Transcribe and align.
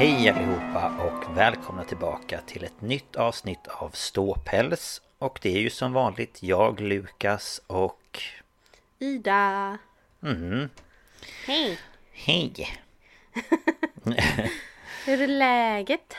Hej 0.00 0.28
allihopa 0.28 0.92
och 0.98 1.36
välkomna 1.36 1.84
tillbaka 1.84 2.40
till 2.46 2.64
ett 2.64 2.80
nytt 2.80 3.16
avsnitt 3.16 3.66
av 3.66 3.90
Ståpäls. 3.90 5.02
Och 5.18 5.38
det 5.42 5.56
är 5.56 5.60
ju 5.60 5.70
som 5.70 5.92
vanligt 5.92 6.42
jag, 6.42 6.80
Lukas 6.80 7.60
och... 7.66 8.22
Ida! 8.98 9.78
Mhm. 10.20 10.68
Hej! 11.46 11.78
Hej! 12.12 12.52
Hur 15.06 15.22
är 15.22 15.26
läget? 15.26 16.16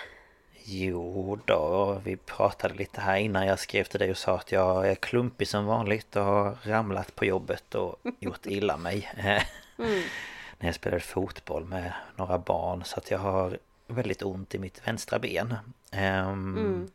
Jo 0.63 1.39
då, 1.45 2.01
vi 2.03 2.15
pratade 2.17 2.73
lite 2.73 3.01
här 3.01 3.17
innan 3.17 3.45
jag 3.45 3.59
skrev 3.59 3.83
till 3.83 3.99
dig 3.99 4.11
och 4.11 4.17
sa 4.17 4.35
att 4.35 4.51
jag 4.51 4.89
är 4.89 4.95
klumpig 4.95 5.47
som 5.47 5.65
vanligt 5.65 6.15
och 6.15 6.23
har 6.23 6.57
ramlat 6.63 7.15
på 7.15 7.25
jobbet 7.25 7.75
och 7.75 7.95
gjort 8.19 8.45
illa 8.45 8.77
mig. 8.77 9.11
Mm. 9.77 10.03
När 10.59 10.67
jag 10.67 10.75
spelade 10.75 11.01
fotboll 11.01 11.65
med 11.65 11.93
några 12.15 12.37
barn 12.37 12.83
så 12.85 12.97
att 12.97 13.11
jag 13.11 13.19
har 13.19 13.57
väldigt 13.91 14.23
ont 14.23 14.55
i 14.55 14.59
mitt 14.59 14.87
vänstra 14.87 15.19
ben. 15.19 15.55
Ehm, 15.91 16.57
Mm. 16.57 16.91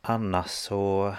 Annars 0.00 0.50
så... 0.50 1.14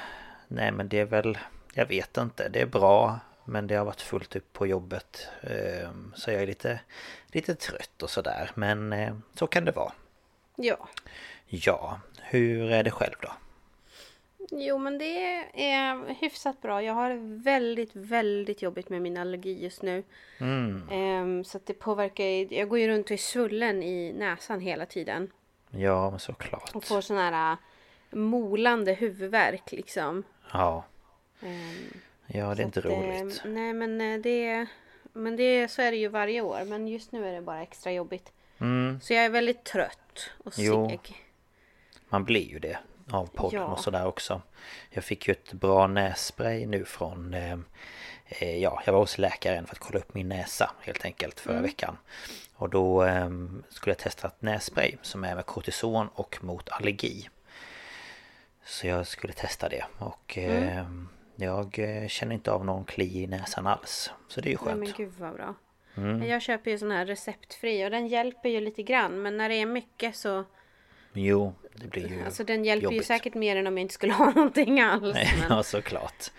Nej 0.47 0.71
men 0.71 0.89
det 0.89 0.99
är 0.99 1.05
väl... 1.05 1.37
Jag 1.73 1.85
vet 1.85 2.17
inte, 2.17 2.49
det 2.49 2.61
är 2.61 2.65
bra. 2.65 3.19
Men 3.45 3.67
det 3.67 3.75
har 3.75 3.85
varit 3.85 4.01
fullt 4.01 4.35
upp 4.35 4.53
på 4.53 4.67
jobbet. 4.67 5.27
Ehm, 5.41 6.13
så 6.15 6.31
jag 6.31 6.41
är 6.41 6.47
lite, 6.47 6.79
lite 7.27 7.55
trött 7.55 8.03
och 8.03 8.09
sådär. 8.09 8.51
Men 8.55 8.93
eh, 8.93 9.15
så 9.35 9.47
kan 9.47 9.65
det 9.65 9.71
vara. 9.71 9.91
Ja. 10.55 10.87
Ja, 11.47 11.99
hur 12.21 12.71
är 12.71 12.83
det 12.83 12.91
själv 12.91 13.15
då? 13.21 13.31
Jo 14.51 14.77
men 14.77 14.97
det 14.97 15.25
är 15.53 16.13
hyfsat 16.13 16.61
bra. 16.61 16.83
Jag 16.83 16.93
har 16.93 17.37
väldigt, 17.43 17.89
väldigt 17.95 18.61
jobbigt 18.61 18.89
med 18.89 19.01
min 19.01 19.17
allergi 19.17 19.63
just 19.63 19.81
nu. 19.81 20.03
Mm, 20.39 20.89
Ehm, 20.91 21.43
så 21.43 21.57
att 21.57 21.65
det 21.65 21.73
påverkar 21.73 22.53
Jag 22.53 22.69
går 22.69 22.79
ju 22.79 22.87
runt 22.87 23.05
och 23.05 23.11
är 23.11 23.17
svullen 23.17 23.83
i 23.83 24.13
näsan 24.13 24.59
hela 24.59 24.85
tiden. 24.85 25.31
ja 25.71 26.09
men 26.09 26.19
såklart. 26.19 26.75
Och 26.75 26.83
får 26.83 27.01
sån 27.01 27.17
här 27.17 27.51
äh, 27.51 27.57
molande 28.17 28.93
huvudvärk 28.93 29.71
liksom. 29.71 30.23
Ja, 30.53 30.83
Ehm, 31.41 31.93
ja 32.27 32.45
det 32.45 32.51
är 32.51 32.55
så 32.55 32.61
att, 32.61 32.75
inte 32.77 32.79
eh, 32.79 32.99
roligt. 32.99 33.41
Nej 33.45 33.73
men 33.73 34.01
eh, 34.01 34.19
det... 34.19 34.65
Men 35.13 35.35
det, 35.35 35.67
så 35.71 35.81
är 35.81 35.91
det 35.91 35.97
ju 35.97 36.07
varje 36.07 36.41
år. 36.41 36.65
Men 36.65 36.87
just 36.87 37.11
nu 37.11 37.27
är 37.27 37.33
det 37.33 37.41
bara 37.41 37.61
extra 37.61 37.91
jobbigt. 37.91 38.31
Mm, 38.59 38.99
Så 39.01 39.13
jag 39.13 39.25
är 39.25 39.29
väldigt 39.29 39.63
trött 39.63 40.29
och 40.43 40.53
Jo. 40.57 40.89
seg. 40.89 41.23
man 42.09 42.23
blir 42.23 42.49
ju 42.49 42.59
det 42.59 42.77
av 43.11 43.25
podden 43.25 43.59
Ja. 43.61 43.65
och 43.65 43.79
sådär 43.79 44.05
också. 44.05 44.41
Jag 44.89 45.03
fick 45.03 45.27
ju 45.27 45.31
ett 45.31 45.53
bra 45.53 45.87
nässpray 45.87 46.65
nu 46.65 46.85
från... 46.85 47.33
Eh, 47.33 47.57
eh, 48.25 48.57
ja, 48.57 48.81
jag 48.85 48.93
var 48.93 48.99
hos 48.99 49.17
läkaren 49.17 49.67
för 49.67 49.75
att 49.75 49.79
kolla 49.79 49.99
upp 49.99 50.13
min 50.13 50.29
näsa 50.29 50.71
helt 50.81 51.05
enkelt 51.05 51.39
förra 51.39 51.61
veckan. 51.61 51.97
Och 52.55 52.69
då 52.69 53.03
eh, 53.03 53.29
skulle 53.69 53.91
jag 53.91 53.97
testa 53.97 54.27
ett 54.27 54.41
nässpray 54.41 54.97
som 55.01 55.23
är 55.23 55.35
med 55.35 55.45
kortison 55.45 56.07
och 56.13 56.43
mot 56.43 56.69
allergi. 56.69 57.29
Så 58.65 58.87
jag 58.87 59.07
skulle 59.07 59.33
testa 59.33 59.69
det 59.69 59.85
och 59.97 60.37
eh, 60.37 60.85
jag 61.35 61.79
eh, 61.79 62.07
känner 62.07 62.35
inte 62.35 62.51
av 62.51 62.65
någon 62.65 62.85
kli 62.85 63.23
i 63.23 63.27
näsan 63.27 63.67
alls. 63.67 64.11
Så 64.27 64.41
det 64.41 64.49
är 64.49 64.51
ju 64.51 64.57
skönt. 64.57 64.79
men 64.79 64.93
gud 64.97 65.13
vad 65.17 65.33
bra. 65.33 65.55
Mm. 65.97 66.23
Jag 66.27 66.41
köper 66.41 66.71
ju 66.71 66.77
sån 66.77 66.91
här 66.91 67.05
receptfri 67.05 67.85
och 67.85 67.91
den 67.91 68.07
hjälper 68.07 68.49
ju 68.49 68.59
lite 68.59 68.83
grann. 68.83 69.21
Men 69.21 69.37
när 69.37 69.49
det 69.49 69.55
är 69.55 69.65
mycket 69.65 70.15
så... 70.15 70.43
Jo, 71.13 71.53
det 71.73 71.87
blir 71.87 72.07
ju 72.09 72.25
Alltså 72.25 72.43
den 72.43 72.65
hjälper 72.65 72.87
ju 72.89 72.95
jobbigt. 72.95 73.07
säkert 73.07 73.33
mer 73.33 73.55
än 73.55 73.67
om 73.67 73.77
jag 73.77 73.81
inte 73.81 73.93
skulle 73.93 74.13
ha 74.23 74.25
någonting 74.31 74.81
alls. 74.81 75.13
Men... 75.13 75.25
Ja 75.49 75.63
såklart 75.63 76.31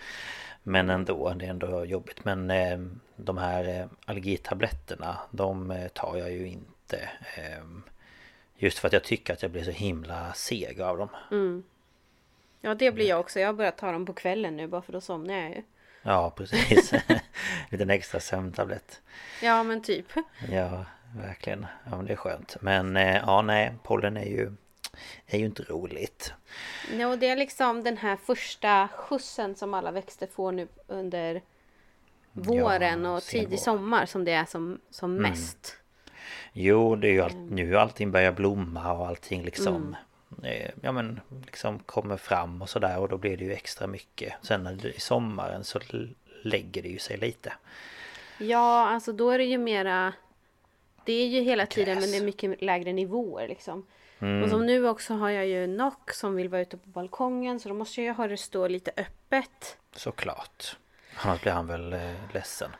Men 0.63 0.89
ändå, 0.89 1.33
det 1.33 1.45
är 1.45 1.49
ändå 1.49 1.85
jobbigt 1.85 2.25
Men 2.25 2.51
eh, 2.51 2.79
de 3.15 3.37
här 3.37 3.79
eh, 3.79 3.85
allergitabletterna 4.05 5.17
De 5.31 5.71
eh, 5.71 5.87
tar 5.87 6.17
jag 6.17 6.31
ju 6.31 6.47
inte 6.47 6.97
eh, 7.37 7.63
Just 8.57 8.79
för 8.79 8.87
att 8.87 8.93
jag 8.93 9.03
tycker 9.03 9.33
att 9.33 9.41
jag 9.41 9.51
blir 9.51 9.63
så 9.63 9.71
himla 9.71 10.33
seg 10.33 10.81
av 10.81 10.97
dem 10.97 11.09
Mm. 11.31 11.63
Ja 12.63 12.75
det 12.75 12.91
blir 12.91 13.07
jag 13.09 13.19
också. 13.19 13.39
Jag 13.39 13.47
har 13.47 13.53
börjat 13.53 13.77
ta 13.77 13.91
dem 13.91 14.05
på 14.05 14.13
kvällen 14.13 14.57
nu 14.57 14.67
bara 14.67 14.81
för 14.81 14.93
då 14.93 15.01
somnar 15.01 15.33
jag 15.33 15.49
ju. 15.49 15.61
Ja 16.01 16.29
precis 16.37 16.93
Liten 17.69 17.89
extra 17.89 18.19
sömntablett 18.19 19.01
Ja 19.41 19.63
men 19.63 19.81
typ. 19.83 20.05
Ja 20.51 20.85
verkligen 21.15 21.65
Ja 21.89 21.97
men 21.97 22.05
det 22.05 22.11
är 22.13 22.17
skönt 22.17 22.57
Men 22.61 22.97
eh, 22.97 23.15
ja 23.17 23.41
nej 23.41 23.73
pollen 23.83 24.17
är 24.17 24.25
ju 24.25 24.51
Är 25.27 25.39
ju 25.39 25.45
inte 25.45 25.63
roligt 25.63 26.33
Ja, 26.99 27.07
och 27.07 27.17
det 27.17 27.27
är 27.29 27.35
liksom 27.35 27.83
den 27.83 27.97
här 27.97 28.15
första 28.15 28.87
skjutsen 28.95 29.55
som 29.55 29.73
alla 29.73 29.91
växter 29.91 30.27
får 30.27 30.51
nu 30.51 30.67
under 30.87 31.41
våren 32.31 33.03
Ja, 33.03 33.15
och 33.15 33.23
tidig 33.23 33.59
sommar 33.59 34.05
som 34.05 34.25
det 34.25 34.31
är 34.31 34.45
som, 34.45 34.79
som 34.89 35.11
Mm. 35.17 35.31
mest. 35.31 35.77
Jo, 36.53 36.95
det 36.95 37.07
är 37.07 37.11
ju 37.11 37.21
allt, 37.21 37.33
Mm. 37.33 37.47
nu 37.47 37.77
allting 37.77 38.11
börjar 38.11 38.31
blomma 38.31 38.93
och 38.93 39.07
allting 39.07 39.43
liksom 39.43 39.95
eh, 40.43 40.69
Ja 40.81 40.91
men 40.91 41.19
liksom 41.45 41.79
kommer 41.79 42.17
fram 42.17 42.61
och 42.61 42.69
sådär 42.69 42.97
och 42.99 43.09
då 43.09 43.17
blir 43.17 43.37
det 43.37 43.43
ju 43.45 43.53
extra 43.53 43.87
mycket 43.87 44.33
Sen 44.41 44.63
när 44.63 44.73
det, 44.73 44.91
i 44.93 44.99
sommaren 44.99 45.63
så 45.63 45.79
lägger 46.43 46.81
det 46.81 46.89
ju 46.89 46.99
sig 46.99 47.17
lite 47.17 47.53
Ja, 48.37 48.87
alltså 48.89 49.11
då 49.13 49.29
är 49.29 49.37
det 49.37 49.43
ju 49.43 49.57
mera 49.57 50.13
Det 51.05 51.13
är 51.13 51.27
ju 51.27 51.41
hela 51.41 51.65
tiden 51.65 51.99
men 51.99 52.11
det 52.11 52.17
är 52.17 52.23
mycket 52.23 52.61
lägre 52.61 52.93
nivåer 52.93 53.47
liksom. 53.47 53.85
Mm. 54.19 54.43
Och 54.43 54.49
som 54.49 54.65
nu 54.65 54.87
också 54.87 55.13
har 55.13 55.29
jag 55.29 55.47
ju 55.47 55.67
Nock 55.67 56.11
som 56.11 56.35
vill 56.35 56.49
vara 56.49 56.61
ute 56.61 56.77
på 56.77 56.89
balkongen 56.89 57.59
så 57.59 57.69
då 57.69 57.75
måste 57.75 58.01
jag 58.01 58.13
ha 58.13 58.27
det 58.27 58.37
stå 58.37 58.67
lite 58.67 58.91
öppet. 58.97 59.77
Såklart 59.95 60.77
Annars 61.15 61.41
blir 61.41 61.51
han 61.51 61.67
väl 61.67 61.93
eh, 61.93 62.33
ledsen 62.33 62.71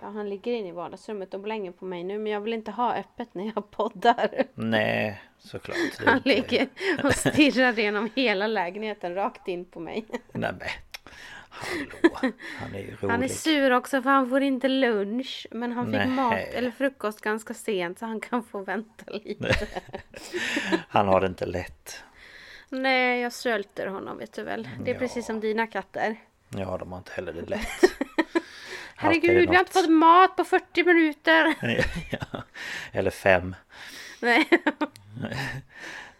Ja, 0.00 0.10
han 0.10 0.28
ligger 0.28 0.52
inne 0.52 0.68
i 0.68 0.72
vardagsrummet 0.72 1.34
och 1.34 1.40
blänger 1.40 1.72
på 1.72 1.84
mig 1.84 2.04
nu 2.04 2.18
men 2.18 2.32
jag 2.32 2.40
vill 2.40 2.52
inte 2.52 2.70
ha 2.70 2.94
öppet 2.94 3.34
när 3.34 3.52
jag 3.54 3.70
poddar. 3.70 4.44
Nej, 4.54 5.22
såklart 5.38 5.76
Han 6.06 6.20
ligger 6.24 6.68
och 7.04 7.14
stirrar 7.14 7.72
genom 7.72 8.10
hela 8.14 8.46
lägenheten 8.46 9.14
rakt 9.14 9.48
in 9.48 9.64
på 9.64 9.80
mig. 9.80 10.04
Nej 10.32 10.52
Hallå, 11.54 12.32
han 12.58 12.74
är 12.74 12.78
ju 12.78 12.90
rolig. 12.96 13.08
Han 13.12 13.22
är 13.22 13.28
sur 13.28 13.70
också 13.70 14.02
för 14.02 14.10
han 14.10 14.28
får 14.28 14.42
inte 14.42 14.68
lunch. 14.68 15.46
Men 15.50 15.72
han 15.72 15.86
fick 15.86 15.94
Nej. 15.94 16.06
mat 16.06 16.34
eller 16.52 16.70
frukost 16.70 17.20
ganska 17.20 17.54
sent 17.54 17.98
så 17.98 18.06
han 18.06 18.20
kan 18.20 18.42
få 18.44 18.62
vänta 18.62 19.04
lite. 19.12 19.56
Han 20.88 21.08
har 21.08 21.20
det 21.20 21.26
inte 21.26 21.46
lätt. 21.46 22.02
Nej, 22.68 23.20
jag 23.20 23.32
svälter 23.32 23.86
honom 23.86 24.18
vet 24.18 24.32
du 24.32 24.42
väl. 24.42 24.68
Det 24.84 24.90
är 24.90 24.94
Ja. 24.94 24.98
precis 25.00 25.26
som 25.26 25.40
dina 25.40 25.66
katter. 25.66 26.16
Ja, 26.48 26.78
de 26.78 26.92
har 26.92 26.98
inte 26.98 27.12
heller 27.12 27.32
det 27.32 27.42
lätt. 27.48 27.82
Herregud, 28.96 29.50
vi 29.50 29.54
har 29.56 29.58
inte 29.62 29.72
fått 29.72 29.90
mat 29.90 30.36
på 30.36 30.44
40 30.44 30.84
minuter. 30.84 31.54
ja. 32.10 32.42
Eller 32.92 33.10
fem. 33.10 33.54
Nej, 34.20 34.48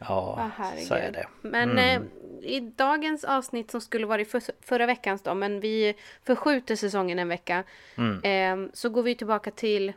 Ja, 0.09 0.51
herregud. 0.57 0.87
så 0.87 0.95
är 0.95 1.13
det. 1.13 1.27
Men 1.43 1.71
Mm. 1.71 2.03
eh, 2.03 2.09
i 2.51 2.61
dagens 2.61 3.25
avsnitt 3.25 3.71
som 3.71 3.81
skulle 3.81 4.07
varit 4.07 4.31
för, 4.31 4.43
förra 4.61 4.87
veckans 4.87 5.23
då, 5.23 5.35
men 5.35 5.61
vi 5.61 5.95
förskjuter 6.25 6.77
säsongen 6.77 7.19
en 7.19 7.29
vecka. 7.29 7.65
Mm. 7.97 8.23
Eh, 8.65 8.71
så 8.75 8.89
går 8.89 9.03
vi 9.03 9.15
tillbaka 9.15 9.51
till 9.51 9.93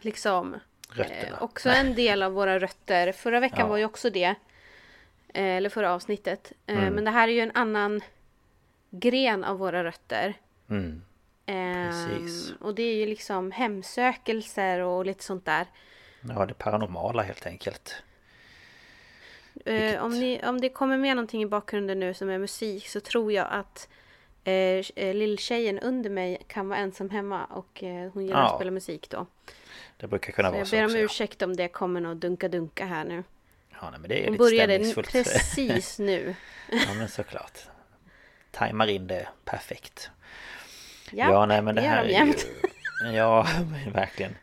liksom 0.00 0.54
eh, 0.98 1.42
också 1.42 1.68
en 1.70 1.94
del 1.94 2.22
av 2.22 2.32
våra 2.32 2.58
rötter. 2.60 3.12
Förra 3.12 3.40
veckan 3.40 3.58
Ja. 3.60 3.66
var 3.66 3.76
ju 3.76 3.84
också 3.84 4.10
det. 4.10 4.34
Eh, 5.34 5.44
eller 5.56 5.68
förra 5.70 5.92
avsnittet. 5.94 6.52
Eh, 6.66 6.78
Mm. 6.78 6.94
Men 6.94 7.04
det 7.04 7.10
här 7.10 7.28
är 7.28 7.32
ju 7.32 7.40
en 7.40 7.52
annan 7.54 8.00
gren 8.90 9.44
av 9.44 9.58
våra 9.58 9.84
rötter. 9.84 10.34
Mm. 10.70 11.02
Eh, 11.46 11.90
Precis. 11.90 12.52
och 12.60 12.74
det 12.74 12.82
är 12.82 12.94
ju 12.94 13.06
liksom 13.06 13.50
hemsökelser 13.52 14.80
och 14.80 15.06
lite 15.06 15.24
sånt 15.24 15.44
där. 15.44 15.66
Ja, 16.28 16.46
det 16.46 16.54
paranormala 16.54 17.22
helt 17.22 17.46
enkelt. 17.46 18.02
Eh, 19.64 20.04
om, 20.04 20.20
ni, 20.20 20.40
om 20.44 20.60
det 20.60 20.68
kommer 20.68 20.98
med 20.98 21.16
någonting 21.16 21.42
i 21.42 21.46
bakgrunden 21.46 22.00
nu 22.00 22.14
som 22.14 22.30
är 22.30 22.38
musik 22.38 22.88
så 22.88 23.00
tror 23.00 23.32
jag 23.32 23.46
att 23.50 23.88
eh, 24.44 24.52
eh, 24.54 25.14
lilltjejen 25.14 25.78
under 25.78 26.10
mig 26.10 26.42
kan 26.48 26.68
vara 26.68 26.78
ensam 26.78 27.10
hemma 27.10 27.44
och 27.44 27.82
eh, 27.82 28.10
hon 28.14 28.24
gillar 28.26 28.40
Ja. 28.40 28.48
att 28.50 28.54
spela 28.56 28.70
musik 28.70 29.10
då. 29.10 29.26
Det 29.96 30.06
brukar 30.06 30.32
kunna 30.32 30.48
Så 30.48 30.52
vara 30.52 30.58
jag 30.58 30.68
så 30.68 30.76
ber 30.76 30.80
om 30.82 30.84
också. 30.86 30.98
ja. 30.98 31.04
ursäkt 31.04 31.42
om 31.42 31.56
det 31.56 31.68
kommer 31.68 32.00
något 32.00 32.18
dunka-dunka 32.18 32.84
här 32.86 33.04
nu. 33.04 33.24
Ja, 33.80 33.90
nej, 33.90 34.00
men 34.00 34.08
det 34.08 34.18
är 34.18 34.24
Hon 34.24 34.32
lite 34.32 34.38
började 34.38 34.94
precis 35.02 35.98
nu. 36.08 36.34
Ja, 36.72 36.94
men 36.98 37.08
såklart. 37.08 37.58
Tajmar 38.50 38.86
in 38.86 39.06
det 39.06 39.28
perfekt. 39.44 40.10
Ja, 41.10 41.30
Ja, 41.30 41.46
nej 41.46 41.62
men 41.62 41.74
det, 41.74 41.80
det 41.80 41.88
här 41.88 42.04
är 42.04 42.24
ju... 42.26 42.34
Ja, 43.14 43.46
verkligen. 43.92 44.34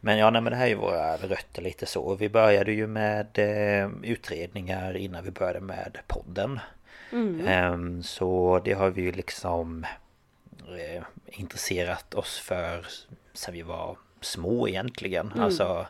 Men 0.00 0.18
ja, 0.18 0.30
nej 0.30 0.42
men 0.42 0.50
det 0.50 0.56
här 0.56 0.64
är 0.64 0.68
ju 0.68 0.74
våra 0.74 1.16
rötter 1.16 1.62
lite 1.62 1.86
så. 1.86 2.14
Vi 2.14 2.28
började 2.28 2.72
ju 2.72 2.86
med 2.86 3.38
eh, 3.38 3.90
utredningar 4.02 4.96
innan 4.96 5.24
vi 5.24 5.30
började 5.30 5.60
med 5.60 5.98
podden. 6.06 6.60
Mm. 7.12 7.46
Ehm, 7.46 8.02
så 8.02 8.60
det 8.64 8.72
har 8.72 8.90
vi 8.90 9.02
ju 9.02 9.12
liksom 9.12 9.86
eh, 10.78 11.02
intresserat 11.26 12.14
oss 12.14 12.38
för 12.38 12.86
sen 13.32 13.54
vi 13.54 13.62
var 13.62 13.96
små 14.20 14.68
egentligen. 14.68 15.32
Mm. 15.32 15.44
Alltså, 15.44 15.86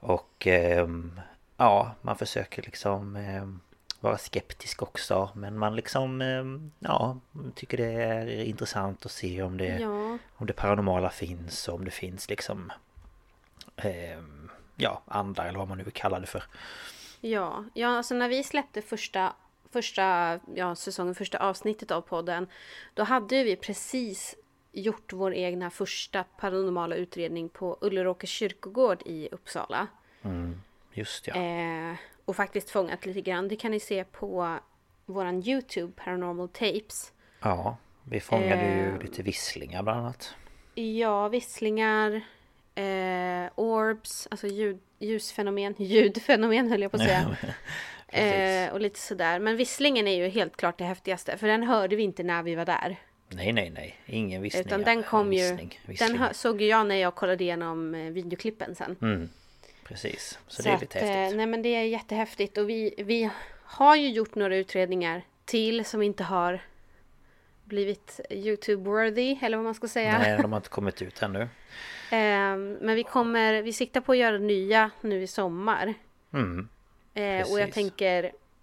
och 0.00 0.46
ehm, 0.46 1.20
ja, 1.56 1.94
man 2.02 2.16
försöker 2.16 2.62
liksom 2.62 3.16
ehm, 3.16 3.60
vara 4.06 4.18
skeptisk 4.18 4.82
också. 4.82 5.30
Men 5.34 5.58
man 5.58 5.76
liksom, 5.76 6.20
ehm, 6.20 6.72
ja, 6.78 7.18
tycker 7.54 7.76
det 7.76 7.92
är 7.92 8.44
intressant 8.44 9.06
att 9.06 9.12
se 9.12 9.42
om 9.42 9.56
det, 9.58 9.78
Ja, 9.80 10.18
om 10.36 10.46
det 10.46 10.52
paranormala 10.52 11.10
finns 11.10 11.68
och 11.68 11.74
om 11.74 11.84
det 11.84 11.90
finns 11.90 12.28
liksom 12.30 12.72
ehm, 13.76 14.50
Ja, 14.76 15.02
andar 15.06 15.46
eller 15.46 15.58
vad 15.58 15.68
man 15.68 15.78
nu 15.78 15.84
vill 15.84 15.92
kalla 15.92 16.20
det 16.20 16.26
för. 16.26 16.42
ja, 17.20 17.64
ja, 17.74 17.88
alltså 17.96 18.14
när 18.14 18.28
vi 18.28 18.42
släppte 18.44 18.82
första, 18.82 19.32
första 19.72 20.38
ja, 20.54 20.74
säsongen, 20.74 21.14
första 21.14 21.38
avsnittet 21.38 21.90
av 21.90 22.00
podden. 22.00 22.46
Då 22.94 23.02
hade 23.02 23.44
vi 23.44 23.56
precis 23.56 24.34
gjort 24.72 25.12
vår 25.12 25.34
egna 25.34 25.70
första 25.70 26.24
paranormala 26.40 26.94
utredning 26.96 27.48
på 27.48 27.78
Ulleråkers 27.80 28.30
kyrkogård 28.30 29.02
i 29.04 29.28
Uppsala. 29.32 29.86
Just 30.92 31.26
ja. 31.26 31.34
Eh, 31.34 31.96
och 32.26 32.36
faktiskt 32.36 32.70
fångat 32.70 33.06
lite 33.06 33.20
grann. 33.20 33.48
Det 33.48 33.56
kan 33.56 33.70
ni 33.70 33.80
se 33.80 34.04
på 34.04 34.58
våran 35.06 35.42
YouTube, 35.48 35.92
Paranormal 35.96 36.48
Tapes. 36.48 37.12
Ja, 37.40 37.76
vi 38.04 38.20
fångade 38.20 38.62
ju 38.62 38.88
ehm. 38.88 39.00
lite 39.00 39.22
visslingar 39.22 39.82
bland 39.82 40.00
annat. 40.00 40.34
Ja, 40.74 41.28
visslingar, 41.28 42.20
eh, 42.74 43.50
orbs, 43.54 44.28
alltså 44.30 44.46
ljud, 44.46 44.78
ljusfenomen, 44.98 45.74
ljudfenomen 45.78 46.70
höll 46.70 46.82
jag 46.82 46.90
på 46.90 46.96
att 46.96 47.02
säga. 47.02 47.36
eh, 48.66 48.72
och 48.72 48.80
lite 48.80 48.98
sådär. 49.00 49.38
Men 49.38 49.56
visslingen 49.56 50.08
är 50.08 50.16
ju 50.16 50.28
helt 50.28 50.56
klart 50.56 50.78
det 50.78 50.84
häftigaste. 50.84 51.36
För 51.38 51.46
den 51.46 51.62
hörde 51.62 51.96
vi 51.96 52.02
inte 52.02 52.22
när 52.22 52.42
vi 52.42 52.54
var 52.54 52.64
där. 52.64 52.96
Nej, 53.28 53.52
nej, 53.52 53.70
nej. 53.70 53.96
Ingen 54.06 54.42
vissning. 54.42 54.66
Utan 54.66 54.82
den 54.82 55.02
kom 55.02 55.32
ju... 55.32 55.50
Vissling, 55.50 55.80
vissling. 55.86 56.18
Den 56.18 56.34
såg 56.34 56.60
ju 56.60 56.66
jag 56.66 56.86
när 56.86 56.96
jag 56.96 57.14
kollade 57.14 57.44
igenom 57.44 57.94
eh, 57.94 58.10
videoklippen 58.12 58.74
sen. 58.74 58.96
Mm, 59.02 59.28
precis. 59.88 60.38
Så, 60.48 60.62
det 60.62 60.68
är 60.70 60.78
lite 60.80 60.98
att, 60.98 61.04
eh, 61.04 61.10
häftigt. 61.10 61.36
Nej 61.36 61.46
men 61.46 61.62
det 61.62 61.68
är 61.68 61.82
jättehäftigt. 61.82 62.58
Och 62.58 62.68
vi, 62.70 62.94
vi 62.98 63.30
har 63.64 63.96
ju 63.96 64.08
gjort 64.08 64.34
några 64.34 64.56
utredningar 64.56 65.22
till 65.44 65.84
som 65.84 66.02
inte 66.02 66.24
har 66.24 66.60
blivit 67.64 68.20
YouTube-worthy, 68.30 69.38
eller 69.42 69.56
vad 69.56 69.64
man 69.64 69.74
ska 69.74 69.88
säga. 69.88 70.18
Nej, 70.18 70.38
de 70.42 70.52
har 70.52 70.58
inte 70.58 70.68
kommit 70.78 71.02
ut 71.02 71.22
ännu. 71.22 71.48
Ehm, 72.10 72.72
men 72.80 72.94
vi 72.96 73.02
kommer, 73.04 73.62
vi 73.62 73.72
siktar 73.72 74.00
på 74.00 74.12
att 74.12 74.18
göra 74.18 74.38
nya 74.38 74.90
nu 75.00 75.22
i 75.22 75.26
sommar. 75.26 75.94
Mm, 76.32 76.68
Eh, 77.14 77.52
och 77.52 77.60
jag 77.60 77.72
tänker, 77.72 78.32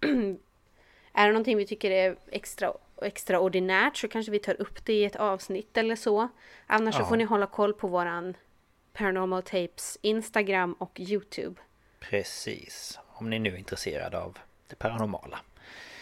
är 1.12 1.26
det 1.26 1.32
någonting 1.32 1.56
vi 1.56 1.66
tycker 1.66 1.90
är 1.90 2.16
extra, 2.30 2.72
extraordinärt 3.02 3.96
så 3.96 4.08
kanske 4.08 4.32
vi 4.32 4.38
tar 4.38 4.60
upp 4.60 4.84
det 4.84 4.92
i 4.92 5.04
ett 5.04 5.16
avsnitt 5.16 5.76
eller 5.76 5.96
så. 5.96 6.28
Annars 6.66 6.94
så 6.94 7.00
Ja. 7.00 7.06
får 7.06 7.16
ni 7.16 7.24
hålla 7.24 7.46
koll 7.46 7.74
på 7.74 7.88
våran 7.88 8.36
Paranormal 8.94 9.42
Tapes 9.42 9.98
Instagram 10.02 10.72
och 10.72 11.00
YouTube. 11.00 11.60
precis. 12.00 12.98
Om 13.16 13.30
ni 13.30 13.38
nu 13.38 13.50
är 13.54 13.56
intresserade 13.58 14.18
av 14.20 14.38
det 14.68 14.76
paranormala. 14.76 15.40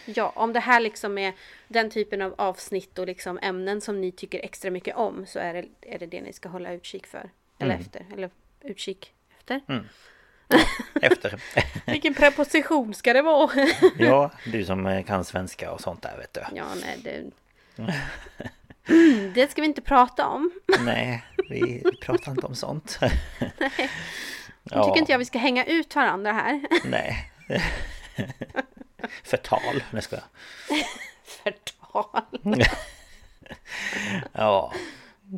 Ja, 0.05 0.33
om 0.35 0.53
det 0.53 0.59
här 0.59 0.79
liksom 0.79 1.17
är 1.17 1.33
den 1.67 1.89
typen 1.89 2.21
av 2.21 2.35
avsnitt 2.37 2.99
och 2.99 3.07
liksom 3.07 3.39
ämnen 3.41 3.81
som 3.81 4.01
ni 4.01 4.11
tycker 4.11 4.39
extra 4.39 4.71
mycket 4.71 4.95
om 4.95 5.25
så 5.25 5.39
är 5.39 5.53
det 5.53 5.65
är 5.81 5.99
det, 5.99 6.05
det 6.05 6.21
ni 6.21 6.33
ska 6.33 6.49
hålla 6.49 6.73
utkik 6.73 7.07
för. 7.07 7.29
Eller 7.59 7.73
Mm. 7.75 7.81
efter. 7.85 8.05
Eller 8.13 8.29
utkik 8.61 9.13
efter. 9.39 9.61
Efter. 11.01 11.41
Vilken 11.85 12.13
preposition 12.13 12.93
ska 12.93 13.13
det 13.13 13.21
vara? 13.21 13.51
ja, 13.97 14.31
du 14.45 14.65
som 14.65 15.03
kan 15.07 15.25
svenska 15.25 15.71
och 15.71 15.81
sånt 15.81 16.01
där 16.01 16.17
vet 16.17 16.33
du. 16.33 16.41
ja, 16.55 16.65
nej 16.81 16.99
det... 17.03 17.31
Det 19.33 19.51
ska 19.51 19.61
vi 19.61 19.67
inte 19.67 19.81
prata 19.81 20.27
om. 20.27 20.51
Nej, 20.79 21.23
vi, 21.49 21.83
pratar 22.01 22.31
inte 22.31 22.45
om 22.45 22.55
sånt. 22.55 22.99
Nu 24.63 24.83
tycker 24.83 24.97
inte 24.97 25.11
jag 25.11 25.19
vi 25.19 25.25
ska 25.25 25.37
hänga 25.37 25.65
ut 25.65 25.95
varandra 25.95 26.31
här. 26.31 26.61
Nej. 26.85 27.31
Förtal. 29.23 29.83
Nej, 29.91 30.01
ska 30.01 30.15
jag. 30.15 30.23
Förtal. 31.23 32.65
Ja, 34.31 34.73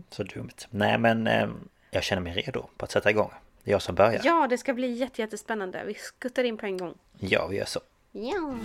så 0.10 0.24
dumt. 0.24 0.50
Nej, 0.70 0.98
men 0.98 1.28
eh, 1.28 1.50
jag 1.92 2.04
känner 2.04 2.22
mig 2.22 2.34
redo 2.34 2.68
på 2.78 2.86
att 2.86 2.92
sätta 2.92 3.10
igång. 3.10 3.32
Det 3.64 3.72
är 3.72 3.74
jag 3.74 3.82
som 3.82 3.96
börjar. 3.96 4.22
Ja, 4.24 4.48
det 4.50 4.58
ska 4.58 4.74
bli 4.74 4.92
jätte, 4.92 5.22
jättespännande. 5.22 5.84
Vi 5.86 5.94
skuttar 5.94 6.44
in 6.44 6.58
på 6.58 6.66
en 6.66 6.78
gång. 6.78 6.94
Ja, 7.20 7.48
vi 7.48 7.58
gör 7.58 7.66
så. 7.66 7.80
Ja. 8.12 8.56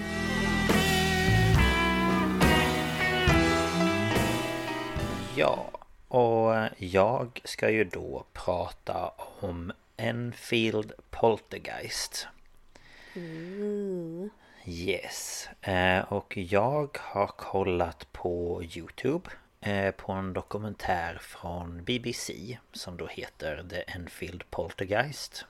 Ja, 5.40 5.70
och 6.09 6.54
jag 6.78 7.40
ska 7.44 7.70
ju 7.70 7.85
då 7.85 8.25
prata 8.32 9.12
om 9.40 9.73
Enfield 9.97 10.92
Poltergeist. 11.11 12.26
Yes. 14.64 15.49
Eh, 15.61 16.12
och 16.12 16.37
jag 16.37 16.99
har 17.00 17.26
kollat 17.26 18.12
på 18.12 18.62
Youtube 18.64 19.30
eh, 19.61 19.90
på 19.90 20.12
en 20.12 20.32
dokumentär 20.32 21.18
från 21.20 21.85
BBC 21.85 22.59
som 22.73 22.97
då 22.97 23.06
heter 23.06 23.64
The 23.70 23.82
Enfield 23.87 24.50
Poltergeist. 24.50 25.44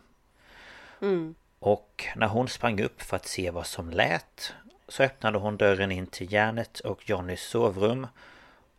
Mm. 1.02 1.36
och 1.60 2.06
när 2.16 2.28
hon 2.28 2.48
sprang 2.48 2.82
upp 2.82 3.02
för 3.02 3.16
att 3.16 3.28
se 3.28 3.52
vad 3.52 3.68
som 3.68 3.90
lät 3.90 4.54
Så 4.88 5.04
öppnade 5.04 5.38
hon 5.38 5.58
dörren 5.58 5.92
in 5.92 6.08
till 6.08 6.34
Janet 6.34 6.80
och 6.80 7.10
Johnnys 7.10 7.42
sovrum 7.42 8.08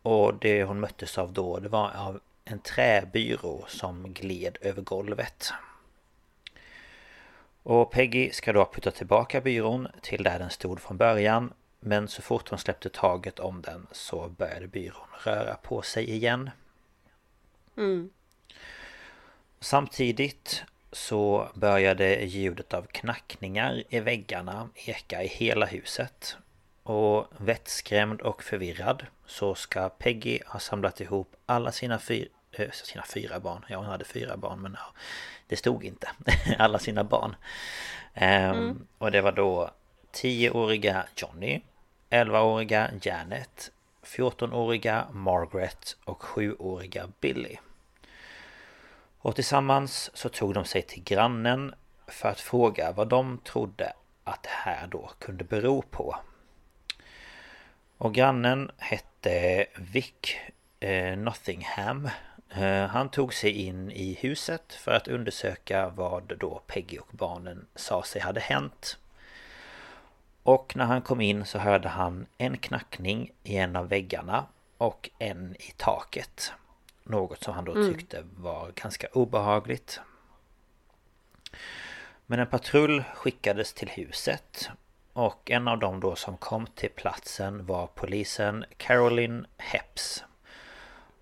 Och 0.01 0.33
det 0.39 0.63
hon 0.63 0.79
möttes 0.79 1.17
av 1.17 1.33
då 1.33 1.59
det 1.59 1.69
var 1.69 1.91
av 1.95 2.19
en 2.45 2.59
träbyrå 2.59 3.65
som 3.67 4.13
gled 4.13 4.57
över 4.61 4.81
golvet 4.81 5.53
Och 7.69 7.91
Peggy 7.91 8.31
ska 8.31 8.53
då 8.53 8.65
putta 8.65 8.91
tillbaka 8.91 9.41
byrån 9.41 9.87
till 10.01 10.23
där 10.23 10.39
den 10.39 10.49
stod 10.49 10.79
från 10.79 10.97
början 10.97 11.53
Men 11.79 12.07
så 12.07 12.21
fort 12.21 12.49
hon 12.49 12.59
släppte 12.59 12.89
taget 12.89 13.39
om 13.39 13.61
den 13.61 13.87
så 13.91 14.27
började 14.29 14.67
byrån 14.67 15.07
röra 15.23 15.55
på 15.55 15.81
sig 15.81 16.09
igen 16.09 16.49
Mm. 17.77 18.09
Samtidigt 19.59 20.63
så 20.91 21.49
började 21.53 22.25
ljudet 22.25 22.73
av 22.73 22.81
knackningar 22.81 23.83
i 23.89 23.99
väggarna 23.99 24.69
eka 24.75 25.23
i 25.23 25.27
hela 25.27 25.65
huset. 25.65 26.37
Och 26.83 27.27
vettskrämd 27.37 28.21
och 28.21 28.43
förvirrad 28.43 29.05
så 29.25 29.55
ska 29.55 29.89
Peggy 29.89 30.39
ha 30.45 30.59
samlat 30.59 31.01
ihop 31.01 31.35
alla 31.45 31.71
sina, 31.71 31.99
fyr, 31.99 32.27
äh, 32.51 32.71
sina 32.71 33.03
fyra 33.05 33.39
barn. 33.39 33.65
Ja, 33.67 33.77
hon 33.77 33.85
hade 33.85 34.05
fyra 34.05 34.37
barn 34.37 34.61
men 34.61 34.77
ja, 34.79 34.93
det 35.49 35.55
stod 35.55 35.83
inte. 35.83 36.09
alla 36.57 36.79
sina 36.79 37.03
barn. 37.03 37.35
Ehm, 38.13 38.87
Och 38.97 39.11
det 39.11 39.21
var 39.21 39.31
då 39.31 39.71
10-åriga 40.13 41.05
Johnny, 41.15 41.61
11-åriga 42.09 42.91
Janet, 43.01 43.71
14-åriga 44.03 45.07
Margaret 45.11 45.97
och 46.05 46.21
7-åriga 46.21 47.07
Billy. 47.19 47.57
Och 49.21 49.35
tillsammans 49.35 50.11
så 50.13 50.29
tog 50.29 50.53
de 50.53 50.65
sig 50.65 50.81
till 50.81 51.03
grannen 51.03 51.75
för 52.07 52.29
att 52.29 52.39
fråga 52.39 52.91
vad 52.91 53.07
de 53.07 53.37
trodde 53.37 53.93
att 54.23 54.43
det 54.43 54.49
här 54.49 54.87
då 54.87 55.09
kunde 55.19 55.43
bero 55.43 55.81
på. 55.81 56.15
Och 57.97 58.13
grannen 58.13 58.71
hette 58.77 59.65
Vic 59.75 60.13
eh, 60.79 61.17
Nottingham. 61.17 62.09
Eh, 62.49 62.85
han 62.87 63.09
tog 63.09 63.33
sig 63.33 63.51
in 63.51 63.91
i 63.91 64.13
huset 64.13 64.73
för 64.73 64.91
att 64.91 65.07
undersöka 65.07 65.89
vad 65.89 66.37
då 66.39 66.61
Peggy 66.67 66.97
och 66.97 67.09
barnen 67.11 67.67
sa 67.75 68.03
sig 68.03 68.21
hade 68.21 68.39
hänt. 68.39 68.97
Och 70.43 70.75
när 70.75 70.85
han 70.85 71.01
kom 71.01 71.21
in 71.21 71.45
så 71.45 71.57
hörde 71.57 71.89
han 71.89 72.25
en 72.37 72.57
knackning 72.57 73.31
i 73.43 73.57
en 73.57 73.75
av 73.75 73.89
väggarna 73.89 74.45
och 74.77 75.09
en 75.19 75.55
i 75.55 75.73
taket. 75.77 76.53
Något 77.03 77.43
som 77.43 77.53
han 77.53 77.65
då 77.65 77.73
tyckte 77.73 78.23
var 78.35 78.71
ganska 78.75 79.07
obehagligt. 79.13 79.99
Men 82.25 82.39
en 82.39 82.47
patrull 82.47 83.03
skickades 83.13 83.73
till 83.73 83.89
huset 83.89 84.69
och 85.13 85.51
en 85.51 85.67
av 85.67 85.79
dem 85.79 85.99
då 85.99 86.15
som 86.15 86.37
kom 86.37 86.67
till 86.67 86.89
platsen 86.89 87.65
var 87.65 87.87
polisen 87.87 88.65
Caroline 88.77 89.45
Hepps. 89.57 90.23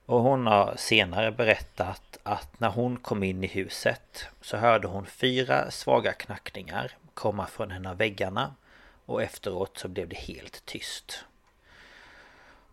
Och 0.08 0.22
hon 0.22 0.48
har 0.48 0.76
senare 0.78 1.32
berättat 1.32 2.18
att 2.24 2.60
när 2.60 2.70
hon 2.70 2.98
kom 2.98 3.24
in 3.24 3.44
i 3.44 3.48
huset 3.48 4.28
så 4.42 4.58
hörde 4.58 4.88
hon 4.88 5.06
fyra 5.06 5.72
svaga 5.72 6.14
knackningar 6.14 6.92
komma 7.14 7.46
från 7.46 7.72
en 7.72 7.86
av 7.86 7.98
väggarna 7.98 8.56
och 9.06 9.24
efteråt 9.24 9.78
så 9.78 9.88
blev 9.88 10.08
det 10.08 10.18
helt 10.18 10.66
tyst. 10.66 11.26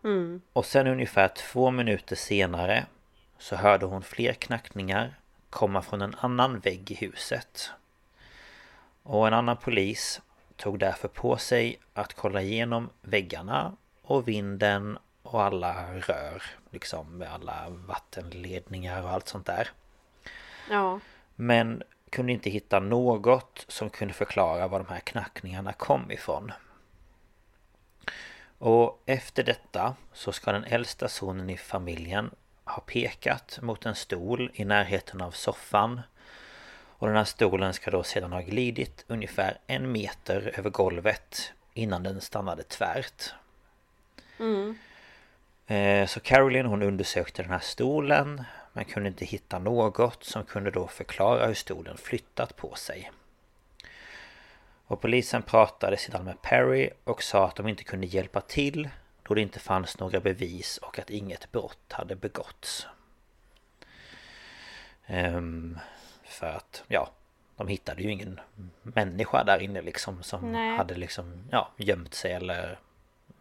Mm. 0.05 0.41
Och 0.53 0.67
sen 0.67 0.87
ungefär 0.87 1.29
två 1.29 1.71
minuter 1.71 2.17
senare 2.17 2.87
så 3.39 3.57
hörde 3.57 3.87
hon 3.87 4.03
fler 4.03 4.33
knackningar 4.33 5.15
komma 5.51 5.83
från 5.83 6.03
en 6.03 6.15
annan 6.21 6.59
vägg 6.59 6.91
i 6.91 6.95
huset. 6.95 7.71
Och 9.03 9.27
en 9.27 9.35
annan 9.35 9.57
polis 9.57 10.21
tog 10.57 10.79
därför 10.79 11.09
på 11.09 11.37
sig 11.37 11.79
att 11.95 12.15
kolla 12.15 12.43
igenom 12.43 12.91
väggarna 13.03 13.77
och 14.03 14.29
vinden 14.29 14.99
och 15.23 15.43
alla 15.43 15.95
rör. 15.95 16.43
Liksom 16.75 17.19
med 17.19 17.33
alla 17.33 17.67
vattenledningar 17.69 19.03
och 19.03 19.11
allt 19.11 19.29
sånt 19.29 19.47
där. 19.47 19.69
Ja. 20.71 21.01
Men 21.35 21.83
kunde 22.11 22.33
inte 22.33 22.51
hitta 22.51 22.81
något 22.81 23.65
som 23.69 23.91
kunde 23.91 24.15
förklara 24.15 24.69
var 24.69 24.79
de 24.79 24.89
här 24.89 25.01
knackningarna 25.01 25.73
kom 25.73 26.11
ifrån. 26.11 26.53
Och 28.59 29.03
efter 29.07 29.43
detta 29.43 29.97
så 30.13 30.33
ska 30.33 30.53
den 30.53 30.65
äldsta 30.65 31.09
sonen 31.09 31.51
i 31.51 31.57
familjen 31.57 32.31
ha 32.65 32.81
pekat 32.81 33.59
mot 33.63 33.87
en 33.87 33.95
stol 33.95 34.51
i 34.55 34.65
närheten 34.65 35.21
av 35.21 35.31
soffan. 35.31 36.01
Och 36.99 37.07
den 37.07 37.17
här 37.17 37.25
stolen 37.25 37.75
ska 37.75 37.91
då 37.91 38.03
sedan 38.03 38.33
ha 38.33 38.41
glidit 38.41 39.05
ungefär 39.09 39.59
en 39.67 39.93
meter 39.93 40.53
över 40.59 40.71
golvet 40.71 41.53
innan 41.75 42.03
den 42.03 42.21
stannade 42.21 42.63
tvärt. 42.63 43.35
Mm. 44.39 44.79
Eh, 45.67 46.07
Så 46.07 46.21
Caroline 46.21 46.67
hon 46.67 46.83
undersökte 46.83 47.43
den 47.43 47.51
här 47.51 47.59
stolen 47.59 48.45
men 48.73 48.85
kunde 48.85 49.09
inte 49.09 49.25
hitta 49.25 49.59
något 49.59 50.25
som 50.25 50.45
kunde 50.45 50.71
då 50.71 50.87
förklara 50.87 51.47
hur 51.47 51.55
stolen 51.55 51.97
flyttat 51.97 52.57
på 52.57 52.75
sig. 52.75 53.11
Och 54.87 55.01
polisen 55.01 55.43
pratade 55.43 55.97
sedan 55.97 56.25
med 56.25 56.43
Perry 56.43 56.91
och 57.05 57.23
sa 57.23 57.47
att 57.47 57.57
de 57.57 57.69
inte 57.69 57.85
kunde 57.85 58.07
hjälpa 58.07 58.41
till 58.41 58.89
då 59.23 59.35
det 59.35 59.41
inte 59.41 59.61
fanns 59.61 59.99
några 59.99 60.21
bevis 60.21 60.79
och 60.79 60.99
att 60.99 61.11
inget 61.11 61.53
brott 61.53 61.93
hade 61.93 62.17
begåtts. 62.17 62.87
Ehm, 65.07 65.79
för 66.25 66.47
att, 66.47 66.85
ja, 66.89 67.11
de 67.57 67.69
hittade 67.69 68.03
ju 68.03 68.11
ingen 68.11 68.41
människa 68.83 69.45
där 69.45 69.59
inne 69.59 69.83
liksom 69.83 70.23
som 70.23 70.53
Nej. 70.53 70.77
hade 70.77 70.95
liksom, 70.95 71.45
ja, 71.51 71.73
gömt 71.77 72.15
sig 72.15 72.33
eller 72.33 72.79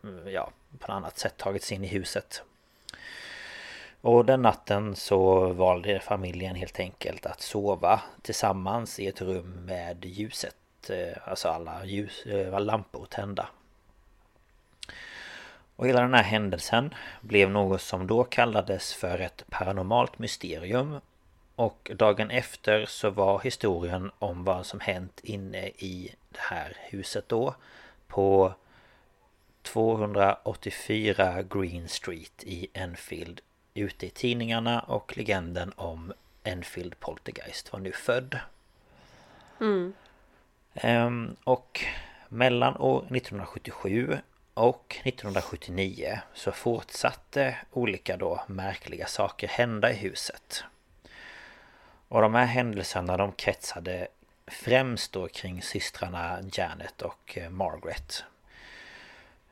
mm, 0.03 0.27
ja, 0.27 0.51
på 0.80 0.88
något 0.88 0.96
annat 0.96 1.18
sätt 1.18 1.38
tagit 1.38 1.63
sig 1.63 1.75
in 1.75 1.84
i 1.84 1.88
huset. 1.88 2.44
Och 4.01 4.25
den 4.25 4.42
natten 4.42 4.96
så 4.96 5.53
valde 5.53 6.00
familjen 6.00 6.56
helt 6.56 6.80
enkelt 6.80 7.25
att 7.25 7.42
sova 7.42 8.01
tillsammans 8.22 9.00
i 9.00 9.08
ett 9.08 9.22
rum 9.22 9.65
med 9.65 10.06
ljuset, 10.06 10.56
eh, 10.89 11.30
alltså 11.30 11.48
alla 11.50 11.86
ljus, 11.86 12.25
eh, 12.25 12.60
lampor 12.60 13.06
tända. 13.06 13.48
Och 15.75 15.88
hela 15.88 16.01
den 16.01 16.13
här 16.13 16.24
händelsen 16.24 16.94
blev 17.22 17.50
något 17.50 17.82
som 17.82 18.08
då 18.08 18.24
kallades 18.24 18.94
för 18.94 19.20
ett 19.20 19.44
paranormalt 19.50 20.20
mysterium. 20.20 21.00
Och 21.56 21.92
dagen 21.96 22.32
efter 22.32 22.86
så 22.86 23.10
var 23.10 23.39
historien 23.39 24.12
om 24.20 24.44
vad 24.44 24.65
som 24.65 24.80
hänt 24.80 25.20
inne 25.24 25.68
i 25.68 26.15
det 26.30 26.39
här 26.39 26.77
huset 26.80 27.30
då 27.30 27.56
på 28.08 28.53
284 29.63 31.43
Green 31.43 31.89
Street 31.89 32.43
i 32.43 32.67
Enfield 32.74 33.41
ute 33.74 34.05
i 34.05 34.10
tidningarna 34.10 34.79
och 34.79 35.17
legenden 35.17 35.74
om 35.75 36.13
Enfield 36.43 37.00
Poltergeist 37.00 37.74
var 37.74 37.79
nu 37.79 37.91
född. 37.91 38.39
Mm. 39.60 39.93
Ehm, 40.74 41.36
och 41.43 41.86
mellan 42.29 42.77
år 42.77 43.00
1977 43.00 44.17
Och 44.53 44.98
1979 45.03 46.20
så 46.34 46.51
fortsatte 46.51 47.58
olika 47.72 48.17
då 48.17 48.43
märkliga 48.48 49.08
saker 49.08 49.48
hända 49.48 49.91
i 49.91 49.96
huset. 49.96 50.63
Och 52.08 52.22
de 52.22 52.34
här 52.34 52.46
händelserna 52.46 53.17
de 53.17 53.32
kretsade 53.32 54.08
främst 54.48 55.12
då 55.12 55.27
kring 55.27 55.62
systrarna 55.62 56.39
Janet 56.53 57.01
och 57.01 57.38
eh, 57.38 57.50
Margaret. 57.50 58.24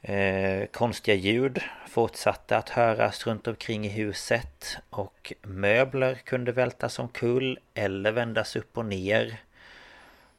Eh, 0.02 0.66
konstiga 0.66 1.16
ljud 1.16 1.62
fortsatte 1.88 2.58
att 2.58 2.70
höras 2.70 3.28
runt 3.28 3.48
omkring 3.48 3.86
i 3.86 3.90
huset 3.90 4.78
och 4.90 5.34
möbler 5.42 6.16
kunde 6.16 6.52
vältas 6.52 7.00
omkull 7.00 7.60
eller 7.74 8.12
vändas 8.12 8.56
upp 8.56 8.78
och 8.78 8.86
ner. 8.86 9.42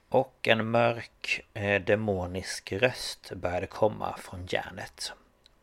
Och 0.09 0.49
en 0.49 0.71
mörk 0.71 1.40
eh, 1.54 1.83
demonisk 1.83 2.73
röst 2.73 3.33
började 3.35 3.66
komma 3.66 4.16
från 4.16 4.47
Janet. 4.50 5.12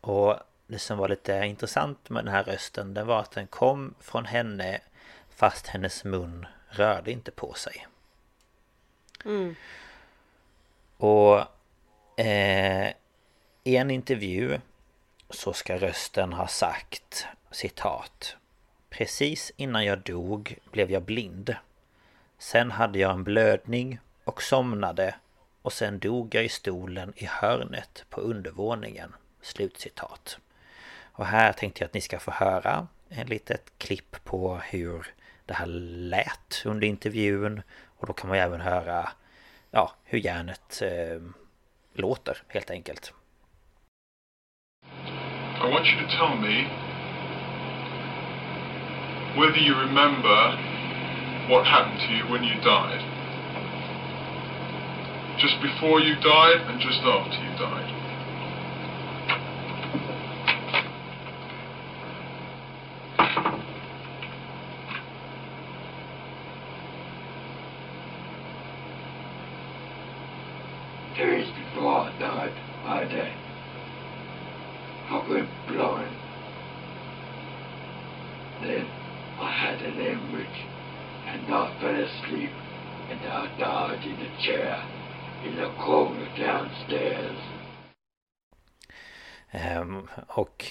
Och 0.00 0.36
det 0.66 0.78
som 0.78 0.98
var 0.98 1.08
lite 1.08 1.32
intressant 1.32 2.10
med 2.10 2.24
den 2.24 2.34
här 2.34 2.44
rösten 2.44 2.94
det 2.94 3.04
var 3.04 3.20
att 3.20 3.30
den 3.30 3.46
kom 3.46 3.94
från 4.00 4.24
henne 4.24 4.80
fast 5.30 5.66
hennes 5.66 6.04
mun 6.04 6.46
rörde 6.68 7.12
inte 7.12 7.30
på 7.30 7.54
sig. 7.54 7.86
Mm. 9.24 9.54
Och 10.96 11.38
eh, 12.20 12.92
i 13.64 13.76
en 13.76 13.90
intervju 13.90 14.60
så 15.30 15.52
ska 15.52 15.76
rösten 15.76 16.32
ha 16.32 16.46
sagt 16.46 17.26
citat 17.50 18.36
Precis 18.90 19.52
innan 19.56 19.84
jag 19.84 19.98
dog 19.98 20.58
blev 20.70 20.90
jag 20.90 21.02
blind. 21.02 21.56
Sen 22.38 22.70
hade 22.70 22.98
jag 22.98 23.10
en 23.10 23.24
blödning 23.24 23.98
och 24.24 24.42
somnade 24.42 25.14
och 25.62 25.72
sen 25.72 25.98
dog 25.98 26.34
jag 26.34 26.44
i 26.44 26.48
stolen 26.48 27.12
i 27.16 27.26
hörnet 27.26 28.04
på 28.10 28.20
undervåningen. 28.20 29.14
Slutcitat. 29.42 30.38
Och 31.12 31.26
här 31.26 31.52
tänkte 31.52 31.82
jag 31.82 31.86
att 31.86 31.94
ni 31.94 32.00
ska 32.00 32.18
få 32.18 32.30
höra 32.30 32.86
en 33.08 33.26
litet 33.26 33.72
klipp 33.78 34.24
på 34.24 34.56
hur 34.56 35.14
det 35.46 35.54
här 35.54 35.66
lät 35.66 36.62
under 36.64 36.86
intervjun. 36.86 37.62
Och 37.84 38.06
då 38.06 38.12
kan 38.12 38.28
man 38.28 38.38
även 38.38 38.60
höra 38.60 39.12
ja, 39.70 39.94
hur 40.04 40.18
hjärnet 40.18 40.82
eh, 40.82 41.22
låter 41.94 42.42
helt 42.48 42.70
enkelt. 42.70 43.14
I 45.60 45.68
want 45.68 45.84
you 45.84 45.98
to 45.98 46.08
tell 46.16 46.36
me 46.36 46.64
whether 49.36 49.58
you 49.58 49.76
remember 49.76 50.56
what 51.52 51.66
happened 51.66 52.00
to 52.00 52.14
you 52.14 52.24
when 52.32 52.44
you 52.44 52.54
died. 52.62 53.04
Just 55.38 55.60
before 55.60 56.00
you 56.00 56.16
died 56.16 56.64
and 56.64 56.80
just 56.80 57.00
after 57.00 57.36
you 57.44 57.50
died. 57.58 57.99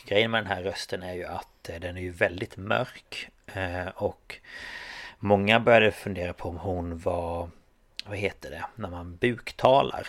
Grejen 0.10 0.32
med 0.32 0.44
den 0.44 0.52
här 0.52 0.64
rösten 0.64 1.04
är 1.04 1.14
ju 1.14 1.26
att 1.26 1.70
uh, 1.70 1.80
den 1.80 1.98
är 1.98 2.02
ju 2.02 2.12
väldigt 2.12 2.58
mörk 2.58 3.30
uh, 3.58 3.88
Och 3.88 4.40
Många 5.20 5.60
började 5.60 5.92
fundera 5.92 6.34
på 6.34 6.50
om 6.50 6.58
hon 6.58 6.98
var 6.98 7.50
Vad 8.06 8.18
heter 8.18 8.50
det? 8.50 8.66
När 8.76 8.90
man 8.90 9.16
buktalar 9.16 10.08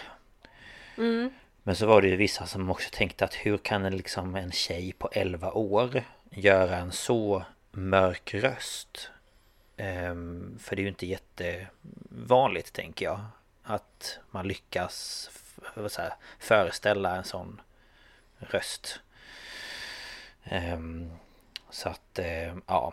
Mm. 0.97 1.31
Men 1.63 1.77
så 1.77 1.87
var 1.87 2.03
det 2.03 2.09
ju 2.09 2.17
vissa 2.17 2.47
som 2.47 2.71
också 2.71 2.89
tänkte 2.93 3.25
att 3.25 3.35
hur 3.35 3.59
kan 3.59 3.85
en, 3.85 3.97
liksom 3.97 4.35
en 4.35 4.53
tjej 4.53 4.93
på 4.93 5.09
11 5.13 5.53
år 5.53 6.03
Göra 6.31 6.77
en 6.77 6.93
så 6.93 7.45
mörk 7.71 8.35
röst 8.35 9.11
um, 9.77 10.59
För 10.61 10.77
det 10.77 10.81
är 10.81 10.83
ju 10.83 10.89
inte 10.89 11.07
jättevanligt 11.07 12.73
tänker 12.73 13.05
jag 13.05 13.21
Att 13.63 14.19
man 14.31 14.49
lyckas 14.49 15.31
föreställa 16.39 17.17
en 17.17 17.25
sån 17.25 17.61
röst. 18.39 19.01
Ehm, 20.45 21.11
så 21.71 21.89
att, 21.89 22.19
eh, 22.19 22.55
ja. 22.67 22.93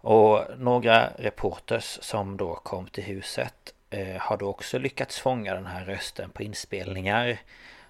Och 0.00 0.44
några 0.58 1.06
reporters 1.06 1.98
som 2.02 2.36
då 2.36 2.54
kom 2.54 2.86
till 2.86 3.04
huset 3.04 3.74
eh, 3.90 4.16
har 4.20 4.36
då 4.36 4.46
också 4.46 4.78
lyckats 4.78 5.18
fånga 5.18 5.54
den 5.54 5.66
här 5.66 5.84
rösten 5.84 6.30
på 6.30 6.42
inspelningar. 6.42 7.38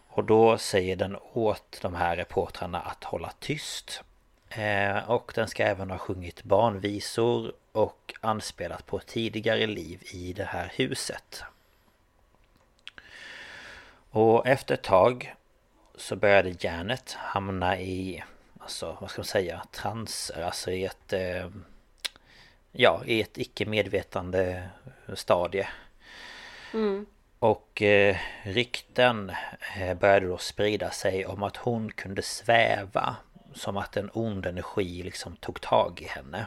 Och 0.08 0.24
då 0.24 0.58
säger 0.58 0.96
den 0.96 1.16
åt 1.32 1.78
de 1.82 1.94
här 1.94 2.16
reportrarna 2.16 2.80
att 2.80 3.04
hålla 3.04 3.32
tyst. 3.40 4.02
Eh, 4.48 5.10
och 5.10 5.32
den 5.34 5.48
ska 5.48 5.64
även 5.64 5.90
ha 5.90 5.98
sjungit 5.98 6.44
barnvisor 6.44 7.52
och 7.72 8.14
anspelat 8.20 8.86
på 8.86 8.98
tidigare 8.98 9.66
liv 9.66 10.02
i 10.12 10.32
det 10.32 10.44
här 10.44 10.72
huset. 10.74 11.42
Och 14.10 14.46
efter 14.46 14.74
ett 14.74 14.82
tag 14.82 15.34
så 15.94 16.16
började 16.16 16.54
Janet 16.60 17.12
hamna 17.12 17.80
i, 17.80 18.24
alltså 18.64 18.96
vad 19.00 19.10
ska 19.10 19.20
man 19.20 19.26
säga, 19.26 19.62
transer, 19.70 20.42
alltså 20.42 20.70
i 20.70 20.84
ett, 20.84 21.12
eh, 21.12 21.48
ja, 22.72 23.02
i 23.06 23.22
ett 23.22 23.38
icke 23.38 23.66
medvetande 23.66 24.68
stadie. 25.14 25.68
Mm. 26.72 27.06
Och 27.38 27.82
eh, 27.82 28.16
rykten 28.42 29.32
eh, 29.76 29.94
började 29.94 30.26
då 30.26 30.38
sprida 30.38 30.90
sig 30.90 31.26
om 31.26 31.42
att 31.42 31.56
hon 31.56 31.92
kunde 31.92 32.22
sväva 32.22 33.16
som 33.54 33.76
att 33.76 33.96
en 33.96 34.10
ond 34.12 34.46
energi 34.46 35.02
liksom 35.02 35.36
tog 35.36 35.60
tag 35.60 36.00
i 36.02 36.08
henne. 36.08 36.46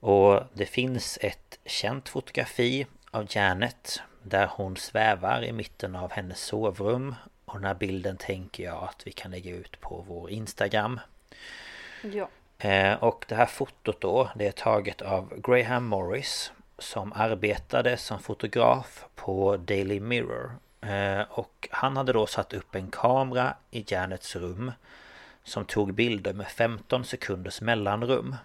Och 0.00 0.42
det 0.52 0.66
finns 0.66 1.18
ett 1.20 1.58
känt 1.64 2.08
fotografi 2.08 2.86
av 3.10 3.26
Janet 3.30 4.02
där 4.22 4.46
hon 4.46 4.76
svävar 4.76 5.44
i 5.44 5.52
mitten 5.52 5.96
av 5.96 6.12
hennes 6.12 6.40
sovrum 6.40 7.14
och 7.52 7.58
den 7.58 7.66
här 7.66 7.74
bilden 7.74 8.16
tänker 8.16 8.64
jag 8.64 8.84
att 8.84 9.06
vi 9.06 9.12
kan 9.12 9.30
lägga 9.30 9.50
ut 9.50 9.80
på 9.80 10.04
vår 10.08 10.30
Instagram. 10.30 11.00
Ja. 12.02 12.28
Eh, 12.58 12.94
och 12.94 13.24
det 13.28 13.34
här 13.34 13.46
fotot 13.46 14.00
då, 14.00 14.30
det 14.34 14.46
är 14.46 14.52
taget 14.52 15.02
av 15.02 15.40
Graham 15.40 15.84
Morris 15.84 16.52
som 16.78 17.12
arbetade 17.12 17.96
som 17.96 18.18
fotograf 18.18 19.04
på 19.14 19.56
Daily 19.56 20.00
Mirror. 20.00 20.52
Eh, 20.80 21.20
och 21.30 21.68
han 21.70 21.96
hade 21.96 22.12
då 22.12 22.26
satt 22.26 22.52
upp 22.52 22.74
en 22.74 22.90
kamera 22.90 23.54
i 23.70 23.84
Janets 23.88 24.36
rum 24.36 24.72
som 25.44 25.64
tog 25.64 25.94
bilder 25.94 26.32
med 26.32 26.46
15 26.46 27.04
sekunders 27.04 27.60
mellanrum. 27.60 28.36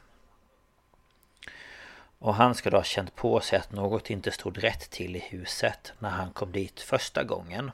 Och 2.20 2.36
han 2.36 2.56
ska 2.56 2.70
då 2.70 2.78
ha 2.78 2.84
känt 2.84 3.16
på 3.16 3.40
sig 3.40 3.60
att 3.60 3.72
något 3.72 4.10
inte 4.10 4.32
stod 4.32 4.64
rätt 4.64 4.90
till 4.90 5.16
i 5.16 5.20
huset 5.20 5.94
när 6.00 6.10
han 6.10 6.32
kom 6.32 6.52
dit 6.52 6.80
första 6.80 7.24
gången. 7.24 7.72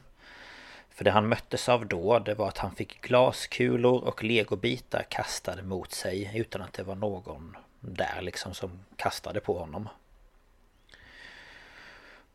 För 0.93 1.03
det 1.03 1.11
han 1.11 1.27
möttes 1.27 1.69
av 1.69 1.85
då, 1.85 2.19
det 2.19 2.33
var 2.33 2.47
att 2.47 2.57
han 2.57 2.75
fick 2.75 3.01
glaskulor 3.01 4.03
och 4.03 4.23
legobitar 4.23 5.05
kastade 5.09 5.63
mot 5.63 5.91
sig 5.91 6.31
utan 6.35 6.61
att 6.61 6.73
det 6.73 6.83
var 6.83 6.95
någon 6.95 7.57
där 7.79 8.21
liksom 8.21 8.53
som 8.53 8.79
kastade 8.95 9.39
på 9.39 9.59
honom. 9.59 9.89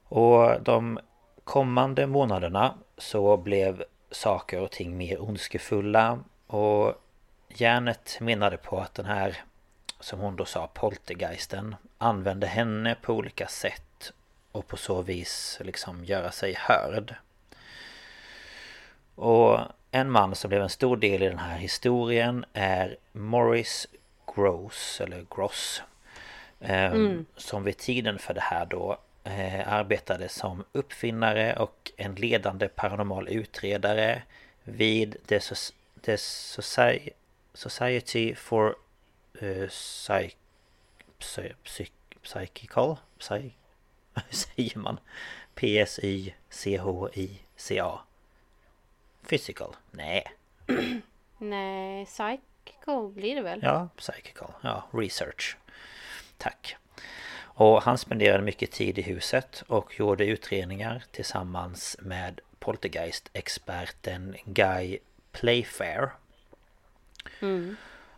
Och 0.09 0.63
de 0.63 0.99
kommande 1.45 2.07
månaderna 2.07 2.75
så 2.99 3.37
blev 3.37 3.85
saker 4.11 4.61
och 4.61 4.71
ting 4.71 4.97
mer 4.97 5.23
ondskefulla 5.23 6.19
och 6.47 6.95
Janet 7.49 8.19
menade 8.21 8.57
på 8.57 8.81
att 8.81 8.95
den 8.95 9.07
här 9.07 9.43
som 10.01 10.21
hon 10.21 10.37
då 10.37 10.45
sa 10.45 10.71
poltergeisten 10.75 11.77
använde 11.99 12.47
henne 12.47 12.97
på 13.03 13.15
olika 13.15 13.47
sätt 13.47 14.13
och 14.53 14.67
på 14.67 14.77
så 14.77 15.03
vis 15.03 15.61
liksom 15.65 16.05
göra 16.05 16.31
sig 16.31 16.55
hörd. 16.59 17.15
Och 19.19 19.61
en 19.91 20.11
man 20.11 20.35
som 20.35 20.49
blev 20.49 20.63
en 20.63 20.69
stor 20.69 20.97
del 20.97 21.23
i 21.23 21.29
den 21.29 21.39
här 21.39 21.59
historien 21.59 22.45
är 22.53 22.97
Morris 23.13 23.87
Gross, 24.35 25.01
eller 25.01 25.27
Gross. 25.37 25.83
Eh, 26.61 26.93
Mm. 26.93 27.27
Som 27.37 27.65
vid 27.65 27.77
tiden 27.79 28.19
för 28.19 28.35
det 28.35 28.41
här 28.41 28.67
då 28.67 28.99
eh, 29.25 29.73
arbetade 29.73 30.29
som 30.29 30.65
uppfinnare 30.73 31.57
och 31.57 31.93
en 31.97 32.15
ledande 32.15 32.69
paranormal 32.69 33.29
utredare 33.29 34.23
vid 34.65 35.17
The, 35.27 35.39
Soc- 35.39 35.73
The 36.03 36.17
Soci- 36.17 37.11
Society 37.55 38.35
for 38.35 38.77
uh, 39.43 39.69
Psych... 39.69 40.37
Psy... 41.19 41.53
Psy... 41.65 41.87
Psychical? 42.23 42.97
Psy... 43.19 43.35
Hur 44.15 44.37
säger 44.37 44.79
man? 44.79 45.01
P-S-Y-C-H-I-C-A 46.59 47.99
Physical? 49.29 49.77
Nej. 49.91 50.25
Nej, 51.39 52.07
psychical 52.07 53.09
blir 53.09 53.35
det 53.35 53.43
väl? 53.43 53.61
Ja, 53.63 53.89
psychical. 53.97 54.53
Ja, 54.61 54.85
research. 54.93 55.57
Tack. 56.37 56.77
Och 57.41 57.83
han 57.83 57.99
spenderade 57.99 58.43
mycket 58.43 58.71
tid 58.71 58.99
i 58.99 59.03
huset 59.03 59.63
och 59.67 60.01
gjorde 60.01 60.27
utredningar 60.27 61.05
tillsammans 61.11 61.97
med 62.01 62.41
Poltergeist-experten 62.59 64.37
Guy 64.45 64.99
Playfair. 65.33 66.11
Mm. 67.41 67.77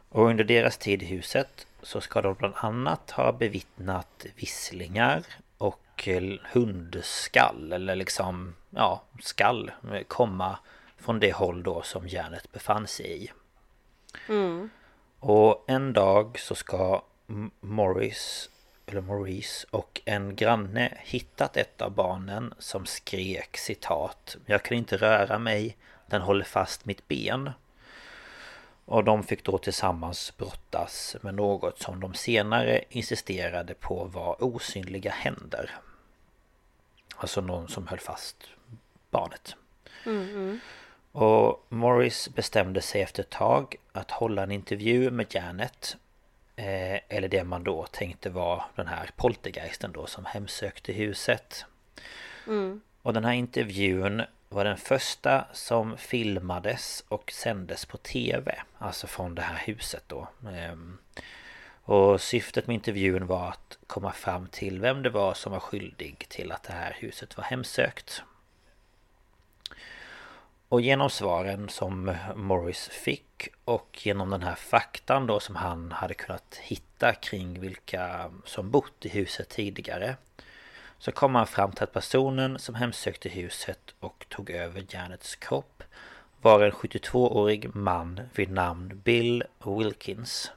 Och 0.08 0.26
under 0.26 0.44
deras 0.44 0.76
tid 0.76 1.02
i 1.02 1.06
huset 1.06 1.66
så 1.82 2.00
ska 2.00 2.22
de 2.22 2.34
bland 2.34 2.54
annat 2.56 3.10
ha 3.10 3.32
bevittnat 3.32 4.26
visslingar 4.36 5.22
och 5.58 6.08
hundskall 6.52 7.72
eller 7.72 7.94
liksom, 7.94 8.54
ja, 8.70 9.02
skall 9.20 9.70
komma 10.08 10.58
från 11.00 11.20
det 11.20 11.32
håll 11.32 11.62
då 11.62 11.82
som 11.82 12.08
järnet 12.08 12.52
befann 12.52 12.86
sig 12.86 13.24
i. 13.24 13.30
Mm. 14.28 14.70
Och 15.20 15.64
en 15.66 15.92
dag 15.92 16.38
så 16.38 16.54
ska 16.54 17.02
Morris 17.60 18.50
eller 18.86 19.00
Maurice 19.00 19.66
och 19.70 20.00
en 20.04 20.36
granne 20.36 20.98
hittat 21.00 21.56
ett 21.56 21.82
av 21.82 21.90
barnen 21.90 22.54
som 22.58 22.86
skrek 22.86 23.56
citat 23.56 24.36
Jag 24.46 24.62
kan 24.62 24.76
inte 24.76 24.96
röra 24.96 25.38
mig, 25.38 25.76
den 26.06 26.22
håller 26.22 26.44
fast 26.44 26.84
mitt 26.84 27.08
ben. 27.08 27.50
Och 28.84 29.04
de 29.04 29.22
fick 29.22 29.44
då 29.44 29.58
tillsammans 29.58 30.36
brottas 30.36 31.16
med 31.20 31.34
något 31.34 31.78
som 31.78 32.00
de 32.00 32.14
senare 32.14 32.84
insisterade 32.88 33.74
på 33.74 34.04
var 34.04 34.44
osynliga 34.44 35.10
händer. 35.10 35.70
Alltså 37.16 37.40
någon 37.40 37.68
som 37.68 37.86
höll 37.86 37.98
fast 37.98 38.36
barnet. 39.10 39.56
Mm, 40.06 40.28
mm. 40.28 40.60
Och 41.12 41.66
Morris 41.68 42.28
bestämde 42.34 42.80
sig 42.80 43.02
efter 43.02 43.22
ett 43.22 43.30
tag 43.30 43.76
att 43.92 44.10
hålla 44.10 44.42
en 44.42 44.50
intervju 44.50 45.10
med 45.10 45.26
Janet 45.34 45.96
Eh, 46.60 47.00
eller 47.08 47.28
det 47.28 47.44
man 47.44 47.64
då 47.64 47.86
tänkte 47.86 48.30
var 48.30 48.64
den 48.74 48.86
här 48.86 49.10
poltergeisten 49.16 49.92
då 49.92 50.06
som 50.06 50.24
hemsökte 50.24 50.92
huset. 50.92 51.64
Mm. 52.46 52.80
Och 53.02 53.12
den 53.12 53.24
här 53.24 53.32
intervjun 53.32 54.22
var 54.48 54.64
den 54.64 54.76
första 54.76 55.44
som 55.52 55.96
filmades 55.96 57.04
och 57.08 57.32
sändes 57.32 57.84
på 57.84 57.96
TV. 57.96 58.62
Alltså 58.78 59.06
från 59.06 59.34
det 59.34 59.42
här 59.42 59.62
huset 59.66 60.04
då. 60.06 60.28
Ehm, 60.48 60.98
och 61.82 62.20
syftet 62.20 62.66
med 62.66 62.74
intervjun 62.74 63.26
var 63.26 63.48
att 63.48 63.78
komma 63.86 64.12
fram 64.12 64.46
till 64.46 64.80
vem 64.80 65.02
det 65.02 65.10
var 65.10 65.34
som 65.34 65.52
var 65.52 65.60
skyldig 65.60 66.26
till 66.28 66.52
att 66.52 66.62
det 66.62 66.72
här 66.72 66.96
huset 66.98 67.36
var 67.36 67.44
hemsökt. 67.44 68.22
Och 70.70 70.80
genom 70.80 71.10
svaren 71.10 71.68
som 71.68 72.16
Morris 72.36 72.88
fick 72.88 73.48
och 73.64 73.98
genom 74.02 74.30
den 74.30 74.42
här 74.42 74.54
faktan 74.54 75.26
då 75.26 75.40
som 75.40 75.56
han 75.56 75.92
hade 75.92 76.14
kunnat 76.14 76.58
hitta 76.62 77.12
kring 77.12 77.60
vilka 77.60 78.30
som 78.44 78.70
bott 78.70 79.06
i 79.06 79.08
huset 79.08 79.48
tidigare 79.48 80.16
så 80.98 81.12
kom 81.12 81.34
han 81.34 81.46
fram 81.46 81.72
till 81.72 81.84
att 81.84 81.92
personen 81.92 82.58
som 82.58 82.74
hemsökte 82.74 83.28
huset 83.28 83.94
och 84.00 84.26
tog 84.28 84.50
över 84.50 84.86
Janets 84.88 85.36
kropp 85.36 85.82
var 86.40 86.60
en 86.60 86.72
72-årig 86.72 87.74
man 87.74 88.20
vid 88.34 88.50
namn 88.50 89.00
Bill 89.04 89.44
Wilkins 89.64 90.52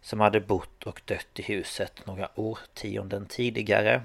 som 0.00 0.20
hade 0.20 0.40
bott 0.40 0.82
och 0.84 1.00
dött 1.04 1.38
i 1.38 1.42
huset 1.42 2.06
några 2.06 2.28
årtionden 2.34 3.26
tidigare 3.26 4.02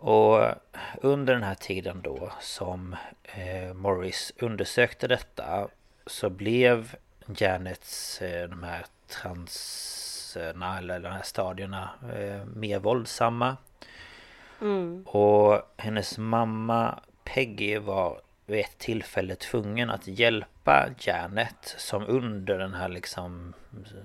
och 0.00 0.54
under 1.02 1.34
den 1.34 1.42
här 1.42 1.54
tiden 1.54 2.00
då 2.02 2.32
som 2.40 2.96
eh, 3.22 3.74
Morris 3.74 4.32
undersökte 4.38 5.08
detta 5.08 5.68
så 6.06 6.30
blev 6.30 6.94
Janets 7.36 8.22
eh, 8.22 8.48
de 8.48 8.62
här 8.62 8.86
transerna 9.08 10.78
eller 10.78 11.00
de 11.00 11.08
här 11.08 11.22
stadierna 11.22 11.90
eh, 12.14 12.44
mer 12.44 12.78
våldsamma. 12.78 13.56
Mm. 14.60 15.02
Och 15.06 15.74
hennes 15.76 16.18
mamma 16.18 17.00
Peggy 17.24 17.78
var 17.78 18.20
vid 18.46 18.60
ett 18.60 18.78
tillfälle 18.78 19.34
tvungen 19.34 19.90
att 19.90 20.06
hjälpa 20.06 20.88
Janet 20.98 21.74
som 21.78 22.06
under 22.06 22.58
den 22.58 22.74
här 22.74 22.88
liksom 22.88 23.52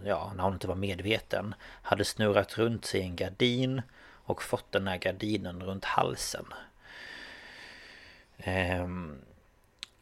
Ja, 0.05 0.33
när 0.35 0.43
hon 0.43 0.53
inte 0.53 0.67
var 0.67 0.75
medveten 0.75 1.55
Hade 1.81 2.05
snurrat 2.05 2.57
runt 2.57 2.85
sig 2.85 2.99
i 2.99 3.03
en 3.03 3.15
gardin 3.15 3.81
och 4.25 4.43
fått 4.43 4.71
den 4.71 4.87
här 4.87 4.97
gardinen 4.97 5.63
runt 5.63 5.85
halsen. 5.85 6.45
Ehm, 8.37 9.21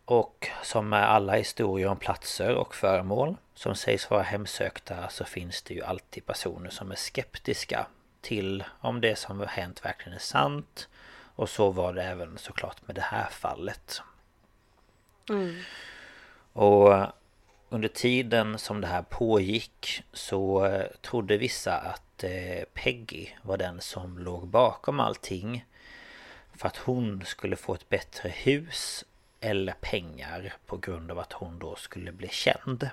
och 0.05 0.47
som 0.63 0.89
med 0.89 1.09
alla 1.09 1.33
historier 1.33 1.87
om 1.87 1.97
platser 1.97 2.55
och 2.55 2.75
föremål 2.75 3.35
som 3.53 3.75
sägs 3.75 4.09
vara 4.09 4.23
hemsökta 4.23 5.09
så 5.09 5.25
finns 5.25 5.61
det 5.61 5.73
ju 5.73 5.83
alltid 5.83 6.25
personer 6.25 6.69
som 6.69 6.91
är 6.91 6.95
skeptiska 6.95 7.87
till 8.21 8.63
om 8.79 9.01
det 9.01 9.15
som 9.15 9.39
har 9.39 9.45
hänt 9.45 9.85
verkligen 9.85 10.15
är 10.15 10.21
sant. 10.21 10.87
Och 11.35 11.49
så 11.49 11.69
var 11.69 11.93
det 11.93 12.03
även 12.03 12.37
såklart 12.37 12.87
med 12.87 12.95
det 12.95 13.01
här 13.01 13.29
fallet. 13.29 14.01
Mm. 15.29 15.61
Och 16.53 17.07
under 17.69 17.87
tiden 17.87 18.59
som 18.59 18.81
det 18.81 18.87
här 18.87 19.01
pågick 19.01 20.03
så 20.13 20.65
eh, 20.65 20.87
trodde 21.01 21.37
vissa 21.37 21.73
att 21.73 22.12
Eh, 22.23 22.63
Peggy 22.73 23.27
var 23.41 23.57
den 23.57 23.81
som 23.81 24.19
låg 24.19 24.47
bakom 24.47 24.99
allting. 24.99 25.65
För 26.55 26.67
att 26.67 26.77
hon 26.77 27.25
skulle 27.25 27.55
få 27.55 27.73
ett 27.73 27.89
bättre 27.89 28.29
hus 28.29 29.05
eller 29.39 29.73
pengar 29.73 30.53
på 30.65 30.77
grund 30.77 31.11
av 31.11 31.19
att 31.19 31.33
hon 31.33 31.59
då 31.59 31.75
skulle 31.75 32.11
bli 32.11 32.27
känd. 32.27 32.89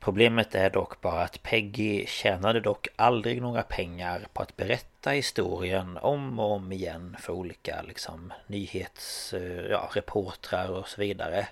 Problemet 0.00 0.54
är 0.54 0.70
dock 0.70 1.00
bara 1.00 1.22
att 1.22 1.42
Peggy 1.42 2.06
tjänade 2.06 2.60
dock 2.60 2.88
aldrig 2.96 3.42
några 3.42 3.62
pengar 3.62 4.26
på 4.32 4.42
att 4.42 4.56
berätta 4.56 5.10
historien 5.10 5.96
om 5.96 6.38
och 6.38 6.52
om 6.52 6.72
igen 6.72 7.16
för 7.20 7.32
olika 7.32 7.82
liksom 7.82 8.32
nyhetsreportrar 8.46 10.64
eh, 10.64 10.70
ja, 10.70 10.78
och 10.78 10.88
så 10.88 11.00
vidare. 11.00 11.48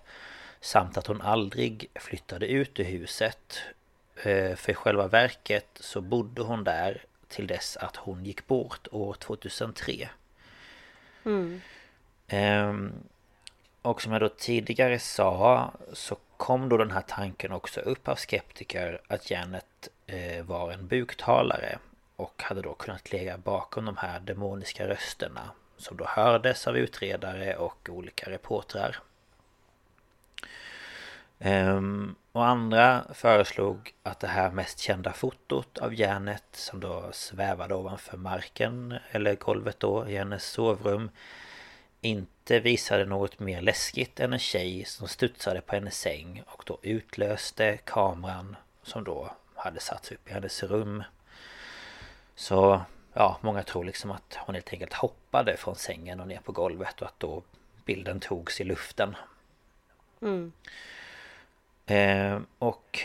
Samt 0.61 0.97
att 0.97 1.07
hon 1.07 1.21
aldrig 1.21 1.87
flyttade 1.95 2.47
ut 2.47 2.81
ur 2.81 2.85
huset. 2.85 3.63
Eh, 4.23 4.57
för 4.57 4.73
i 4.73 4.75
själva 4.75 5.09
verket 5.09 5.67
så 5.75 6.01
bodde 6.01 6.43
hon 6.43 6.65
där 6.65 7.05
till 7.29 7.47
dess 7.47 7.77
att 7.77 7.97
hon 7.97 8.25
gick 8.25 8.47
bort 8.47 8.89
år 8.91 9.15
2003. 9.15 10.09
Mm. 11.25 11.61
Ehm, 12.29 12.93
och 13.83 14.03
som 14.03 14.13
jag 14.13 14.21
då 14.21 14.29
tidigare 14.29 14.99
sa 14.99 15.73
så 15.93 16.17
kom 16.37 16.69
då 16.69 16.77
den 16.77 16.91
här 16.91 17.05
tanken 17.09 17.53
också 17.53 17.81
upp 17.81 18.09
av 18.09 18.17
skeptiker 18.17 19.01
att 19.07 19.31
Janet 19.31 19.89
eh, 20.07 20.45
var 20.45 20.71
en 20.71 20.87
buktalare 20.87 21.79
och 22.17 22.43
hade 22.43 22.63
då 22.63 22.75
kunnat 22.75 23.13
ligga 23.13 23.39
bakom 23.39 23.85
de 23.85 23.97
här 23.97 24.21
demoniska 24.21 24.89
rösterna 24.89 25.51
som 25.77 25.97
då 25.97 26.05
hördes 26.05 26.67
av 26.67 26.77
utredare 26.77 27.57
och 27.57 27.89
olika 27.93 28.31
reportrar. 28.31 28.99
Um, 31.45 32.15
och 32.33 32.47
andra 32.47 33.05
föreslog 33.15 33.95
att 34.03 34.21
det 34.21 34.27
här 34.27 34.51
mest 34.51 34.79
kända 34.79 35.13
fotot 35.13 35.79
av 35.79 35.95
Janet 35.95 36.45
som 36.53 36.81
då 36.81 37.09
svävade 37.13 37.75
ovanför 37.75 38.17
marken 38.17 38.95
eller 39.11 39.35
golvet 39.35 39.81
då 39.81 40.09
i 40.09 40.17
hennes 40.17 40.45
sovrum 40.45 41.11
inte 42.01 42.61
visade 42.61 43.05
något 43.05 43.39
mer 43.39 43.61
läskigt 43.61 44.21
än 44.21 44.33
en 44.33 44.39
tjej 44.39 44.85
som 44.85 45.09
studsade 45.09 45.61
på 45.61 45.75
hennes 45.75 45.99
säng 45.99 46.43
och 46.47 46.63
då 46.67 46.79
utlöste 46.83 47.77
kameran 47.77 48.57
som 48.83 49.05
då 49.05 49.31
hade 49.55 49.81
satts 49.81 50.13
upp 50.13 50.29
i 50.29 50.33
hennes 50.33 50.63
rum. 50.63 51.03
Så 52.35 52.81
ja, 53.13 53.39
många 53.41 53.63
tror 53.63 53.85
liksom 53.85 54.11
att 54.11 54.39
hon 54.39 54.55
helt 54.55 54.73
enkelt 54.73 54.93
hoppade 54.93 55.57
från 55.57 55.77
sängen 55.77 56.21
och 56.21 56.29
ner 56.29 56.41
på 56.41 56.53
golvet 56.53 57.01
och 57.01 57.07
att 57.07 57.21
då 57.21 57.43
bilden 57.85 58.21
togs 58.21 58.61
i 58.61 58.65
luften. 58.65 59.17
Mm. 60.23 60.53
Eh, 61.91 62.41
och 62.59 62.99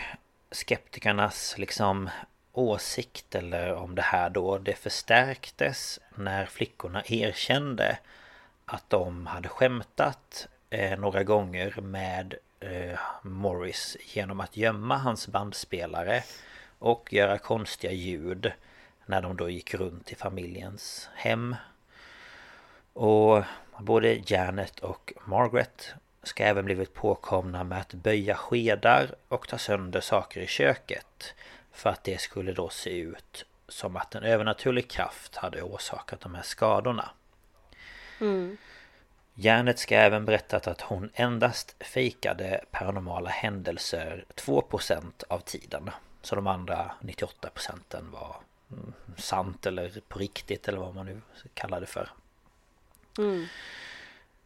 skeptikernas 0.52 1.58
liksom 1.58 2.10
åsikt 2.54 3.36
eller 3.36 3.74
om 3.74 3.96
det 3.96 4.02
här 4.02 4.30
då 4.30 4.58
det 4.58 4.74
förstärktes 4.74 6.00
när 6.16 6.46
flickorna 6.46 7.04
erkände 7.06 7.98
att 8.66 8.90
de 8.90 9.28
hade 9.28 9.50
skämtat 9.50 10.48
eh, 10.70 11.00
några 11.00 11.24
gånger 11.24 11.82
med 11.82 12.36
eh, 12.60 13.00
Morris 13.22 13.98
genom 14.14 14.40
att 14.40 14.58
gömma 14.58 14.98
hans 14.98 15.28
bandspelare 15.28 16.24
och 16.80 17.14
göra 17.14 17.38
konstiga 17.38 17.92
ljud 17.94 18.52
när 19.06 19.22
de 19.22 19.38
då 19.38 19.50
gick 19.50 19.74
runt 19.74 20.12
i 20.12 20.16
familjens 20.16 21.10
hem. 21.16 21.56
Och 22.94 23.44
både 23.80 24.22
Janet 24.26 24.80
och 24.80 25.14
Margaret 25.26 25.96
ska 26.28 26.44
även 26.44 26.66
blivit 26.66 26.94
påkomna 26.94 27.64
med 27.64 27.82
att 27.82 27.94
böja 27.94 28.36
skedar 28.36 29.16
och 29.28 29.48
ta 29.48 29.58
sönder 29.58 30.02
saker 30.02 30.42
i 30.42 30.48
köket. 30.48 31.34
För 31.72 31.90
att 31.90 32.04
det 32.04 32.22
skulle 32.22 32.52
då 32.54 32.70
se 32.70 33.00
ut 33.00 33.46
som 33.68 33.96
att 33.96 34.16
en 34.16 34.24
övernaturlig 34.24 34.90
kraft 34.90 35.36
hade 35.36 35.62
orsakat 35.62 36.22
de 36.22 36.36
här 36.36 36.44
skadorna. 36.44 37.10
Mm. 38.22 38.58
Janet 39.34 39.80
ska 39.80 39.96
även 39.96 40.26
berättat 40.26 40.68
att 40.68 40.82
hon 40.82 41.10
endast 41.14 41.76
fejkade 41.80 42.62
paranormala 42.72 43.30
händelser 43.30 44.26
2% 44.36 45.24
av 45.30 45.40
tiden. 45.40 45.90
Så 46.22 46.36
de 46.36 46.48
andra 46.48 46.92
98% 47.02 48.12
var 48.12 48.36
mm, 48.72 48.94
sant 49.18 49.66
eller 49.66 50.02
på 50.08 50.20
riktigt 50.20 50.68
eller 50.68 50.78
vad 50.78 50.96
man 50.96 51.06
nu 51.06 51.22
kallar 51.54 51.80
det 51.80 51.86
för. 51.86 52.10
Mm. 53.18 53.48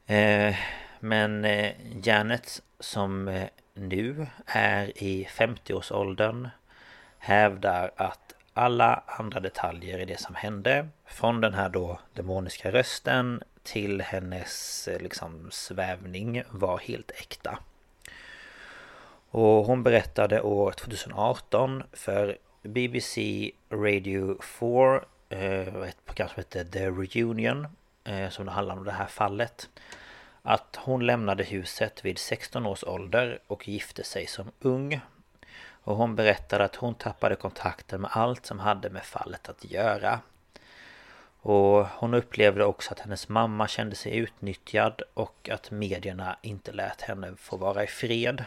Eh, 0.06 0.56
men 1.00 1.46
eh, 1.46 1.72
Janet 2.04 2.62
som 2.80 3.28
eh, 3.28 3.48
nu 3.74 4.28
är 4.46 5.04
i 5.04 5.28
50-årsåldern 5.30 6.50
hävdar 7.18 7.92
att 7.96 8.34
alla 8.54 9.04
andra 9.06 9.40
detaljer 9.40 10.00
i 10.00 10.06
det 10.06 10.20
som 10.20 10.36
hände 10.36 10.88
från 11.06 11.42
den 11.42 11.54
här 11.54 11.70
då 11.70 12.00
demoniska 12.14 12.72
rösten 12.72 13.44
till 13.64 14.02
hennes 14.02 14.88
eh, 14.88 15.02
liksom 15.02 15.48
svävning 15.52 16.44
var 16.50 16.78
helt 16.78 17.12
äkta. 17.12 17.60
Och 19.32 19.66
hon 19.66 19.84
berättade 19.84 20.42
år 20.42 20.72
2018 20.72 21.84
för 21.94 22.38
BBC 22.64 23.52
Radio 23.72 24.42
4 24.42 25.04
eh, 25.30 25.90
ett 25.90 26.06
program 26.06 26.30
som 26.30 26.36
hette 26.36 26.66
The 26.66 26.90
Reunion 26.90 27.68
eh, 28.04 28.30
som 28.30 28.48
handlar 28.48 28.78
om 28.78 28.84
det 28.84 28.92
här 28.92 29.08
fallet 29.08 29.70
att 30.42 30.76
hon 30.76 31.06
lämnade 31.06 31.44
huset 31.44 32.06
vid 32.06 32.18
16 32.18 32.66
års 32.66 32.84
ålder 32.84 33.40
och 33.48 33.68
gifte 33.68 34.04
sig 34.04 34.28
som 34.28 34.52
ung. 34.60 35.02
Och 35.84 35.96
hon 35.96 36.16
berättade 36.16 36.64
att 36.64 36.76
hon 36.76 36.96
tappade 36.96 37.36
kontakten 37.36 38.02
med 38.02 38.12
allt 38.14 38.46
som 38.46 38.60
hade 38.60 38.90
med 38.90 39.04
fallet 39.04 39.50
att 39.50 39.72
göra. 39.72 40.20
Och 41.42 41.88
hon 41.88 42.14
upplevde 42.14 42.66
också 42.66 42.92
att 42.92 43.00
hennes 43.00 43.30
mamma 43.30 43.68
kände 43.68 43.96
sig 43.96 44.18
utnyttjad 44.18 45.02
och 45.14 45.50
att 45.52 45.72
medierna 45.72 46.38
inte 46.42 46.72
lät 46.72 47.02
henne 47.02 47.36
få 47.38 47.58
vara 47.58 47.84
i 47.84 47.88
fred. 47.88 48.46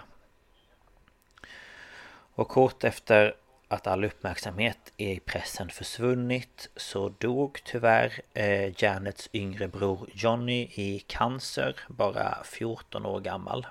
Och 2.34 2.48
kort 2.48 2.84
efter 2.84 3.34
att 3.72 3.86
all 3.86 4.04
uppmärksamhet 4.04 4.92
i 4.96 5.20
pressen 5.20 5.68
försvunnit 5.68 6.68
så 6.76 7.08
dog 7.18 7.60
tyvärr 7.64 8.20
eh, 8.34 8.82
Janets 8.82 9.28
yngre 9.32 9.68
bror 9.68 10.08
Johnny 10.14 10.68
i 10.74 11.04
cancer, 11.06 11.76
bara 11.88 12.38
14 12.44 13.06
år 13.06 13.20
gammal. 13.20 13.66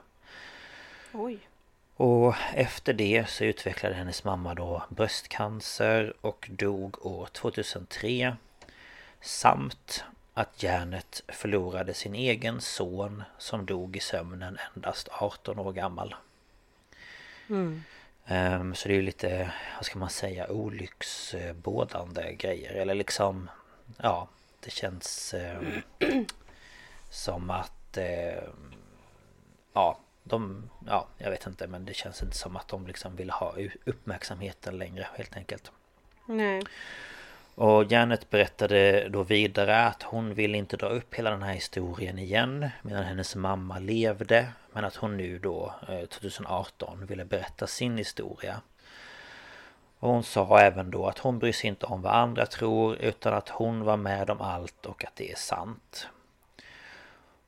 Oj. 1.13 1.39
Och 1.95 2.35
efter 2.53 2.93
det 2.93 3.29
så 3.29 3.43
utvecklade 3.43 3.95
hennes 3.95 4.23
mamma 4.23 4.55
då 4.55 4.83
bröstcancer 4.89 6.13
och 6.21 6.49
dog 6.51 7.05
år 7.05 7.25
2003 7.31 8.35
Samt 9.21 10.03
att 10.33 10.63
Janet 10.63 11.23
förlorade 11.27 11.93
sin 11.93 12.15
egen 12.15 12.61
son 12.61 13.23
som 13.37 13.65
dog 13.65 13.95
i 13.95 13.99
sömnen 13.99 14.57
endast 14.75 15.07
18 15.11 15.59
år 15.59 15.73
gammal. 15.73 16.15
Mm. 17.49 17.83
Um, 18.31 18.75
så 18.75 18.87
det 18.87 18.93
är 18.93 18.95
ju 18.95 19.01
lite, 19.01 19.53
vad 19.75 19.85
ska 19.85 19.99
man 19.99 20.09
säga, 20.09 20.51
olycksbådande 20.51 22.33
grejer. 22.33 22.73
Eller 22.73 22.95
liksom, 22.95 23.49
ja, 23.97 24.27
det 24.59 24.71
känns 24.71 25.35
um, 25.59 25.81
som 27.09 27.49
att, 27.49 27.97
um, 27.97 28.73
ja, 29.73 29.99
de, 30.23 30.69
ja, 30.87 31.07
jag 31.17 31.31
vet 31.31 31.47
inte 31.47 31.67
men 31.67 31.85
det 31.85 31.93
känns 31.93 32.23
inte 32.23 32.37
som 32.37 32.55
att 32.55 32.67
de 32.67 32.87
liksom 32.87 33.15
vill 33.15 33.29
ha 33.29 33.55
uppmärksamheten 33.85 34.77
längre 34.77 35.07
helt 35.15 35.35
enkelt. 35.35 35.71
Nej. 36.25 36.63
Och 37.55 37.91
Janet 37.91 38.29
berättade 38.29 39.09
då 39.09 39.23
vidare 39.23 39.85
att 39.85 40.03
hon 40.03 40.33
vill 40.33 40.55
inte 40.55 40.77
dra 40.77 40.87
upp 40.87 41.15
hela 41.15 41.31
den 41.31 41.43
här 41.43 41.53
historien 41.53 42.19
igen 42.19 42.69
medan 42.81 43.03
hennes 43.03 43.35
mamma 43.35 43.79
levde 43.79 44.47
men 44.73 44.85
att 44.85 44.95
hon 44.95 45.17
nu 45.17 45.39
då 45.39 45.73
eh, 45.89 46.05
2018 46.05 47.05
ville 47.05 47.25
berätta 47.25 47.67
sin 47.67 47.97
historia. 47.97 48.61
Och 49.99 50.09
hon 50.09 50.23
sa 50.23 50.59
även 50.59 50.91
då 50.91 51.07
att 51.07 51.19
hon 51.19 51.39
bryr 51.39 51.51
sig 51.51 51.67
inte 51.67 51.85
om 51.85 52.01
vad 52.01 52.13
andra 52.13 52.45
tror 52.45 52.95
utan 52.95 53.33
att 53.33 53.49
hon 53.49 53.83
var 53.83 53.97
med 53.97 54.29
om 54.29 54.41
allt 54.41 54.85
och 54.85 55.05
att 55.05 55.15
det 55.15 55.31
är 55.31 55.35
sant. 55.35 56.07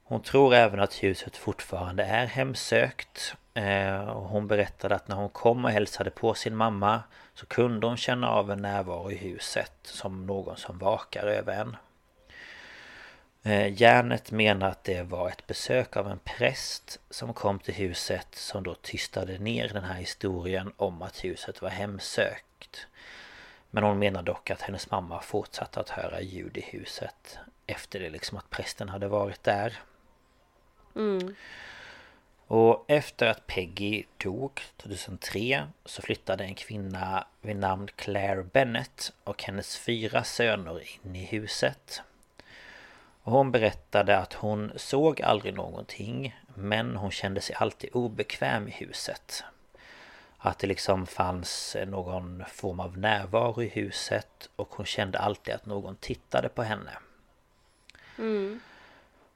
Hon 0.03 0.21
tror 0.21 0.53
även 0.53 0.79
att 0.79 1.03
huset 1.03 1.37
fortfarande 1.37 2.03
är 2.03 2.25
hemsökt. 2.25 3.35
Eh, 3.53 4.09
och 4.09 4.23
hon 4.23 4.47
berättade 4.47 4.95
att 4.95 5.07
när 5.07 5.15
hon 5.15 5.29
kom 5.29 5.65
och 5.65 5.71
hälsade 5.71 6.09
på 6.09 6.33
sin 6.33 6.55
mamma 6.55 7.03
så 7.33 7.45
kunde 7.45 7.87
hon 7.87 7.97
känna 7.97 8.29
av 8.29 8.51
en 8.51 8.61
närvaro 8.61 9.11
i 9.11 9.15
huset 9.15 9.73
som 9.83 10.25
någon 10.25 10.57
som 10.57 10.77
vakar 10.77 11.27
över 11.27 11.53
en. 11.53 11.75
Eh, 13.43 13.81
järnet 13.81 14.31
menar 14.31 14.69
att 14.69 14.83
det 14.83 15.03
var 15.03 15.29
ett 15.29 15.47
besök 15.47 15.97
av 15.97 16.07
en 16.07 16.19
präst 16.19 16.99
som 17.09 17.33
kom 17.33 17.59
till 17.59 17.73
huset 17.73 18.27
som 18.35 18.63
då 18.63 18.75
tystade 18.75 19.37
ner 19.37 19.67
den 19.67 19.83
här 19.83 19.95
historien 19.95 20.73
om 20.77 21.01
att 21.01 21.23
huset 21.23 21.61
var 21.61 21.69
hemsökt. 21.69 22.87
Men 23.71 23.83
hon 23.83 23.99
menar 23.99 24.23
dock 24.23 24.49
att 24.49 24.61
hennes 24.61 24.91
mamma 24.91 25.21
fortsatte 25.21 25.79
att 25.79 25.89
höra 25.89 26.21
ljud 26.21 26.57
i 26.57 26.61
huset 26.61 27.37
efter 27.67 27.99
det 27.99 28.09
liksom 28.09 28.37
att 28.37 28.49
prästen 28.49 28.89
hade 28.89 29.07
varit 29.07 29.43
där. 29.43 29.79
Mm. 30.95 31.35
Och 32.55 32.85
efter 32.87 33.27
att 33.27 33.47
Peggy 33.47 34.03
dog 34.17 34.61
2003 34.77 35.67
så 35.85 36.01
flyttade 36.01 36.43
en 36.43 36.55
kvinna 36.55 37.27
vid 37.41 37.55
namn 37.55 37.87
Claire 37.95 38.43
Bennett 38.43 39.13
och 39.23 39.43
hennes 39.43 39.77
fyra 39.77 40.23
söner 40.23 40.83
in 41.03 41.15
i 41.15 41.25
huset. 41.25 42.01
Och 43.23 43.31
hon 43.31 43.51
berättade 43.51 44.17
att 44.17 44.33
hon 44.33 44.71
såg 44.75 45.21
aldrig 45.21 45.53
någonting 45.53 46.39
men 46.55 46.95
hon 46.95 47.11
kände 47.11 47.41
sig 47.41 47.55
alltid 47.55 47.89
obekväm 47.93 48.67
i 48.67 48.71
huset. 48.71 49.43
Att 50.37 50.59
det 50.59 50.67
liksom 50.67 51.07
fanns 51.07 51.77
någon 51.87 52.43
form 52.47 52.79
av 52.79 52.97
närvaro 52.97 53.63
i 53.63 53.67
huset 53.67 54.49
och 54.55 54.69
hon 54.71 54.85
kände 54.85 55.19
alltid 55.19 55.53
att 55.53 55.65
någon 55.65 55.95
tittade 55.95 56.49
på 56.49 56.63
henne. 56.63 56.91
Mm. 58.17 58.59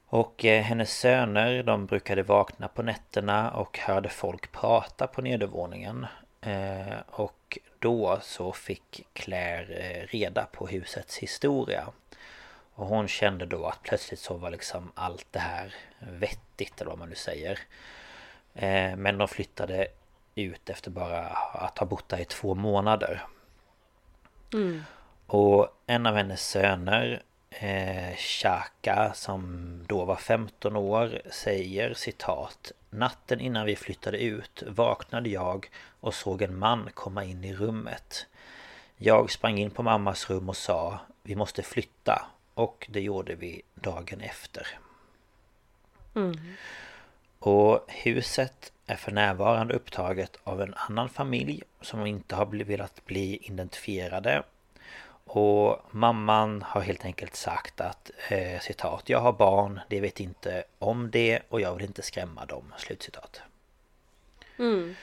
Och 0.09 0.45
eh, 0.45 0.63
hennes 0.63 0.99
söner 0.99 1.63
de 1.63 1.85
brukade 1.85 2.23
vakna 2.23 2.67
på 2.67 2.83
nätterna 2.83 3.51
och 3.51 3.79
hörde 3.79 4.09
folk 4.09 4.51
prata 4.51 5.07
på 5.07 5.21
nedervåningen. 5.21 6.05
Eh, 6.41 6.97
och 7.07 7.57
då 7.79 8.19
så 8.21 8.51
fick 8.51 9.07
Claire 9.13 9.75
eh, 9.75 10.07
reda 10.07 10.45
på 10.45 10.67
husets 10.67 11.17
historia. 11.17 11.87
Och 12.73 12.87
hon 12.87 13.07
kände 13.07 13.45
då 13.45 13.65
att 13.65 13.83
plötsligt 13.83 14.19
så 14.19 14.33
var 14.33 14.49
liksom 14.49 14.91
allt 14.95 15.27
det 15.31 15.39
här 15.39 15.75
vettigt 15.99 16.81
eller 16.81 16.89
vad 16.89 16.99
man 16.99 17.09
nu 17.09 17.15
säger. 17.15 17.59
Men 18.95 19.17
de 19.17 19.27
flyttade 19.27 19.87
ut 20.35 20.69
efter 20.69 20.91
bara 20.91 21.27
att 21.53 21.77
ha 21.77 21.85
bott 21.85 22.09
där 22.09 22.19
i 22.19 22.25
två 22.25 22.55
månader. 22.55 23.25
Mm. 24.53 24.83
Och 25.27 25.67
en 25.87 26.05
av 26.05 26.15
hennes 26.15 26.49
söner 26.49 27.21
eh, 27.59 28.15
Chaka 28.15 29.13
som 29.13 29.83
då 29.87 30.05
var 30.05 30.15
15 30.15 30.75
år 30.75 31.21
säger 31.31 31.93
citat 31.93 32.71
Natten 32.89 33.39
innan 33.39 33.65
vi 33.65 33.75
flyttade 33.75 34.17
ut 34.17 34.63
vaknade 34.67 35.29
jag 35.29 35.69
och 35.99 36.13
såg 36.13 36.41
en 36.41 36.59
man 36.59 36.89
komma 36.93 37.23
in 37.23 37.43
i 37.43 37.53
rummet. 37.53 38.25
Jag 38.97 39.31
sprang 39.31 39.57
in 39.57 39.71
på 39.71 39.83
mammas 39.83 40.29
rum 40.29 40.49
och 40.49 40.57
sa 40.57 40.99
Vi 41.23 41.35
måste 41.35 41.63
flytta 41.63 42.27
och 42.53 42.87
det 42.89 43.01
gjorde 43.01 43.35
vi 43.35 43.61
dagen 43.75 44.21
efter. 44.21 44.67
Mm. 46.15 46.35
Och 47.39 47.85
huset 47.87 48.71
är 48.85 48.95
för 48.95 49.11
närvarande 49.11 49.73
upptaget 49.73 50.37
av 50.43 50.61
en 50.61 50.73
annan 50.73 51.09
familj 51.09 51.63
som 51.81 52.05
inte 52.05 52.35
har 52.35 52.45
velat 52.45 53.05
bli 53.05 53.37
identifierade 53.41 54.43
och 55.27 55.79
mamman 55.91 56.61
har 56.61 56.81
helt 56.81 57.05
enkelt 57.05 57.35
sagt 57.35 57.81
att 57.81 58.11
eh, 58.29 58.59
citat 58.59 59.09
Jag 59.09 59.19
har 59.19 59.33
barn, 59.33 59.79
de 59.89 60.01
vet 60.01 60.19
inte 60.19 60.63
om 60.79 61.11
det 61.11 61.41
och 61.49 61.61
jag 61.61 61.75
vill 61.75 61.85
inte 61.85 62.01
skrämma 62.01 62.45
dem. 62.45 62.73
Slutcitat. 62.77 63.41
Mm. 64.59 64.95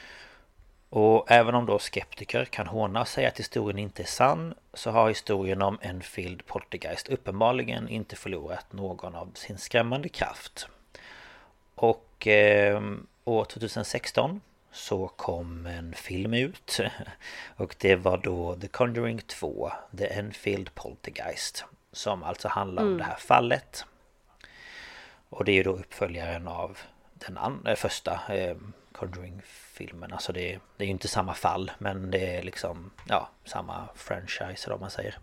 Och 0.88 1.30
även 1.30 1.54
om 1.54 1.66
då 1.66 1.78
skeptiker 1.78 2.44
kan 2.44 2.66
håna 2.66 3.00
och 3.00 3.08
säga 3.08 3.28
att 3.28 3.38
historien 3.38 3.78
inte 3.78 4.02
är 4.02 4.06
sann 4.06 4.54
så 4.74 4.90
har 4.90 5.08
historien 5.08 5.62
om 5.62 5.78
Enfield 5.82 6.46
Poltergeist 6.46 7.08
uppenbarligen 7.08 7.88
inte 7.88 8.16
förlorat 8.16 8.72
någon 8.72 9.14
av 9.14 9.30
sin 9.34 9.58
skrämmande 9.58 10.08
kraft. 10.08 10.68
Och 11.74 12.26
eh, 12.26 12.82
år 13.24 13.44
2016 13.44 14.40
så 14.74 15.08
kom 15.08 15.66
en 15.66 15.94
film 15.94 16.34
ut. 16.34 16.80
Och 17.56 17.76
det 17.78 17.96
var 17.96 18.16
då 18.16 18.56
The 18.56 18.68
Conjuring 18.68 19.20
2 19.26 19.72
The 19.98 20.06
Enfield 20.06 20.74
Poltergeist 20.74 21.64
som 21.92 22.22
alltså 22.22 22.48
handlar 22.48 22.82
mm. 22.82 22.92
om 22.92 22.98
det 22.98 23.04
här 23.04 23.16
fallet. 23.16 23.84
Och 25.28 25.44
det 25.44 25.52
är 25.52 25.56
ju 25.56 25.62
då 25.62 25.72
uppföljaren 25.72 26.48
av 26.48 26.78
den 27.14 27.38
andra, 27.38 27.70
eh, 27.70 27.76
första 27.76 28.20
eh, 28.28 28.56
Conjuring-filmen. 28.92 30.12
Alltså 30.12 30.32
det, 30.32 30.58
det 30.76 30.84
är 30.84 30.87
ju 30.87 30.90
inte 30.92 31.08
samma 31.08 31.34
fall 31.34 31.72
men 31.78 32.10
det 32.10 32.37
är 32.37 32.42
liksom 32.42 32.90
ja, 33.08 33.28
samma 33.44 33.88
franchise 33.94 34.72
om 34.72 34.80
man 34.80 34.90
säger. 34.90 35.18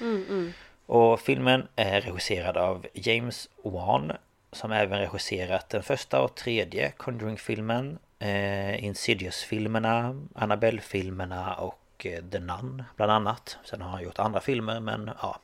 Mm, 0.00 0.24
mm. 0.28 0.52
Och 0.86 1.20
filmen 1.20 1.68
är 1.76 2.00
regisserad 2.00 2.56
av 2.56 2.86
James 2.92 3.48
Wan 3.62 4.12
som 4.52 4.72
även 4.72 4.98
regisserat 4.98 5.68
den 5.68 5.82
första 5.82 6.22
och 6.22 6.34
tredje 6.34 6.90
Conjuring-filmen 6.90 7.98
eh, 8.24 8.84
Insidious-filmerna, 8.84 10.26
Annabelle-filmerna 10.34 11.54
och 11.54 12.06
eh, 12.06 12.24
The 12.30 12.38
Nun 12.38 12.82
bland 12.96 13.12
annat. 13.12 13.58
Sen 13.64 13.82
har 13.82 13.90
han 13.90 14.02
gjort 14.02 14.18
andra 14.18 14.40
filmer 14.40 14.80
men 14.80 15.10
ja. 15.22 15.38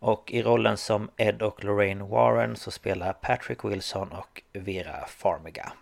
Och 0.00 0.32
i 0.32 0.42
rollen 0.42 0.76
som 0.76 1.10
Ed 1.16 1.42
och 1.42 1.64
Lorraine 1.64 2.08
Warren 2.08 2.56
så 2.56 2.70
spelar 2.70 3.12
Patrick 3.12 3.64
Wilson 3.64 4.12
och 4.12 4.42
Vera 4.52 5.06
Farmiga. 5.06 5.72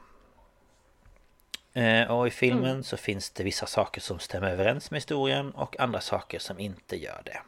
Eh, 1.73 2.11
och 2.11 2.27
i 2.27 2.31
filmen 2.31 2.71
mm. 2.71 2.83
så 2.83 2.97
finns 2.97 3.31
det 3.31 3.45
vissa 3.45 3.67
saker 3.67 4.01
som 4.01 4.19
stämmer 4.19 4.51
överens 4.51 4.91
med 4.91 4.97
historien 4.97 5.51
och 5.51 5.81
andra 5.81 6.01
saker 6.01 6.39
som 6.39 6.59
inte 6.59 6.97
gör 6.97 7.23
det. 7.25 7.41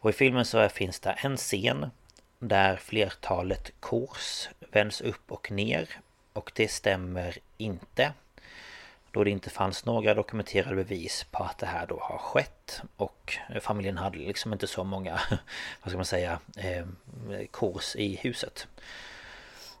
Och 0.00 0.10
i 0.10 0.12
filmen 0.12 0.44
så 0.44 0.68
finns 0.68 1.00
det 1.00 1.10
en 1.10 1.36
scen 1.36 1.90
där 2.38 2.76
flertalet 2.76 3.72
kors 3.80 4.48
vänds 4.72 5.00
upp 5.00 5.32
och 5.32 5.50
ner 5.50 5.88
och 6.34 6.52
det 6.54 6.68
stämmer 6.68 7.38
inte. 7.56 8.12
Då 9.10 9.24
det 9.24 9.30
inte 9.30 9.50
fanns 9.50 9.84
några 9.84 10.14
dokumenterade 10.14 10.76
bevis 10.76 11.26
på 11.30 11.44
att 11.44 11.58
det 11.58 11.66
här 11.66 11.86
då 11.86 11.98
har 12.00 12.18
skett. 12.18 12.82
Och 12.96 13.38
familjen 13.60 13.98
hade 13.98 14.18
liksom 14.18 14.52
inte 14.52 14.66
så 14.66 14.84
många, 14.84 15.20
vad 15.82 15.90
ska 15.90 15.96
man 15.96 16.04
säga, 16.04 16.38
eh, 16.56 16.86
kors 17.50 17.96
i 17.96 18.16
huset. 18.16 18.68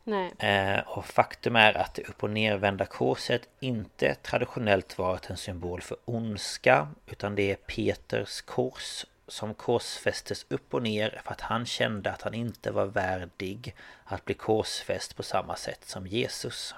Nej. 0.04 0.32
Eh, 0.38 0.78
och 0.88 1.06
faktum 1.06 1.56
är 1.56 1.76
att 1.76 1.94
det 1.94 2.02
upp 2.08 2.22
och 2.22 2.30
nervända 2.30 2.86
korset 2.86 3.48
inte 3.60 4.14
traditionellt 4.14 4.98
varit 4.98 5.30
en 5.30 5.36
symbol 5.36 5.80
för 5.80 5.96
ondska 6.04 6.88
utan 7.06 7.34
det 7.34 7.50
är 7.50 7.56
Peters 7.56 8.40
kors 8.40 9.06
som 9.28 9.54
korsfästes 9.54 10.46
upp 10.48 10.74
och 10.74 10.82
ner 10.82 11.20
för 11.24 11.32
att 11.32 11.40
han 11.40 11.66
kände 11.66 12.10
att 12.10 12.22
han 12.22 12.34
inte 12.34 12.70
var 12.70 12.86
värdig 12.86 13.74
att 14.04 14.24
bli 14.24 14.34
korsfäst 14.34 15.16
på 15.16 15.22
samma 15.22 15.56
sätt 15.56 15.84
som 15.84 16.06
Jesus. 16.06 16.74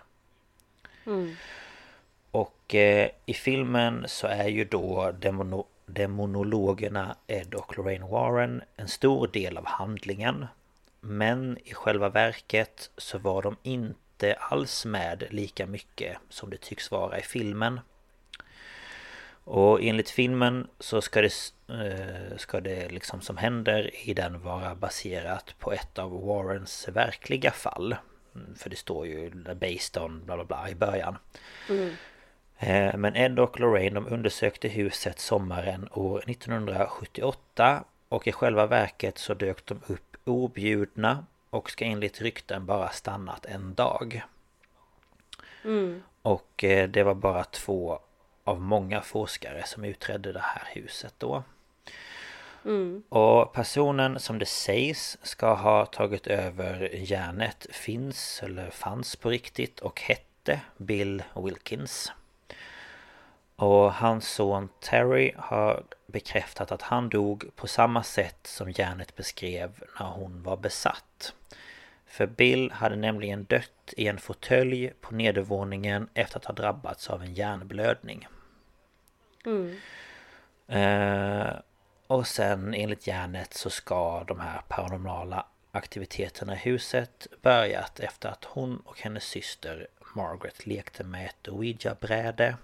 Mm. 1.07 1.37
Och 2.31 2.75
eh, 2.75 3.11
i 3.27 3.35
filmen 3.35 4.05
så 4.09 4.27
är 4.27 4.49
ju 4.49 4.65
då 4.65 5.13
demono 5.13 5.67
demonologerna 5.87 7.17
Ed 7.27 7.55
och 7.55 7.79
Lorraine 7.79 8.09
Warren 8.09 8.63
en 8.77 8.89
stor 8.89 9.27
del 9.27 9.59
av 9.59 9.67
handlingen. 9.67 10.47
Men 11.01 11.59
i 11.65 11.75
själva 11.75 12.09
verket 12.09 12.91
så 12.97 13.19
var 13.19 13.43
de 13.43 13.57
inte 13.63 14.35
alls 14.35 14.85
med 14.85 15.25
lika 15.31 15.67
mycket 15.67 16.19
som 16.29 16.51
det 16.51 16.61
tycks 16.61 16.91
vara 16.91 17.19
i 17.19 17.23
filmen. 17.23 17.81
Och 19.47 19.83
enligt 19.83 20.11
filmen 20.11 20.67
så 20.79 21.01
ska 21.01 21.23
det, 21.23 21.53
eh, 21.69 22.37
ska 22.37 22.61
det 22.61 22.89
liksom 22.89 23.21
som 23.21 23.37
händer 23.37 23.91
i 24.09 24.15
den 24.15 24.43
vara 24.43 24.75
baserat 24.75 25.55
på 25.59 25.73
ett 25.73 25.99
av 25.99 26.27
Warrens 26.27 26.89
verkliga 26.89 27.51
fall. 27.51 27.97
Mm, 28.35 28.55
för 28.55 28.71
det 28.71 28.77
står 28.77 29.07
ju 29.07 29.31
based 29.31 30.03
on 30.03 30.23
bla 30.25 30.37
bla 30.37 30.45
bla 30.45 30.71
i 30.71 30.75
början. 30.75 31.19
Mm. 31.71 31.93
Eh, 32.59 32.97
men 32.97 33.17
Ed 33.17 33.39
och 33.39 33.61
Lorraine 33.61 33.95
de 33.95 34.07
undersökte 34.07 34.69
huset 34.69 35.19
sommaren 35.19 35.89
år 35.93 36.23
1978 36.27 37.85
och 38.09 38.27
i 38.27 38.33
själva 38.33 38.67
verket 38.67 39.19
så 39.19 39.35
dök 39.35 39.67
de 39.67 39.81
upp 39.87 40.17
objudna 40.25 41.27
och 41.51 41.71
ska 41.71 41.85
enligt 41.85 42.21
rykten 42.21 42.67
bara 42.67 42.89
stannat 42.89 43.47
en 43.47 43.75
dag. 43.75 44.23
Mm. 45.65 46.03
Och 46.23 46.65
eh, 46.65 46.89
det 46.89 47.03
var 47.03 47.15
bara 47.15 47.45
två 47.45 47.99
av 48.47 48.61
många 48.61 49.01
forskare 49.01 49.63
som 49.67 49.85
utredde 49.85 50.33
det 50.33 50.45
här 50.45 50.63
huset 50.75 51.15
då. 51.19 51.43
Mm. 52.65 53.03
Och 53.09 53.53
personen 53.53 54.21
som 54.21 54.39
det 54.39 54.47
sägs 54.47 55.19
ska 55.23 55.55
ha 55.55 55.87
tagit 55.87 56.27
över 56.27 56.91
järnet 56.95 57.67
finns 57.71 58.43
eller 58.43 58.71
fanns 58.71 59.17
på 59.17 59.31
riktigt 59.31 59.81
och 59.81 60.01
hette 60.01 60.61
Bill 60.77 61.23
Wilkins. 61.37 62.13
Och 63.57 63.93
hans 63.93 64.29
son 64.29 64.69
Terry 64.81 65.33
har 65.37 65.85
bekräftat 66.07 66.73
att 66.73 66.83
han 66.83 67.09
dog 67.09 67.45
på 67.57 67.67
samma 67.67 68.03
sätt 68.03 68.47
som 68.47 68.71
järnet 68.71 69.17
beskrev 69.17 69.85
när 70.01 70.07
hon 70.07 70.43
var 70.43 70.57
besatt. 70.57 71.35
För 72.07 72.27
Bill 72.27 72.71
hade 72.71 72.97
nämligen 72.97 73.45
dött 73.45 73.95
i 73.97 74.07
en 74.09 74.19
fåtölj 74.19 74.93
på 75.01 75.15
nedervåningen 75.15 76.09
efter 76.15 76.39
att 76.39 76.45
ha 76.45 76.55
drabbats 76.55 77.11
av 77.11 77.23
en 77.23 77.35
hjärnblödning. 77.35 78.29
Mm. 79.47 79.77
Eh, 80.69 81.57
och 82.07 82.27
sen 82.27 82.75
enligt 82.75 83.07
järnet 83.07 83.55
så 83.55 83.71
ska 83.71 84.25
de 84.25 84.41
här 84.41 84.61
paranormala 84.69 85.47
aktiviteterna 85.73 86.55
i 86.55 86.59
huset 86.59 87.27
börjat 87.43 88.01
efter 88.01 88.29
att 88.29 88.45
hon 88.45 88.77
och 88.85 89.01
hennes 89.01 89.25
syster 89.25 89.87
Margaret 90.15 90.67
lekte 90.67 91.05
med 91.05 91.27
ett 91.27 91.49
Ouija-bräde. 91.49 92.57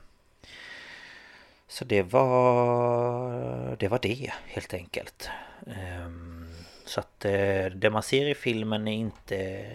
Så 1.68 1.84
det 1.84 2.02
var... 2.02 3.76
Det 3.76 3.88
var 3.88 3.98
det 4.02 4.32
helt 4.44 4.74
enkelt. 4.74 5.30
Ehm, 5.66 6.54
så 6.84 7.00
att 7.00 7.24
eh, 7.24 7.64
det 7.64 7.90
man 7.90 8.02
ser 8.02 8.28
i 8.28 8.34
filmen 8.34 8.88
är 8.88 8.92
inte 8.92 9.66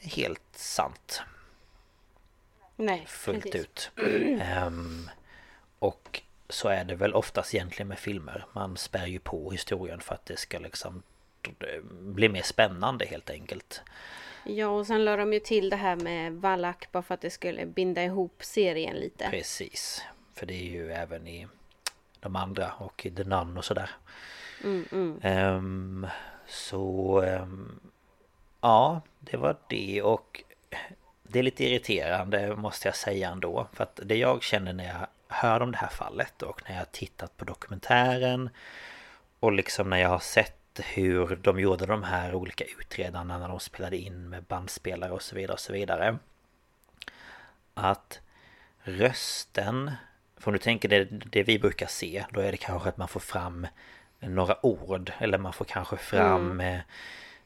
helt 0.00 0.42
sant. 0.52 1.22
Nej, 2.76 3.04
Fullt 3.08 3.42
precis. 3.42 3.60
ut. 3.60 3.90
Ehm, 4.40 5.10
och 5.78 6.22
så 6.50 6.68
är 6.68 6.84
det 6.84 6.94
väl 6.94 7.14
oftast 7.14 7.54
egentligen 7.54 7.88
med 7.88 7.98
filmer. 7.98 8.44
Man 8.52 8.76
spär 8.76 9.06
ju 9.06 9.18
på 9.18 9.50
historien 9.50 10.00
för 10.00 10.14
att 10.14 10.26
det 10.26 10.36
ska 10.36 10.58
liksom 10.58 11.02
bli 11.90 12.28
mer 12.28 12.42
spännande 12.42 13.06
helt 13.06 13.30
enkelt. 13.30 13.82
Ja, 14.44 14.68
och 14.68 14.86
sen 14.86 15.04
la 15.04 15.16
de 15.16 15.32
ju 15.32 15.40
till 15.40 15.70
det 15.70 15.76
här 15.76 15.96
med 15.96 16.32
Wallach 16.32 16.88
bara 16.92 17.02
för 17.02 17.14
att 17.14 17.20
det 17.20 17.30
skulle 17.30 17.66
binda 17.66 18.04
ihop 18.04 18.44
serien 18.44 18.96
lite. 18.96 19.28
Precis. 19.30 20.02
För 20.34 20.46
det 20.46 20.54
är 20.54 20.70
ju 20.70 20.92
även 20.92 21.26
i 21.26 21.46
de 22.20 22.36
andra 22.36 22.72
och 22.72 23.06
i 23.06 23.10
The 23.10 23.24
Nun 23.24 23.56
och 23.56 23.64
sådär. 23.64 23.90
Mm, 24.64 24.84
mm. 24.92 25.20
Ehm, 25.22 26.06
så 26.46 27.20
ehm, 27.20 27.80
ja, 28.60 29.00
det 29.18 29.36
var 29.36 29.56
det 29.68 30.02
och 30.02 30.42
det 31.22 31.38
är 31.38 31.42
lite 31.42 31.64
irriterande 31.64 32.56
måste 32.56 32.88
jag 32.88 32.96
säga 32.96 33.30
ändå. 33.30 33.68
För 33.72 33.84
att 33.84 34.00
det 34.04 34.16
jag 34.16 34.42
känner 34.42 34.72
när 34.72 34.86
jag 34.86 35.06
hör 35.30 35.62
om 35.62 35.72
det 35.72 35.78
här 35.78 35.88
fallet 35.88 36.42
och 36.42 36.62
när 36.64 36.74
jag 36.74 36.80
har 36.80 36.88
tittat 36.92 37.36
på 37.36 37.44
dokumentären 37.44 38.50
och 39.40 39.52
liksom 39.52 39.90
när 39.90 39.96
jag 39.98 40.08
har 40.08 40.18
sett 40.18 40.56
hur 40.78 41.36
de 41.36 41.60
gjorde 41.60 41.86
de 41.86 42.02
här 42.02 42.34
olika 42.34 42.64
utredarna 42.64 43.38
när 43.38 43.48
de 43.48 43.60
spelade 43.60 43.96
in 43.96 44.28
med 44.28 44.42
bandspelare 44.42 45.12
och 45.12 45.22
så 45.22 45.34
vidare 45.34 45.52
och 45.52 45.60
så 45.60 45.72
vidare. 45.72 46.18
Att 47.74 48.20
rösten, 48.82 49.90
för 50.36 50.48
om 50.48 50.52
du 50.52 50.58
tänker 50.58 50.88
det, 50.88 51.04
det 51.04 51.42
vi 51.42 51.58
brukar 51.58 51.86
se, 51.86 52.24
då 52.30 52.40
är 52.40 52.50
det 52.50 52.56
kanske 52.56 52.88
att 52.88 52.96
man 52.96 53.08
får 53.08 53.20
fram 53.20 53.66
några 54.20 54.66
ord 54.66 55.12
eller 55.18 55.38
man 55.38 55.52
får 55.52 55.64
kanske 55.64 55.96
fram 55.96 56.60
mm. 56.60 56.82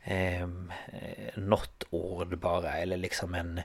eh, 0.05 0.49
något 1.35 1.85
ord 1.91 2.39
bara 2.39 2.73
eller 2.73 2.97
liksom 2.97 3.35
en 3.35 3.61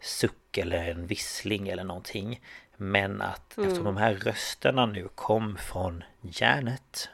suck 0.00 0.58
eller 0.58 0.90
en 0.90 1.06
vissling 1.06 1.68
eller 1.68 1.84
någonting. 1.84 2.40
Men 2.76 3.22
att 3.22 3.56
mm. 3.56 3.68
eftersom 3.68 3.84
de 3.84 3.96
här 3.96 4.14
rösterna 4.14 4.86
nu 4.86 5.08
kom 5.14 5.56
från 5.56 6.04
hjärnet 6.20 7.08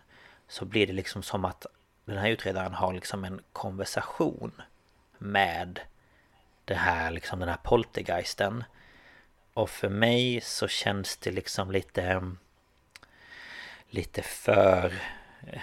så 0.48 0.64
blir 0.64 0.86
det 0.86 0.92
liksom 0.92 1.22
som 1.22 1.44
att 1.44 1.66
den 2.04 2.18
här 2.18 2.28
utredaren 2.28 2.74
har 2.74 2.92
liksom 2.92 3.24
en 3.24 3.40
konversation 3.52 4.62
med 5.18 5.80
det 6.64 6.74
här 6.74 7.10
liksom 7.10 7.40
den 7.40 7.48
här 7.48 7.58
poltergeisten. 7.62 8.64
Och 9.54 9.70
för 9.70 9.88
mig 9.88 10.40
så 10.40 10.68
känns 10.68 11.16
det 11.16 11.30
liksom 11.30 11.70
lite 11.70 12.22
lite 13.90 14.22
för 14.22 15.02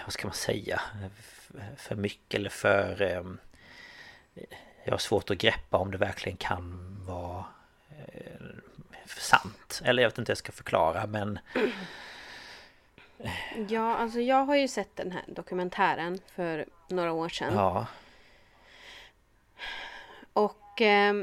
vad 0.04 0.12
ska 0.12 0.26
man 0.26 0.34
säga 0.34 0.80
för 1.76 1.94
mycket 1.94 2.34
eller 2.34 2.50
för 2.50 3.02
ehm, 3.02 3.38
jag 4.84 4.92
har 4.92 4.98
svårt 4.98 5.30
att 5.30 5.38
greppa 5.38 5.76
om 5.76 5.90
det 5.90 5.98
verkligen 5.98 6.36
kan 6.36 6.96
vara 7.06 7.44
eh, 7.90 8.46
sant. 9.06 9.80
Eller 9.84 10.02
jag 10.02 10.10
vet 10.10 10.18
inte 10.18 10.30
hur 10.30 10.32
jag 10.32 10.38
ska 10.38 10.52
förklara 10.52 11.06
men... 11.06 11.38
Ja, 13.68 13.96
alltså 13.96 14.20
jag 14.20 14.44
har 14.44 14.56
ju 14.56 14.68
sett 14.68 14.96
den 14.96 15.12
här 15.12 15.24
dokumentären 15.26 16.18
för 16.34 16.66
några 16.88 17.12
år 17.12 17.28
sedan. 17.28 17.54
Ja. 17.54 17.86
Och... 20.32 20.80
Eh, 20.80 21.14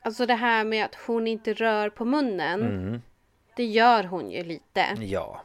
alltså 0.00 0.26
det 0.26 0.34
här 0.34 0.64
med 0.64 0.84
att 0.84 0.94
hon 0.94 1.26
inte 1.26 1.52
rör 1.52 1.90
på 1.90 2.04
munnen. 2.04 2.62
Mm. 2.62 3.02
Det 3.56 3.64
gör 3.64 4.04
hon 4.04 4.30
ju 4.30 4.44
lite. 4.44 4.96
Ja. 4.98 5.42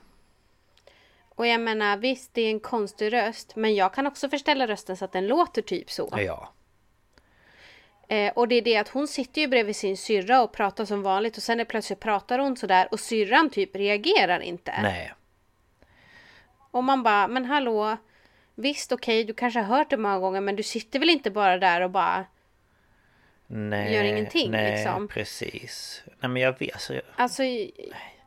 Och 1.30 1.48
jag 1.48 1.62
menar 1.62 1.98
visst, 1.98 2.34
det 2.34 2.42
är 2.42 2.50
en 2.50 2.60
konstig 2.60 3.14
röst. 3.14 3.56
Men 3.56 3.76
jag 3.76 3.94
kan 3.94 4.08
också 4.08 4.30
förställa 4.30 4.68
rösten 4.68 4.98
så 4.98 5.06
att 5.06 5.12
den 5.12 5.28
låter 5.28 5.62
typ 5.62 5.92
så. 5.92 6.14
Ja. 6.18 6.50
Eh, 8.12 8.34
och 8.36 8.48
det 8.48 8.56
är 8.56 8.62
det 8.62 8.78
att 8.78 8.90
hon 8.90 9.08
sitter 9.08 9.42
ju 9.42 9.48
bredvid 9.48 9.76
sin 9.76 9.98
syrra 9.98 10.42
och 10.42 10.52
pratar 10.52 10.86
som 10.86 11.02
vanligt. 11.02 11.38
Och 11.38 11.44
sen 11.44 11.60
är 11.60 11.66
plötsligt 11.66 12.00
pratar 12.00 12.40
hon 12.40 12.58
sådär 12.58 12.88
och 12.92 13.00
syrran 13.00 13.50
typ 13.50 13.76
reagerar 13.76 14.40
inte. 14.40 14.74
Nej. 14.82 15.14
Och 16.72 16.84
man 16.84 17.04
bara, 17.04 17.28
men 17.28 17.46
hallå. 17.46 17.98
Visst, 18.56 18.92
okej, 18.92 19.24
du 19.24 19.34
kanske 19.34 19.60
har 19.60 19.78
hört 19.78 19.90
det 19.90 19.98
många 19.98 20.20
gånger, 20.20 20.42
men 20.42 20.56
du 20.56 20.64
sitter 20.64 21.00
väl 21.00 21.10
inte 21.10 21.32
bara 21.32 21.58
där 21.58 21.82
och 21.82 21.90
bara... 21.90 22.26
Nej, 23.48 23.94
Gör 23.94 24.04
ingenting, 24.04 24.52
nej, 24.52 24.72
liksom. 24.76 25.08
precis. 25.08 26.04
Nej 26.20 26.30
men 26.30 26.42
jag 26.42 26.60
vet, 26.60 26.74
alltså, 26.74 26.94
jag- 26.94 27.04
Alltså, 27.16 27.44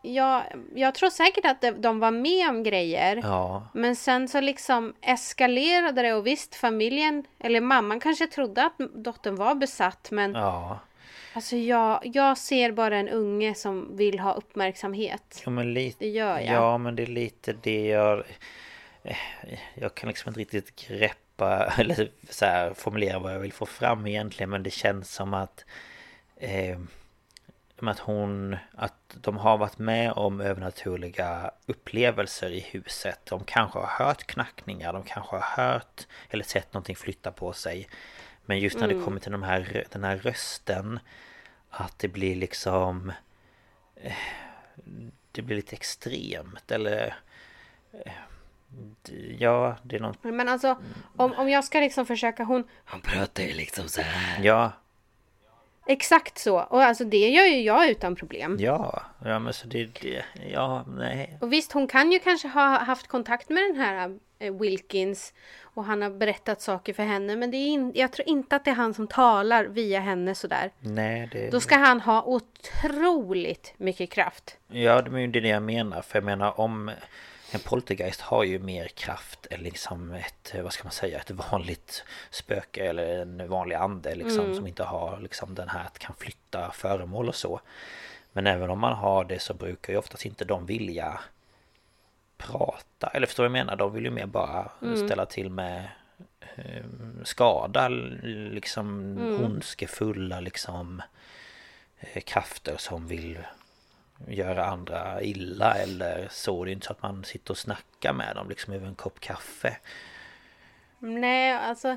jag, 0.02 0.42
jag 0.74 0.94
tror 0.94 1.10
säkert 1.10 1.44
att 1.44 1.82
de- 1.82 2.00
var 2.00 2.10
med 2.10 2.48
om 2.48 2.62
grejer. 2.62 3.16
ja. 3.22 3.68
Men 3.74 3.96
sen 3.96 4.28
så 4.28 4.40
liksom 4.40 4.94
eskalerade 5.00 6.02
det 6.02 6.12
och 6.14 6.26
visst 6.26 6.54
familjen, 6.54 7.24
eller 7.38 7.60
mamman 7.60 8.00
kanske 8.00 8.26
trodde 8.26 8.64
att 8.66 8.78
dottern 8.94 9.36
var 9.36 9.54
besatt 9.54 10.08
men 10.10 10.32
Ja, 10.34 10.78
alltså 11.34 11.56
jag, 11.56 12.00
jag 12.04 12.38
ser 12.38 12.72
bara 12.72 12.96
en 12.96 13.08
unge 13.08 13.54
som 13.54 13.96
vill 13.96 14.18
ha 14.18 14.32
uppmärksamhet. 14.32 15.42
ja 15.44 15.50
men 15.50 15.74
lite 15.74 15.96
Det 16.04 16.10
gör 16.10 16.38
jag. 16.38 16.54
Ja 16.54 16.78
men 16.78 16.96
det 16.96 17.02
är 17.02 17.06
lite 17.06 17.52
det 17.62 17.86
jag 17.86 18.18
eh, 19.02 19.16
Jag 19.74 19.94
kan 19.94 20.08
liksom 20.08 20.28
inte 20.28 20.40
riktigt 20.40 20.88
greppa 20.88 21.64
Eller 21.78 22.10
så 22.30 22.44
här, 22.44 22.74
formulera 22.74 23.18
vad 23.18 23.34
jag 23.34 23.38
vill 23.40 23.52
få 23.52 23.66
fram 23.66 24.06
egentligen 24.06 24.50
Men 24.50 24.62
det 24.62 24.70
känns 24.70 25.14
som 25.14 25.34
att 25.34 25.64
eh, 26.36 26.78
som 27.82 27.88
att 27.88 27.98
hon 27.98 28.56
Att 28.74 29.16
de 29.20 29.36
har 29.36 29.58
varit 29.58 29.78
med 29.78 30.12
om 30.12 30.40
övernaturliga 30.40 31.50
upplevelser 31.66 32.50
i 32.50 32.60
huset 32.60 33.20
De 33.26 33.44
kanske 33.44 33.78
har 33.78 34.04
hört 34.06 34.24
knackningar 34.26 34.92
De 34.92 35.02
kanske 35.02 35.36
har 35.36 35.64
hört 35.72 36.06
Eller 36.30 36.44
sett 36.44 36.72
någonting 36.74 36.96
flytta 36.96 37.32
på 37.32 37.52
sig 37.52 37.88
Men 38.44 38.58
just 38.58 38.76
när 38.78 38.84
Mm. 38.84 38.98
det 38.98 39.04
kommer 39.04 39.20
till 39.20 39.32
de 39.32 39.42
här, 39.42 39.84
den 39.90 40.04
här 40.04 40.16
rösten 40.16 41.00
Att 41.70 41.98
det 41.98 42.08
blir 42.08 42.36
liksom 42.36 43.12
det 45.32 45.42
blir 45.42 45.56
lite 45.56 45.76
extremt 45.76 46.70
eller... 46.70 47.14
eh, 48.04 48.12
Ja, 49.38 49.76
det 49.82 49.96
är 49.96 50.00
något... 50.00 50.24
Men 50.24 50.48
alltså 50.48 50.78
om, 51.16 51.32
om 51.32 51.48
jag 51.48 51.64
ska 51.64 51.80
liksom 51.80 52.06
försöka 52.06 52.44
hon 52.44 52.64
Han 52.84 53.00
pratar 53.00 53.42
ju 53.42 53.52
liksom 53.52 53.88
så 53.88 54.00
här. 54.02 54.44
Ja, 54.44 54.72
Exakt 55.86 56.38
så. 56.38 56.60
Och 56.60 56.82
alltså 56.82 57.04
det 57.04 57.28
gör 57.28 57.44
ju 57.44 57.60
jag 57.60 57.90
utan 57.90 58.16
problem. 58.16 58.56
ja, 58.60 59.02
ja 59.24 59.38
men 59.38 59.52
så 59.52 59.66
det, 59.66 60.00
det... 60.00 60.24
Ja, 60.52 60.84
nej. 60.88 61.38
Och 61.40 61.52
visst 61.52 61.72
hon 61.72 61.86
kan 61.86 62.12
ju 62.12 62.18
kanske 62.18 62.48
ha 62.48 62.78
haft 62.78 63.06
kontakt 63.06 63.48
med 63.48 63.62
den 63.62 63.76
här 63.76 64.18
eh, 64.38 64.54
Wilkins. 64.54 65.32
Och 65.74 65.84
han 65.84 66.02
har 66.02 66.10
berättat 66.10 66.60
saker 66.60 66.92
för 66.92 67.02
henne. 67.02 67.36
Men 67.36 67.50
det 67.50 67.56
är 67.56 67.66
in, 67.66 67.92
jag 67.94 68.12
tror 68.12 68.28
inte 68.28 68.56
att 68.56 68.64
det 68.64 68.70
är 68.70 68.74
han 68.74 68.94
som 68.94 69.06
talar 69.06 69.64
via 69.64 70.00
henne 70.00 70.34
sådär. 70.34 70.70
Nej, 70.80 71.28
det... 71.32 71.50
Då 71.50 71.60
ska 71.60 71.76
han 71.76 72.00
ha 72.00 72.22
otroligt 72.22 73.74
mycket 73.76 74.10
kraft. 74.10 74.56
Ja, 74.68 75.02
det 75.02 75.10
är 75.10 75.18
ju 75.18 75.26
det 75.26 75.48
jag 75.48 75.62
menar. 75.62 76.02
För 76.02 76.18
jag 76.18 76.24
menar 76.24 76.60
om... 76.60 76.90
En 77.54 77.60
poltergeist 77.60 78.20
har 78.20 78.44
ju 78.44 78.58
mer 78.58 78.88
kraft 78.88 79.46
än 79.50 79.60
liksom 79.60 80.12
ett, 80.12 80.54
vad 80.62 80.72
ska 80.72 80.84
man 80.84 80.92
säga, 80.92 81.18
ett 81.18 81.30
vanligt 81.30 82.04
spöke 82.30 82.84
eller 82.84 83.22
en 83.22 83.48
vanlig 83.48 83.76
ande 83.76 84.14
liksom 84.14 84.54
som 84.54 84.66
inte 84.66 84.84
har 84.84 85.18
liksom 85.20 85.54
den 85.54 85.68
här 85.68 85.84
att 85.84 85.98
kan 85.98 86.14
flytta 86.18 86.70
föremål 86.72 87.28
och 87.28 87.34
så. 87.34 87.60
Men 88.32 88.46
även 88.46 88.70
om 88.70 88.78
man 88.78 88.92
har 88.92 89.24
det 89.24 89.38
så 89.38 89.54
brukar 89.54 89.92
ju 89.92 89.98
oftast 89.98 90.26
inte 90.26 90.44
de 90.44 90.66
vilja 90.66 91.20
prata. 92.36 93.06
Eller 93.06 93.26
förstår 93.26 93.44
du 93.44 93.48
vad 93.48 93.58
jag 93.58 93.66
menar? 93.66 93.76
De 93.76 93.92
vill 93.92 94.04
ju 94.04 94.10
mer 94.10 94.26
bara 94.26 94.70
ställa 94.96 95.26
till 95.26 95.50
med 95.50 95.88
eh, 96.56 96.84
skada, 97.24 97.88
liksom 97.88 99.18
ondskefulla 99.44 100.40
liksom 100.40 101.02
eh, 102.00 102.22
krafter 102.22 102.76
som 102.76 103.06
vill 103.06 103.38
göra 104.28 104.64
andra 104.64 105.22
illa 105.22 105.74
eller 105.74 106.28
så. 106.30 106.64
Det 106.64 106.70
är 106.70 106.72
inte 106.72 106.86
så 106.86 106.92
att 106.92 107.02
man 107.02 107.24
sitter 107.24 107.50
och 107.50 107.58
snackar 107.58 108.12
med 108.12 108.36
dem 108.36 108.48
liksom 108.48 108.72
över 108.74 108.86
en 108.86 108.94
kopp 108.94 109.20
kaffe. 109.20 109.76
Nej, 110.98 111.52
alltså. 111.52 111.96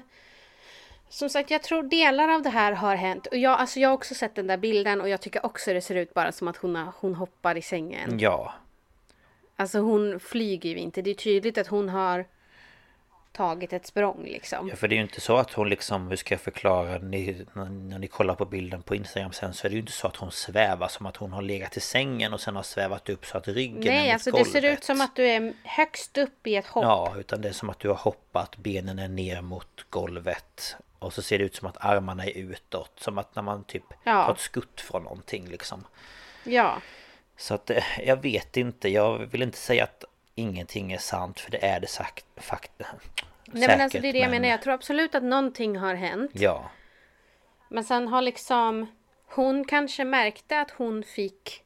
Som 1.09 1.29
sagt, 1.29 1.51
jag 1.51 1.63
tror 1.63 1.83
delar 1.83 2.29
av 2.29 2.41
det 2.41 2.49
här 2.49 2.71
har 2.71 2.95
hänt. 2.95 3.27
Och 3.27 3.37
jag, 3.37 3.59
alltså 3.59 3.79
jag 3.79 3.89
har 3.89 3.93
också 3.93 4.15
sett 4.15 4.35
den 4.35 4.47
där 4.47 4.57
bilden 4.57 5.01
och 5.01 5.09
jag 5.09 5.21
tycker 5.21 5.45
också 5.45 5.73
det 5.73 5.81
ser 5.81 5.95
ut 5.95 6.13
bara 6.13 6.31
som 6.31 6.47
att 6.47 6.57
hon, 6.57 6.75
hon 6.75 7.15
hoppar 7.15 7.57
i 7.57 7.61
sängen. 7.61 8.19
Ja, 8.19 8.53
Alltså 9.55 9.79
hon 9.79 10.19
flyger 10.19 10.69
ju 10.69 10.77
inte. 10.77 11.01
Det 11.01 11.09
är 11.09 11.15
tydligt 11.15 11.57
att 11.57 11.67
hon 11.67 11.89
har 11.89 12.25
tagit 13.35 13.73
ett 13.73 13.85
språng 13.85 14.23
liksom. 14.23 14.67
Ja, 14.69 14.75
för 14.75 14.87
det 14.87 14.93
är 14.95 14.97
ju 14.97 15.01
inte 15.03 15.21
så 15.21 15.37
att 15.37 15.53
hon 15.53 15.69
liksom, 15.69 16.07
hur 16.07 16.15
ska 16.15 16.33
jag 16.33 16.41
förklara, 16.41 16.97
ni, 16.97 17.45
när, 17.53 17.65
när 17.69 17.99
ni 17.99 18.07
kollar 18.07 18.35
på 18.35 18.45
bilden 18.45 18.81
på 18.81 18.95
Instagram 18.95 19.31
sen 19.31 19.53
så 19.53 19.67
är 19.67 19.69
det 19.69 19.73
ju 19.73 19.79
inte 19.79 19.91
så 19.91 20.07
att 20.07 20.15
hon 20.15 20.31
svävar 20.31 20.87
som 20.87 21.05
att 21.05 21.17
hon 21.17 21.33
har 21.33 21.41
legat 21.41 21.77
i 21.77 21.79
sängen 21.79 22.33
och 22.33 22.41
sen 22.41 22.55
har 22.55 22.63
svävat 22.63 23.09
upp 23.09 23.25
så 23.25 23.37
att 23.37 23.47
ryggen 23.47 23.83
är 23.83 23.85
Nej, 23.91 24.03
mot 24.05 24.13
alltså 24.13 24.31
golvet. 24.31 24.53
det 24.53 24.61
ser 24.61 24.71
ut 24.73 24.83
som 24.83 25.01
att 25.01 25.15
du 25.15 25.25
är 25.27 25.53
högst 25.63 26.17
upp 26.17 26.47
i 26.47 26.55
ett 26.55 26.67
hopp. 26.67 26.83
Ja, 26.83 27.13
utan 27.17 27.41
det 27.41 27.49
är 27.49 27.53
som 27.53 27.69
att 27.69 27.79
du 27.79 27.87
har 27.87 27.95
hoppat, 27.95 28.57
benen 28.57 28.99
är 28.99 29.07
ner 29.07 29.41
mot 29.41 29.85
golvet 29.89 30.75
och 30.99 31.13
så 31.13 31.21
ser 31.21 31.37
det 31.37 31.43
ut 31.43 31.55
som 31.55 31.67
att 31.67 31.77
armarna 31.85 32.25
är 32.25 32.37
utåt, 32.37 32.91
som 32.95 33.17
att 33.17 33.35
när 33.35 33.43
man 33.43 33.63
typ 33.63 33.83
Ja. 34.03 34.31
ett 34.33 34.39
skutt 34.39 34.81
från 34.81 35.03
någonting 35.03 35.47
liksom. 35.47 35.85
Ja. 36.43 36.77
Så 37.37 37.53
att 37.53 37.69
eh, 37.69 37.83
jag 38.05 38.21
vet 38.21 38.57
inte, 38.57 38.89
jag 38.89 39.17
vill 39.17 39.41
inte 39.41 39.57
säga 39.57 39.83
att 39.83 40.03
ingenting 40.35 40.91
är 40.91 40.97
sant 40.97 41.39
för 41.39 41.51
det 41.51 41.65
är 41.65 41.79
det 41.79 41.87
sagt, 41.87 42.25
fakt, 42.37 42.71
Nej 43.45 43.67
men 43.67 43.81
alltså 43.81 43.99
det 43.99 44.09
är 44.09 44.13
det 44.13 44.19
jag 44.19 44.29
men- 44.29 44.41
menar. 44.41 44.49
Jag 44.51 44.61
tror 44.61 44.73
absolut 44.73 45.15
att 45.15 45.23
någonting 45.23 45.77
har 45.77 45.95
hänt. 45.95 46.31
Ja, 46.33 46.69
Men 47.69 47.83
sen 47.83 48.07
har 48.07 48.21
liksom 48.21 48.85
hon 49.27 49.65
kanske 49.65 50.03
märkte 50.05 50.59
att 50.59 50.71
hon 50.71 51.03
fick 51.03 51.63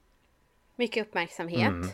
mycket 0.75 1.07
uppmärksamhet. 1.07 1.67
Mm. 1.67 1.89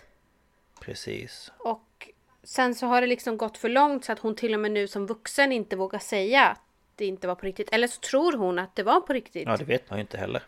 precis. 0.82 1.52
Och 1.58 2.10
sen 2.44 2.76
så 2.76 2.86
har 2.88 3.02
det 3.02 3.08
liksom 3.08 3.38
gått 3.38 3.58
för 3.58 3.70
långt 3.70 4.06
så 4.06 4.12
att 4.12 4.20
hon 4.20 4.36
till 4.36 4.54
och 4.54 4.60
med 4.60 4.72
nu 4.72 4.88
som 4.88 5.06
vuxen 5.08 5.52
inte 5.52 5.76
vågar 5.76 6.00
säga 6.00 6.46
att 6.46 6.62
det 6.96 7.06
inte 7.06 7.28
var 7.28 7.36
på 7.36 7.46
riktigt. 7.46 7.70
Eller 7.74 7.88
så 7.88 8.00
tror 8.00 8.34
hon 8.38 8.60
att 8.60 8.76
det 8.76 8.84
var 8.84 9.02
på 9.02 9.14
riktigt. 9.14 9.44
Ja, 9.48 9.58
det 9.58 9.64
vet 9.66 9.90
man 9.90 10.00
ju 10.00 10.02
inte 10.02 10.18
heller. 10.18 10.44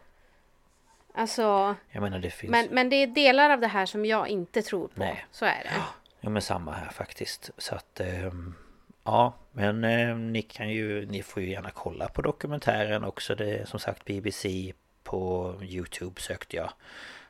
Alltså, 1.13 1.75
Jag 1.91 2.01
menar 2.01 2.19
det 2.19 2.29
finns... 2.29 2.51
men, 2.51 2.67
men 2.71 2.89
det 2.89 2.95
är 2.95 3.07
delar 3.07 3.49
av 3.49 3.59
det 3.59 3.67
här 3.67 3.85
som 3.85 4.05
jag 4.05 4.27
inte 4.27 4.61
tror 4.61 4.87
på. 4.87 4.99
Nej. 4.99 5.25
Så 5.31 5.45
är 5.45 5.63
det. 5.63 5.71
Ja 6.19 6.29
men 6.29 6.41
samma 6.41 6.71
här 6.71 6.89
faktiskt. 6.89 7.49
Så 7.57 7.75
att... 7.75 7.99
ehm, 7.99 8.55
ja, 9.03 9.33
men 9.51 9.83
eh, 9.83 10.15
ni 10.17 10.41
kan 10.41 10.69
ju... 10.69 11.05
Ni 11.05 11.23
får 11.23 11.43
ju 11.43 11.49
gärna 11.49 11.69
kolla 11.69 12.07
på 12.09 12.21
dokumentären 12.21 13.03
också. 13.03 13.35
Det 13.35 13.57
är 13.57 13.65
som 13.65 13.79
sagt 13.79 14.05
BBC 14.05 14.73
på 15.03 15.53
Youtube 15.63 16.21
sökte 16.21 16.55
jag. 16.55 16.69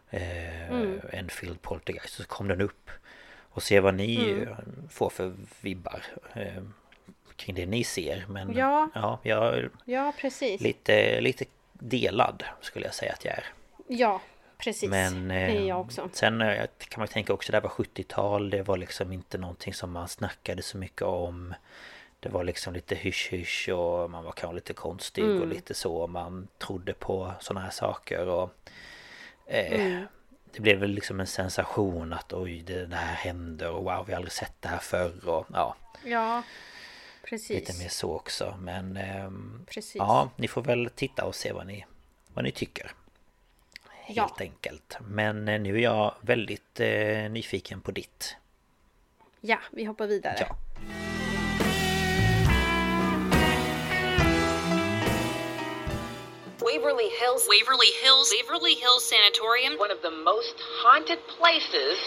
Eh, 0.09 0.71
Enfield 1.11 1.61
Poltergeist. 1.61 2.13
Så 2.13 2.23
kom 2.23 2.47
den 2.47 2.61
upp. 2.61 2.89
Och 3.49 3.63
se 3.63 3.79
vad 3.79 3.93
ni 3.93 4.31
eh, 4.41 4.57
får 4.89 5.09
för 5.09 5.33
vibbar. 5.61 6.03
Eh, 6.33 6.63
kring 7.35 7.55
det 7.55 7.65
ni 7.65 7.83
ser. 7.83 8.25
Men 8.29 8.53
Ja. 8.55 8.89
ja 8.95 9.19
jag 9.23 9.57
är 9.57 9.69
Ja, 9.85 10.13
precis. 10.17 10.61
lite, 10.61 11.21
lite 11.21 11.45
delad 11.73 12.43
skulle 12.61 12.85
jag 12.85 12.93
säga 12.93 13.13
att 13.13 13.25
jag 13.25 13.33
är. 13.33 13.43
Ja, 13.88 14.21
precis. 14.57 14.89
Men 14.89 15.27
det 15.27 15.35
är 15.35 15.49
eh, 15.49 15.65
jag 15.65 15.81
också. 15.81 16.09
sen 16.13 16.41
eh, 16.41 16.65
kan 16.77 16.99
man 17.01 17.07
tänka 17.07 17.33
också 17.33 17.51
det 17.51 17.55
här 17.57 17.63
var 17.63 17.69
70-tal 17.69 18.49
Det 18.49 18.61
var 18.61 18.77
liksom 18.77 19.11
inte 19.11 19.37
någonting 19.37 19.73
som 19.73 19.91
man 19.91 20.07
snackade 20.07 20.61
så 20.63 20.77
mycket 20.77 21.01
om 21.01 21.53
Det 22.19 22.29
var 22.29 22.43
liksom 22.43 22.73
lite 22.73 22.95
hysch-hysch 22.95 23.69
och 23.69 24.11
man 24.11 24.23
var 24.23 24.31
kanske 24.31 24.55
lite 24.55 24.73
konstig 24.73 25.23
Mm. 25.23 25.41
och 25.41 25.47
lite 25.47 25.73
så 25.73 26.07
Man 26.07 26.47
trodde 26.57 26.93
på 26.93 27.33
sådana 27.39 27.61
här 27.65 27.71
saker 27.71 28.27
och 28.27 28.53
eh, 29.45 29.81
Mm. 29.81 30.05
Det 30.51 30.61
blev 30.61 30.77
väl 30.77 30.89
liksom 30.91 31.19
en 31.19 31.27
sensation 31.27 32.13
att 32.13 32.33
oj 32.33 32.61
det 32.61 32.95
här 32.95 33.15
händer 33.15 33.71
och 33.71 33.83
wow 33.83 34.03
vi 34.05 34.11
har 34.13 34.17
aldrig 34.17 34.31
sett 34.31 34.53
det 34.61 34.67
här 34.67 34.77
förr 34.79 35.29
och 35.29 35.45
ja 35.53 35.75
Ja, 36.03 36.43
precis. 37.23 37.49
Lite 37.69 37.83
mer 37.83 37.89
så 37.89 38.15
också 38.15 38.57
men 38.61 38.97
ehm, 38.97 39.65
Precis. 39.69 39.95
Ja 39.95 40.29
ni 40.35 40.47
får 40.47 40.61
väl 40.61 40.89
titta 40.95 41.25
och 41.25 41.35
se 41.35 41.51
vad 41.51 41.67
ni 41.67 41.85
Vad 42.33 42.43
ni 42.43 42.51
tycker 42.51 42.91
Ja. 44.07 44.23
Helt 44.23 44.41
enkelt 44.41 44.97
Men 45.01 45.47
eh, 45.47 45.59
nu 45.61 45.75
är 45.75 45.81
jag 45.81 46.13
väldigt 46.21 46.79
eh, 46.79 47.29
nyfiken 47.29 47.81
på 47.81 47.91
ditt 47.91 48.35
Ja, 49.41 49.59
vi 49.71 49.83
hoppar 49.83 50.07
vidare. 50.07 50.35
Ja 50.39 50.55
Waverly 56.68 57.09
Hills. 57.22 57.43
Waverly 57.53 57.91
Hills, 58.03 58.28
Waverly 58.36 58.76
Hills 58.84 59.03
Sanatorium. 59.11 59.74
One 59.86 59.93
of 59.95 60.01
the 60.07 60.15
most 60.30 60.55
haunted 60.84 61.20
places 61.38 61.97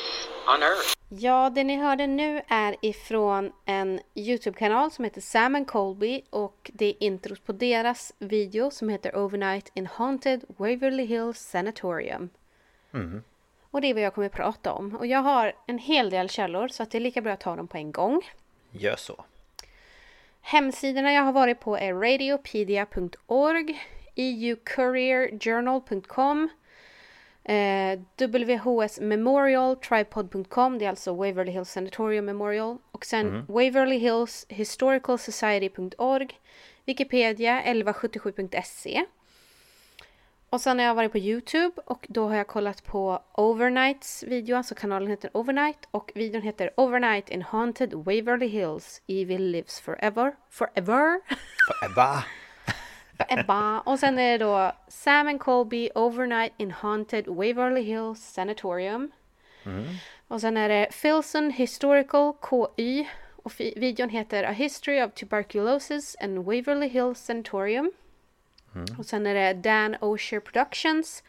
on 0.53 0.63
earth. 0.63 0.89
Ja, 1.09 1.51
det 1.51 1.65
ni 1.65 1.77
hörde 1.77 2.07
nu 2.07 2.43
är 2.49 2.77
ifrån 2.81 3.53
en 3.65 4.01
Youtube-kanal 4.15 4.91
som 4.91 5.05
heter 5.05 5.21
Sam 5.21 5.55
and 5.55 5.67
Colby 5.67 6.23
och 6.31 6.71
det 6.75 6.87
är 6.87 6.95
introt 7.03 7.47
på 7.47 7.53
deras 7.53 8.13
video 8.19 8.71
som 8.71 8.89
heter 8.89 9.17
Overnight 9.17 9.73
in 9.75 9.87
Haunted 9.87 10.45
Waverly 10.49 11.05
Hills 11.05 11.39
Sanatorium. 11.39 12.31
Och 13.71 13.81
det 13.81 13.91
är 13.91 13.95
vad 13.95 14.03
jag 14.03 14.15
kommer 14.15 14.27
att 14.27 14.33
prata 14.33 14.73
om. 14.73 14.97
Och 14.97 15.07
jag 15.07 15.23
har 15.23 15.53
en 15.67 15.79
hel 15.79 16.11
del 16.11 16.29
källor 16.29 16.69
så 16.69 16.83
att 16.83 16.91
det 16.91 16.99
är 16.99 17.01
lika 17.01 17.21
bra 17.21 17.33
att 17.33 17.41
ta 17.41 17.57
dem 17.57 17.69
på 17.69 17.77
en 17.77 17.93
gång. 17.93 18.23
Gör 18.71 18.97
så 18.97 19.25
Hemsidorna 20.41 21.13
jag 21.13 21.23
har 21.23 21.33
varit 21.33 21.61
på 21.61 21.77
är 21.77 21.95
radiopedia.org, 21.95 23.81
eucourierjournal.com, 24.21 26.49
Eh, 27.45 27.99
WHS 28.18 29.01
Memorial 29.01 29.77
Tripod.com, 29.77 30.79
det 30.79 30.85
är 30.85 30.89
alltså 30.89 31.14
Waverly 31.14 31.53
Hills 31.53 31.71
Sanatorium 31.71 32.25
Memorial. 32.25 32.79
Och 32.93 33.05
sen 33.05 33.29
Mm. 33.29 33.45
Waverly 33.49 33.99
Hills 33.99 34.47
Historical 34.49 35.18
Society.org, 35.18 36.29
Wikipedia 36.87 37.62
1177.se. 37.62 39.05
Och 40.51 40.61
sen 40.61 40.79
har 40.79 40.87
jag 40.87 40.95
varit 40.95 41.12
på 41.12 41.18
Youtube 41.18 41.83
och 41.85 42.07
då 42.09 42.29
har 42.29 42.37
jag 42.37 42.47
kollat 42.47 42.85
på 42.85 43.23
Overnights 43.33 44.23
video, 44.23 44.57
alltså 44.57 44.75
kanalen 44.75 45.11
heter 45.11 45.31
Overnight 45.37 45.89
och 45.91 46.12
videon 46.14 46.43
heter 46.43 46.71
Overnight 46.77 47.31
in 47.31 47.43
Haunted 47.43 47.95
Waverly 47.95 48.47
Hills, 48.47 49.03
Evil 49.07 49.43
Lives 49.51 49.81
Forever. 49.81 50.33
Forever? 50.51 51.21
Ebba! 51.91 52.25
Ebba. 53.29 53.81
Och 53.81 53.99
sen 53.99 54.18
är 54.18 54.39
det 54.39 54.45
då 54.45 54.73
Sam 54.89 55.29
and 55.29 55.41
Colby 55.41 55.91
Overnight 55.95 56.53
in 56.57 56.71
Haunted 56.71 57.27
Waverly 57.27 57.83
Hills 57.83 58.21
Sanatorium. 58.21 59.11
Och 60.29 60.41
sen 60.41 60.57
är 60.57 60.68
det 60.68 60.89
Filson 60.91 61.51
Historical 61.51 62.33
KY. 62.51 63.07
Och 63.43 63.53
videon 63.59 64.09
heter 64.09 64.45
A 64.45 64.51
History 64.53 65.03
of 65.03 65.12
Tuberculosis 65.14 66.16
and 66.21 66.39
Waverly 66.39 66.89
Hills 66.89 67.18
Sanatorium. 67.18 67.93
Och 68.99 69.07
sen 69.07 69.27
är 69.27 69.35
det 69.35 69.53
Dan 69.53 69.97
Osher 70.01 70.41
Productions. 70.41 71.23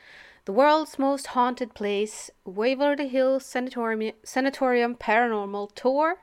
The 0.46 0.52
World's 0.52 1.02
Most 1.02 1.28
Haunted 1.28 1.74
Place 1.74 2.32
Waverly 2.44 3.08
Hills 3.08 3.46
Sanatorium, 3.46 4.16
Sanatorium 4.24 4.96
Paranormal 4.96 5.68
Tour. 5.74 6.16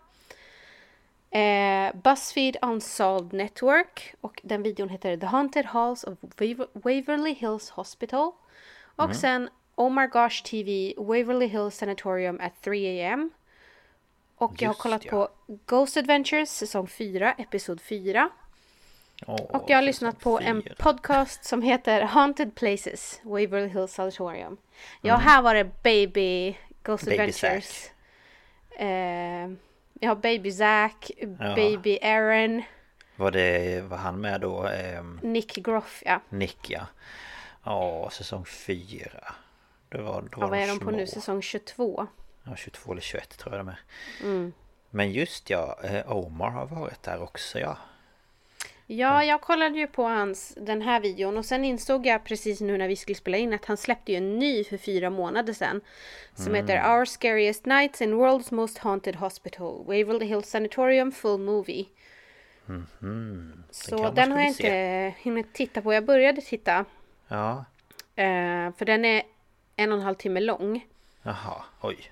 Eh, 1.31 1.95
Buzzfeed 2.03 2.57
Unsolved 2.62 3.33
Network 3.33 4.14
och 4.20 4.41
den 4.45 4.62
videon 4.62 4.89
heter 4.89 5.16
The 5.16 5.26
Haunted 5.26 5.64
Halls 5.66 6.05
of 6.05 6.18
Waver- 6.20 6.68
Waverly 6.72 7.35
Hills 7.35 7.70
Hospital. 7.70 8.33
Och 8.97 9.16
sen 9.16 9.49
Oh 9.74 9.91
My 9.91 10.07
Gosh 10.07 10.43
TV 10.45 10.95
Waverly 10.97 11.47
Hills 11.47 11.76
Sanatorium 11.76 12.41
at 12.41 12.53
3 12.62 13.05
am. 13.12 13.31
Och 14.37 14.53
jag 14.59 14.68
har 14.68 14.72
Just 14.74 14.81
kollat 14.83 15.05
ja. 15.05 15.11
på 15.11 15.29
Ghost 15.66 15.97
Adventures 15.97 16.51
säsong 16.51 16.87
4, 16.87 17.33
episod 17.39 17.81
4. 17.81 18.31
Åh, 19.26 19.35
Och 19.35 19.64
jag 19.70 19.76
har 19.76 19.83
lyssnat 19.83 20.20
på 20.20 20.37
säsong 20.39 20.57
en 20.57 20.62
fyra. 20.62 20.74
podcast 20.79 21.45
som 21.45 21.62
heter 21.62 22.03
Haunted 22.03 22.55
Places, 22.55 23.20
Waverly 23.22 23.68
Hills 23.68 23.93
Sanatorium. 23.93 24.57
Ja, 25.01 25.16
här 25.16 25.43
var 25.43 25.55
det 25.55 25.64
Baby 25.83 26.57
Ghost 26.83 27.05
Baby 27.05 27.14
Adventures. 27.18 27.91
Eh, 28.79 29.51
jag 30.01 30.09
har 30.11 30.16
Baby 30.16 30.53
Zack, 30.53 31.11
Ja. 31.18 31.55
Baby 31.55 31.99
Aaron, 32.03 32.62
Var 33.16 33.30
det, 33.30 33.80
var 33.82 33.96
han 33.96 34.20
med 34.20 34.40
då? 34.40 34.66
Ehm, 34.66 35.20
Nick 35.22 35.55
Groff, 35.55 36.03
ja. 36.07 36.20
Nick 36.28 36.70
ja. 36.70 36.86
Ja, 37.64 38.11
säsong 38.12 38.44
4. 38.44 39.11
Det 39.88 40.03
var, 40.03 40.22
då 40.22 40.28
ja 40.32 40.38
var 40.40 40.49
vad 40.49 40.59
är 40.59 40.66
de 40.68 40.78
på 40.78 40.90
nu? 40.90 41.07
Säsong 41.07 41.42
22. 41.42 42.07
Ja, 42.44 42.57
22 42.57 42.92
eller 42.92 43.03
21 43.03 43.38
tror 43.38 43.57
jag 43.57 43.66
de 43.66 43.68
är. 43.68 43.80
Mm. 44.22 44.53
Men 44.90 45.12
just 45.12 45.51
ja, 45.51 45.78
eh, 45.84 46.12
Omar 46.12 46.51
har 46.51 46.66
varit 46.66 47.03
där 47.03 47.22
också 47.22 47.59
ja. 47.59 47.78
Ja, 48.91 49.24
jag 49.24 49.41
kollade 49.41 49.78
ju 49.78 49.86
på 49.86 50.03
hans, 50.03 50.55
den 50.61 50.82
här 50.82 51.01
videon 51.01 51.39
och 51.39 51.45
sen 51.45 51.64
insåg 51.64 52.07
jag 52.07 52.24
precis 52.24 52.61
nu 52.61 52.78
när 52.78 52.89
vi 52.89 52.97
skulle 52.97 53.14
spela 53.14 53.36
in 53.36 53.53
att 53.55 53.64
han 53.64 53.76
släppte 53.76 54.12
ju 54.12 54.18
en 54.18 54.39
ny 54.39 54.64
för 54.64 54.76
fyra 54.76 55.11
månader 55.11 55.53
sedan. 55.53 55.80
Som 56.34 56.55
heter 56.55 56.97
Our 56.99 57.05
Scariest 57.05 57.66
Nights 57.66 58.03
in 58.03 58.14
World's 58.14 58.55
Most 58.55 58.78
Haunted 58.78 59.16
Hospital, 59.16 59.78
Waverly 59.84 60.26
Hills 60.26 60.49
Sanatorium 60.51 61.12
Full 61.12 61.41
Movie. 61.41 61.86
Mhm. 62.66 63.64
Så 63.70 63.99
kanske 63.99 64.14
den 64.20 64.32
har 64.32 64.39
jag 64.39 64.49
inte 64.49 65.14
hunnit 65.22 65.55
titta 65.55 65.82
på. 65.82 65.95
Jag 65.95 66.05
började 66.05 66.41
titta, 66.41 66.84
Ja, 67.28 67.64
eh, 68.16 68.72
för 68.76 68.84
den 68.84 69.05
är 69.05 69.22
en 69.76 69.93
och 69.93 69.99
en 69.99 70.05
halv 70.05 70.14
timme 70.14 70.41
lång. 70.41 70.86
jaha, 71.22 71.62
oj. 71.80 72.11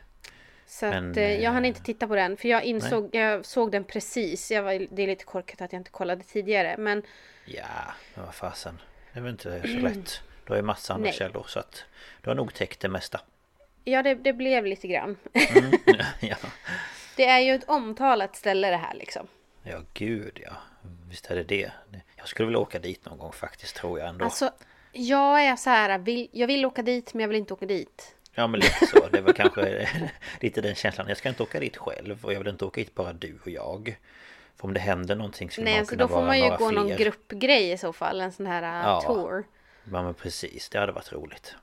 Så 0.66 0.86
Men, 0.86 1.10
att, 1.10 1.16
eh, 1.16 1.42
jag 1.42 1.50
hann 1.50 1.64
eh, 1.64 1.68
inte 1.68 1.82
titta 1.82 2.06
på 2.06 2.14
den 2.14 2.36
för 2.36 2.48
jag 2.48 2.64
insåg, 2.64 3.10
jag 3.12 3.44
såg 3.44 3.72
den 3.72 3.84
precis. 3.84 4.50
Jag 4.50 4.62
var, 4.62 4.86
det 4.90 5.02
är 5.02 5.06
lite 5.06 5.24
korkat 5.24 5.60
att 5.60 5.72
jag 5.72 5.80
inte 5.80 5.90
kollade 5.90 6.24
tidigare 6.24 6.76
men 6.78 7.02
Ja, 7.44 7.64
men 8.14 8.24
vad 8.24 8.34
fasen. 8.34 8.78
Det 9.12 9.18
är 9.18 9.22
väl 9.22 9.32
inte 9.32 9.62
så 9.62 9.78
lätt. 9.78 10.20
Du 10.44 10.52
har 10.52 10.56
ju 10.56 10.62
massa 10.62 10.94
andra 10.94 11.04
Nej. 11.04 11.12
källor 11.12 11.44
så 11.48 11.58
att 11.58 11.84
du 12.22 12.30
har 12.30 12.34
nog 12.34 12.54
täckt 12.54 12.80
det 12.80 12.88
mesta. 12.88 13.20
ja 13.84 14.02
det, 14.02 14.14
det 14.14 14.32
blev 14.32 14.66
lite 14.66 14.88
grann. 14.88 15.16
Mm, 15.32 15.72
ja. 16.20 16.36
det 17.16 17.26
är 17.26 17.40
ju 17.40 17.54
ett 17.54 17.68
omtalat 17.68 18.36
ställe 18.36 18.70
det 18.70 18.76
här 18.76 18.94
liksom. 18.94 19.26
ja, 19.62 19.78
gud 19.94 20.40
ja. 20.44 20.52
Visst 21.08 21.30
är 21.30 21.36
det 21.36 21.42
det. 21.42 21.70
Jag 22.16 22.28
skulle 22.28 22.46
vilja 22.46 22.58
åka 22.58 22.78
dit 22.78 23.04
någon 23.04 23.18
gång 23.18 23.32
faktiskt 23.32 23.76
tror 23.76 23.98
jag 23.98 24.08
ändå. 24.08 24.24
Alltså 24.24 24.50
jag 24.92 25.44
är 25.44 25.56
så 25.56 25.70
här, 25.70 25.98
vill, 25.98 26.28
jag 26.32 26.46
vill 26.46 26.66
åka 26.66 26.82
dit 26.82 27.14
men 27.14 27.20
jag 27.20 27.28
vill 27.28 27.36
inte 27.36 27.54
åka 27.54 27.66
dit. 27.66 28.14
Ja 28.38 28.46
men 28.46 28.60
lite 28.60 28.86
så. 28.86 29.08
Det 29.12 29.20
var 29.20 29.32
kanske 29.32 29.88
lite 30.40 30.60
den 30.60 30.74
känslan. 30.74 31.08
Jag 31.08 31.16
ska 31.16 31.28
inte 31.28 31.42
åka 31.42 31.60
dit 31.60 31.76
själv 31.76 32.24
och 32.24 32.32
jag 32.32 32.38
vill 32.38 32.48
inte 32.48 32.64
åka 32.64 32.80
dit 32.80 32.94
bara 32.94 33.12
du 33.12 33.38
och 33.44 33.50
jag. 33.50 33.98
För 34.56 34.64
om 34.68 34.74
det 34.74 34.80
händer 34.80 35.14
någonting 35.16 35.50
skulle 35.50 35.64
Nej 35.64 35.74
man 35.74 35.80
alltså 35.80 35.94
kunna 35.94 36.02
då 36.04 36.08
får 36.08 36.14
vara 36.16 36.26
man 36.26 36.38
ju 36.40 36.56
gå 36.56 36.70
någon 36.70 36.86
fler. 36.86 36.98
gruppgrej 36.98 37.72
i 37.72 37.78
så 37.78 37.92
fall, 37.92 38.20
en 38.20 38.32
sån 38.32 38.46
här 38.46 38.62
uh, 38.62 38.88
Ja. 38.88 39.00
tour. 39.06 39.44
Ja 39.92 40.02
men 40.02 40.14
precis, 40.14 40.68
det 40.68 40.78
hade 40.78 40.92
varit 40.92 41.12
roligt. 41.12 41.54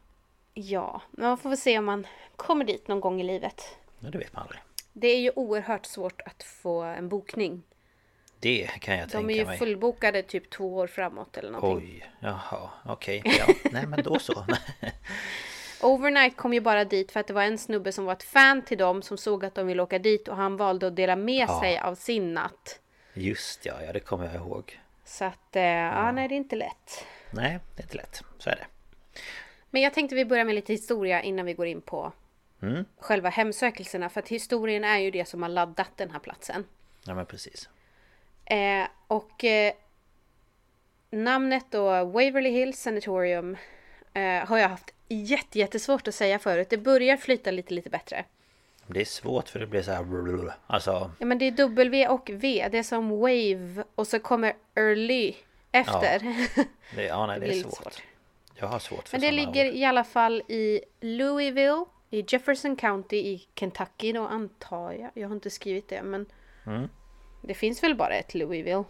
Ja, 0.53 1.01
men 1.11 1.28
man 1.28 1.38
får 1.38 1.49
väl 1.49 1.57
se 1.57 1.78
om 1.80 1.86
man 1.86 2.07
kommer 2.36 2.65
dit 2.65 2.88
någon 2.88 2.99
gång 3.01 3.21
i 3.21 3.24
livet. 3.24 3.78
Ja, 3.99 4.09
det 4.09 4.17
vet 4.17 4.34
man 4.34 4.41
aldrig. 4.41 4.61
Det 4.93 5.07
är 5.07 5.19
ju 5.19 5.32
oerhört 5.36 5.86
svårt 5.86 6.21
att 6.26 6.43
få 6.43 6.82
en 6.82 7.09
bokning. 7.09 7.63
Det 8.39 8.67
kan 8.80 8.97
jag 8.97 9.07
De 9.07 9.11
tänka 9.11 9.34
är 9.34 9.38
ju 9.38 9.45
mig. 9.45 9.57
fullbokade 9.57 10.24
typ 10.24 10.49
två 10.49 10.76
år 10.76 10.88
framåt 10.88 11.38
eller 11.38 11.51
någonting. 11.51 12.01
Oj, 12.03 12.11
jaha, 12.19 12.69
okej. 12.86 13.21
Ja, 13.26 13.53
nej 13.71 13.86
men 13.88 14.03
då 14.03 14.19
så. 14.19 14.45
Overnight 15.84 16.38
kom 16.38 16.54
ju 16.54 16.60
bara 16.62 16.86
dit 16.86 17.12
för 17.12 17.20
att 17.20 17.28
det 17.28 17.34
var 17.34 17.44
en 17.44 17.58
snubbe 17.58 17.92
som 17.92 18.06
var 18.06 18.14
ett 18.14 18.24
fan 18.24 18.62
till 18.62 18.78
dem 18.78 19.02
som 19.02 19.18
såg 19.18 19.46
att 19.46 19.56
de 19.56 19.68
ville 19.68 19.82
åka 19.84 20.00
dit 20.00 20.28
och 20.28 20.36
han 20.36 20.58
valde 20.58 20.88
att 20.88 20.96
dela 20.96 21.16
med 21.16 21.50
Ja. 21.50 21.60
sig 21.62 21.80
av 21.80 21.96
sin 21.96 22.34
natt. 22.34 22.80
Just 23.14 23.66
ja, 23.66 23.74
ja 23.86 23.94
det 23.94 24.00
kommer 24.00 24.26
jag 24.26 24.36
ihåg. 24.36 24.80
Så 25.06 25.26
att, 25.26 25.56
eh, 25.56 25.64
ja 25.64 26.12
nej 26.12 26.28
det 26.28 26.36
är 26.36 26.38
inte 26.38 26.56
lätt. 26.56 27.06
Nej, 27.32 27.60
det 27.76 27.82
är 27.82 27.84
inte 27.86 27.98
lätt. 27.98 28.24
Så 28.38 28.50
är 28.50 28.56
det. 28.56 28.66
Men 29.70 29.82
jag 29.82 29.94
tänkte 29.94 30.16
vi 30.16 30.26
börjar 30.26 30.46
med 30.46 30.56
lite 30.56 30.74
historia 30.74 31.22
innan 31.22 31.46
vi 31.46 31.54
går 31.54 31.68
in 31.68 31.82
på 31.82 32.12
Mm. 32.62 32.86
själva 33.00 33.30
hemsökelserna. 33.30 34.10
För 34.10 34.20
att 34.20 34.28
historien 34.30 34.84
är 34.84 34.98
ju 34.98 35.12
det 35.12 35.26
som 35.26 35.42
har 35.42 35.50
laddat 35.50 35.90
den 35.98 36.12
här 36.12 36.20
platsen. 36.20 36.66
Ja 37.06 37.16
men 37.16 37.26
precis. 37.26 37.70
Eh, 38.46 38.88
och 39.08 39.44
eh, 39.44 39.74
namnet 41.10 41.66
då, 41.70 41.86
Waverly 42.06 42.50
Hills 42.50 42.80
Sanatorium, 42.80 43.58
eh, 44.14 44.47
har 44.47 44.57
jag 44.57 44.70
haft 44.70 44.93
jätte, 45.07 45.59
jättesvårt 45.59 46.07
att 46.07 46.16
säga 46.16 46.39
förut. 46.39 46.70
Det 46.70 46.78
börjar 46.78 47.18
flyta 47.18 47.51
lite, 47.51 47.74
lite 47.74 47.89
bättre. 47.89 48.26
Det 48.88 49.01
är 49.01 49.05
svårt 49.05 49.49
för 49.49 49.59
det 49.59 49.68
blir 49.68 49.82
så 49.82 49.91
här. 49.91 50.53
Alltså, 50.68 51.11
Ja 51.20 51.26
men 51.26 51.38
det 51.38 51.45
är 51.47 51.51
W 51.51 52.07
och 52.07 52.30
V, 52.34 52.68
det 52.72 52.78
är 52.78 52.84
som 52.84 53.09
Wave 53.09 53.84
och 53.95 54.07
så 54.07 54.20
kommer 54.20 54.53
Early 54.76 55.34
efter. 55.72 56.20
det, 56.95 57.03
ja 57.03 57.28
nej 57.28 57.39
det 57.39 57.45
blir 57.45 57.57
är 57.57 57.61
svårt. 57.61 57.74
svårt. 57.74 58.01
Jag 58.55 58.68
har 58.68 58.80
svårt 58.80 59.07
för 59.07 59.18
Men 59.18 59.22
det 59.22 59.32
ligger 59.32 59.70
ord. 59.70 59.76
i 59.76 59.86
alla 59.86 60.03
fall 60.03 60.41
i 60.47 60.82
Louisville, 61.01 61.86
i 62.09 62.26
Jefferson 62.28 62.76
County 62.76 63.18
i 63.18 63.47
Kentucky 63.55 64.14
då 64.14 64.28
antar 64.28 64.91
jag. 64.91 65.09
Jag 65.14 65.28
har 65.28 65.36
inte 65.36 65.49
skrivit 65.49 65.89
det 65.89 66.03
men 66.03 66.26
Mm. 66.66 66.89
det 67.41 67.53
finns 67.53 67.84
väl 67.84 67.95
bara 67.95 68.14
ett 68.16 68.34
Louisville. 68.34 68.84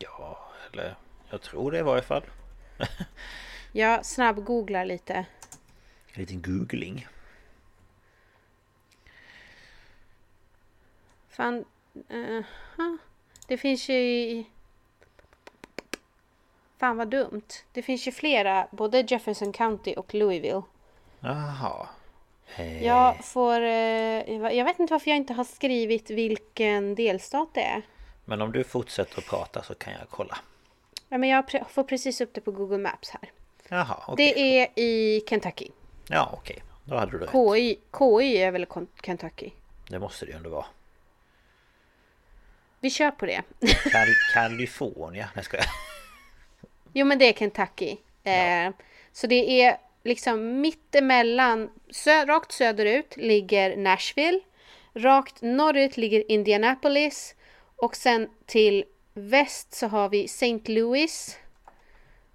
Ja, 0.00 0.38
eller 0.72 0.94
jag 1.30 1.42
tror 1.42 1.70
det 1.72 1.78
i 1.78 1.82
varje 1.82 2.02
fall. 2.02 2.22
Jag 3.72 4.06
snabb-googlar 4.06 4.84
lite. 4.84 5.14
En 5.14 6.20
liten 6.20 6.42
googling. 6.42 7.06
Fan, 11.28 11.64
huh. 12.76 12.94
det 13.46 13.56
finns 13.58 13.88
ju 13.88 13.94
i... 13.94 14.46
Fan 16.78 16.96
vad 16.96 17.08
dumt. 17.08 17.48
Det 17.72 17.82
finns 17.82 18.06
ju 18.08 18.12
flera, 18.12 18.68
både 18.70 19.00
Jefferson 19.08 19.52
County 19.52 19.94
och 19.94 20.14
Louisville. 20.14 20.62
Jaha. 21.20 21.88
Eh, 22.56 22.84
Jag 22.84 23.24
får... 23.24 23.60
eh, 23.60 24.52
jag 24.56 24.64
vet 24.64 24.78
inte 24.78 24.92
varför 24.94 25.10
jag 25.10 25.16
inte 25.16 25.32
har 25.32 25.44
skrivit 25.44 26.10
vilken 26.10 26.94
delstat 26.94 27.48
det 27.54 27.62
är. 27.62 27.82
Men 28.24 28.42
om 28.42 28.52
du 28.52 28.64
fortsätter 28.64 29.18
att 29.18 29.26
prata 29.26 29.62
så 29.62 29.74
kan 29.74 29.92
jag 29.92 30.08
kolla. 30.10 30.38
Ja, 31.08 31.18
men 31.18 31.28
jag 31.28 31.44
får 31.70 31.84
precis 31.84 32.20
upp 32.20 32.34
det 32.34 32.40
på 32.40 32.50
Google 32.50 32.78
Maps 32.78 33.10
här. 33.10 33.30
Jaha, 33.68 34.04
okej. 34.06 34.32
Det 34.34 34.40
är 34.62 34.68
i 34.76 35.22
Kentucky. 35.28 35.68
Ja, 36.08 36.30
okej. 36.32 36.62
Då 36.84 36.96
hade 36.96 37.12
du 37.12 37.18
rätt. 37.18 37.30
KI, 37.30 37.78
KI 37.98 38.36
är 38.42 38.50
väl 38.50 38.66
Kentucky? 39.04 39.50
Det 39.88 39.98
måste 39.98 40.24
det 40.26 40.30
ju 40.30 40.36
ändå 40.36 40.50
vara. 40.50 40.66
Vi 42.80 42.90
kör 42.90 43.10
på 43.10 43.26
det. 43.26 43.42
Kal 43.92 44.08
Kalifornien. 44.34 45.28
Nej, 45.34 45.44
ska 45.44 45.56
jag. 45.56 45.66
Jo 46.92 47.06
men 47.06 47.18
det 47.18 47.24
är 47.28 47.32
Kentucky. 47.32 47.96
Eh, 48.24 48.70
så 49.12 49.26
det 49.26 49.62
är 49.62 49.78
liksom 50.04 50.60
mittemellan, 50.60 51.70
sö- 51.90 52.26
rakt 52.26 52.52
söderut 52.52 53.16
ligger 53.16 53.76
Nashville. 53.76 54.40
Rakt 54.94 55.42
norrut 55.42 55.96
ligger 55.96 56.30
Indianapolis. 56.30 57.34
Och 57.76 57.96
sen 57.96 58.28
till 58.46 58.84
väst 59.14 59.74
så 59.74 59.86
har 59.86 60.08
vi 60.08 60.24
St. 60.24 60.58
Louis. 60.64 61.38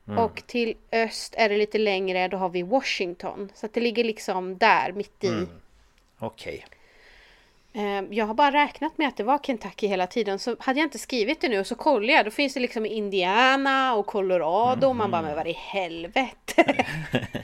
Mm. 0.07 0.19
Och 0.23 0.43
till 0.47 0.73
öst 0.91 1.35
är 1.37 1.49
det 1.49 1.57
lite 1.57 1.77
längre, 1.77 2.27
då 2.27 2.37
har 2.37 2.49
vi 2.49 2.61
Washington. 2.63 3.51
Så 3.55 3.65
att 3.65 3.73
det 3.73 3.79
ligger 3.81 4.03
liksom 4.03 4.57
där 4.57 4.91
mitt 4.91 5.23
i. 5.23 5.27
Mm. 5.27 5.49
Okej. 6.19 6.65
Eh, 7.73 8.01
Jag 8.09 8.25
har 8.25 8.33
bara 8.33 8.51
räknat 8.51 8.97
med 8.97 9.07
att 9.07 9.17
det 9.17 9.23
var 9.23 9.37
Kentucky 9.37 9.87
hela 9.87 10.07
tiden. 10.07 10.39
Så 10.39 10.55
hade 10.59 10.79
jag 10.79 10.85
inte 10.85 10.99
skrivit 10.99 11.41
det 11.41 11.49
nu 11.49 11.59
och 11.59 11.67
så 11.67 11.75
kollar 11.75 12.13
jag. 12.13 12.25
Då 12.25 12.31
finns 12.31 12.53
det 12.53 12.59
liksom 12.59 12.85
Indiana 12.85 13.95
och 13.95 14.05
Colorado. 14.05 14.87
Och 14.87 14.95
man 14.95 15.11
bara, 15.11 15.21
men 15.21 15.35
vad 15.35 15.47
i 15.47 15.51
helvete. 15.51 16.85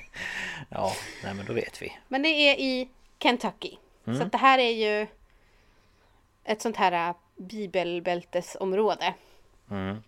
Ja, 0.72 0.92
nej 1.24 1.34
men 1.34 1.46
då 1.46 1.54
vet 1.54 1.82
vi. 1.82 1.92
Men 2.08 2.22
det 2.22 2.30
är 2.30 2.60
i 2.60 2.90
Kentucky. 3.20 3.72
Så 4.06 4.12
Mm. 4.12 4.22
att 4.22 4.32
det 4.32 4.38
här 4.38 4.60
är 4.60 4.70
ju 4.70 5.08
ett 6.44 6.62
sånt 6.62 6.76
här 6.78 7.10
äh, 7.10 7.16
bibelbältesområde. 7.36 9.14
Mm. 9.72 10.04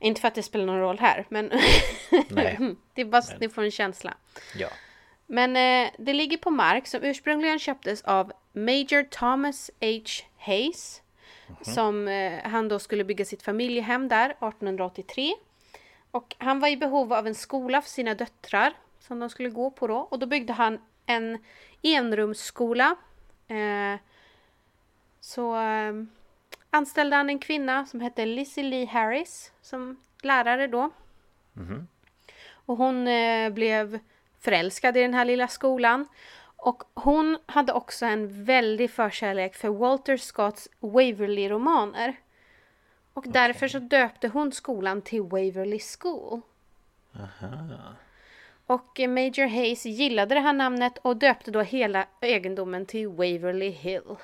Inte 0.00 0.20
för 0.20 0.28
att 0.28 0.34
det 0.34 0.42
spelar 0.42 0.66
någon 0.66 0.80
roll 0.80 0.98
här, 0.98 1.26
men 1.28 1.46
Nej. 2.28 2.76
det 2.94 3.00
är 3.00 3.04
bara 3.04 3.22
så 3.22 3.34
att 3.34 3.40
ni 3.40 3.48
får 3.48 3.62
en 3.62 3.70
känsla. 3.70 4.14
Ja. 4.56 4.68
Men 5.26 5.56
eh, 5.56 5.92
det 5.98 6.12
ligger 6.12 6.36
på 6.36 6.50
mark 6.50 6.86
som 6.86 7.02
ursprungligen 7.02 7.58
köptes 7.58 8.02
av 8.02 8.32
Major 8.52 9.02
Thomas 9.02 9.70
H. 9.80 10.26
Hayes. 10.36 11.02
Som 11.62 12.08
eh, 12.08 12.40
han 12.44 12.68
då 12.68 12.78
skulle 12.78 13.04
bygga 13.04 13.24
sitt 13.24 13.42
familjehem 13.42 14.08
där 14.08 14.30
1883. 14.30 15.34
Och 16.10 16.36
han 16.38 16.60
var 16.60 16.68
i 16.68 16.76
behov 16.76 17.12
av 17.12 17.26
en 17.26 17.34
skola 17.34 17.82
för 17.82 17.90
sina 17.90 18.14
döttrar 18.14 18.72
som 19.00 19.18
de 19.18 19.30
skulle 19.30 19.48
gå 19.48 19.70
på 19.70 19.86
då. 19.86 19.96
Och 19.96 20.18
då 20.18 20.26
byggde 20.26 20.52
han 20.52 20.78
en 21.06 21.38
enrumsskola. 21.82 22.96
Eh, 23.48 24.00
så 25.20 25.56
eh, 25.56 25.92
anställde 26.70 27.16
han 27.16 27.30
en 27.30 27.38
kvinna 27.38 27.86
som 27.86 28.00
hette 28.00 28.26
Lizzie 28.26 28.64
Lee 28.64 28.86
Harris 28.86 29.52
som 29.62 29.96
lärare 30.22 30.66
då. 30.66 30.90
Och 32.52 32.76
hon 32.76 33.08
eh, 33.08 33.50
blev 33.50 33.98
förälskad 34.40 34.96
i 34.96 35.00
den 35.00 35.14
här 35.14 35.24
lilla 35.24 35.48
skolan. 35.48 36.08
Och 36.56 36.82
hon 36.94 37.38
hade 37.46 37.72
också 37.72 38.06
en 38.06 38.44
väldig 38.44 38.90
förkärlek 38.90 39.54
för 39.54 39.68
Walter 39.68 40.16
Scotts 40.16 40.68
Waverley-romaner. 40.80 42.16
Och 43.12 43.24
därför 43.28 43.68
så 43.68 43.78
döpte 43.78 44.28
hon 44.28 44.52
skolan 44.52 45.02
till 45.02 45.22
Waverley 45.22 45.80
School. 45.98 46.40
Och 48.66 49.00
eh, 49.00 49.08
Major 49.08 49.48
Hayes 49.48 49.86
gillade 49.86 50.34
det 50.34 50.40
här 50.40 50.52
namnet 50.52 50.98
och 50.98 51.16
döpte 51.16 51.50
då 51.50 51.60
hela 51.60 52.06
egendomen 52.20 52.86
till 52.86 53.08
Waverley 53.08 53.70
Hill. 53.70 54.16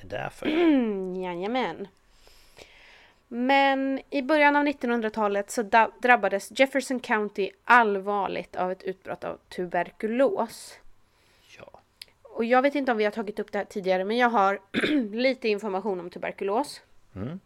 Det 0.00 0.16
är 0.16 0.22
därför. 0.22 0.46
Mm, 0.46 1.16
jajamän. 1.22 1.88
Men 3.28 4.00
i 4.10 4.22
början 4.22 4.56
av 4.56 4.64
1900-talet 4.64 5.50
så 5.50 5.62
drabbades 6.00 6.60
Jefferson 6.60 7.00
County 7.00 7.50
allvarligt 7.64 8.56
av 8.56 8.72
ett 8.72 8.82
utbrott 8.82 9.24
av 9.24 9.38
tuberkulos. 9.48 10.78
Ja. 11.58 11.80
Och 12.22 12.44
jag 12.44 12.62
vet 12.62 12.74
inte 12.74 12.92
om 12.92 12.98
vi 12.98 13.04
har 13.04 13.10
tagit 13.10 13.38
upp 13.38 13.52
det 13.52 13.58
här 13.58 13.64
tidigare 13.64 14.04
men 14.04 14.16
jag 14.16 14.28
har 14.28 14.60
lite 15.16 15.48
information 15.48 16.00
om 16.00 16.10
tuberkulos. 16.10 16.80
Mm. 17.16 17.40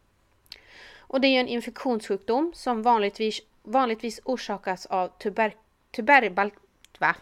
Och 0.99 1.21
det 1.21 1.29
är 1.29 1.33
ju 1.33 1.39
en 1.39 1.49
infektionssjukdom 1.49 2.53
som 2.55 2.83
vanligtvis, 2.83 3.41
vanligtvis 3.63 4.21
orsakas 4.25 4.87
av 4.87 5.09
tuber, 5.09 5.55
tuberbal, 5.91 6.51
va? 6.99 7.17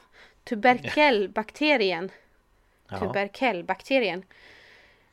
tuberkelbakterien. 0.45 2.11
Ja. 2.89 2.99
Tuberkelbakterien. 2.99 4.25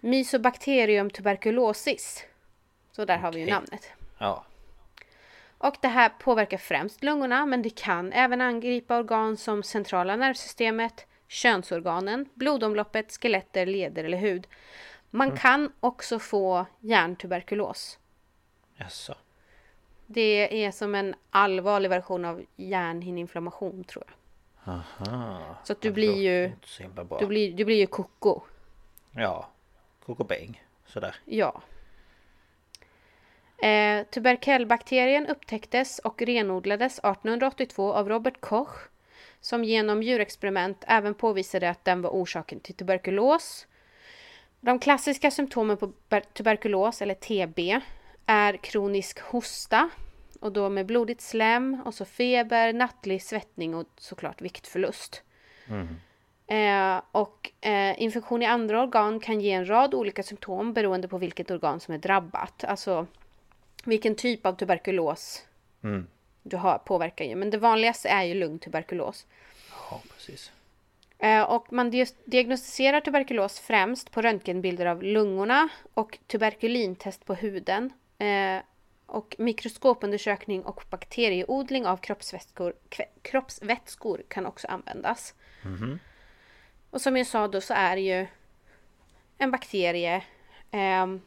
Mysobacterium 0.05 1.09
tuberculosis. 1.09 2.23
Så 2.91 3.05
där 3.05 3.17
har 3.17 3.31
vi 3.31 3.39
ju 3.39 3.45
namnet. 3.51 3.89
Ja. 4.17 4.45
Och 5.57 5.75
det 5.81 5.87
här 5.87 6.09
påverkar 6.09 6.57
främst 6.57 7.03
lungorna 7.03 7.45
men 7.45 7.61
det 7.61 7.69
kan 7.69 8.13
även 8.13 8.41
angripa 8.41 8.97
organ 8.97 9.37
som 9.37 9.63
centrala 9.63 10.15
nervsystemet, 10.15 11.05
könsorganen, 11.27 12.29
blodomloppet, 12.33 13.11
skeletter, 13.11 13.65
leder 13.65 14.03
eller 14.03 14.17
hud. 14.17 14.47
Man 15.09 15.37
kan 15.37 15.71
också 15.79 16.19
få 16.19 16.65
hjärntuberkulos. 16.79 17.99
Jaså. 18.75 19.15
Det 20.05 20.63
är 20.65 20.71
som 20.71 20.95
en 20.95 21.15
allvarlig 21.29 21.89
version 21.89 22.25
av 22.25 22.45
hjärnhinneinflammation 22.55 23.83
tror 23.83 24.03
jag. 24.07 24.73
Aha. 24.73 25.55
Så 25.63 25.73
att 25.73 25.81
du 25.81 25.91
blir 25.91 26.15
ju- 26.15 26.51
så. 26.63 26.83
Du 27.19 27.25
blir, 27.27 27.53
du 27.53 27.65
blir 27.65 27.75
ju 27.77 27.87
koko. 27.87 28.41
Ja. 29.11 29.49
Kokobäng. 30.05 30.63
Sådär. 30.85 31.15
Ja. 31.25 31.61
Eh, 33.57 34.05
tuberkelbakterien 34.05 35.27
upptäcktes 35.27 35.99
och 35.99 36.21
renodlades 36.21 36.99
1882 36.99 37.93
av 37.93 38.09
Robert 38.09 38.41
Koch 38.41 38.89
som 39.41 39.63
genom 39.63 40.03
djurexperiment 40.03 40.83
även 40.87 41.13
påvisade 41.13 41.69
att 41.69 41.85
den 41.85 42.01
var 42.01 42.09
orsaken 42.09 42.59
till 42.59 42.75
tuberkulos. 42.75 43.67
De 44.59 44.79
klassiska 44.79 45.31
symptomen 45.31 45.77
på 45.77 45.91
ber- 46.09 46.33
tuberkulos, 46.33 47.01
eller 47.01 47.13
TB, 47.13 47.81
är 48.25 48.57
kronisk 48.57 49.19
hosta 49.19 49.89
och 50.39 50.51
då 50.51 50.69
med 50.69 50.85
blodigt 50.85 51.21
slem 51.21 51.81
och 51.85 51.93
så 51.93 52.05
feber, 52.05 52.73
nattlig 52.73 53.23
svettning 53.23 53.75
och 53.75 53.85
såklart 53.97 54.41
viktförlust. 54.41 55.23
Eh, 56.47 57.01
och 57.11 57.51
eh, 57.61 58.01
infektion 58.01 58.41
i 58.41 58.45
andra 58.45 58.81
organ 58.83 59.19
kan 59.19 59.41
ge 59.41 59.51
en 59.51 59.69
rad 59.69 59.93
olika 59.93 60.23
symptom 60.23 60.73
beroende 60.73 61.07
på 61.07 61.17
vilket 61.17 61.51
organ 61.51 61.79
som 61.79 61.93
är 61.93 61.97
drabbat. 61.97 62.63
Alltså 62.63 63.07
vilken 63.85 64.15
typ 64.15 64.45
av 64.45 64.53
tuberkulos 64.55 65.43
Mm. 65.83 66.07
du 66.43 66.57
har 66.57 66.77
påverkar 66.77 67.25
ju. 67.25 67.35
Men 67.35 67.49
det 67.49 67.57
vanligaste 67.57 68.09
är 68.09 68.23
ju 68.23 68.33
lungtuberkulos. 68.33 69.25
Ja, 69.91 70.01
precis. 70.13 70.51
Eh, 71.19 71.41
och 71.43 71.73
man 71.73 71.89
di- 71.91 72.05
diagnostiserar 72.25 73.01
tuberkulos 73.01 73.59
främst 73.59 74.11
på 74.11 74.21
röntgenbilder 74.21 74.85
av 74.85 75.03
lungorna 75.03 75.69
och 75.93 76.17
tuberkulintest 76.27 77.25
på 77.25 77.33
huden. 77.33 77.93
Eh, 78.17 78.57
och 79.05 79.35
mikroskopundersökning 79.37 80.63
och 80.63 80.83
bakterieodling 80.89 81.85
av 81.85 81.97
kroppsvätskor, 81.97 82.73
kroppsvätskor 83.21 84.21
kan 84.27 84.45
också 84.45 84.67
användas. 84.67 85.33
Och 86.95 87.01
som 87.01 87.17
jag 87.17 87.27
sa 87.27 87.47
då 87.47 87.61
så 87.61 87.73
är 87.73 87.95
det 87.95 88.01
ju 88.01 88.27
en 89.37 89.51
bakterie. 89.51 90.23
ehm, 90.71 91.21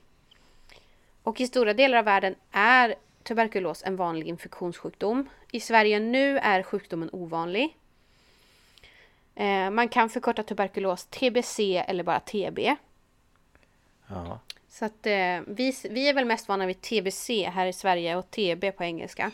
och 1.22 1.40
i 1.40 1.46
stora 1.46 1.74
delar 1.74 1.98
av 1.98 2.04
världen 2.04 2.34
är 2.50 2.94
tuberkulos 3.22 3.82
en 3.84 3.96
vanlig 3.96 4.26
infektionssjukdom. 4.28 5.28
I 5.52 5.60
Sverige 5.60 6.00
nu 6.00 6.38
är 6.38 6.62
sjukdomen 6.62 7.10
ovanlig. 7.12 7.76
Eh, 9.34 9.70
man 9.70 9.88
kan 9.88 10.10
förkorta 10.10 10.42
tuberkulos 10.42 11.06
TBC 11.06 11.76
eller 11.76 12.04
bara 12.04 12.20
TB. 12.20 12.76
Ja. 14.06 14.40
Så 14.68 14.84
att 14.84 15.06
eh, 15.06 15.40
vi, 15.46 15.74
vi 15.90 16.08
är 16.08 16.14
väl 16.14 16.24
mest 16.24 16.48
vana 16.48 16.66
vid 16.66 16.80
TBC 16.80 17.30
här 17.44 17.66
i 17.66 17.72
Sverige 17.72 18.16
och 18.16 18.30
TB 18.30 18.76
på 18.76 18.84
engelska. 18.84 19.30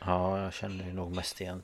Ja, 0.00 0.42
jag 0.42 0.52
känner 0.52 0.92
nog 0.92 1.16
mest 1.16 1.40
igen 1.40 1.62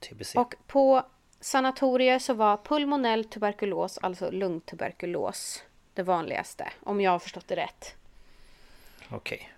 TBC. 0.00 0.34
Och 0.38 0.54
på 0.66 1.02
sanatorier 1.40 2.18
så 2.18 2.34
var 2.34 2.56
pulmonell 2.56 3.24
tuberkulos, 3.24 3.98
alltså 3.98 4.30
lungtuberkulos, 4.30 5.62
det 5.94 6.02
vanligaste. 6.02 6.68
Om 6.84 7.00
jag 7.00 7.10
har 7.10 7.18
förstått 7.18 7.48
det 7.48 7.56
rätt. 7.56 7.96
Okej. 9.10 9.52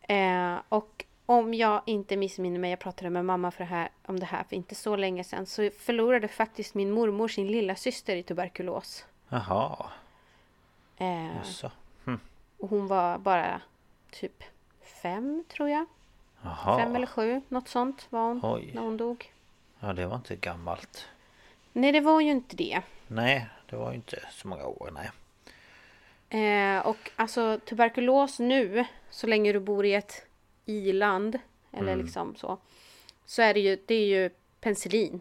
Eh, 0.00 0.56
och 0.68 1.04
om 1.26 1.54
jag 1.54 1.82
inte 1.86 2.16
missminner 2.16 2.58
mig, 2.58 2.70
jag 2.70 2.78
pratade 2.78 3.10
med 3.10 3.24
mamma 3.24 3.50
för 3.50 3.58
det 3.58 3.70
här, 3.70 3.88
om 4.06 4.20
det 4.20 4.26
här 4.26 4.44
för 4.44 4.56
inte 4.56 4.74
så 4.74 4.96
länge 4.96 5.24
sedan, 5.24 5.46
så 5.46 5.70
förlorade 5.78 6.28
faktiskt 6.28 6.74
min 6.74 6.90
mormor 6.90 7.28
sin 7.28 7.46
lilla 7.46 7.76
syster 7.76 8.16
i 8.16 8.22
tuberkulos. 8.22 9.04
Jaha. 9.28 9.86
Eh, 10.96 11.36
Jaså. 11.36 11.70
och 12.58 12.68
hon 12.70 12.86
var 12.86 13.18
bara 13.18 13.60
typ 14.10 14.44
fem, 15.02 15.44
tror 15.48 15.68
jag. 15.68 15.86
Jaha. 16.42 16.78
Fem 16.78 16.96
eller 16.96 17.06
sju, 17.06 17.42
något 17.48 17.68
sånt 17.68 18.06
var 18.10 18.28
hon 18.28 18.40
Oj. 18.42 18.70
när 18.74 18.82
hon 18.82 18.96
dog. 18.96 19.32
Ja, 19.80 19.92
det 19.92 20.06
var 20.06 20.16
inte 20.16 20.36
gammalt. 20.36 21.08
Nej, 21.76 21.92
det 21.92 22.00
var 22.00 22.20
ju 22.20 22.30
inte 22.30 22.56
det. 22.56 22.82
Nej, 23.06 23.46
det 23.70 23.76
var 23.76 23.90
ju 23.90 23.96
inte 23.96 24.20
så 24.30 24.48
många 24.48 24.66
år, 24.66 24.90
nej. 24.94 25.10
Eh, 26.28 26.86
och 26.86 27.10
alltså 27.16 27.60
tuberkulos 27.64 28.38
nu, 28.38 28.84
så 29.10 29.26
länge 29.26 29.52
du 29.52 29.60
bor 29.60 29.86
i 29.86 29.94
ett 29.94 30.26
i-land, 30.64 31.38
eller 31.72 31.96
liksom 31.96 32.36
så, 32.36 32.58
så 33.26 33.42
är 33.42 33.54
det 33.54 33.60
ju, 33.60 33.78
det 33.86 33.94
är 33.94 34.06
ju 34.06 34.30
penicillin 34.60 35.20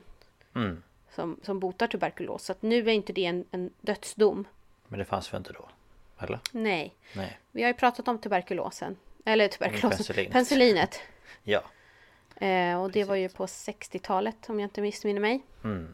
Mm. 0.56 0.84
som, 1.16 1.40
som 1.44 1.60
botar 1.60 1.88
tuberkulos. 1.88 2.44
Så 2.46 2.52
att 2.52 2.62
nu 2.62 2.78
är 2.78 2.94
inte 2.94 3.14
det 3.14 3.26
en, 3.26 3.46
en 3.52 3.70
dödsdom. 3.82 4.48
Men 4.88 5.00
det 5.00 5.06
fanns 5.06 5.34
väl 5.34 5.38
inte 5.38 5.54
då? 5.54 5.70
Eller? 6.20 6.40
Nej. 6.52 6.94
Nej. 7.16 7.40
Vi 7.52 7.62
har 7.62 7.70
ju 7.70 7.74
pratat 7.74 8.08
om 8.08 8.18
tuberkulosen. 8.20 8.98
Eller 9.26 9.48
tuberkulosen. 9.48 9.90
penicillinet. 9.90 10.32
Penicillinet. 10.34 11.00
Ja. 11.44 11.64
Eh, 12.36 12.82
och 12.82 12.92
det 12.92 13.04
var 13.04 13.16
ju 13.16 13.30
på 13.30 13.46
60-talet 13.46 14.50
om 14.50 14.60
jag 14.60 14.66
inte 14.66 14.82
missminner 14.82 15.22
mig. 15.22 15.42
Mm. 15.64 15.94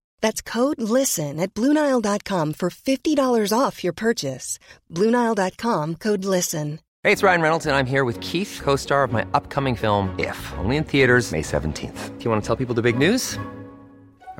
That's 0.21 0.41
code 0.41 0.81
LISTEN 0.81 1.39
at 1.39 1.53
Bluenile.com 1.53 2.53
for 2.53 2.69
$50 2.69 3.53
off 3.57 3.83
your 3.83 3.93
purchase. 3.93 4.57
Bluenile.com 4.89 5.95
code 5.95 6.25
LISTEN. 6.25 6.79
Hey, 7.03 7.11
it's 7.11 7.23
Ryan 7.23 7.41
Reynolds, 7.41 7.65
and 7.65 7.75
I'm 7.75 7.87
here 7.87 8.03
with 8.03 8.19
Keith, 8.21 8.59
co 8.63 8.75
star 8.75 9.03
of 9.03 9.11
my 9.11 9.25
upcoming 9.33 9.75
film, 9.75 10.13
If, 10.19 10.37
only 10.59 10.75
in 10.75 10.83
theaters, 10.83 11.31
May 11.31 11.41
17th. 11.41 12.17
Do 12.19 12.23
you 12.23 12.29
want 12.29 12.43
to 12.43 12.47
tell 12.47 12.55
people 12.55 12.75
the 12.75 12.83
big 12.83 12.97
news? 12.97 13.39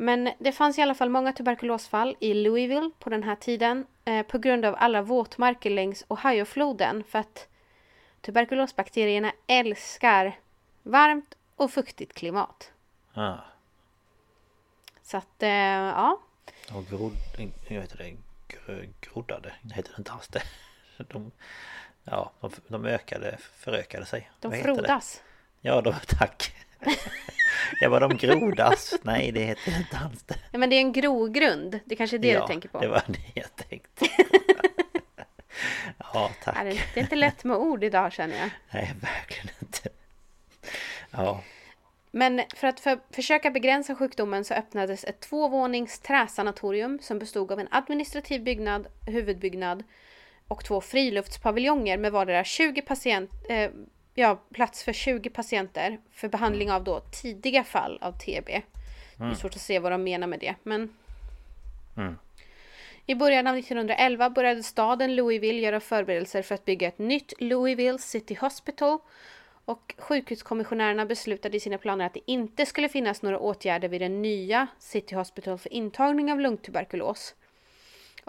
Men 0.00 0.30
det 0.38 0.52
fanns 0.52 0.78
i 0.78 0.82
alla 0.82 0.94
fall 0.94 1.08
många 1.08 1.32
tuberkulosfall 1.32 2.16
i 2.20 2.34
Louisville 2.34 2.90
på 2.98 3.10
den 3.10 3.22
här 3.22 3.36
tiden 3.36 3.86
eh, 4.04 4.22
på 4.22 4.38
grund 4.38 4.64
av 4.64 4.76
alla 4.78 5.02
våtmarker 5.02 5.70
längs 5.70 6.04
Ohiofloden 6.08 7.04
för 7.04 7.18
att 7.18 7.48
tuberkulosbakterierna 8.20 9.32
älskar 9.46 10.38
varmt 10.82 11.34
och 11.56 11.70
fuktigt 11.70 12.14
klimat. 12.14 12.72
Ah. 13.14 13.36
Så 15.02 15.16
att, 15.16 15.42
eh, 15.42 15.50
ja. 15.50 16.20
Och 16.74 16.86
grod... 16.86 17.12
Jag 17.68 17.80
vet 17.80 17.98
det, 17.98 18.16
gr, 18.48 18.88
groddade. 19.00 19.52
Heter 19.74 19.92
det 19.92 19.98
inte 19.98 20.12
alls 20.12 20.28
det. 20.28 20.42
De, 21.08 21.30
ja, 22.04 22.32
de, 22.40 22.50
de 22.68 22.84
ökade, 22.84 23.36
förökade 23.38 24.06
sig. 24.06 24.30
De 24.40 24.52
heter 24.52 24.74
frodas. 24.74 25.22
Ja, 25.60 25.80
de, 25.80 25.94
tack. 26.06 26.52
Jag 27.80 27.90
bara, 27.90 28.08
de 28.08 28.16
grodas. 28.16 28.94
Nej, 29.02 29.32
det 29.32 29.40
heter 29.40 29.76
inte 29.78 29.98
alls 29.98 30.22
det. 30.22 30.34
Ja, 30.50 30.58
men 30.58 30.70
det 30.70 30.76
är 30.76 30.80
en 30.80 30.92
grogrund. 30.92 31.80
Det 31.84 31.96
kanske 31.96 32.16
är 32.16 32.18
det 32.18 32.28
ja, 32.28 32.40
du 32.40 32.46
tänker 32.46 32.68
på. 32.68 32.80
det 32.80 32.88
var 32.88 33.02
det 33.06 33.40
jag 33.40 33.56
tänkte. 33.56 34.06
ja, 35.98 36.30
tack. 36.44 36.56
Ja, 36.58 36.64
det 36.64 36.70
det 36.94 37.00
är 37.00 37.02
inte 37.02 37.16
lätt 37.16 37.44
med 37.44 37.56
ord 37.56 37.84
idag 37.84 38.12
känner 38.12 38.38
jag. 38.38 38.50
Nej, 38.70 38.94
verkligen 39.00 39.48
inte. 39.60 39.88
Ja, 41.10 41.42
Men 42.10 42.42
för 42.56 42.66
att 42.68 42.80
för, 42.80 42.98
försöka 43.10 43.50
begränsa 43.50 43.94
sjukdomen 43.94 44.44
så 44.44 44.54
öppnades 44.54 45.04
ett 45.04 45.20
tvåvånings 45.20 46.00
träsanatorium 46.00 46.98
som 47.02 47.18
bestod 47.18 47.52
av 47.52 47.60
en 47.60 47.68
administrativ 47.70 48.44
byggnad, 48.44 48.86
huvudbyggnad 49.06 49.84
och 50.48 50.64
två 50.64 50.80
friluftspaviljonger 50.80 51.98
med 51.98 52.12
vardera 52.12 52.44
20 52.44 52.82
patient, 52.82 53.30
eh, 53.48 53.70
ja, 54.20 54.38
plats 54.52 54.84
för 54.84 54.92
20 54.92 55.30
patienter 55.30 55.98
för 56.12 56.28
behandling 56.28 56.72
av 56.72 56.84
då 56.84 57.00
tidiga 57.00 57.64
fall 57.64 57.98
av 58.00 58.12
TB. 58.12 58.46
Det 58.46 58.62
är 59.16 59.24
Mm. 59.24 59.34
svårt 59.34 59.54
att 59.54 59.60
se 59.60 59.78
vad 59.78 59.92
de 59.92 60.02
menar 60.04 60.26
med 60.26 60.40
det, 60.40 60.54
men 60.62 60.94
Mm. 61.96 62.18
i 63.06 63.14
början 63.14 63.46
av 63.46 63.56
1911 63.56 64.30
började 64.30 64.62
staden 64.62 65.16
Louisville 65.16 65.60
göra 65.60 65.80
förberedelser 65.80 66.42
för 66.42 66.54
att 66.54 66.64
bygga 66.64 66.88
ett 66.88 66.98
nytt 66.98 67.32
Louisville 67.38 67.98
City 67.98 68.34
Hospital 68.40 68.98
och 69.64 69.94
sjukhuskommissionärerna 69.98 71.06
beslutade 71.06 71.56
i 71.56 71.60
sina 71.60 71.78
planer 71.78 72.06
att 72.06 72.14
det 72.14 72.20
inte 72.30 72.66
skulle 72.66 72.88
finnas 72.88 73.22
några 73.22 73.38
åtgärder 73.38 73.88
vid 73.88 74.00
den 74.00 74.22
nya 74.22 74.66
City 74.78 75.14
Hospital 75.14 75.58
för 75.58 75.72
intagning 75.72 76.32
av 76.32 76.40
lungtuberkulos. 76.40 77.34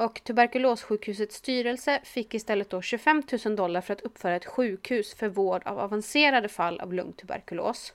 Och 0.02 0.24
tuberkulossjukhusets 0.24 1.36
styrelse 1.36 2.02
fick 2.04 2.34
istället 2.34 2.70
då 2.70 2.82
25 2.82 3.24
000 3.46 3.56
dollar 3.56 3.82
för 3.82 3.94
att 3.94 4.02
uppföra 4.02 4.36
ett 4.36 4.46
sjukhus 4.46 5.14
för 5.14 5.28
vård 5.28 5.62
av 5.66 5.80
avancerade 5.80 6.50
fall 6.50 6.80
av 6.80 6.94
lungtuberkulos. 6.94 7.94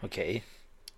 okej. 0.00 0.44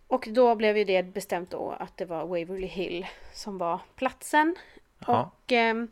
Och 0.06 0.28
då 0.30 0.54
blev 0.54 0.78
ju 0.78 0.84
det 0.84 1.02
bestämt 1.02 1.50
då 1.50 1.70
att 1.78 1.96
det 1.96 2.04
var 2.04 2.20
Waverly 2.20 2.66
Hill 2.66 3.06
som 3.32 3.58
var 3.58 3.80
platsen. 3.96 4.56
Ja. 5.06 5.22
Och 5.22 5.52
ehm, 5.52 5.88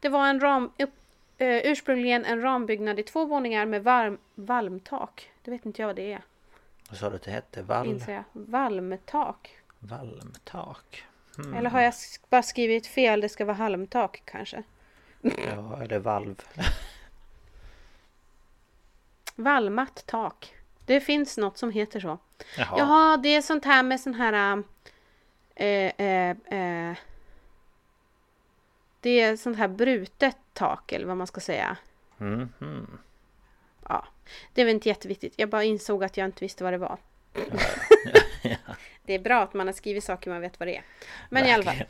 det 0.00 0.08
var 0.08 0.26
en 0.26 0.40
ram, 0.40 0.72
upp, 0.78 0.94
eh, 1.38 1.56
ursprungligen 1.56 2.24
en 2.24 2.42
rambyggnad 2.42 3.00
i 3.00 3.02
två 3.02 3.24
våningar 3.24 3.66
med 3.66 3.84
varm, 3.84 4.18
valmtak. 4.34 5.30
Det 5.42 5.50
vet 5.50 5.66
inte 5.66 5.82
jag 5.82 5.86
vad 5.86 5.96
det 5.96 6.12
är. 6.12 6.22
Vad 6.88 6.98
sa 6.98 7.10
du 7.10 7.16
att 7.16 7.22
det 7.22 7.30
hette? 7.30 7.62
Jag. 7.62 8.24
Valmtak. 8.32 9.56
Valmtak? 9.78 11.04
Hmm. 11.38 11.54
Eller 11.54 11.70
har 11.70 11.80
jag 11.80 11.90
sk- 11.92 12.24
bara 12.28 12.42
skrivit 12.42 12.86
fel? 12.86 13.20
Det 13.20 13.28
ska 13.28 13.44
vara 13.44 13.56
halmtak 13.56 14.22
kanske. 14.24 14.62
Ja, 15.20 15.82
eller 15.82 15.98
valv. 15.98 16.42
Valmat 19.34 20.06
tak. 20.06 20.54
Det 20.86 21.00
finns 21.00 21.36
något 21.38 21.58
som 21.58 21.70
heter 21.70 22.00
så. 22.00 22.18
Jaha. 22.56 22.74
Jaha, 22.78 23.16
det 23.16 23.28
är 23.28 23.42
sånt 23.42 23.64
här 23.64 23.82
med 23.82 24.00
sån 24.00 24.14
här... 24.14 24.62
Eh, 25.54 25.92
eh, 26.06 26.30
eh, 26.30 26.96
det 29.00 29.20
är 29.20 29.36
sånt 29.36 29.56
här 29.56 29.68
brutet 29.68 30.36
tak 30.52 30.92
eller 30.92 31.06
vad 31.06 31.16
man 31.16 31.26
ska 31.26 31.40
säga. 31.40 31.76
Mm, 32.20 32.48
mm. 32.60 32.98
Ja, 33.88 34.04
det 34.54 34.60
är 34.60 34.64
väl 34.64 34.74
inte 34.74 34.88
jätteviktigt. 34.88 35.34
Jag 35.36 35.48
bara 35.48 35.64
insåg 35.64 36.04
att 36.04 36.16
jag 36.16 36.24
inte 36.24 36.44
visste 36.44 36.64
vad 36.64 36.72
det 36.72 36.78
var. 36.78 36.98
Det 39.08 39.14
är 39.14 39.18
bra 39.18 39.42
att 39.42 39.54
man 39.54 39.66
har 39.66 39.74
skrivit 39.74 40.04
saker 40.04 40.30
man 40.30 40.40
vet 40.40 40.60
vad 40.60 40.68
det 40.68 40.76
är. 40.76 40.82
Men 41.30 41.46
i 41.46 41.52
alla 41.52 41.62
fall. 41.62 41.76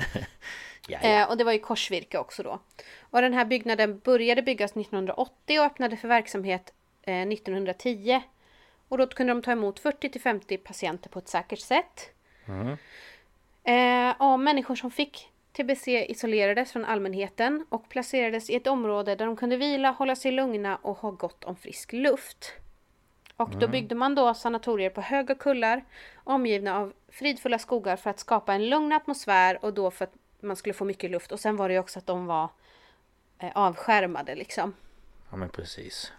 Ja, 0.91 0.99
ja. 1.03 1.09
Eh, 1.09 1.31
och 1.31 1.37
det 1.37 1.45
var 1.45 1.53
ju 1.53 1.59
korsvirke 1.59 2.19
också 2.19 2.43
då. 2.43 2.59
Och 3.01 3.23
den 3.23 3.35
här 3.35 3.45
byggnaden 3.45 3.99
började 3.99 4.43
byggas 4.43 4.71
1980 4.71 5.59
och 5.59 5.65
öppnade 5.65 5.97
för 5.97 6.09
verksamhet 6.09 6.73
eh, 7.03 7.23
1910. 7.23 8.21
Och 8.89 8.99
då 8.99 9.07
kunde 9.07 9.33
de 9.33 9.43
ta 9.43 9.53
emot 9.53 9.81
40 9.81 10.09
till 10.09 10.21
50 10.21 10.57
patienter 10.57 11.11
på 11.11 11.19
ett 11.19 11.29
säkert 11.29 11.59
sätt. 11.59 12.11
Mm. 12.47 12.77
Eh, 13.65 14.37
människor 14.39 14.75
som 14.75 14.91
fick 14.91 15.29
TBC 15.53 15.89
isolerades 15.89 16.73
från 16.73 16.85
allmänheten 16.85 17.67
och 17.69 17.89
placerades 17.89 18.51
i 18.51 18.55
ett 18.55 18.67
område 18.67 19.15
där 19.15 19.27
de 19.27 19.37
kunde 19.37 19.57
vila, 19.57 19.91
hålla 19.91 20.17
sig 20.17 20.33
lugna 20.33 20.77
och 20.77 20.99
ha 20.99 21.11
gott 21.11 21.45
om 21.45 21.57
frisk 21.57 21.93
luft. 21.93 22.53
Och 23.39 23.51
då 23.51 23.57
Mm. 23.57 23.71
byggde 23.71 23.95
man 23.95 24.15
då 24.15 24.35
sanatorier 24.35 24.91
på 24.91 25.01
höga 25.01 25.35
kullar 25.35 25.85
omgivna 26.25 26.77
av 26.79 26.93
fridfulla 27.09 27.59
skogar 27.59 27.97
för 27.97 28.11
att 28.11 28.19
skapa 28.19 28.55
en 28.55 28.69
lugn 28.69 28.93
atmosfär 28.93 29.65
och 29.65 29.75
då 29.75 29.91
för 29.91 30.05
att 30.05 30.13
man 30.41 30.57
skulle 30.57 30.73
få 30.75 30.85
mycket 30.85 31.11
luft. 31.11 31.33
Och 31.33 31.41
sen 31.41 31.57
var 31.57 31.69
det 31.69 31.75
ju 31.75 31.81
också 31.81 31.99
att 31.99 32.07
de 32.07 32.27
var 32.27 32.49
eh, 33.39 33.51
avskärmade 33.55 34.35
liksom. 34.35 34.75
ja, 35.31 35.37
men 35.37 35.49
precis. 35.49 36.13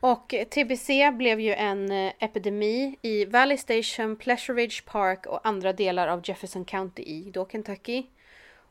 Och 0.00 0.34
TBC 0.50 0.88
blev 1.12 1.40
ju 1.40 1.54
en 1.54 1.90
eh, 1.92 2.12
epidemi 2.18 2.98
i 3.02 3.24
Valley 3.24 3.56
Station, 3.56 4.16
Pleasure 4.16 4.62
Ridge 4.62 4.82
Park 4.86 5.26
och 5.26 5.46
andra 5.46 5.72
delar 5.72 6.08
av 6.08 6.20
Jefferson 6.24 6.64
County 6.64 7.02
i 7.02 7.30
då 7.30 7.46
Kentucky. 7.48 8.06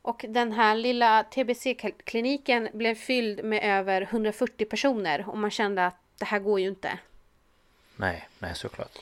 Och 0.01 0.26
den 0.30 0.51
här 0.51 0.76
lilla 0.76 1.24
TBC-kliniken 1.24 2.70
blev 2.74 2.95
fylld 2.95 3.43
med 3.43 3.63
över 3.80 4.01
140 4.01 4.65
personer 4.65 5.30
och 5.30 5.38
man 5.38 5.51
kände 5.51 5.86
att 5.86 5.95
det 6.18 6.26
här 6.26 6.39
går 6.39 6.59
ju 6.59 6.68
inte. 6.68 6.99
Nej, 7.95 8.28
nej 8.39 8.55
såklart. 8.55 8.97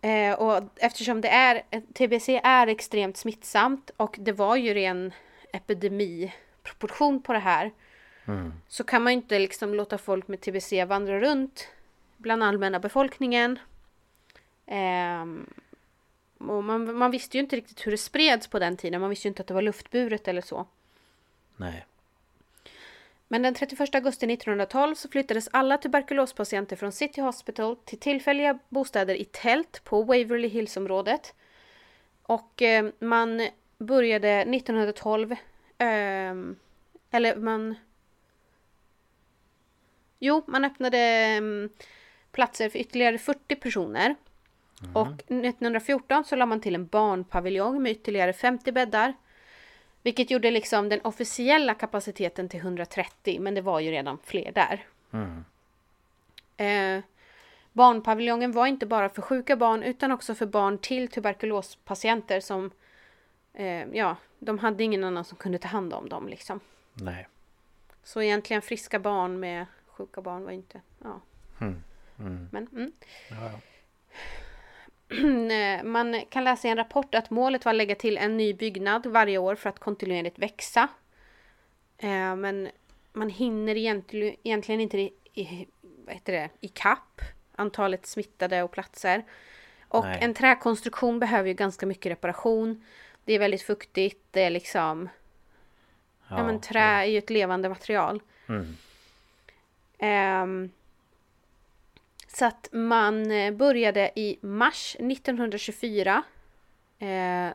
Eh, 0.00 0.34
och 0.34 0.62
eftersom 0.76 1.20
det 1.20 1.28
är, 1.28 1.62
TBC 1.92 2.40
är 2.44 2.66
extremt 2.66 3.16
smittsamt 3.16 3.90
och 3.96 4.16
det 4.18 4.32
var 4.32 4.56
ju 4.56 4.74
ren 4.74 5.12
epidemiproportion 5.52 7.22
på 7.22 7.32
det 7.32 7.38
här. 7.38 7.70
Mm. 8.24 8.52
Så 8.68 8.84
kan 8.84 9.02
man 9.02 9.12
ju 9.12 9.16
inte 9.16 9.38
liksom 9.38 9.74
låta 9.74 9.98
folk 9.98 10.28
med 10.28 10.40
TBC 10.40 10.84
vandra 10.84 11.20
runt 11.20 11.68
bland 12.16 12.44
allmänna 12.44 12.78
befolkningen. 12.78 13.58
Och 16.38 16.64
man, 16.64 16.94
man 16.96 17.10
visste 17.10 17.36
ju 17.36 17.42
inte 17.42 17.56
riktigt 17.56 17.86
hur 17.86 17.90
det 17.90 17.98
spreds 17.98 18.46
på 18.46 18.58
den 18.58 18.76
tiden. 18.76 19.00
Man 19.00 19.10
visste 19.10 19.28
ju 19.28 19.30
inte 19.30 19.42
att 19.42 19.46
det 19.46 19.54
var 19.54 19.62
luftburet 19.62 20.28
eller 20.28 20.42
så. 20.42 20.66
Nej. 21.56 21.86
Men 23.32 23.42
den 23.42 23.54
31 23.54 23.94
augusti 23.94 24.26
1912 24.26 24.94
så 24.94 25.08
flyttades 25.08 25.48
alla 25.52 25.78
tuberkulospatienter 25.78 26.76
från 26.76 26.92
City 26.92 27.20
Hospital 27.20 27.76
till 27.76 27.98
tillfälliga 27.98 28.58
bostäder 28.68 29.14
i 29.14 29.24
tält 29.24 29.84
på 29.84 30.02
Waverly 30.02 30.48
Hills-området. 30.48 31.34
Och 32.22 32.62
eh, 32.62 32.86
man 32.98 33.48
började 33.78 34.28
1912, 34.28 35.36
ehm, 35.78 36.56
eller 37.10 37.36
man... 37.36 37.74
Jo, 40.18 40.42
man 40.46 40.64
öppnade 40.64 40.98
ehm, 40.98 41.68
platser 42.32 42.68
för 42.68 42.78
ytterligare 42.78 43.18
40 43.18 43.56
personer. 43.56 44.14
Och 44.94 45.12
1914 45.12 46.24
så 46.24 46.36
la 46.36 46.46
man 46.46 46.60
till 46.60 46.74
en 46.74 46.86
barnpaviljong 46.86 47.82
med 47.82 47.92
ytterligare 47.92 48.32
50 48.32 48.72
bäddar. 48.72 49.14
Vilket 50.02 50.30
gjorde 50.30 50.50
liksom 50.50 50.88
den 50.88 51.00
officiella 51.00 51.74
kapaciteten 51.74 52.48
till 52.48 52.60
130 52.60 53.40
men 53.40 53.54
det 53.54 53.60
var 53.60 53.80
ju 53.80 53.90
redan 53.90 54.18
fler 54.24 54.52
där. 54.52 54.86
Mm. 55.12 55.44
Eh, 56.56 57.04
barnpaviljongen 57.72 58.52
var 58.52 58.66
inte 58.66 58.86
bara 58.86 59.08
för 59.08 59.22
sjuka 59.22 59.56
barn 59.56 59.82
utan 59.82 60.12
också 60.12 60.34
för 60.34 60.46
barn 60.46 60.78
till 60.78 61.08
tuberkulospatienter 61.08 62.40
som 62.40 62.70
eh, 63.52 63.84
ja, 63.92 64.16
de 64.38 64.58
hade 64.58 64.84
ingen 64.84 65.04
annan 65.04 65.24
som 65.24 65.38
kunde 65.38 65.58
ta 65.58 65.68
hand 65.68 65.92
om 65.92 66.08
dem 66.08 66.28
liksom. 66.28 66.60
Nej. 66.94 67.28
Så 68.04 68.22
egentligen 68.22 68.62
friska 68.62 68.98
barn 68.98 69.40
med 69.40 69.66
sjuka 69.86 70.20
barn 70.20 70.44
var 70.44 70.52
inte, 70.52 70.80
ja. 70.98 71.20
Mm. 71.60 71.82
Mm. 72.18 72.48
Men, 72.52 72.68
mm. 72.72 72.92
Ja, 73.30 73.36
ja. 73.36 73.60
Eh, 75.52 75.82
Man 75.84 76.20
kan 76.30 76.44
läsa 76.44 76.68
i 76.68 76.70
en 76.70 76.76
rapport 76.76 77.14
att 77.14 77.30
målet 77.30 77.64
var 77.64 77.72
att 77.72 77.76
lägga 77.76 77.94
till 77.94 78.18
en 78.18 78.36
ny 78.36 78.54
byggnad 78.54 79.06
varje 79.06 79.38
år 79.38 79.54
för 79.54 79.68
att 79.68 79.78
kontinuerligt 79.78 80.38
växa. 80.38 80.88
Eh, 81.98 82.36
Men 82.36 82.68
man 83.12 83.30
hinner 83.30 83.76
egentligen, 83.76 84.80
inte 84.80 84.98
i, 85.34 85.66
vad 86.04 86.14
heter 86.14 86.32
det, 86.32 86.48
i 86.60 86.68
kapp 86.68 87.20
antalet 87.56 88.06
smittade 88.06 88.62
och 88.62 88.70
platser. 88.70 89.22
Och 89.88 90.04
Nej. 90.04 90.18
en 90.22 90.34
träkonstruktion 90.34 91.18
behöver 91.18 91.48
ju 91.48 91.54
ganska 91.54 91.86
mycket 91.86 92.12
reparation. 92.12 92.84
Det 93.24 93.32
är 93.32 93.38
väldigt 93.38 93.62
fuktigt, 93.62 94.22
det 94.30 94.42
är 94.42 94.50
liksom... 94.50 95.08
Ja, 96.28 96.38
Ja, 96.38 96.44
men 96.46 96.60
trä 96.60 96.80
är 96.80 97.04
ju 97.04 97.18
ett 97.18 97.30
levande 97.30 97.68
material. 97.68 98.20
Mm. 98.48 98.76
Ehm, 99.98 100.70
så 102.32 102.44
att 102.44 102.68
man 102.72 103.30
eh, 103.30 103.52
började 103.52 104.10
i 104.14 104.38
mars 104.40 104.96
1924. 104.98 106.22
Eh, 106.98 107.48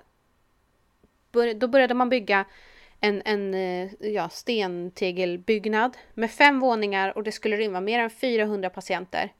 då 1.56 1.68
började 1.68 1.94
man 1.94 2.10
bygga 2.10 2.46
en, 3.00 3.22
en 3.26 3.54
eh, 3.54 3.90
ja, 4.00 4.30
stentegelbyggnad 4.30 5.98
med 6.14 6.32
fem 6.32 6.60
våningar 6.60 7.18
och 7.18 7.24
det 7.24 7.32
skulle 7.32 7.58
rymma 7.58 7.82
mer 7.82 8.00
än 8.00 8.10
400 8.10 8.70
patienter. 8.70 9.34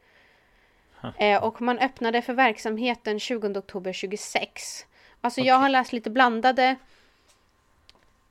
Eh, 1.18 1.44
och 1.44 1.62
man 1.62 1.80
öppnade 1.80 2.22
för 2.22 2.34
verksamhet 2.34 3.00
den 3.04 3.20
20 3.20 3.48
oktober 3.60 3.94
26. 3.94 4.86
Alltså 5.22 5.42
jag 5.42 5.56
har 5.56 5.70
läst 5.70 5.94
lite 5.94 6.10
blandade 6.10 6.76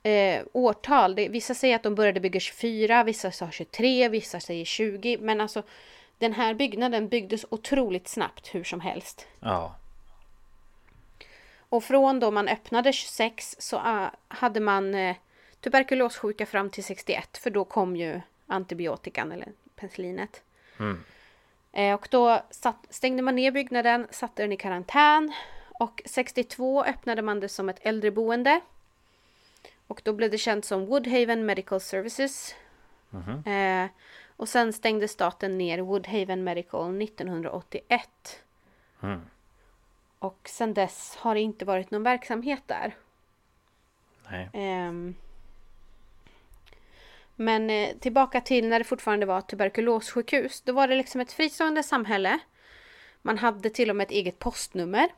eh, 0.03 0.41
årtal. 0.53 1.15
Det, 1.15 1.29
vissa 1.29 1.53
säger 1.53 1.75
att 1.75 1.83
de 1.83 1.95
började 1.95 2.19
bygga 2.19 2.39
24, 2.39 3.03
vissa 3.03 3.31
sa 3.31 3.51
23, 3.51 4.09
vissa 4.09 4.39
säger 4.39 4.65
20. 4.65 5.17
Men 5.21 5.41
alltså 5.41 5.63
den 6.17 6.33
här 6.33 6.53
byggnaden 6.53 7.07
byggdes 7.07 7.45
otroligt 7.49 8.07
snabbt 8.07 8.55
hur 8.55 8.63
som 8.63 8.79
helst. 8.79 9.27
Ja. 9.39 9.75
Och 11.69 11.83
från 11.83 12.19
då 12.19 12.31
man 12.31 12.47
öppnade 12.47 12.93
26 12.93 13.55
så 13.59 13.77
ah, 13.77 14.11
hade 14.27 14.59
man 14.59 14.95
eh, 14.95 15.15
tuberkulossjuka 15.61 16.45
fram 16.45 16.69
till 16.69 16.83
61 16.83 17.37
för 17.37 17.49
då 17.49 17.65
kom 17.65 17.95
ju 17.95 18.21
antibiotikan 18.47 19.31
eller 19.31 19.51
penicillinet. 19.75 20.41
Mm. 20.79 21.03
Eh, 21.71 21.93
och 21.93 22.07
då 22.11 22.41
satt, 22.49 22.85
stängde 22.89 23.23
man 23.23 23.35
ner 23.35 23.51
byggnaden, 23.51 24.07
satte 24.11 24.43
den 24.43 24.51
i 24.51 24.57
karantän 24.57 25.33
och 25.79 26.01
62 26.05 26.83
öppnade 26.83 27.21
man 27.21 27.39
det 27.39 27.49
som 27.49 27.69
ett 27.69 27.79
äldreboende. 27.81 28.61
Och 29.87 30.01
då 30.03 30.13
blev 30.13 30.31
det 30.31 30.37
känt 30.37 30.65
som 30.65 30.85
Woodhaven 30.85 31.45
Medical 31.45 31.81
Services. 31.81 32.55
Mhm. 33.09 33.43
Eh, 33.45 33.89
och 34.37 34.49
sen 34.49 34.73
stängde 34.73 35.07
staten 35.07 35.57
ner 35.57 35.79
Woodhaven 35.79 36.43
Medical 36.43 37.01
1981. 37.01 38.43
Mm. 39.03 39.21
Och 40.19 40.49
sen 40.49 40.73
dess 40.73 41.15
har 41.15 41.35
det 41.35 41.41
inte 41.41 41.65
varit 41.65 41.91
någon 41.91 42.03
verksamhet 42.03 42.63
där. 42.65 42.95
Nej. 44.29 44.49
Ehm. 44.53 45.15
Men 47.35 47.69
eh, 47.69 47.97
tillbaka 47.99 48.41
till 48.41 48.69
när 48.69 48.79
det 48.79 48.85
fortfarande 48.85 49.25
var 49.25 49.41
tuberkulossjukhus. 49.41 50.61
Då 50.61 50.73
var 50.73 50.87
det 50.87 50.95
liksom 50.95 51.21
ett 51.21 51.31
fristående 51.31 51.83
samhälle. 51.83 52.39
Man 53.21 53.37
hade 53.37 53.69
till 53.69 53.89
och 53.89 53.95
med 53.95 54.05
ett 54.05 54.11
eget 54.11 54.39
postnummer. 54.39 55.09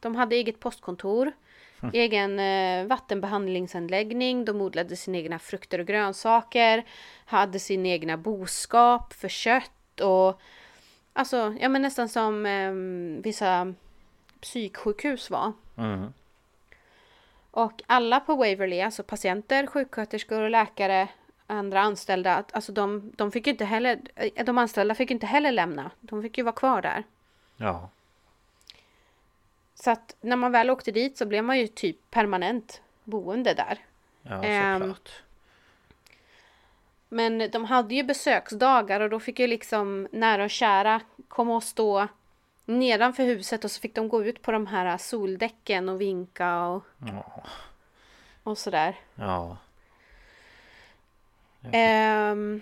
De 0.00 0.16
hade 0.16 0.36
eget 0.36 0.60
postkontor. 0.60 1.32
Egen 1.92 2.38
eh, 2.38 2.86
vattenbehandlingsanläggning. 2.86 4.44
De 4.44 4.60
odlade 4.60 4.96
sina 4.96 5.18
egna 5.18 5.38
frukter 5.38 5.78
och 5.78 5.86
grönsaker. 5.86 6.84
Hade 7.24 7.58
sin 7.58 7.86
egna 7.86 8.16
boskap 8.16 9.12
för 9.12 9.28
kött 9.28 10.00
och 10.00 10.40
Alltså, 11.18 11.54
ja 11.60 11.68
men 11.68 11.82
nästan 11.82 12.08
som 12.08 12.46
eh, 12.46 12.72
vissa 13.22 13.74
psyksjukhus 14.40 15.30
var. 15.30 15.52
Mm. 15.76 16.12
Och 17.50 17.82
alla 17.86 18.20
på 18.20 18.34
Waverly, 18.34 18.80
alltså 18.80 19.02
patienter, 19.02 19.66
sjuksköterskor 19.66 20.40
och 20.40 20.50
läkare, 20.50 21.08
andra 21.46 21.80
anställda, 21.80 22.44
alltså 22.52 22.72
de, 22.72 23.12
de 23.16 23.32
fick 23.32 23.46
inte 23.46 23.64
heller, 23.64 24.00
eh, 24.14 24.44
de 24.44 24.58
anställda 24.58 24.94
fick 24.94 25.10
inte 25.10 25.26
heller 25.26 25.52
lämna. 25.52 25.90
De 26.00 26.22
fick 26.22 26.38
ju 26.38 26.44
vara 26.44 26.54
kvar 26.54 26.82
där. 26.82 27.04
Ja. 27.56 27.88
Så 29.80 29.90
att 29.90 30.16
när 30.20 30.36
man 30.36 30.52
väl 30.52 30.70
åkte 30.70 30.90
dit 30.90 31.16
så 31.18 31.26
blev 31.26 31.44
man 31.44 31.58
ju 31.58 31.66
typ 31.66 32.10
permanent 32.10 32.82
boende 33.04 33.54
där. 33.54 33.78
Ja, 34.22 34.44
Ehm, 34.44 34.80
såklart. 34.80 35.10
Men 37.08 37.50
de 37.50 37.64
hade 37.64 37.94
ju 37.94 38.02
besöksdagar 38.02 39.00
och 39.00 39.10
då 39.10 39.20
fick 39.20 39.38
ju 39.38 39.46
liksom 39.46 40.08
nära 40.12 40.44
och 40.44 40.50
kära 40.50 41.00
komma 41.28 41.56
och 41.56 41.62
stå 41.62 42.08
nedanför 42.64 43.22
huset 43.22 43.64
och 43.64 43.70
så 43.70 43.80
fick 43.80 43.94
de 43.94 44.08
gå 44.08 44.24
ut 44.24 44.42
på 44.42 44.52
de 44.52 44.66
här 44.66 44.98
soldäcken 44.98 45.88
och 45.88 46.00
vinka 46.00 46.64
och, 46.66 46.84
Ja. 47.06 47.42
och 48.42 48.58
sådär. 48.58 48.96
Ja. 49.14 49.56
Ehm, 51.72 52.60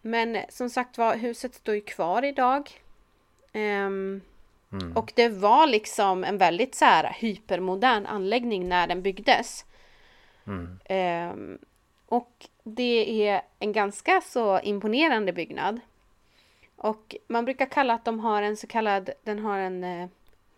men 0.00 0.38
som 0.48 0.70
sagt 0.70 0.98
var, 0.98 1.16
huset 1.16 1.54
står 1.54 1.74
ju 1.74 1.80
kvar 1.80 2.22
idag. 2.24 2.70
Ehm, 3.52 4.20
Mm. 4.82 4.96
Och 4.96 5.12
det 5.16 5.28
var 5.28 5.66
liksom 5.66 6.24
en 6.24 6.38
väldigt 6.38 6.74
så 6.74 6.84
här 6.84 7.16
hypermodern 7.18 8.06
anläggning 8.06 8.68
när 8.68 8.86
den 8.86 9.02
byggdes. 9.02 9.64
Mm. 10.46 10.78
Ehm, 10.84 11.58
och 12.06 12.46
det 12.62 13.28
är 13.28 13.42
en 13.58 13.72
ganska 13.72 14.20
så 14.20 14.60
imponerande 14.60 15.32
byggnad. 15.32 15.80
Och 16.76 17.16
man 17.26 17.44
brukar 17.44 17.66
kalla 17.66 17.94
att 17.94 18.04
de 18.04 18.20
har 18.20 18.42
en 18.42 18.56
så 18.56 18.66
kallad, 18.66 19.10
den 19.22 19.38
har 19.38 19.58
en, 19.58 19.84
eh, 19.84 20.08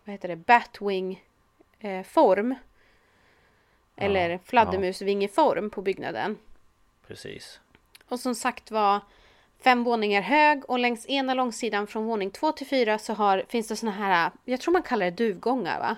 vad 0.03 0.13
heter 0.13 0.27
det, 0.27 0.35
Batwing 0.35 1.23
eh, 1.79 2.03
form. 2.03 2.55
Eller 3.95 4.39
fladdermusvingeform 4.45 5.69
på 5.69 5.81
byggnaden. 5.81 6.37
Precis. 7.07 7.59
Och 8.07 8.19
som 8.19 8.35
sagt 8.35 8.71
var 8.71 8.99
fem 9.61 9.83
våningar 9.83 10.21
hög 10.21 10.69
och 10.69 10.79
längs 10.79 11.05
ena 11.05 11.33
långsidan 11.33 11.87
från 11.87 12.05
våning 12.05 12.31
två 12.31 12.51
till 12.51 12.67
fyra 12.67 12.97
så 12.97 13.13
har, 13.13 13.43
finns 13.47 13.67
det 13.67 13.75
såna 13.75 13.91
här, 13.91 14.31
jag 14.45 14.61
tror 14.61 14.71
man 14.71 14.83
kallar 14.83 15.05
det 15.05 15.11
duvgångar 15.11 15.79
va? 15.79 15.95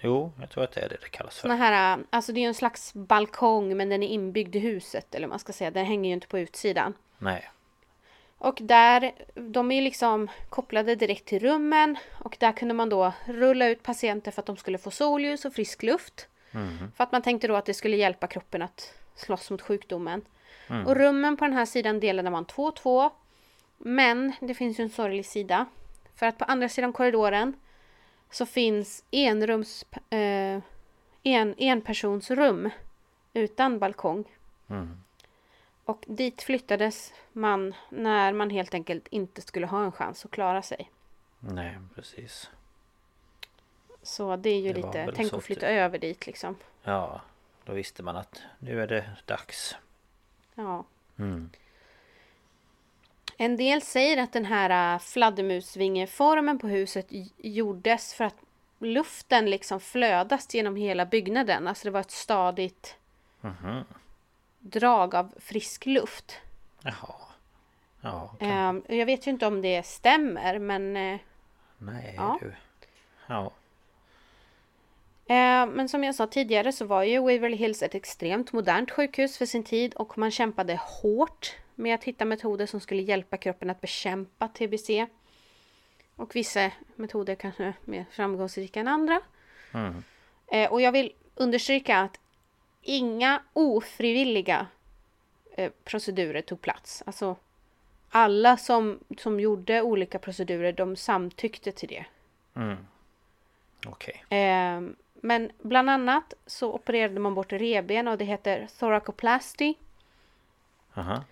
Jo, 0.00 0.32
jag 0.40 0.50
tror 0.50 0.64
att 0.64 0.72
det 0.72 0.80
är 0.80 0.88
det 0.88 0.96
det 1.02 1.08
kallas 1.08 1.34
för. 1.34 1.40
Såna 1.40 1.56
här, 1.56 1.98
alltså 2.10 2.32
det 2.32 2.40
är 2.40 2.42
ju 2.42 2.48
en 2.48 2.54
slags 2.54 2.94
balkong 2.94 3.76
men 3.76 3.88
den 3.88 4.02
är 4.02 4.08
inbyggd 4.08 4.56
i 4.56 4.58
huset 4.58 5.14
eller 5.14 5.26
man 5.26 5.38
ska 5.38 5.52
säga. 5.52 5.70
Den 5.70 5.86
hänger 5.86 6.10
ju 6.10 6.14
inte 6.14 6.26
på 6.26 6.38
utsidan. 6.38 6.94
Nej. 7.18 7.50
Och 8.38 8.58
där, 8.60 9.12
de 9.34 9.70
är 9.70 9.76
ju 9.76 9.82
liksom 9.82 10.28
kopplade 10.48 10.94
direkt 10.94 11.24
till 11.24 11.38
rummen 11.38 11.96
och 12.12 12.36
där 12.40 12.52
kunde 12.52 12.74
man 12.74 12.88
då 12.88 13.12
rulla 13.24 13.68
ut 13.68 13.82
patienter 13.82 14.30
för 14.30 14.42
att 14.42 14.46
de 14.46 14.56
skulle 14.56 14.78
få 14.78 14.90
solljus 14.90 15.44
och 15.44 15.54
frisk 15.54 15.82
luft. 15.82 16.28
Mhm. 16.50 16.92
För 16.96 17.04
att 17.04 17.12
man 17.12 17.22
tänkte 17.22 17.48
då 17.48 17.56
att 17.56 17.66
det 17.66 17.74
skulle 17.74 17.96
hjälpa 17.96 18.26
kroppen 18.26 18.62
att 18.62 18.94
slåss 19.14 19.50
mot 19.50 19.62
sjukdomen. 19.62 20.22
Mm. 20.68 20.86
Och 20.86 20.96
rummen 20.96 21.36
på 21.36 21.44
den 21.44 21.54
här 21.54 21.66
sidan 21.66 22.00
delade 22.00 22.30
man 22.30 22.44
två 22.44 22.64
och 22.64 22.76
två. 22.76 23.10
Men 23.78 24.32
det 24.40 24.54
finns 24.54 24.80
ju 24.80 24.82
en 24.82 24.90
sorglig 24.90 25.26
sida. 25.26 25.66
För 26.14 26.26
att 26.26 26.38
på 26.38 26.44
andra 26.44 26.68
sidan 26.68 26.92
korridoren 26.92 27.52
så 28.30 28.46
finns 28.46 29.04
enrums, 29.10 29.84
eh, 30.10 30.60
en, 31.22 31.54
enpersonsrum 31.58 32.70
utan 33.32 33.78
balkong. 33.78 34.24
Mm. 34.68 35.00
Och 35.84 36.04
dit 36.06 36.42
flyttades 36.42 37.12
man 37.32 37.74
när 37.88 38.32
man 38.32 38.50
helt 38.50 38.74
enkelt 38.74 39.08
inte 39.08 39.40
skulle 39.40 39.66
ha 39.66 39.84
en 39.84 39.92
chans 39.92 40.24
att 40.24 40.30
klara 40.30 40.62
sig. 40.62 40.90
Nej, 41.40 41.78
precis. 41.94 42.50
Så 44.02 44.36
det 44.36 44.50
är 44.50 44.60
ju 44.60 44.72
Det 44.72 44.74
lite, 44.74 45.12
tänk 45.16 45.32
att 45.32 45.44
flytta 45.44 45.60
typ. 45.60 45.70
över 45.70 45.98
dit 45.98 46.26
liksom. 46.26 46.56
Ja, 46.82 47.20
då 47.64 47.72
visste 47.72 48.02
man 48.02 48.16
att 48.16 48.42
nu 48.58 48.82
är 48.82 48.86
det 48.86 49.10
dags. 49.24 49.76
Ja. 50.56 50.84
Mm. 51.18 51.50
En 53.36 53.56
del 53.56 53.82
säger 53.82 54.22
att 54.22 54.32
den 54.32 54.44
här 54.44 54.94
äh, 54.94 54.98
fladdermusvingeformen 55.00 56.58
på 56.58 56.66
huset 56.68 57.06
gjordes 57.36 58.14
för 58.14 58.24
att 58.24 58.36
luften 58.78 59.50
liksom 59.50 59.80
flödas 59.80 60.54
genom 60.54 60.76
hela 60.76 61.06
byggnaden. 61.06 61.68
Alltså 61.68 61.84
det 61.84 61.90
var 61.90 62.00
ett 62.00 62.10
stadigt 62.10 62.96
Mhm. 63.40 63.84
drag 64.60 65.14
av 65.14 65.34
frisk 65.40 65.86
luft. 65.86 66.40
Jaha. 66.82 67.14
Ja, 68.00 68.36
Ehm, 68.40 68.82
jag 68.88 69.06
vet 69.06 69.26
ju 69.26 69.30
inte 69.30 69.46
om 69.46 69.62
det 69.62 69.86
stämmer 69.86 70.58
men 70.58 70.96
eh, 70.96 71.18
nej 71.78 72.14
Ja. 72.16 72.38
du. 72.40 72.54
Ja. 73.26 73.50
Eh, 75.28 75.66
Men 75.66 75.88
som 75.88 76.04
jag 76.04 76.14
sa 76.14 76.26
tidigare 76.26 76.72
så 76.72 76.84
var 76.84 77.02
ju 77.02 77.18
Waverly 77.18 77.56
Hills 77.56 77.82
ett 77.82 77.94
extremt 77.94 78.52
modernt 78.52 78.90
sjukhus 78.90 79.38
för 79.38 79.46
sin 79.46 79.64
tid 79.64 79.94
och 79.94 80.18
man 80.18 80.30
kämpade 80.30 80.80
hårt 80.82 81.54
med 81.74 81.94
att 81.94 82.04
hitta 82.04 82.24
metoder 82.24 82.66
som 82.66 82.80
skulle 82.80 83.02
hjälpa 83.02 83.36
kroppen 83.36 83.70
att 83.70 83.80
bekämpa 83.80 84.48
TBC. 84.48 85.06
Och 86.16 86.36
vissa 86.36 86.70
metoder 86.96 87.34
kanske 87.34 87.72
mer 87.84 88.04
framgångsrika 88.10 88.80
än 88.80 88.88
andra. 88.88 89.20
Mm. 89.74 90.04
Eh, 90.46 90.72
Och 90.72 90.80
jag 90.80 90.92
vill 90.92 91.12
understryka 91.34 91.98
att 91.98 92.20
inga 92.82 93.42
ofrivilliga 93.52 94.66
eh, 95.56 95.72
procedurer 95.84 96.42
tog 96.42 96.60
plats. 96.60 97.02
Alltså 97.06 97.36
alla 98.10 98.56
som, 98.56 99.00
som 99.18 99.40
gjorde 99.40 99.82
olika 99.82 100.18
procedurer 100.18 100.72
de 100.72 100.96
samtyckte 100.96 101.72
till 101.72 101.88
det. 101.88 102.04
Mm. 102.56 102.76
Okej. 103.86 104.24
Eh, 104.40 104.80
men 105.26 105.50
bland 105.58 105.90
annat 105.90 106.34
så 106.46 106.72
opererade 106.72 107.20
man 107.20 107.34
bort 107.34 107.52
revben 107.52 108.08
och 108.08 108.18
det 108.18 108.24
heter 108.24 108.68
thoracoplasty. 108.78 109.74
Aha. 110.94 111.24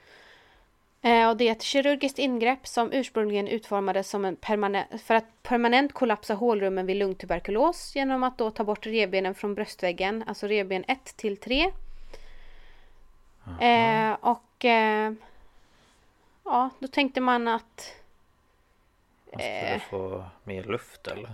Eh, 1.02 1.28
och 1.28 1.36
det 1.36 1.48
är 1.48 1.52
ett 1.52 1.62
kirurgiskt 1.62 2.18
ingrepp 2.18 2.66
som 2.66 2.92
ursprungligen 2.92 3.48
utformades 3.48 4.10
som 4.10 4.24
en 4.24 4.36
permanent, 4.36 5.02
för 5.02 5.14
att 5.14 5.42
permanent 5.42 5.92
kollapsa 5.92 6.34
hålrummen 6.34 6.86
vid 6.86 6.96
lungtuberkulos 6.96 7.96
genom 7.96 8.22
att 8.22 8.38
då 8.38 8.50
ta 8.50 8.64
bort 8.64 8.86
revbenen 8.86 9.34
från 9.34 9.54
bröstväggen, 9.54 10.24
alltså 10.26 10.46
revben 10.46 10.84
1 10.88 11.16
till 11.16 11.36
3. 11.36 11.72
Eh, 13.60 14.12
och 14.20 14.64
eh, 14.64 15.12
ja, 16.44 16.70
då 16.78 16.88
tänkte 16.88 17.20
man 17.20 17.48
att 17.48 17.94
Man 19.32 19.40
skulle 19.40 19.80
få 19.90 20.24
mer 20.44 20.62
luft 20.62 21.06
eller? 21.06 21.30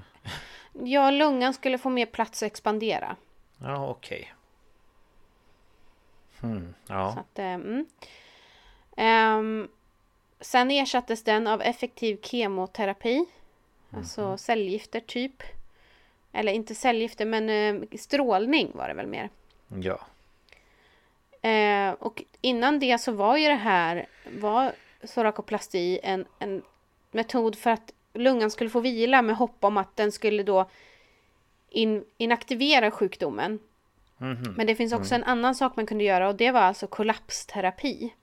Ja, 0.72 1.10
lungan 1.10 1.54
skulle 1.54 1.78
få 1.78 1.90
mer 1.90 2.06
plats 2.06 2.42
att 2.42 2.46
expandera. 2.46 3.16
Ja, 3.58 3.88
okej. 3.90 4.34
Hmm. 6.40 6.74
Ja. 6.86 7.12
Så 7.12 7.20
att, 7.20 7.38
eh, 7.38 7.44
mm. 7.44 7.86
Ehm, 8.96 9.68
sen 10.40 10.70
ersattes 10.70 11.24
den 11.24 11.46
av 11.46 11.62
effektiv 11.62 12.20
kemoterapi. 12.22 13.26
Alltså 13.90 14.36
cellgifter 14.36 15.00
typ. 15.00 15.42
Eller 16.32 16.52
inte 16.52 16.74
cellgifter 16.74 17.24
men 17.26 17.48
eh, 17.50 17.98
strålning 17.98 18.70
var 18.74 18.88
det 18.88 18.94
väl 18.94 19.06
mer. 19.06 19.30
Ja. 19.68 20.00
Eh, 21.48 21.92
och 21.92 22.24
innan 22.40 22.78
det 22.78 22.98
så 22.98 23.12
var 23.12 23.36
ju 23.36 23.48
det 23.48 23.54
här 23.54 24.06
var 24.40 24.72
thorakoplasti 25.14 26.00
en, 26.02 26.24
en 26.38 26.62
metod 27.10 27.58
för 27.58 27.70
att 27.70 27.92
lungan 28.14 28.50
skulle 28.50 28.70
få 28.70 28.80
vila 28.80 29.22
med 29.22 29.36
hopp 29.36 29.64
om 29.64 29.76
att 29.76 29.96
den 29.96 30.12
skulle 30.12 30.42
då 30.42 30.70
in, 31.68 32.04
inaktivera 32.16 32.90
sjukdomen. 32.90 33.58
Mhm. 34.18 34.54
Men 34.56 34.66
det 34.66 34.74
finns 34.74 34.92
också 34.92 35.14
Mm. 35.14 35.22
en 35.24 35.30
annan 35.30 35.54
sak 35.54 35.76
man 35.76 35.86
kunde 35.86 36.04
göra 36.04 36.28
och 36.28 36.34
det 36.34 36.50
var 36.50 36.60
alltså 36.60 36.86
kollapsterapi. 36.86 38.14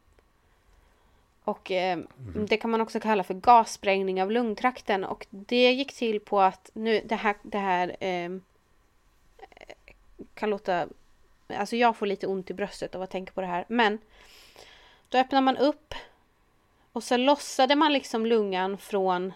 Och 1.43 1.71
eh, 1.71 1.97
Mhm. 1.97 2.45
det 2.45 2.57
kan 2.57 2.71
man 2.71 2.81
också 2.81 2.99
kalla 2.99 3.23
för 3.23 3.33
gassprängning 3.33 4.21
av 4.23 4.31
lungtrakten 4.31 5.03
och 5.03 5.27
det 5.29 5.71
gick 5.71 5.93
till 5.93 6.19
på 6.19 6.41
att 6.41 6.69
nu 6.73 7.01
det 7.05 7.15
här, 7.15 7.35
det 7.43 7.57
här 7.57 7.95
eh, 7.99 8.31
kan 10.33 10.49
låta 10.49 10.87
Alltså 11.57 11.75
jag 11.75 11.97
får 11.97 12.05
lite 12.05 12.27
ont 12.27 12.49
i 12.49 12.53
bröstet 12.53 12.95
av 12.95 13.01
att 13.01 13.11
tänka 13.11 13.31
på 13.31 13.41
det 13.41 13.47
här 13.47 13.65
men 13.67 13.97
Då 15.09 15.17
öppnar 15.17 15.41
man 15.41 15.57
upp 15.57 15.93
och 16.91 17.03
så 17.03 17.17
lossade 17.17 17.75
man 17.75 17.93
liksom 17.93 18.25
lungan 18.25 18.77
från 18.77 19.33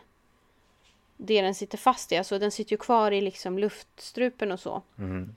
det 1.26 1.42
den 1.42 1.56
sitter 1.56 1.78
fast 1.78 2.12
i. 2.12 2.18
Alltså 2.18 2.40
den 2.40 2.52
sitter 2.52 2.72
ju 2.72 2.78
kvar 2.78 3.12
i 3.12 3.22
liksom 3.22 3.60
luftstrupen 3.60 4.52
och 4.52 4.60
så. 4.60 4.82
Mm. 4.98 5.36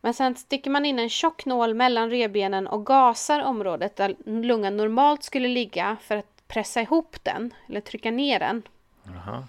Men 0.00 0.14
sen 0.14 0.36
sticker 0.36 0.70
man 0.70 0.84
in 0.86 0.98
en 0.98 1.08
tjock 1.08 1.46
nål 1.46 1.74
mellan 1.74 2.10
revbenen 2.10 2.66
och 2.66 2.86
gasar 2.86 3.40
området 3.40 3.96
där 3.96 4.16
lungan 4.24 4.76
normalt 4.76 5.22
skulle 5.22 5.48
ligga 5.48 5.96
för 6.02 6.16
att 6.16 6.48
pressa 6.48 6.80
ihop 6.80 7.16
den 7.22 7.54
eller 7.68 7.80
trycka 7.80 8.10
ner 8.10 8.38
den. 8.38 8.62
Jaha. 9.04 9.48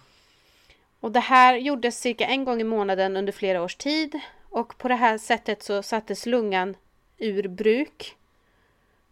Och 0.99 1.12
det 1.12 1.20
här 1.20 1.56
gjordes 1.58 1.99
cirka 1.99 2.26
en 2.26 2.45
gång 2.45 2.62
i 2.62 2.64
månaden 2.64 3.18
under 3.18 3.34
flera 3.34 3.64
års 3.64 3.76
tid 3.76 4.20
och 4.49 4.78
på 4.78 4.88
det 4.88 4.95
här 4.95 5.18
sättet 5.18 5.64
så 5.64 5.84
sattes 5.84 6.26
lungan 6.26 6.76
ur 7.18 7.47
bruk. 7.47 8.16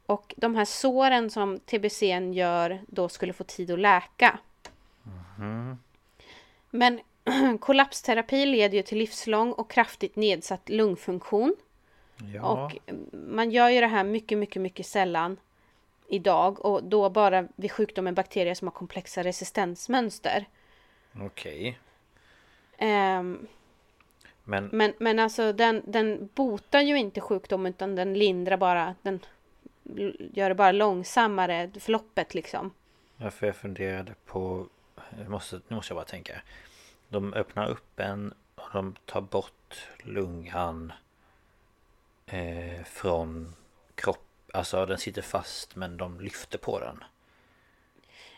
Och 0.05 0.33
de 0.37 0.55
här 0.55 0.65
såren 0.65 1.29
som 1.29 1.59
TBC 1.59 2.01
gör 2.33 2.81
då 2.87 3.09
skulle 3.09 3.33
få 3.33 3.43
tid 3.43 3.71
att 3.71 3.79
läka. 3.79 4.39
Mm. 5.43 5.77
Men 6.69 6.99
kollapsterapi 7.59 8.45
leder 8.45 8.77
ju 8.77 8.83
till 8.83 8.97
livslång 8.97 9.51
och 9.51 9.71
kraftigt 9.71 10.15
nedsatt 10.15 10.69
lungfunktion. 10.69 11.55
Ja. 12.33 12.41
Och 12.41 12.77
man 13.11 13.51
gör 13.51 13.69
ju 13.69 13.81
det 13.81 13.87
här 13.87 14.03
mycket, 14.03 14.37
mycket, 14.37 14.61
mycket 14.61 14.85
sällan 14.85 15.37
idag 16.07 16.65
och 16.65 16.83
då 16.83 17.09
bara 17.09 17.47
vid 17.55 17.71
sjukdom 17.71 18.05
med 18.05 18.13
bakterier 18.13 18.53
som 18.53 18.67
har 18.67 18.73
komplexa 18.73 19.23
resistensmönster. 19.23 20.45
Okej. 21.21 21.79
Ehm, 22.77 23.47
Men, 24.43 24.69
men, 24.71 24.93
men 24.99 25.19
alltså 25.19 25.53
den, 25.53 25.81
den 25.85 26.29
botar 26.35 26.81
ju 26.81 26.97
inte 26.97 27.21
sjukdom 27.21 27.65
utan 27.65 27.95
den 27.95 28.13
lindrar 28.13 28.57
bara, 28.57 28.95
den 29.01 29.19
gör 30.33 30.49
det 30.49 30.55
bara 30.55 30.71
långsammare, 30.71 31.71
förloppet 31.79 32.33
liksom. 32.33 32.71
ja, 33.17 33.31
för 33.31 33.45
jag 33.45 33.55
funderade 33.55 34.15
på... 34.25 34.67
Jag 35.17 35.29
måste, 35.29 35.61
nu 35.67 35.75
måste 35.75 35.91
jag 35.93 35.97
bara 35.97 36.05
tänka. 36.05 36.41
De 37.09 37.33
öppnar 37.33 37.69
upp 37.69 37.99
en 37.99 38.33
och 38.55 38.69
de 38.73 38.95
tar 39.05 39.21
bort 39.21 39.87
lungan 40.03 40.93
eh, 42.25 42.83
från 42.85 43.55
kropp. 43.95 44.27
Alltså 44.53 44.85
den 44.85 44.97
sitter 44.97 45.21
fast 45.21 45.75
men 45.75 45.97
de 45.97 46.19
lyfter 46.19 46.57
på 46.57 46.79
den. 46.79 47.03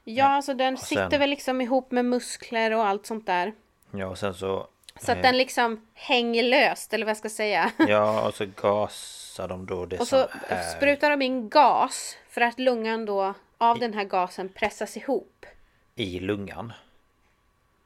Ja, 0.03 0.26
alltså 0.26 0.53
den 0.53 0.78
sen- 0.78 0.86
sitter 0.86 1.19
väl 1.19 1.30
liksom 1.30 1.61
ihop 1.61 1.91
med 1.91 2.05
muskler 2.05 2.71
och 2.71 2.88
allt 2.88 3.05
sånt 3.05 3.26
där. 3.26 3.53
Ja 3.91 4.07
och 4.07 4.17
sen 4.17 4.34
så... 4.34 4.67
Så 4.99 5.11
att 5.11 5.17
eh, 5.17 5.21
den 5.21 5.38
liksom 5.38 5.88
hänger 5.93 6.43
löst, 6.43 6.93
eller 6.93 7.05
vad 7.05 7.09
jag 7.09 7.17
ska 7.17 7.30
säga. 7.30 7.71
Ja 7.88 8.28
och 8.28 8.34
så 8.36 8.45
gasar 8.45 9.47
de 9.47 9.65
då 9.65 9.86
det 9.86 9.99
Och 9.99 10.07
så 10.07 10.28
är 10.47 10.61
sprutar 10.78 11.09
de 11.09 11.21
in 11.21 11.49
gas 11.49 12.17
för 12.30 12.41
att 12.41 12.59
lungan 12.59 13.05
då 13.05 13.34
av 13.57 13.80
den 13.80 13.93
här 13.93 14.03
gasen 14.03 14.49
pressas 14.49 14.97
ihop. 14.97 15.45
I 15.96 16.20
lungan. 16.20 16.74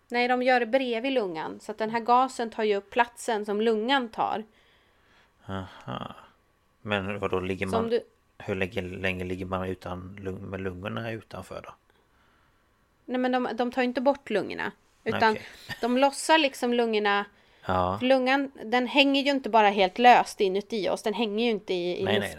Nej, 0.07 0.27
de 0.27 0.43
gör 0.43 0.59
det 0.59 0.65
bredvid 0.65 1.11
lungan. 1.13 1.59
Så 1.59 1.71
att 1.71 1.77
den 1.77 1.89
här 1.89 1.99
gasen 1.99 2.49
tar 2.49 2.63
ju 2.63 2.75
upp 2.75 2.89
platsen 2.89 3.45
som 3.45 3.61
lungan 3.61 4.09
tar. 4.09 4.43
Aha. 5.45 6.15
Men 6.81 7.19
vad 7.19 7.31
då 7.31 7.39
ligger 7.39 7.65
man... 7.67 7.89
du- 7.89 8.03
Hur 8.37 8.55
länge, 8.55 8.81
länge 8.81 9.23
ligger 9.23 9.45
man 9.45 9.67
utan 9.67 10.15
lung, 10.21 10.41
med 10.41 10.61
lungorna 10.61 11.11
utanför 11.11 11.61
då? 11.61 11.73
Nej, 13.05 13.17
men 13.17 13.31
de, 13.31 13.49
de 13.53 13.71
tar 13.71 13.81
ju 13.81 13.87
inte 13.87 14.01
bort 14.01 14.29
lungorna. 14.29 14.71
Utan 15.03 15.31
Okej. 15.33 15.45
de 15.81 15.97
lossar 15.97 16.37
liksom 16.37 16.73
lungorna. 16.73 17.25
Ja. 17.65 17.99
Lungan, 18.01 18.51
den 18.65 18.87
hänger 18.87 19.21
ju 19.21 19.31
inte 19.31 19.49
bara 19.49 19.69
helt 19.69 19.99
löst 19.99 20.41
inuti 20.41 20.89
oss. 20.89 21.03
Den 21.03 21.13
hänger 21.13 21.45
ju 21.45 21.51
inte 21.51 21.73
i, 21.73 21.99
i 22.01 22.03
Nej, 22.03 22.19
nej, 22.19 22.19
nej. 22.19 22.29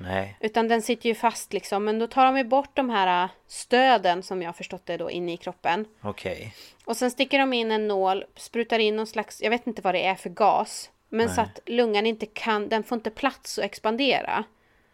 Nej. 0.00 0.36
Utan 0.40 0.68
den 0.68 0.82
sitter 0.82 1.08
ju 1.08 1.14
fast 1.14 1.52
liksom. 1.52 1.84
Men 1.84 1.98
då 1.98 2.06
tar 2.06 2.24
de 2.24 2.36
ju 2.38 2.44
bort 2.44 2.70
de 2.74 2.90
här 2.90 3.24
äh, 3.24 3.30
stöden 3.46 4.22
som 4.22 4.42
jag 4.42 4.48
har 4.48 4.52
förstått 4.52 4.86
det 4.86 4.96
då 4.96 5.10
inne 5.10 5.32
i 5.32 5.36
kroppen. 5.36 5.86
Okej. 6.00 6.54
Och 6.84 6.96
sen 6.96 7.10
sticker 7.10 7.38
de 7.38 7.52
in 7.52 7.70
en 7.70 7.88
nål, 7.88 8.24
sprutar 8.36 8.78
in 8.78 8.96
någon 8.96 9.06
slags, 9.06 9.42
jag 9.42 9.50
vet 9.50 9.66
inte 9.66 9.82
vad 9.82 9.94
det 9.94 10.06
är 10.06 10.14
för 10.14 10.30
gas. 10.30 10.90
Men 11.08 11.28
så 11.28 11.40
Nej. 11.40 11.50
att 11.54 11.60
lungan 11.68 12.06
inte 12.06 12.26
kan, 12.26 12.68
den 12.68 12.82
får 12.84 12.96
inte 12.96 13.10
plats 13.10 13.58
att 13.58 13.64
expandera. 13.64 14.44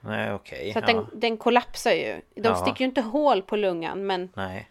Nej 0.01 0.33
okej. 0.33 0.73
Så 0.73 0.79
att 0.79 0.89
ja. 0.89 0.95
den, 0.95 1.07
den 1.21 1.37
kollapsar 1.37 1.93
ju. 1.93 2.21
De 2.35 2.49
Ja. 2.49 2.57
sticker 2.57 2.81
ju 2.81 2.85
inte 2.87 3.01
hål 3.01 3.43
på 3.43 3.57
lungan 3.57 4.07
men 4.07 4.29
Nej. 4.35 4.69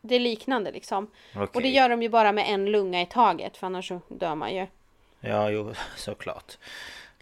det 0.00 0.14
är 0.14 0.20
liknande 0.20 0.72
liksom. 0.72 1.10
Och 1.52 1.62
det 1.62 1.68
gör 1.68 1.88
de 1.88 2.02
ju 2.02 2.08
bara 2.08 2.32
med 2.32 2.44
en 2.48 2.66
lunga 2.66 3.02
i 3.02 3.06
taget 3.06 3.56
för 3.56 3.66
annars 3.66 3.88
så 3.88 4.00
dör 4.08 4.34
man 4.34 4.54
ju. 4.54 4.66
Ja 5.20 5.50
jo 5.50 5.74
såklart. 5.96 6.58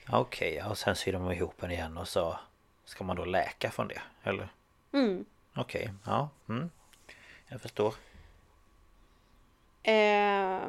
Okej 0.08 0.54
ja, 0.54 0.68
och 0.70 0.78
sen 0.78 0.96
syr 0.96 1.12
de 1.12 1.32
ihop 1.32 1.54
den 1.60 1.70
igen 1.70 1.96
och 1.96 2.08
så 2.08 2.38
ska 2.84 3.04
man 3.04 3.16
då 3.16 3.24
läka 3.24 3.70
från 3.70 3.88
det 3.88 4.02
eller? 4.22 4.48
Mm. 4.92 5.24
Okej, 5.54 5.92
ja. 6.06 6.28
Mm. 6.48 6.70
Jag 7.48 7.60
förstår. 7.60 7.94
Eh, 9.82 10.62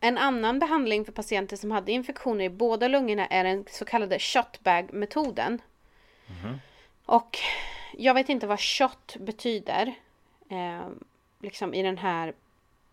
en 0.00 0.18
annan 0.18 0.58
behandling 0.58 1.04
för 1.04 1.12
patienter 1.12 1.56
som 1.56 1.70
hade 1.70 1.92
infektioner 1.92 2.44
i 2.44 2.50
båda 2.50 2.88
lungorna 2.88 3.26
är 3.26 3.44
den 3.44 3.64
så 3.70 3.84
kallade 3.84 4.18
shotbag-metoden. 4.18 5.62
Mhm. 6.26 6.60
Och 7.06 7.38
jag 7.92 8.14
vet 8.14 8.28
inte 8.28 8.46
vad 8.46 8.60
shot 8.60 9.16
betyder. 9.16 9.94
Eh, 10.48 10.88
liksom 11.40 11.74
i 11.74 11.82
den 11.82 11.98
här 11.98 12.34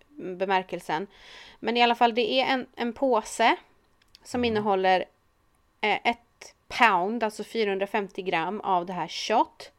bemärkelsen. 0.08 1.08
Men 1.60 1.78
i 1.78 1.84
alla 1.84 1.96
fall 1.96 2.16
det 2.16 2.42
är 2.42 2.46
en, 2.46 2.68
en 2.76 2.94
påse 2.94 3.56
som 4.24 4.46
innehåller 4.46 5.06
eh, 5.82 6.00
ett 6.04 6.56
pound, 6.68 7.24
alltså 7.24 7.44
450 7.44 8.22
gram 8.22 8.62
av 8.62 8.86
det 8.86 8.94
här 8.94 9.08
shot. 9.08 9.72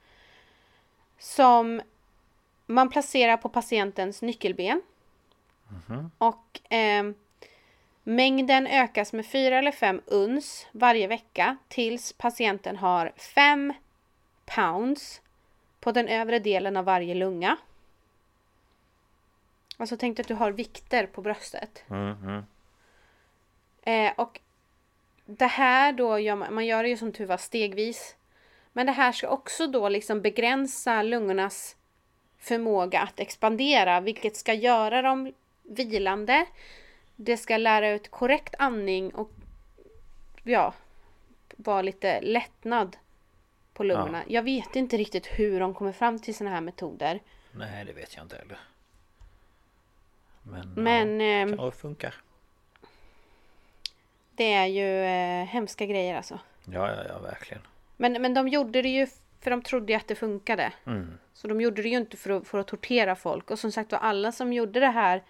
Som 1.18 1.82
man 2.66 2.90
placerar 2.90 3.36
på 3.36 3.48
patientens 3.48 4.22
nyckelben. 4.22 4.82
Mhm. 5.68 6.10
Och 6.18 6.72
eh, 6.72 7.04
mängden 8.02 8.66
ökas 8.66 9.12
med 9.12 9.26
4 9.26 9.58
eller 9.58 9.72
5 9.72 10.00
uns 10.06 10.66
varje 10.72 11.06
vecka 11.06 11.56
tills 11.68 12.12
patienten 12.12 12.76
har 12.76 13.12
5 13.16 13.72
pounds 14.44 15.20
på 15.80 15.92
den 15.92 16.08
övre 16.08 16.38
delen 16.38 16.76
av 16.76 16.84
varje 16.84 17.14
lunga. 17.14 17.56
Alltså 19.76 19.96
tänk 19.96 20.16
dig 20.16 20.22
att 20.22 20.28
du 20.28 20.34
har 20.34 20.52
vikter 20.52 21.06
på 21.06 21.22
bröstet. 21.22 21.84
Mm, 21.90 22.16
mm. 22.22 22.42
Eh, 23.82 24.12
och 24.16 24.40
det 25.26 25.46
här 25.46 25.92
då 25.92 26.18
gör 26.18 26.36
man, 26.36 26.54
man 26.54 26.66
gör 26.66 26.82
det 26.82 26.88
ju 26.88 26.96
som 26.96 27.12
tur 27.12 27.26
var 27.26 27.36
stegvis. 27.36 28.16
Men 28.72 28.86
det 28.86 28.92
här 28.92 29.12
ska 29.12 29.28
också 29.28 29.66
då 29.66 29.88
liksom 29.88 30.22
begränsa 30.22 31.02
lungornas 31.02 31.76
förmåga 32.38 33.00
att 33.00 33.20
expandera, 33.20 34.00
vilket 34.00 34.36
ska 34.36 34.54
göra 34.54 35.02
dem 35.02 35.32
vilande. 35.62 36.46
Det 37.16 37.36
ska 37.36 37.56
lära 37.56 37.90
ut 37.90 38.10
korrekt 38.10 38.54
andning 38.58 39.14
och 39.14 39.30
ja, 40.42 40.74
vara 41.56 41.82
lite 41.82 42.20
lättnad 42.20 42.96
på 43.72 43.84
lungorna. 43.84 44.18
Ja. 44.18 44.32
Jag 44.34 44.42
vet 44.42 44.76
inte 44.76 44.96
riktigt 44.96 45.26
hur 45.26 45.60
de 45.60 45.74
kommer 45.74 45.92
fram 45.92 46.18
till 46.18 46.34
sådana 46.34 46.54
här 46.54 46.62
metoder. 46.62 47.20
Nej, 47.52 47.84
det 47.84 47.92
vet 47.92 48.16
jag 48.16 48.24
inte 48.24 48.36
heller. 48.36 48.58
Men, 50.42 50.72
Men 50.76 51.20
ja, 51.20 51.26
ehm, 51.26 51.56
kanske 51.56 51.80
funkar. 51.80 52.14
Det 54.40 54.52
är 54.52 54.66
ju 54.66 55.04
eh, 55.04 55.46
hemska 55.46 55.86
grejer 55.86 56.16
alltså. 56.16 56.38
Ja, 56.64 56.88
ja, 56.94 57.04
ja, 57.08 57.18
verkligen. 57.18 57.62
Men, 57.96 58.22
men 58.22 58.34
de 58.34 58.48
gjorde 58.48 58.82
det 58.82 58.88
ju 58.88 59.06
för 59.40 59.50
de 59.50 59.62
trodde 59.62 59.92
ju 59.92 59.96
att 59.98 60.08
det 60.08 60.14
funkade. 60.14 60.72
Mm. 60.86 61.18
Så 61.34 61.48
de 61.48 61.60
gjorde 61.60 61.82
det 61.82 61.88
ju 61.88 61.96
inte 61.96 62.16
för 62.16 62.30
att, 62.30 62.46
för 62.46 62.58
att 62.58 62.66
tortera 62.66 63.16
folk. 63.16 63.50
Och 63.50 63.58
som 63.58 63.72
sagt 63.72 63.92
var 63.92 63.98
alla 63.98 64.32
som 64.32 64.52
gjorde 64.52 64.80
det 64.80 64.86
här 64.86 65.22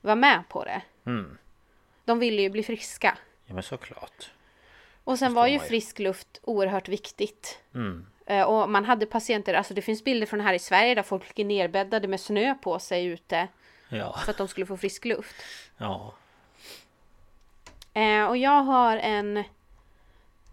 var 0.00 0.16
med 0.16 0.42
på 0.48 0.64
det. 0.64 0.82
Mm. 1.06 1.38
De 2.04 2.18
ville 2.18 2.42
ju 2.42 2.50
bli 2.50 2.62
friska. 2.62 3.18
Ja, 3.46 3.54
men 3.54 3.62
såklart. 3.62 4.30
Och 5.04 5.18
sen 5.18 5.34
var 5.34 5.46
ju. 5.46 5.58
frisk 5.58 5.98
luft 5.98 6.40
oerhört 6.42 6.88
viktigt. 6.88 7.58
Mm. 7.74 8.06
Eh, 8.26 8.42
Och 8.42 8.70
man 8.70 8.84
hade 8.84 9.06
patienter, 9.06 9.54
alltså 9.54 9.74
det 9.74 9.82
finns 9.82 10.04
bilder 10.04 10.26
från 10.26 10.40
här 10.40 10.54
i 10.54 10.58
Sverige 10.58 10.94
där 10.94 11.02
folk 11.02 11.28
ligger 11.28 11.44
nerbäddade 11.44 12.08
med 12.08 12.20
snö 12.20 12.54
på 12.54 12.78
sig 12.78 13.06
ute. 13.06 13.48
Ja. 13.88 14.16
För 14.24 14.30
att 14.30 14.38
de 14.38 14.48
skulle 14.48 14.66
få 14.66 14.76
frisk 14.76 15.04
luft. 15.04 15.36
Ja. 15.78 16.14
Eh, 17.94 18.24
och 18.24 18.36
jag 18.36 18.62
har 18.62 18.96
en, 18.96 19.44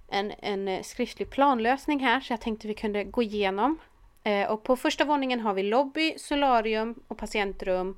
en, 0.10 0.34
en 0.40 0.68
eh, 0.68 0.82
skriftlig 0.84 1.30
planlösning 1.30 2.00
här 2.00 2.20
så 2.20 2.34
jag 2.34 2.42
tänkte 2.42 2.68
vi 2.68 2.74
kunde 2.74 3.04
gå 3.04 3.24
igenom. 3.24 3.80
Eh, 4.24 4.52
och 4.52 4.64
på 4.64 4.76
första 4.76 5.06
våningen 5.06 5.40
har 5.40 5.54
vi 5.54 5.64
lobby, 5.64 6.14
solarium 6.18 6.96
och 7.08 7.18
patientrum, 7.18 7.98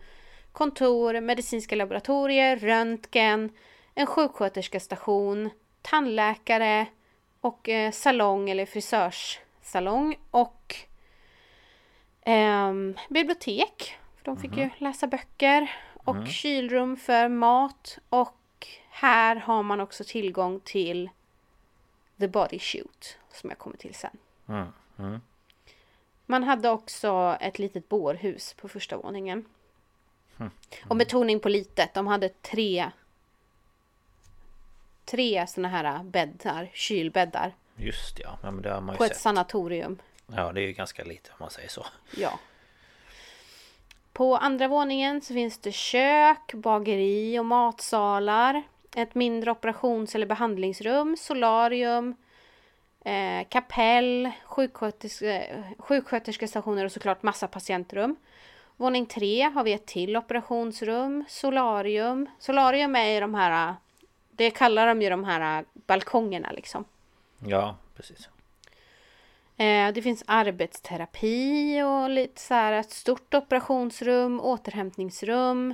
kontor, 0.52 1.22
medicinska 1.22 1.76
laboratorier, 1.76 2.56
röntgen, 2.58 3.52
en 3.96 4.06
sjuksköterskestation, 4.06 5.50
tandläkare 5.82 6.86
och 7.42 7.70
eh, 7.70 7.92
salong 7.92 8.50
eller 8.50 8.66
frisörssalong 8.66 10.16
och 10.32 10.76
ehm, 12.22 12.96
bibliotek. 13.10 13.98
För 14.18 14.26
de 14.26 14.38
fick 14.38 14.58
ju 14.58 14.70
läsa 14.78 15.08
böcker. 15.08 15.72
Och 16.04 16.16
Mhm. 16.16 16.26
kylrum 16.26 16.98
för 16.98 17.28
mat. 17.30 17.98
Och 18.10 18.39
här 19.00 19.36
har 19.36 19.64
man 19.64 19.80
också 19.80 20.04
tillgång 20.04 20.60
till 20.60 21.10
The 22.20 22.28
Body 22.28 22.60
Shoot. 22.60 23.18
Som 23.34 23.50
jag 23.50 23.60
kommer 23.60 23.78
till 23.78 23.96
sen. 23.96 24.18
Mm. 24.48 24.68
Mm. 25.00 25.22
Man 26.26 26.44
hade 26.44 26.70
också 26.70 27.38
ett 27.42 27.60
litet 27.60 27.90
bårhus 27.90 28.54
på 28.54 28.68
första 28.68 28.98
våningen. 28.98 29.46
Mm. 30.38 30.52
Och 30.88 30.96
betoning 30.96 31.40
på 31.40 31.50
litet. 31.50 31.94
De 31.94 32.08
hade 32.08 32.30
tre 32.30 32.92
Tre 35.06 35.48
såna 35.48 35.68
här 35.68 36.04
bäddar, 36.04 36.70
kylbäddar. 36.74 37.56
Just 37.76 38.20
ja. 38.20 38.38
men 38.44 38.62
det 38.62 38.70
har 38.74 38.82
man 38.82 38.94
ju 38.96 38.98
På 38.98 39.04
ett 39.04 39.12
sett. 39.12 39.22
sanatorium. 39.22 40.02
Ja, 40.28 40.52
det 40.52 40.62
är 40.62 40.68
ju 40.68 40.74
ganska 40.74 41.04
lite 41.04 41.30
om 41.30 41.36
man 41.40 41.50
säger 41.50 41.70
så. 41.70 41.86
Ja. 42.18 42.40
På 44.14 44.38
andra 44.38 44.68
våningen 44.68 45.22
så 45.22 45.34
finns 45.34 45.58
det 45.58 45.72
kök, 45.72 46.54
bageri 46.54 47.40
och 47.40 47.46
matsalar. 47.46 48.64
Ett 48.96 49.16
mindre 49.16 49.52
operations 49.52 50.16
eller 50.16 50.26
behandlingsrum, 50.26 51.18
solarium, 51.18 52.16
eh, 53.06 53.48
kapell, 53.50 54.32
sjuksköterske, 54.46 55.64
sjuksköterskestationer 55.78 56.86
och 56.86 56.92
såklart 56.92 57.24
massa 57.24 57.48
patientrum. 57.48 58.16
Våning 58.78 59.06
tre 59.06 59.42
har 59.42 59.64
vi 59.64 59.74
ett 59.74 59.88
till 59.88 60.18
operationsrum, 60.18 61.26
solarium. 61.28 62.30
Solarium 62.40 62.96
är 62.96 63.14
ju 63.14 63.20
de 63.20 63.36
här, 63.36 63.76
det 64.32 64.52
kallar 64.52 64.88
de 64.88 65.02
ju 65.02 65.10
de 65.10 65.24
här 65.24 65.66
balkongerna 65.74 66.52
liksom. 66.52 66.86
Ja, 67.48 67.78
precis. 67.96 68.30
Eh, 69.58 69.94
det 69.94 70.02
finns 70.02 70.24
arbetsterapi 70.28 71.82
och 71.82 72.10
lite 72.10 72.42
så 72.42 72.54
här 72.54 72.74
ett 72.74 72.92
stort 72.92 73.34
operationsrum, 73.34 74.40
återhämtningsrum. 74.40 75.74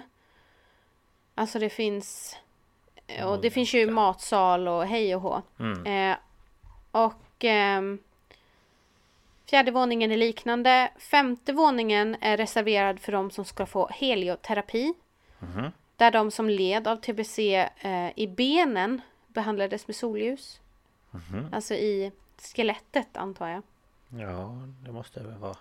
Alltså 1.35 1.59
det 1.59 1.69
finns... 1.69 2.37
eh, 3.07 3.27
Och 3.27 3.41
det 3.41 3.51
finns 3.51 3.73
ju 3.73 3.91
matsal 3.91 4.67
och 4.67 4.85
hej 4.85 5.15
och 5.15 5.21
hå. 5.21 5.41
Mm. 5.59 5.85
Eh, 6.11 6.17
och 6.91 7.43
ehm, 7.43 7.99
fjärde 9.45 9.71
våningen 9.71 10.11
är 10.11 10.17
liknande. 10.17 10.91
Femte 10.97 11.53
våningen 11.53 12.17
är 12.21 12.37
reserverad 12.37 12.99
för 12.99 13.11
de 13.11 13.31
som 13.31 13.45
ska 13.45 13.65
få 13.65 13.87
helioterapi. 13.87 14.93
Mhm. 15.39 15.71
Där 15.95 16.11
de 16.11 16.31
som 16.31 16.49
led 16.49 16.87
av 16.87 16.95
TBC 16.95 17.39
eh, 17.77 18.09
i 18.15 18.27
benen 18.27 19.01
behandlades 19.27 19.87
med 19.87 19.95
solljus. 19.95 20.59
Mhm. 21.11 21.47
Alltså 21.53 21.73
i 21.73 22.11
skelettet 22.55 23.17
antar 23.17 23.47
jag. 23.47 23.61
Ja, 24.21 24.57
det 24.85 24.91
måste 24.91 25.23
väl 25.23 25.37
vara 25.37 25.57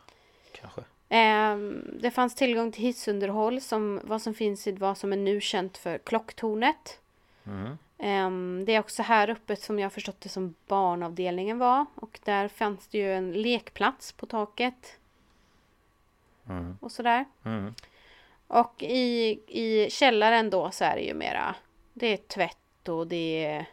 kanske. 0.53 0.81
Ehm, 1.09 1.99
det 2.01 2.11
fanns 2.11 2.35
tillgång 2.35 2.73
till 2.73 2.83
hissunderhåll 2.83 3.61
som 3.61 4.01
vad 4.05 4.23
som 4.23 4.35
finns 4.35 4.67
i 4.67 4.73
vad 4.73 4.99
som 4.99 5.13
är 5.13 5.17
nu 5.17 5.41
känt 5.41 5.79
för 5.79 5.99
klocktornet. 5.99 7.01
Mm. 7.47 8.65
Det 8.65 8.75
är 8.75 8.81
också 8.81 9.03
här 9.03 9.31
uppe 9.31 9.57
som 9.57 9.79
jag 9.79 9.93
förstått 9.93 10.21
det 10.21 10.29
som 10.29 10.55
barnavdelningen 10.67 11.59
var. 11.59 11.87
Och 11.95 12.21
där 12.25 12.49
fanns 12.49 12.87
det 12.87 12.99
ju 12.99 13.15
en 13.15 13.33
lekplats 13.33 14.13
på 14.13 14.27
taket. 14.27 14.99
Mm. 16.49 16.79
Och 16.81 16.93
sådär. 16.93 17.25
Mm. 17.45 17.75
Och 18.47 18.83
i, 18.83 19.41
i 19.47 19.91
källaren 19.91 20.51
då 20.51 20.71
så 20.71 20.85
är 20.85 20.97
det 20.97 21.03
ju 21.03 21.15
mera 21.15 21.55
Det 21.93 22.07
är 22.07 22.17
tvätt 22.17 22.89
och 22.89 23.07
det 23.07 23.45
är 23.45 23.67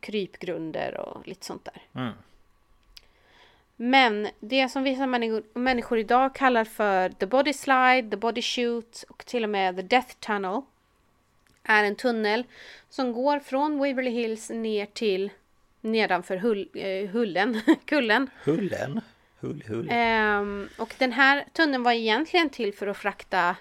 krypgrunder 0.00 0.96
och 0.96 1.28
lite 1.28 1.46
sånt 1.46 1.64
där. 1.64 1.82
Mm. 1.94 2.12
Men 3.76 4.28
det 4.40 4.68
som 4.68 4.82
vissa 4.82 5.06
människor, 5.06 5.42
människor 5.54 5.98
idag 5.98 6.34
kallar 6.34 6.64
för 6.64 7.08
the 7.08 7.26
body 7.26 7.52
slide, 7.52 8.10
the 8.10 8.16
body 8.16 8.42
shoot 8.42 9.04
och 9.08 9.26
till 9.26 9.44
och 9.44 9.50
med 9.50 9.76
the 9.76 9.82
death 9.82 10.14
tunnel 10.14 10.62
är 11.68 11.84
en 11.84 11.96
tunnel 11.96 12.44
som 12.88 13.12
går 13.12 13.38
från 13.38 13.78
Waverly 13.78 14.10
Hills 14.10 14.50
ner 14.50 14.86
till 14.86 15.30
nedanför 15.80 16.36
hull, 16.36 16.68
eh, 16.74 17.08
Hullen, 17.10 17.60
kullen. 17.84 18.30
Hullen? 18.44 19.00
Hull, 19.40 19.64
hull. 19.68 19.88
Ehm, 19.90 20.68
och 20.78 20.94
den 20.98 21.12
här 21.12 21.44
tunneln 21.52 21.82
var 21.82 21.92
egentligen 21.92 22.50
till 22.50 22.74
för 22.74 22.86
att 22.86 22.96
frakta 22.96 23.56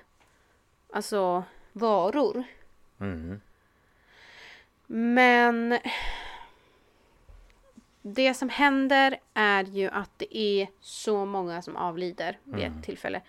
alltså 0.93 1.43
varor. 1.73 2.43
Mm. 2.99 3.41
Men 4.87 5.79
det 8.01 8.33
som 8.33 8.49
händer 8.49 9.19
är 9.33 9.63
ju 9.63 9.87
att 9.89 10.11
det 10.17 10.37
är 10.37 10.67
så 10.81 11.25
många 11.25 11.61
som 11.61 11.75
avlider 11.75 12.37
vid 12.43 12.65
Mm. 12.65 12.79
ett 12.79 12.85
tillfälle. 12.85 13.21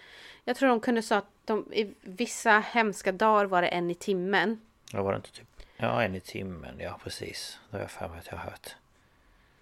Jag 0.44 0.56
tror 0.56 0.68
de 0.68 0.80
kunde 0.80 1.02
säga 1.02 1.18
att 1.18 1.30
de, 1.44 1.72
i 1.72 1.94
vissa 2.00 2.59
hemska 2.59 3.12
dagar 3.12 3.44
var 3.44 3.62
det 3.62 3.68
en 3.68 3.90
i 3.90 3.94
timmen. 3.94 4.60
Ja, 4.93 5.02
var 5.02 5.12
det 5.12 5.16
inte 5.16 5.32
typ... 5.32 5.48
Ja, 5.77 6.02
en 6.02 6.15
i 6.15 6.20
timmen. 6.20 6.77
Ja, 6.78 6.98
precis. 7.05 7.59
Det 7.70 7.77
har 7.77 7.82
jag 7.82 7.90
för 7.90 8.09
mig 8.09 8.19
att 8.19 8.27
jag 8.27 8.36
har 8.36 8.51
hört. 8.51 8.77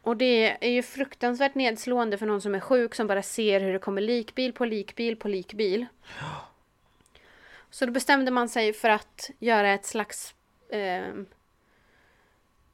Och 0.03 0.16
det 0.16 0.66
är 0.66 0.70
ju 0.70 0.82
fruktansvärt 0.82 1.55
nedslående 1.55 2.19
för 2.19 2.27
någon 2.27 2.40
som 2.40 2.55
är 2.55 2.61
sjuk 2.61 2.94
som 2.94 3.07
bara 3.07 3.23
ser 3.23 3.61
hur 3.61 3.73
det 3.73 3.78
kommer 3.78 4.03
likbil 4.03 4.53
på 4.53 4.65
likbil 4.65 5.16
på 5.16 5.28
likbil. 5.28 5.86
Så 7.70 7.86
då 7.86 7.93
bestämde 7.93 8.31
man 8.31 8.48
sig 8.48 8.73
för 8.73 8.89
att 8.89 9.31
göra 9.39 9.73
ett 9.73 9.85
slags... 9.85 10.35
Eh, 10.69 11.05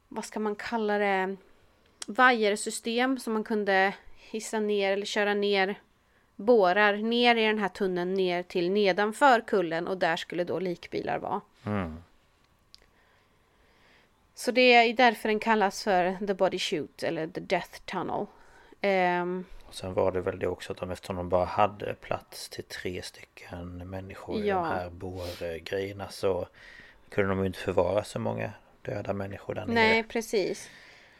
vad 0.07 0.25
ska 0.25 0.39
man 0.39 0.55
kalla 0.55 0.97
det? 0.97 1.35
Vajersystem 2.07 3.19
som 3.19 3.33
man 3.33 3.43
kunde 3.43 3.93
hissa 4.15 4.59
ner 4.59 4.91
eller 4.91 5.05
köra 5.05 5.33
ner 5.33 5.79
bårar 6.35 6.97
ner 6.97 7.35
i 7.35 7.45
den 7.45 7.59
här 7.59 7.69
tunneln 7.69 8.13
ner 8.13 8.43
till 8.43 8.71
nedanför 8.71 9.41
kullen 9.41 9.87
och 9.87 9.97
där 9.97 10.15
skulle 10.15 10.43
då 10.43 10.59
likbilar 10.59 11.19
vara. 11.19 11.41
Mm. 11.65 12.03
Så 14.35 14.51
det 14.51 14.73
är 14.73 14.93
därför 14.93 15.29
den 15.29 15.39
kallas 15.39 15.83
för 15.83 16.17
The 16.27 16.33
Body 16.33 16.59
Shoot 16.59 17.03
eller 17.03 17.27
The 17.27 17.39
Death 17.41 17.79
Tunnel. 17.85 18.25
Um, 19.21 19.45
Sen 19.71 19.93
var 19.93 20.11
det 20.11 20.21
väl 20.21 20.39
det 20.39 20.47
också 20.47 20.71
att 20.73 20.77
de 20.79 20.91
eftersom 20.91 21.15
de 21.15 21.29
bara 21.29 21.45
hade 21.45 21.93
plats 21.93 22.49
till 22.49 22.63
tre 22.63 23.01
stycken 23.01 23.89
människor 23.89 24.41
i 24.43 24.47
Ja. 24.47 24.55
de 24.55 24.65
här 24.65 24.89
bårgrejerna 24.89 26.09
så 26.09 26.47
kunde 27.09 27.29
de 27.29 27.39
ju 27.39 27.45
inte 27.45 27.59
förvara 27.59 28.03
så 28.03 28.19
många 28.19 28.51
döda 28.81 29.13
människor 29.13 29.53
där 29.55 29.65
nej, 29.67 29.93
nere. 29.95 30.03
precis. 30.03 30.69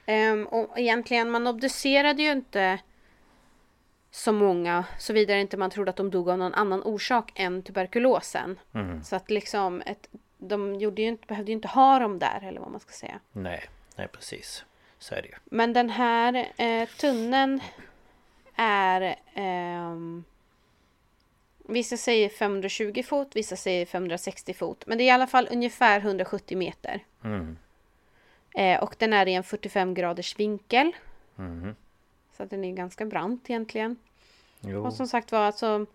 Ehm, 0.06 0.48
och 0.48 0.80
egentligen, 0.80 1.32
man 1.32 1.48
obducerade 1.48 2.22
ju 2.24 2.32
inte 2.32 2.80
så 4.12 4.32
många 4.32 4.86
såvida 5.00 5.38
inte 5.38 5.58
man 5.58 5.70
trodde 5.70 5.90
att 5.90 5.96
de 5.96 6.12
dog 6.12 6.30
av 6.30 6.38
någon 6.38 6.54
annan 6.54 6.84
orsak 6.84 7.32
än 7.36 7.64
tuberkulosen. 7.64 8.60
Mm. 8.74 9.04
Så 9.04 9.16
att 9.16 9.32
liksom, 9.32 9.82
ett, 9.86 10.08
de 10.48 10.76
gjorde 10.76 11.02
ju 11.02 11.08
inte, 11.08 11.28
behövde 11.28 11.52
ju 11.52 11.56
inte 11.56 11.68
ha 11.68 12.00
dem 12.00 12.20
där 12.20 12.44
eller 12.44 12.60
vad 12.62 12.72
man 12.72 12.80
ska 12.80 12.92
säga. 12.92 13.20
Nej, 13.32 13.64
nej 13.96 14.08
precis. 14.08 14.66
Så 15.00 15.16
är 15.16 15.22
det 15.22 15.28
ju. 15.28 15.36
Men 15.46 15.74
den 15.74 15.90
här 15.90 16.52
eh, 16.58 16.88
tunneln 16.88 17.62
är 18.56 19.16
ehm, 19.34 20.24
Vissa 21.68 21.98
säger 21.98 22.30
520 22.30 23.04
fot, 23.04 23.36
vissa 23.36 23.56
säger 23.56 23.86
560 23.86 24.54
fot. 24.54 24.84
Men 24.88 24.98
det 24.98 25.04
är 25.04 25.06
i 25.06 25.10
alla 25.10 25.28
fall 25.28 25.48
ungefär 25.52 26.00
170 26.00 26.58
meter. 26.58 27.04
Mm. 27.24 27.58
Eh, 28.56 28.84
och 28.84 28.96
den 29.00 29.14
är 29.14 29.28
i 29.28 29.34
en 29.34 29.44
45 29.44 29.94
graders 29.94 30.40
vinkel. 30.40 30.92
Mhm. 31.36 31.76
Så 32.38 32.44
att 32.44 32.50
den 32.50 32.66
är 32.66 32.72
ganska 32.72 33.06
brant 33.06 33.50
egentligen. 33.50 33.96
Jo. 34.62 34.86
Och 34.86 34.94
som 34.94 35.08
sagt 35.08 35.32
var, 35.32 35.40
alltså, 35.40 35.86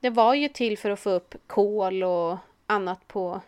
det 0.00 0.10
var 0.10 0.34
ju 0.34 0.48
till 0.48 0.78
för 0.78 0.90
att 0.90 1.00
få 1.00 1.10
upp 1.10 1.34
kol 1.46 2.02
och 2.02 2.36
annat 2.66 3.08
på, 3.08 3.40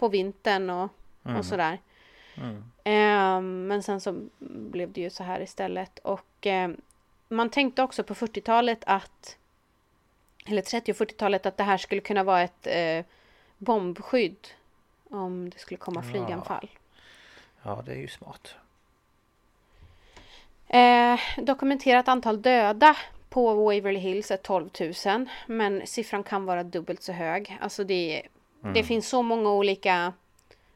på 0.00 0.08
vintern 0.08 0.70
och, 0.70 0.88
Mm. 1.24 1.36
och 1.38 1.44
sådär. 1.44 1.78
Mm. 2.36 2.64
Ehm, 2.84 3.66
men 3.66 3.82
sen 3.82 4.00
så 4.00 4.28
blev 4.40 4.92
det 4.92 5.00
ju 5.00 5.10
så 5.10 5.22
här 5.24 5.40
istället. 5.40 5.98
Och 5.98 6.36
ehm, 6.46 6.76
man 7.28 7.50
tänkte 7.50 7.82
också 7.82 8.02
på 8.04 8.14
40-talet 8.14 8.78
att 8.86 9.36
eller 10.46 10.62
30 10.62 10.92
och 10.92 10.96
40-talet 10.96 11.46
att 11.46 11.56
det 11.56 11.64
här 11.64 11.76
skulle 11.76 12.00
kunna 12.00 12.24
vara 12.24 12.42
ett 12.42 12.66
eh, 12.66 13.04
bombskydd 13.58 14.48
om 15.10 15.50
det 15.50 15.58
skulle 15.58 15.78
komma 15.78 16.02
Ja. 16.04 16.10
flyganfall. 16.10 16.70
Ja, 17.62 17.82
det 17.86 17.92
är 17.92 17.96
ju 17.96 18.08
smart. 18.08 18.54
Eh, 20.68 21.20
dokumenterat 21.44 22.08
antal 22.08 22.42
döda 22.42 22.96
på 23.28 23.54
Waverly 23.54 23.98
Hills 23.98 24.30
är 24.30 24.36
12 24.36 24.70
000 25.06 25.26
men 25.46 25.86
siffran 25.86 26.22
kan 26.22 26.44
vara 26.44 26.62
dubbelt 26.64 27.02
så 27.02 27.12
hög. 27.12 27.58
Alltså 27.60 27.84
det, 27.84 28.22
det 28.32 28.39
Mm. 28.62 28.74
finns 28.84 29.08
så 29.08 29.22
många 29.22 29.50
olika 29.50 30.12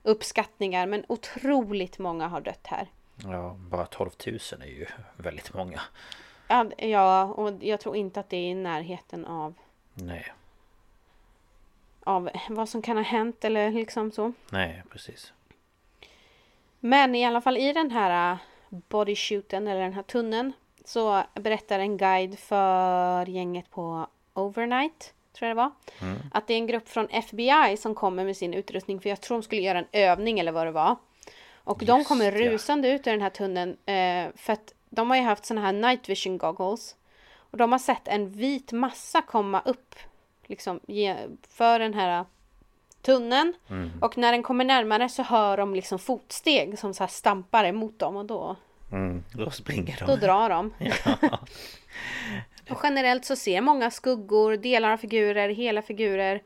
uppskattningar 0.03 0.87
men 0.87 1.05
otroligt 1.09 1.99
många 1.99 2.29
har 2.29 2.41
dött 2.41 2.67
här. 2.67 2.89
Ja, 3.17 3.57
bara 3.71 3.87
12 3.87 4.11
000 4.27 4.39
är 4.63 4.67
ju 4.67 4.87
väldigt 5.17 5.55
många. 5.55 5.81
Ja, 6.49 6.67
Ja, 6.79 7.25
och 7.25 7.53
jag 7.61 7.81
tror 7.81 7.97
inte 7.97 8.21
att 8.21 8.29
det 8.31 8.37
är 8.37 8.51
i 8.51 8.55
närheten 8.55 9.25
av, 9.25 9.55
Nej, 9.95 10.33
av 12.05 12.31
vad 12.49 12.69
som 12.69 12.83
kan 12.83 12.97
ha 12.97 13.05
hänt 13.05 13.45
eller 13.45 13.71
liksom 13.71 14.13
så. 14.13 14.33
nej 14.51 14.83
precis. 14.91 15.33
Men 16.81 17.15
i 17.15 17.25
alla 17.25 17.41
fall 17.41 17.57
i 17.57 17.73
den 17.73 17.91
här 17.91 18.33
äh, 18.33 18.39
body 18.69 19.17
shooten 19.17 19.69
eller 19.69 19.81
den 19.81 19.93
här 19.93 20.03
tunneln 20.03 20.53
så 20.85 21.23
berättar 21.35 21.79
en 21.79 21.97
guide 21.97 22.39
för 22.39 23.27
gänget 23.29 23.71
på 23.71 24.07
Overnight, 24.35 25.14
tror 25.35 25.49
jag 25.49 25.57
det 25.57 25.63
var, 25.63 25.71
Mm. 26.09 26.19
att 26.33 26.47
det 26.47 26.55
är 26.55 26.59
en 26.59 26.67
grupp 26.67 26.89
från 26.89 27.09
FBI 27.11 27.77
som 27.77 27.95
kommer 27.95 28.25
med 28.25 28.37
sin 28.37 28.55
utrustning 28.55 29.01
för 29.01 29.09
jag 29.09 29.21
tror 29.21 29.37
de 29.39 29.43
skulle 29.43 29.61
göra 29.63 29.79
en 29.79 29.87
övning 29.93 30.39
eller 30.41 30.53
vad 30.53 30.67
det 30.67 30.71
var. 30.73 30.97
Och 31.67 31.79
de 31.85 31.99
Just 31.99 32.09
kommer 32.09 32.33
ja. 32.33 32.51
rusande 32.53 32.89
ut 32.89 33.07
ur 33.07 33.11
den 33.11 33.23
här 33.23 33.31
tunneln 33.31 33.71
eh, 33.87 34.33
för 34.37 34.53
att 34.53 34.73
de 34.91 35.11
har 35.11 35.17
ju 35.17 35.23
haft 35.23 35.47
såna 35.47 35.61
här 35.61 35.73
night 35.73 36.09
vision 36.09 36.39
goggles. 36.39 36.97
Och 37.37 37.59
de 37.59 37.73
har 37.73 37.79
sett 37.79 38.09
en 38.09 38.33
vit 38.33 38.73
massa 38.73 39.23
komma 39.23 39.63
upp 39.65 39.95
liksom 40.47 40.81
för 41.49 41.79
den 41.79 41.95
här 41.95 42.25
tunneln. 43.03 43.55
Mm. 43.71 43.91
Och 44.01 44.19
när 44.19 44.33
den 44.33 44.43
kommer 44.43 44.65
närmare 44.65 45.09
så 45.09 45.23
hör 45.23 45.57
de 45.57 45.75
liksom 45.75 45.99
fotsteg 45.99 46.79
som 46.79 46.95
så 46.95 47.03
här 47.03 47.09
stampar 47.09 47.65
emot 47.65 47.99
dem 47.99 48.17
och 48.17 48.25
då, 48.25 48.57
Mm. 48.93 49.25
Då 49.33 49.51
springer 49.51 49.97
de. 49.99 50.07
då 50.07 50.17
drar 50.17 50.51
de. 50.51 50.75
Ja. 51.05 51.39
Och 52.71 52.81
generellt 52.83 53.25
så 53.25 53.37
ser 53.37 53.61
många 53.61 53.91
skuggor, 53.91 54.57
delar 54.57 54.91
av 54.91 54.97
figurer, 54.97 55.49
hela 55.49 55.83
figurer. 55.83 56.43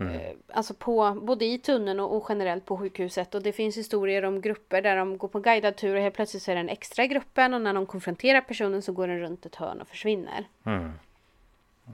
Mm. 0.00 0.14
Eh, 0.14 0.32
Alltså 0.54 0.74
på, 0.74 1.20
både 1.22 1.44
i 1.44 1.58
tunneln 1.58 2.00
och, 2.00 2.16
och 2.16 2.26
generellt 2.28 2.66
på 2.66 2.78
sjukhuset. 2.78 3.34
Och 3.34 3.42
det 3.42 3.52
finns 3.52 3.76
historier 3.76 4.24
om 4.24 4.40
grupper 4.40 4.82
där 4.82 4.96
de 4.96 5.18
går 5.18 5.28
på 5.28 5.40
guidad 5.40 5.76
tur 5.76 5.94
och 5.94 6.02
helt 6.02 6.14
plötsligt 6.14 6.42
så 6.42 6.50
är 6.50 6.54
det 6.54 6.60
en 6.60 6.68
extra 6.68 7.04
i 7.04 7.08
gruppen. 7.08 7.54
Och 7.54 7.60
när 7.60 7.74
de 7.74 7.86
konfronterar 7.86 8.40
personen 8.40 8.82
så 8.82 8.92
går 8.92 9.08
den 9.08 9.20
runt 9.20 9.46
ett 9.46 9.54
hörn 9.54 9.80
och 9.80 9.88
försvinner. 9.88 10.44
Mm. 10.64 10.92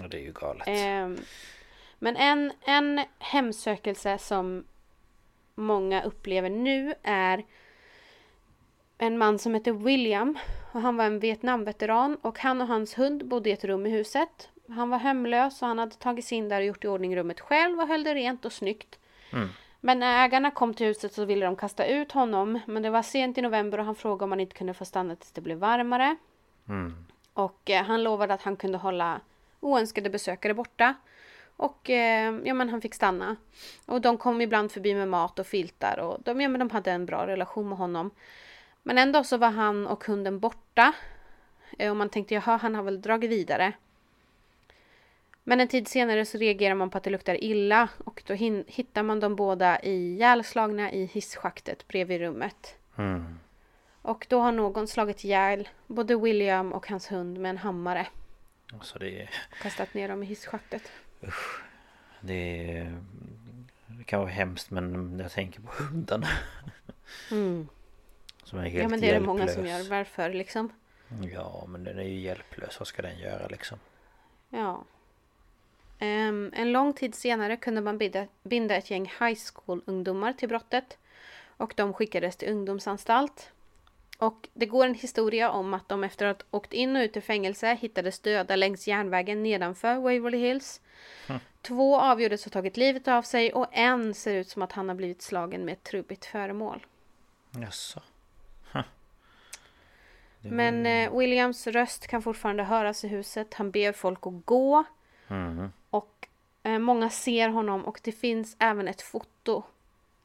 Ja, 0.00 0.08
det 0.08 0.16
är 0.16 0.22
ju 0.22 0.32
galet. 0.32 0.68
Ehm, 0.68 1.18
men 1.98 2.16
en, 2.16 2.52
en 2.64 3.04
hemsökelse 3.18 4.18
som 4.18 4.64
många 5.54 6.02
upplever 6.02 6.50
nu 6.50 6.94
är 7.02 7.44
en 8.98 9.18
man 9.18 9.38
som 9.38 9.54
heter 9.54 9.72
William. 9.72 10.38
Och 10.78 10.82
han 10.82 10.96
var 10.96 11.04
en 11.04 11.18
Vietnamveteran 11.18 12.16
och 12.22 12.38
han 12.38 12.60
och 12.60 12.66
hans 12.66 12.98
hund 12.98 13.26
bodde 13.28 13.50
i 13.50 13.52
ett 13.52 13.64
rum 13.64 13.86
i 13.86 13.90
huset. 13.90 14.48
Han 14.68 14.90
var 14.90 14.98
hemlös 14.98 15.62
och 15.62 15.68
han 15.68 15.78
hade 15.78 15.94
tagit 15.94 16.24
sig 16.24 16.38
in 16.38 16.48
där 16.48 16.60
och 16.60 16.66
gjort 16.66 16.84
i 16.84 16.88
ordning 16.88 17.16
rummet 17.16 17.40
själv 17.40 17.80
och 17.80 17.88
höll 17.88 18.04
det 18.04 18.14
rent 18.14 18.44
och 18.44 18.52
snyggt. 18.52 18.98
Mm. 19.32 19.48
Men 19.80 19.98
när 19.98 20.24
ägarna 20.24 20.50
kom 20.50 20.74
till 20.74 20.86
huset 20.86 21.12
så 21.12 21.24
ville 21.24 21.46
de 21.46 21.56
kasta 21.56 21.86
ut 21.86 22.12
honom. 22.12 22.60
Men 22.66 22.82
det 22.82 22.90
var 22.90 23.02
sent 23.02 23.38
i 23.38 23.42
november 23.42 23.78
och 23.78 23.84
han 23.84 23.94
frågade 23.94 24.24
om 24.24 24.32
han 24.32 24.40
inte 24.40 24.56
kunde 24.56 24.74
få 24.74 24.84
stanna 24.84 25.16
tills 25.16 25.32
det 25.32 25.40
blev 25.40 25.58
varmare. 25.58 26.16
Mm. 26.68 27.06
Och 27.32 27.70
eh, 27.70 27.84
han 27.84 28.02
lovade 28.02 28.34
att 28.34 28.42
han 28.42 28.56
kunde 28.56 28.78
hålla 28.78 29.20
oönskade 29.60 30.10
besökare 30.10 30.54
borta. 30.54 30.94
Och 31.56 31.90
eh, 31.90 32.34
ja, 32.44 32.54
men 32.54 32.68
han 32.68 32.80
fick 32.80 32.94
stanna. 32.94 33.36
Och 33.86 34.00
de 34.00 34.18
kom 34.18 34.40
ibland 34.40 34.72
förbi 34.72 34.94
med 34.94 35.08
mat 35.08 35.38
och 35.38 35.46
filtar 35.46 35.98
och 35.98 36.22
de, 36.22 36.40
ja, 36.40 36.48
men 36.48 36.58
de 36.58 36.70
hade 36.70 36.90
en 36.90 37.06
bra 37.06 37.26
relation 37.26 37.68
med 37.68 37.78
honom. 37.78 38.10
Men 38.82 38.98
en 38.98 39.12
dag 39.12 39.26
så 39.26 39.36
var 39.36 39.50
han 39.50 39.86
och 39.86 40.04
hunden 40.04 40.38
borta. 40.38 40.92
Eh, 41.78 41.90
och 41.90 41.96
man 41.96 42.08
tänkte 42.08 42.34
jaha, 42.34 42.56
han 42.56 42.74
har 42.74 42.82
väl 42.82 43.02
dragit 43.02 43.30
vidare. 43.30 43.72
Men 45.44 45.60
en 45.60 45.68
tid 45.68 45.88
senare 45.88 46.24
så 46.24 46.38
reagerar 46.38 46.74
man 46.74 46.90
på 46.90 46.98
att 46.98 47.04
det 47.04 47.10
luktar 47.10 47.44
illa 47.44 47.88
och 48.04 48.22
då 48.26 48.34
hittar 48.66 49.02
man 49.02 49.20
dem 49.20 49.36
båda 49.36 49.80
ihjälslagna 49.80 50.92
i 50.92 51.04
hisschaktet 51.04 51.88
bredvid 51.88 52.20
rummet. 52.20 52.76
Mm. 52.96 53.38
Och 54.02 54.26
då 54.28 54.40
har 54.40 54.52
någon 54.52 54.88
slagit 54.88 55.24
ihjäl 55.24 55.68
både 55.86 56.16
William 56.16 56.72
och 56.72 56.88
hans 56.88 57.12
hund 57.12 57.38
med 57.38 57.50
en 57.50 57.58
hammare. 57.58 58.06
Så 58.80 58.98
det 58.98 59.22
är... 59.22 59.30
Kastat 59.62 59.94
ner 59.94 60.08
dem 60.08 60.22
i 60.22 60.26
hisschaktet. 60.26 60.92
Det, 62.20 62.70
är, 62.70 63.02
det 63.86 64.04
kan 64.04 64.20
vara 64.20 64.30
hemskt 64.30 64.70
men 64.70 65.18
jag 65.18 65.32
tänker 65.32 65.60
på 65.60 65.72
hunden. 65.82 66.24
Mm. 67.30 67.68
Som 68.48 68.58
är 68.58 68.62
helt 68.62 68.82
Ja 68.82 68.88
men 68.88 69.00
det 69.00 69.10
är 69.10 69.20
det 69.20 69.26
många 69.26 69.48
som 69.48 69.66
gör. 69.66 69.90
Varför 69.90 70.32
liksom? 70.32 70.72
Ja 71.32 71.64
men 71.68 71.84
den 71.84 71.98
är 71.98 72.02
ju 72.02 72.20
hjälplös. 72.20 72.78
Vad 72.78 72.88
ska 72.88 73.02
den 73.02 73.18
göra 73.18 73.46
liksom? 73.46 73.78
Ja. 74.48 74.84
Ehm, 75.98 76.52
en 76.56 76.72
lång 76.72 76.92
tid 76.92 77.14
senare 77.14 77.56
kunde 77.56 77.80
man 77.80 77.98
binda, 77.98 78.26
binda 78.42 78.76
ett 78.76 78.90
gäng 78.90 79.04
high 79.20 79.38
school-ungdomar 79.52 80.32
till 80.32 80.48
brottet. 80.48 80.98
Och 81.56 81.72
de 81.76 81.92
skickades 81.92 82.36
till 82.36 82.48
ungdomsanstalt. 82.48 83.52
Och 84.18 84.48
det 84.54 84.66
går 84.66 84.86
en 84.86 84.94
historia 84.94 85.50
om 85.50 85.74
att 85.74 85.88
de 85.88 86.04
efter 86.04 86.26
att 86.26 86.42
ha 86.42 86.58
åkt 86.58 86.72
in 86.72 86.96
och 86.96 87.00
ut 87.00 87.16
ur 87.16 87.20
fängelse 87.20 87.74
hittades 87.80 88.20
döda 88.20 88.56
längs 88.56 88.88
järnvägen 88.88 89.42
nedanför 89.42 89.94
Waverly 89.94 90.38
Hills. 90.38 90.80
Hm. 91.26 91.38
Två 91.62 92.00
avgjordes 92.00 92.44
ha 92.44 92.50
tagit 92.50 92.76
livet 92.76 93.08
av 93.08 93.22
sig 93.22 93.52
och 93.52 93.66
en 93.72 94.14
ser 94.14 94.34
ut 94.34 94.48
som 94.48 94.62
att 94.62 94.72
han 94.72 94.88
har 94.88 94.96
blivit 94.96 95.22
slagen 95.22 95.64
med 95.64 95.72
ett 95.72 95.82
trubbigt 95.82 96.24
föremål. 96.24 96.86
Jaså? 97.50 98.00
Huh. 98.00 98.17
Men 100.50 100.86
eh, 100.86 101.18
Williams 101.18 101.66
röst 101.66 102.06
kan 102.06 102.22
fortfarande 102.22 102.62
höras 102.62 103.04
i 103.04 103.08
huset. 103.08 103.54
Han 103.54 103.70
ber 103.70 103.92
folk 103.92 104.26
att 104.26 104.46
gå. 104.46 104.84
Mm. 105.28 105.68
Och 105.90 106.28
eh, 106.62 106.78
många 106.78 107.10
ser 107.10 107.48
honom 107.48 107.84
och 107.84 108.00
det 108.02 108.12
finns 108.12 108.56
även 108.58 108.88
ett 108.88 109.02
foto. 109.02 109.62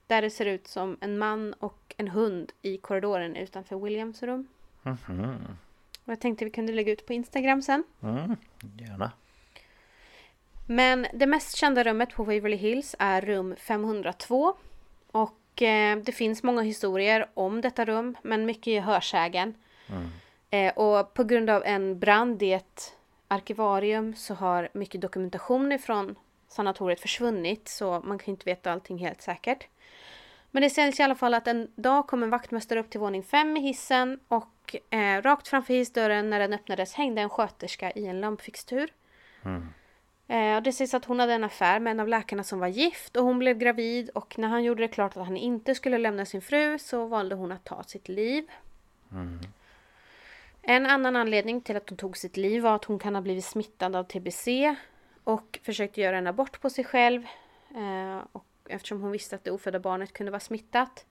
Där 0.07 0.21
det 0.21 0.29
ser 0.29 0.45
ut 0.45 0.67
som 0.67 0.97
en 1.01 1.17
man 1.17 1.53
och 1.53 1.95
en 1.97 2.07
hund 2.07 2.51
i 2.61 2.77
korridoren 2.77 3.35
utanför 3.35 3.75
Williams 3.75 4.23
rum. 4.23 4.47
Mhm. 4.81 5.35
Och 6.05 6.11
jag 6.11 6.19
tänkte 6.19 6.45
vi 6.45 6.51
kunde 6.51 6.73
lägga 6.73 6.91
ut 6.93 7.07
på 7.07 7.13
Instagram 7.13 7.61
sen. 7.61 7.83
Mm. 8.01 8.35
Gärna. 8.77 9.11
Men 10.65 11.07
det 11.13 11.27
mest 11.27 11.55
kända 11.55 11.83
rummet 11.83 12.09
på 12.15 12.23
Waverly 12.23 12.55
Hills 12.55 12.95
är 12.99 13.21
rum 13.21 13.55
502. 13.59 14.55
Och 15.11 15.61
eh, 15.61 15.97
det 15.97 16.11
finns 16.11 16.43
många 16.43 16.61
historier 16.61 17.25
om 17.33 17.61
detta 17.61 17.85
rum, 17.85 18.17
men 18.23 18.45
mycket 18.45 18.67
är 18.67 18.81
hörsägen. 18.81 19.55
Mm. 19.89 20.09
Eh, 20.49 20.73
och 20.73 21.13
på 21.13 21.23
grund 21.23 21.49
av 21.49 21.63
en 21.65 21.99
brand 21.99 22.43
i 22.43 22.51
ett 22.51 22.95
arkivarium 23.27 24.15
så 24.15 24.33
har 24.33 24.69
mycket 24.73 25.01
dokumentation 25.01 25.71
ifrån 25.71 26.15
sanatoriet 26.47 26.99
försvunnit. 26.99 27.67
Så 27.67 28.01
man 28.03 28.19
kan 28.19 28.31
inte 28.31 28.45
veta 28.45 28.71
allting 28.71 28.97
helt 28.97 29.21
säkert. 29.21 29.67
Men 30.51 30.63
det 30.63 30.69
sägs 30.69 30.99
i 30.99 31.03
alla 31.03 31.15
fall 31.15 31.33
att 31.33 31.47
en 31.47 31.71
dag 31.75 32.07
kom 32.07 32.23
en 32.23 32.29
vaktmästare 32.29 32.79
upp 32.79 32.89
till 32.89 32.99
våning 32.99 33.23
fem 33.23 33.57
i 33.57 33.59
hissen 33.59 34.19
och 34.27 34.75
eh, 34.89 35.21
rakt 35.21 35.47
framför 35.47 35.73
hissdörren 35.73 36.29
när 36.29 36.39
den 36.39 36.53
öppnades 36.53 36.93
hängde 36.93 37.21
en 37.21 37.29
sköterska 37.29 37.91
i 37.91 38.05
en 38.05 38.21
lampfixtur. 38.21 38.93
Mm. 39.45 39.67
Eh, 40.27 40.55
och 40.55 40.63
det 40.63 40.71
sägs 40.71 40.93
att 40.93 41.05
hon 41.05 41.19
hade 41.19 41.33
en 41.33 41.43
affär 41.43 41.79
med 41.79 41.91
en 41.91 41.99
av 41.99 42.07
läkarna 42.07 42.43
som 42.43 42.59
var 42.59 42.67
gift 42.67 43.17
och 43.17 43.23
hon 43.23 43.39
blev 43.39 43.57
gravid 43.57 44.09
och 44.09 44.39
när 44.39 44.47
han 44.47 44.63
gjorde 44.63 44.83
det 44.83 44.87
klart 44.87 45.17
att 45.17 45.25
han 45.25 45.37
inte 45.37 45.75
skulle 45.75 45.97
lämna 45.97 46.25
sin 46.25 46.41
fru 46.41 46.79
så 46.79 47.05
valde 47.05 47.35
hon 47.35 47.51
att 47.51 47.63
ta 47.63 47.83
sitt 47.83 48.07
liv. 48.07 48.47
Mm. 49.11 49.39
En 50.65 50.85
annan 50.85 51.15
anledning 51.15 51.61
till 51.61 51.77
att 51.77 51.89
hon 51.89 51.97
tog 51.97 52.17
sitt 52.17 52.37
liv 52.37 52.61
var 52.61 52.75
att 52.75 52.85
hon 52.85 52.99
kan 52.99 53.15
ha 53.15 53.21
blivit 53.21 53.45
smittad 53.45 53.95
av 53.95 54.03
tbc 54.03 54.47
och 55.23 55.59
försökte 55.63 56.01
göra 56.01 56.17
en 56.17 56.27
abort 56.27 56.61
på 56.61 56.69
sig 56.69 56.83
själv. 56.83 57.25
Eh, 57.75 58.27
och 58.31 58.45
eftersom 58.69 59.01
hon 59.01 59.11
visste 59.11 59.35
att 59.35 59.43
det 59.43 59.51
ofödda 59.51 59.79
barnet 59.79 60.13
kunde 60.13 60.31
vara 60.31 60.39
smittat. 60.39 61.05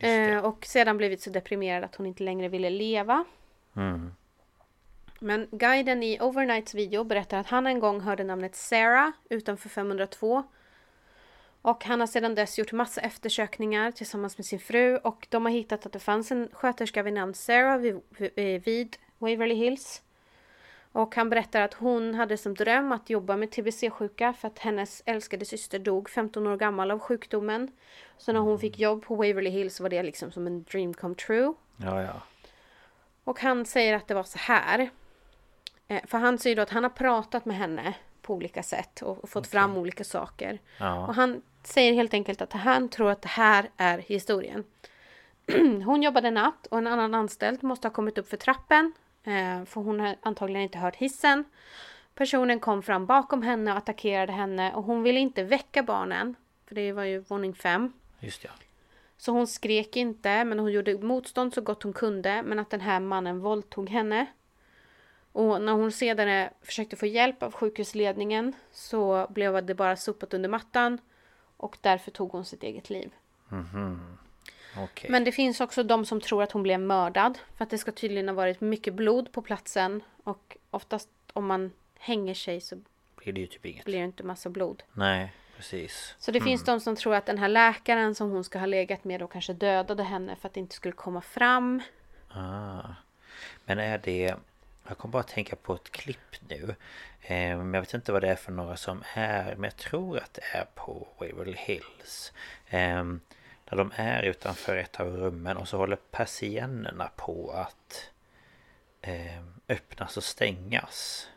Eh, 0.00 0.38
och 0.38 0.66
sedan 0.66 0.96
blivit 0.96 1.22
så 1.22 1.30
deprimerad 1.30 1.84
att 1.84 1.94
hon 1.94 2.06
inte 2.06 2.22
längre 2.22 2.48
ville 2.48 2.70
leva. 2.70 3.24
Mm. 3.76 4.12
Men 5.18 5.48
guiden 5.50 6.02
i 6.02 6.20
Overnights 6.20 6.74
video 6.74 7.04
berättar 7.04 7.38
att 7.38 7.46
han 7.46 7.66
en 7.66 7.80
gång 7.80 8.00
hörde 8.00 8.24
namnet 8.24 8.56
Sarah 8.56 9.10
utanför 9.30 9.68
502. 9.68 10.42
Och 11.66 11.84
han 11.84 12.00
har 12.00 12.06
sedan 12.06 12.34
dess 12.34 12.58
gjort 12.58 12.72
massa 12.72 13.00
eftersökningar 13.00 13.90
tillsammans 13.90 14.38
med 14.38 14.46
sin 14.46 14.58
fru 14.58 14.96
och 14.96 15.26
de 15.30 15.44
har 15.44 15.52
hittat 15.52 15.86
att 15.86 15.92
det 15.92 15.98
fanns 15.98 16.30
en 16.32 16.48
sköterska 16.52 17.02
vid 17.02 17.12
namn 17.12 17.34
Sarah 17.34 17.78
vid, 17.78 18.00
vid 18.64 18.96
Waverly 19.18 19.54
Hills. 19.54 20.02
Och 20.92 21.14
han 21.14 21.30
berättar 21.30 21.60
att 21.60 21.74
hon 21.74 22.14
hade 22.14 22.36
som 22.36 22.54
dröm 22.54 22.92
att 22.92 23.10
jobba 23.10 23.36
med 23.36 23.50
tbc-sjuka 23.50 24.32
för 24.32 24.48
att 24.48 24.58
hennes 24.58 25.02
älskade 25.06 25.44
syster 25.44 25.78
dog 25.78 26.10
15 26.10 26.46
år 26.46 26.56
gammal 26.56 26.90
av 26.90 26.98
sjukdomen. 26.98 27.72
Så 28.18 28.32
när 28.32 28.40
hon 28.40 28.58
fick 28.58 28.78
jobb 28.78 29.04
på 29.04 29.14
Waverly 29.14 29.50
Hills 29.50 29.80
var 29.80 29.88
det 29.88 30.02
liksom 30.02 30.32
som 30.32 30.46
en 30.46 30.62
dream 30.62 30.94
come 30.94 31.14
true. 31.14 31.54
Ja, 31.76 32.02
ja. 32.02 32.22
Och 33.24 33.40
han 33.40 33.64
säger 33.66 33.94
att 33.94 34.08
det 34.08 34.14
var 34.14 34.22
så 34.24 34.38
här. 34.38 34.90
Eh, 35.88 36.00
För 36.06 36.18
han 36.18 36.38
säger 36.38 36.56
då 36.56 36.62
att 36.62 36.70
han 36.70 36.82
har 36.82 36.90
pratat 36.90 37.44
med 37.44 37.56
henne 37.56 37.94
på 38.22 38.34
olika 38.34 38.62
sätt 38.62 39.02
och 39.02 39.30
fått 39.30 39.46
fram 39.46 39.76
olika 39.76 40.04
saker. 40.04 40.58
Ja. 40.78 41.06
Och 41.06 41.14
han 41.14 41.42
säger 41.66 41.92
helt 41.92 42.14
enkelt 42.14 42.42
att 42.42 42.52
han 42.52 42.88
tror 42.88 43.10
att 43.10 43.22
det 43.22 43.28
här 43.28 43.70
är 43.76 43.98
historien. 43.98 44.64
Hon 45.84 46.02
jobbade 46.02 46.30
natt 46.30 46.66
och 46.66 46.78
en 46.78 46.86
annan 46.86 47.14
anställd 47.14 47.62
måste 47.62 47.88
ha 47.88 47.92
kommit 47.92 48.18
upp 48.18 48.28
för 48.28 48.36
trappen. 48.36 48.92
eh, 49.24 49.64
För 49.64 49.80
hon 49.80 50.00
har 50.00 50.16
antagligen 50.22 50.62
inte 50.62 50.78
hört 50.78 50.96
hissen. 50.96 51.44
Personen 52.14 52.60
kom 52.60 52.82
fram 52.82 53.06
bakom 53.06 53.42
henne 53.42 53.70
och 53.72 53.78
attackerade 53.78 54.32
henne 54.32 54.74
och 54.74 54.82
hon 54.82 55.02
ville 55.02 55.20
inte 55.20 55.42
väcka 55.42 55.82
barnen. 55.82 56.34
För 56.68 56.74
det 56.74 56.92
var 56.92 57.04
ju 57.04 57.18
våning 57.18 57.54
fem. 57.54 57.92
Just 58.20 58.44
ja. 58.44 58.50
Så 59.18 59.32
hon 59.32 59.46
skrek 59.46 59.96
inte, 59.96 60.44
men 60.44 60.58
hon 60.58 60.72
gjorde 60.72 60.98
motstånd 60.98 61.54
så 61.54 61.60
gott 61.60 61.82
hon 61.82 61.92
kunde. 61.92 62.42
Men 62.42 62.58
att 62.58 62.70
den 62.70 62.80
här 62.80 63.00
mannen 63.00 63.40
våldtog 63.40 63.90
henne. 63.90 64.26
Och 65.32 65.62
när 65.62 65.72
hon 65.72 65.92
sedan 65.92 66.48
försökte 66.62 66.96
få 66.96 67.06
hjälp 67.06 67.42
av 67.42 67.52
sjukhusledningen 67.52 68.52
så 68.72 69.26
blev 69.30 69.66
det 69.66 69.74
bara 69.74 69.96
sopat 69.96 70.34
under 70.34 70.48
mattan. 70.48 70.98
Och 71.66 71.78
därför 71.80 72.10
tog 72.10 72.32
hon 72.32 72.44
sitt 72.44 72.62
eget 72.62 72.90
liv. 72.90 73.10
Mhm. 73.48 74.18
Okej. 74.78 75.10
Men 75.10 75.24
det 75.24 75.32
finns 75.32 75.60
också 75.60 75.82
de 75.82 76.04
som 76.06 76.20
tror 76.20 76.42
att 76.42 76.52
hon 76.52 76.62
blev 76.62 76.80
mördad. 76.80 77.38
För 77.56 77.64
att 77.64 77.70
det 77.70 77.78
ska 77.78 77.92
tydligen 77.92 78.28
ha 78.28 78.34
varit 78.34 78.60
mycket 78.60 78.94
blod 78.94 79.32
på 79.32 79.42
platsen. 79.42 80.02
Och 80.24 80.56
oftast 80.70 81.08
om 81.32 81.46
man 81.46 81.72
hänger 81.98 82.34
sig 82.34 82.60
så 82.60 82.76
Blir 83.16 83.32
det 83.32 83.40
ju 83.40 83.46
typ 83.46 83.66
inget. 83.66 83.84
blir 83.84 83.98
det 83.98 84.04
inte 84.04 84.22
massa 84.22 84.50
blod. 84.50 84.82
Nej, 84.92 85.32
precis. 85.56 86.14
Så 86.18 86.30
det 86.30 86.38
Mm. 86.38 86.46
finns 86.46 86.64
de 86.64 86.80
som 86.80 86.96
tror 86.96 87.14
att 87.14 87.26
den 87.26 87.38
här 87.38 87.48
läkaren 87.48 88.14
som 88.14 88.30
hon 88.30 88.44
ska 88.44 88.58
ha 88.58 88.66
legat 88.66 89.04
med 89.04 89.22
och 89.22 89.32
kanske 89.32 89.52
dödade 89.52 90.02
henne 90.02 90.36
för 90.36 90.48
att 90.48 90.54
det 90.54 90.60
inte 90.60 90.74
skulle 90.74 90.92
komma 90.94 91.20
fram. 91.20 91.82
Ah. 92.28 92.80
Men 93.64 93.78
är 93.78 93.98
det... 93.98 94.34
Jag 94.88 94.98
kommer 94.98 95.12
bara 95.12 95.22
tänka 95.22 95.56
på 95.56 95.74
ett 95.74 95.90
klipp 95.92 96.36
nu. 96.48 96.74
Eh, 97.20 97.56
Men 97.58 97.74
jag 97.74 97.80
vet 97.80 97.94
inte 97.94 98.12
vad 98.12 98.22
det 98.22 98.28
är 98.28 98.36
för 98.36 98.52
några 98.52 98.76
som 98.76 99.02
är. 99.14 99.44
Men 99.54 99.64
jag 99.64 99.76
tror 99.76 100.18
att 100.18 100.34
det 100.34 100.42
är 100.56 100.64
på 100.74 101.08
Waverly 101.18 101.54
Hills. 101.58 102.32
Eh, 102.66 103.04
Där 103.64 103.76
de 103.76 103.92
är 103.96 104.22
utanför 104.22 104.76
ett 104.76 105.00
av 105.00 105.16
rummen 105.16 105.56
och 105.56 105.68
så 105.68 105.76
håller 105.76 105.96
persiennerna 105.96 107.10
på 107.16 107.50
att 107.50 108.10
eh, 109.00 109.42
öppnas 109.68 110.16
och 110.16 110.24
stängas. 110.24 111.28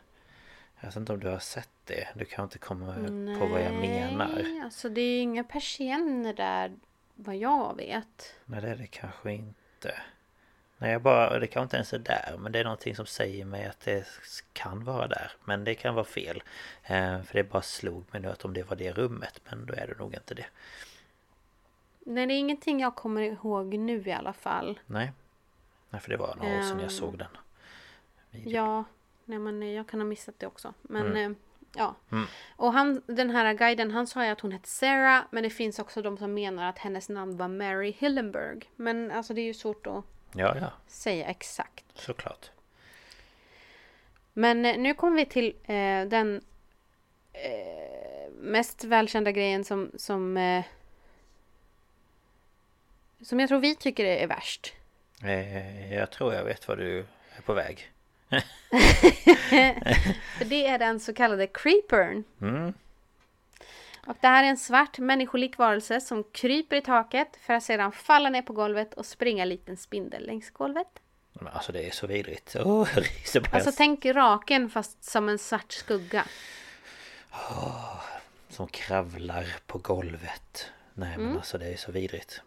Jag 0.80 0.88
vet 0.88 0.96
inte 0.96 1.12
om 1.12 1.20
du 1.20 1.28
har 1.28 1.38
sett 1.38 1.68
det. 1.84 2.08
Du 2.14 2.24
kan 2.24 2.44
inte 2.44 2.58
komma 2.58 2.94
på 3.38 3.46
vad 3.46 3.60
jag 3.62 3.72
menar. 3.74 4.28
Nej, 4.42 4.60
alltså 4.64 4.88
det 4.88 5.00
är 5.00 5.12
ju 5.12 5.18
inga 5.18 5.44
persienner 5.44 6.34
där 6.34 6.76
vad 7.14 7.36
jag 7.36 7.76
vet. 7.76 8.34
Nej 8.44 8.60
det 8.60 8.68
är 8.68 8.76
det 8.76 8.86
kanske 8.86 9.32
inte. 9.32 9.94
Nej 10.82 10.92
jag 10.92 11.02
bara, 11.02 11.38
det 11.38 11.46
kanske 11.46 11.62
inte 11.62 11.76
ens 11.76 11.92
är 11.92 11.98
där 11.98 12.36
men 12.38 12.52
det 12.52 12.58
är 12.58 12.64
någonting 12.64 12.96
som 12.96 13.06
säger 13.06 13.44
mig 13.44 13.66
att 13.66 13.80
det 13.80 14.06
kan 14.52 14.84
vara 14.84 15.06
där. 15.08 15.32
Men 15.44 15.64
det 15.64 15.74
kan 15.74 15.94
vara 15.94 16.04
fel. 16.04 16.42
Eh, 16.82 17.22
för 17.22 17.34
det 17.34 17.44
bara 17.44 17.62
slog 17.62 18.04
mig 18.12 18.22
nu 18.22 18.28
att 18.28 18.44
om 18.44 18.54
det 18.54 18.62
var 18.62 18.76
det 18.76 18.92
rummet 18.92 19.40
men 19.50 19.66
då 19.66 19.74
är 19.74 19.86
det 19.86 19.98
nog 19.98 20.14
inte 20.14 20.34
det. 20.34 20.46
Nej, 22.00 22.26
det 22.26 22.34
är 22.34 22.38
ingenting 22.38 22.80
jag 22.80 22.94
kommer 22.94 23.22
ihåg 23.22 23.74
nu 23.74 24.02
i 24.06 24.12
alla 24.12 24.32
fall. 24.32 24.80
Nej. 24.86 25.12
Nej 25.90 26.00
för 26.00 26.10
det 26.10 26.16
var 26.16 26.34
några 26.36 26.58
år 26.58 26.62
sedan 26.62 26.70
jag 26.76 26.82
Ehm, 26.82 26.90
såg 26.90 27.18
den. 27.18 27.28
Ja, 28.30 28.84
nej 29.24 29.38
men 29.38 29.62
eh, 29.62 29.68
jag 29.68 29.86
kan 29.88 30.00
ha 30.00 30.04
missat 30.06 30.34
det 30.38 30.46
också. 30.46 30.74
Men 30.82 31.06
Mm. 31.06 31.32
eh, 31.32 31.36
ja. 31.74 31.94
Mm. 32.12 32.24
Och 32.56 32.72
han, 32.72 33.02
den 33.06 33.30
här 33.30 33.54
guiden, 33.54 33.90
han 33.90 34.06
sa 34.06 34.24
ju 34.24 34.30
att 34.30 34.40
hon 34.40 34.52
hette 34.52 34.68
Sarah. 34.68 35.22
Men 35.30 35.42
det 35.42 35.50
finns 35.50 35.78
också 35.78 36.02
de 36.02 36.18
som 36.18 36.34
menar 36.34 36.68
att 36.68 36.78
hennes 36.78 37.08
namn 37.08 37.36
var 37.36 37.48
Mary 37.48 37.90
Hillenberg. 37.98 38.70
Men 38.76 39.10
alltså 39.10 39.34
det 39.34 39.40
är 39.40 39.44
ju 39.46 39.54
svårt 39.54 39.86
att 39.86 40.04
Ja 40.32 40.56
ja, 40.60 40.72
säga 40.86 41.26
exakt. 41.26 41.84
såklart. 41.94 42.50
Men 44.32 44.64
eh, 44.64 44.78
nu 44.78 44.94
kommer 44.94 45.16
vi 45.16 45.26
till 45.26 45.56
eh, 45.64 46.02
den 46.08 46.40
eh, 47.32 48.32
mest 48.32 48.84
välkända 48.84 49.32
grejen 49.32 49.64
som, 49.64 49.90
som, 49.96 50.36
eh, 50.36 50.64
som 53.22 53.40
jag 53.40 53.48
tror 53.48 53.60
vi 53.60 53.76
tycker 53.76 54.04
är 54.04 54.26
värst. 54.26 54.72
Eh, 55.24 55.94
jag 55.94 56.10
tror 56.10 56.34
jag 56.34 56.44
vet 56.44 56.68
vad 56.68 56.78
du 56.78 56.98
är 57.36 57.42
på 57.42 57.52
väg. 57.52 57.92
För 60.38 60.44
det 60.44 60.66
är 60.66 60.78
den 60.78 61.00
så 61.00 61.14
kallade 61.14 61.46
creepern. 61.46 62.24
Mm. 62.40 62.72
Och 64.06 64.16
det 64.20 64.26
här 64.28 64.44
är 64.44 64.48
en 64.48 64.56
svart 64.56 64.98
människolik 64.98 65.58
varelse 65.58 66.00
som 66.00 66.24
kryper 66.32 66.76
i 66.76 66.80
taket 66.80 67.28
för 67.40 67.54
att 67.54 67.62
sedan 67.62 67.92
falla 67.92 68.30
ner 68.30 68.42
på 68.42 68.52
golvet 68.52 68.94
och 68.94 69.06
springa 69.06 69.42
en 69.42 69.48
liten 69.48 69.76
spindel 69.76 70.26
längs 70.26 70.50
golvet. 70.50 70.86
Men 71.32 71.48
alltså 71.52 71.72
det 71.72 71.82
är 71.86 71.90
så 71.90 72.06
vidrigt. 72.06 72.56
Åh, 72.64 72.88
jag. 73.34 73.54
Alltså 73.54 73.72
tänk 73.76 74.04
raken 74.06 74.70
fast 74.70 75.04
som 75.04 75.28
en 75.28 75.38
svart 75.38 75.72
skugga. 75.72 76.24
Åh, 77.32 78.00
som 78.48 78.66
kravlar 78.68 79.46
på 79.66 79.78
golvet. 79.78 80.70
Nej 80.94 81.10
men 81.16 81.20
Mm. 81.26 81.36
alltså 81.36 81.58
det 81.58 81.66
är 81.72 81.76
så 81.76 81.92
vidrigt. 81.92 82.40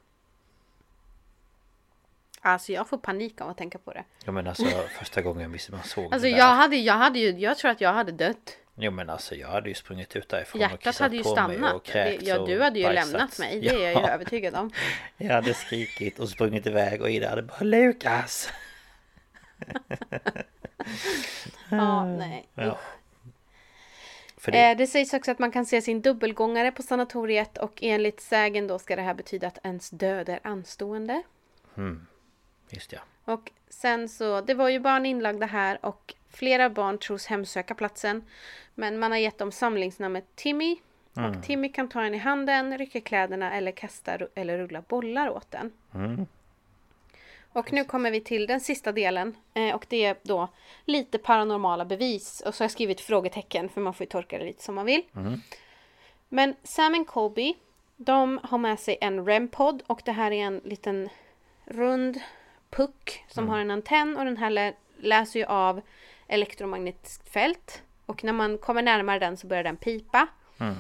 Alltså 2.42 2.72
jag 2.72 2.88
får 2.90 2.98
panik 2.98 3.42
av 3.42 3.50
att 3.50 3.58
tänka 3.58 3.78
på 3.78 3.94
det. 3.94 4.04
Jo 4.26 4.32
men 4.34 4.48
alltså 4.48 4.66
första 5.00 5.22
gången 5.22 5.52
visst 5.52 5.70
man 5.70 5.84
såg 5.84 6.04
Alltså 6.04 6.20
det 6.20 6.32
där. 6.32 6.38
jag 6.38 6.46
hade, 6.56 6.76
jag 6.76 6.94
hade 6.94 7.20
ju, 7.20 7.30
jag 7.40 7.58
tror 7.58 7.72
att 7.72 7.82
jag 7.82 7.94
hade 7.94 8.12
dött. 8.12 8.58
Jo 8.76 8.92
men 8.92 9.10
alltså 9.10 9.36
jag 9.36 9.48
hade 9.48 9.70
ju 9.70 9.76
sprungit 9.76 10.16
ut 10.16 10.30
därifrån 10.30 10.62
och 10.62 10.70
Hjärtat 10.72 10.80
kissat 10.84 11.00
hade 11.02 11.16
ju 11.18 11.24
på 11.24 11.30
mig 11.30 11.36
stannat. 11.58 11.74
och 11.74 11.82
Det- 11.86 11.92
kräkts 11.92 12.28
Ja, 12.28 12.40
och 12.40 12.48
du 12.48 12.62
hade 12.62 12.80
ju 12.80 12.86
bajsat. 12.86 13.06
lämnat 13.12 13.40
mig. 13.40 13.60
Det 13.62 13.68
är 13.70 13.92
jag 13.92 14.04
ju 14.04 14.10
övertygad 14.10 14.56
om. 14.56 14.72
Jag 15.18 15.34
hade 15.34 15.54
skrikit 15.54 16.20
och 16.20 16.30
sprungit 16.30 16.66
iväg 16.68 17.02
och 17.02 17.10
Ida 17.12 17.30
hade 17.30 17.42
bara 17.42 17.64
Lukas! 17.64 18.50
Ja, 21.70 22.06
nej. 22.06 22.48
Ja. 22.56 22.78
Det, 24.46 24.58
Eh, 24.72 24.78
det 24.78 24.88
sägs 24.88 25.14
också 25.14 25.32
att 25.32 25.40
man 25.40 25.52
kan 25.52 25.66
se 25.66 25.82
sin 25.82 26.02
dubbelgångare 26.02 26.72
på 26.72 26.82
sanatoriet 26.84 27.58
och 27.58 27.80
enligt 27.84 28.22
sägen 28.22 28.68
då 28.68 28.80
ska 28.80 28.96
det 28.96 29.02
här 29.02 29.14
betyda 29.14 29.48
att 29.48 29.58
ens 29.66 29.90
död 29.90 30.30
är 30.30 30.40
anstående. 30.44 31.24
mm, 31.78 32.08
just 32.70 32.92
ja. 32.92 33.00
Och 33.26 33.52
sen 33.70 34.10
så, 34.10 34.42
det 34.42 34.54
var 34.54 34.70
ju 34.70 34.80
barn 34.80 35.06
inlagda 35.06 35.46
här 35.46 35.86
och 35.86 36.14
flera 36.34 36.70
barn 36.70 36.98
tros 36.98 37.26
hemsöka 37.26 37.76
platsen. 37.76 38.24
Men 38.76 39.00
man 39.00 39.12
har 39.12 39.20
gett 39.20 39.38
dem 39.38 39.52
samlingsnamnet 39.52 40.36
Timmy. 40.36 40.78
Mm. 41.18 41.32
Och 41.32 41.44
Timmy 41.44 41.70
kan 41.70 41.90
ta 41.90 42.02
en 42.02 42.14
i 42.14 42.18
handen, 42.18 42.78
rycka 42.78 43.02
kläderna 43.02 43.54
eller 43.54 43.72
kasta 43.72 44.18
eller 44.36 44.58
rulla 44.58 44.82
bollar 44.82 45.30
åt 45.30 45.52
den. 45.52 45.72
Mm. 45.94 46.26
Och 47.54 47.74
nu 47.74 47.84
kommer 47.84 48.12
vi 48.12 48.22
till 48.22 48.48
den 48.48 48.60
sista 48.62 48.92
delen. 48.92 49.36
Eh, 49.54 49.76
och 49.76 49.86
det 49.90 50.06
är 50.06 50.16
då 50.24 50.48
lite 50.86 51.18
paranormala 51.18 51.86
bevis. 51.86 52.42
Och 52.46 52.56
så 52.56 52.62
har 52.62 52.66
jag 52.66 52.72
skrivit 52.72 53.02
frågetecken 53.02 53.70
för 53.70 53.82
man 53.82 53.94
får 53.94 54.04
ju 54.04 54.10
tolka 54.10 54.38
det 54.38 54.46
lite 54.46 54.64
som 54.64 54.76
man 54.76 54.86
vill. 54.86 55.04
Mm. 55.16 55.42
Men 56.30 56.56
Sam 56.64 57.02
och 57.02 57.08
Colby, 57.08 57.56
de 57.98 58.40
har 58.44 58.58
med 58.58 58.80
sig 58.80 58.98
en 59.02 59.26
REM-podd 59.26 59.84
och 59.88 60.02
det 60.06 60.12
här 60.12 60.32
är 60.32 60.44
en 60.46 60.62
liten 60.64 61.10
rund 61.66 62.20
puck 62.70 63.24
som 63.28 63.50
har 63.50 63.60
en 63.60 63.72
antenn 63.72 64.18
och 64.18 64.26
den 64.26 64.38
här 64.38 64.50
lä- 64.50 64.74
läser 64.98 65.40
ju 65.40 65.46
av 65.46 65.82
elektromagnetiskt 66.34 67.30
fält. 67.30 67.84
Och 68.06 68.24
när 68.24 68.34
man 68.34 68.58
kommer 68.58 68.82
närmare 68.82 69.20
den 69.20 69.38
så 69.38 69.48
börjar 69.48 69.64
den 69.64 69.78
pipa. 69.78 70.28
Mm. 70.60 70.76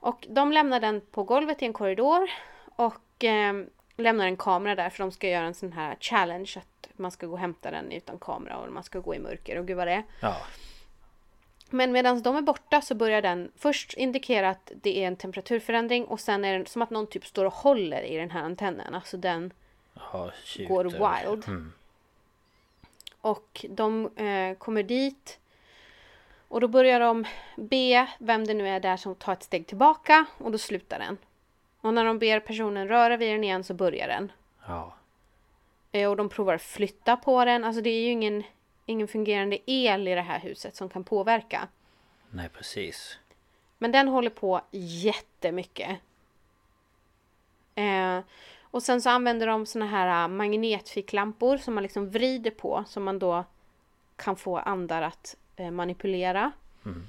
Och 0.00 0.26
de 0.30 0.52
lämnar 0.52 0.80
den 0.80 1.00
på 1.00 1.24
golvet 1.24 1.62
i 1.62 1.64
en 1.64 1.72
korridor 1.72 2.30
och 2.76 3.24
eh, 3.24 3.54
lämnar 3.96 4.26
en 4.26 4.36
kamera 4.36 4.74
där 4.74 4.90
för 4.90 4.98
de 4.98 5.12
ska 5.12 5.28
göra 5.28 5.46
en 5.46 5.54
sån 5.54 5.72
här 5.72 5.96
challenge 6.00 6.52
att 6.56 6.88
man 6.92 7.10
ska 7.10 7.26
gå 7.26 7.32
och 7.32 7.38
hämta 7.38 7.70
den 7.70 7.92
utan 7.92 8.18
kamera 8.18 8.56
och 8.56 8.72
man 8.72 8.82
ska 8.82 8.98
gå 8.98 9.14
i 9.14 9.18
mörker 9.18 9.58
och 9.58 9.66
gud 9.66 9.76
vad 9.76 9.86
det 9.86 9.92
är. 9.92 10.04
Ja. 10.20 10.36
Men 11.70 11.92
medan 11.92 12.22
de 12.22 12.36
är 12.36 12.42
borta 12.42 12.80
så 12.80 12.94
börjar 12.94 13.22
den 13.22 13.52
först 13.56 13.94
indikera 13.94 14.50
att 14.50 14.72
det 14.82 14.98
är 14.98 15.06
en 15.06 15.16
temperaturförändring 15.16 16.04
och 16.04 16.20
sen 16.20 16.44
är 16.44 16.58
det 16.58 16.68
som 16.68 16.82
att 16.82 16.90
någon 16.90 17.06
typ 17.06 17.26
står 17.26 17.44
och 17.44 17.52
håller 17.52 18.02
i 18.02 18.16
den 18.16 18.30
här 18.30 18.42
antennen. 18.42 18.94
Alltså 18.94 19.16
den 19.16 19.52
tjuter. 20.44 20.68
går 20.68 20.84
wild. 20.84 21.48
Mm. 21.48 21.72
Och 23.22 23.66
de 23.68 24.16
eh, 24.16 24.56
kommer 24.58 24.82
dit. 24.82 25.38
Och 26.48 26.60
då 26.60 26.68
börjar 26.68 27.00
de 27.00 27.24
be 27.56 28.08
vem 28.18 28.46
det 28.46 28.54
nu 28.54 28.68
är 28.68 28.80
där 28.80 28.96
som 28.96 29.14
tar 29.14 29.32
ett 29.32 29.42
steg 29.42 29.66
tillbaka 29.66 30.26
och 30.38 30.52
då 30.52 30.58
slutar 30.58 30.98
den. 30.98 31.18
Och 31.80 31.94
när 31.94 32.04
de 32.04 32.18
ber 32.18 32.40
personen 32.40 32.88
röra 32.88 33.16
vid 33.16 33.32
den 33.32 33.44
igen 33.44 33.64
så 33.64 33.74
börjar 33.74 34.08
den. 34.08 34.32
Ja. 34.66 34.94
Eh, 35.92 36.10
och 36.10 36.16
de 36.16 36.28
provar 36.28 36.58
flytta 36.58 37.16
på 37.16 37.44
den. 37.44 37.64
Alltså 37.64 37.82
det 37.82 37.90
är 37.90 38.00
ju 38.00 38.10
ingen, 38.10 38.42
ingen 38.86 39.08
fungerande 39.08 39.58
el 39.66 40.08
i 40.08 40.14
det 40.14 40.20
här 40.20 40.38
huset 40.38 40.76
som 40.76 40.88
kan 40.88 41.04
påverka. 41.04 41.68
Nej, 42.30 42.48
precis. 42.48 43.18
Men 43.78 43.92
den 43.92 44.08
håller 44.08 44.30
på 44.30 44.60
jättemycket. 44.70 45.98
Eh, 47.74 48.18
och 48.72 48.82
sen 48.82 49.02
så 49.02 49.10
använder 49.10 49.46
de 49.46 49.66
såna 49.66 49.86
här 49.86 50.24
äh, 50.24 50.28
magnetficklampor 50.28 51.56
som 51.56 51.74
man 51.74 51.82
liksom 51.82 52.10
vrider 52.10 52.50
på 52.50 52.84
som 52.86 53.04
man 53.04 53.18
då 53.18 53.44
kan 54.16 54.36
få 54.36 54.58
andar 54.58 55.02
att 55.02 55.36
eh, 55.56 55.70
manipulera. 55.70 56.52
Mm. 56.84 57.02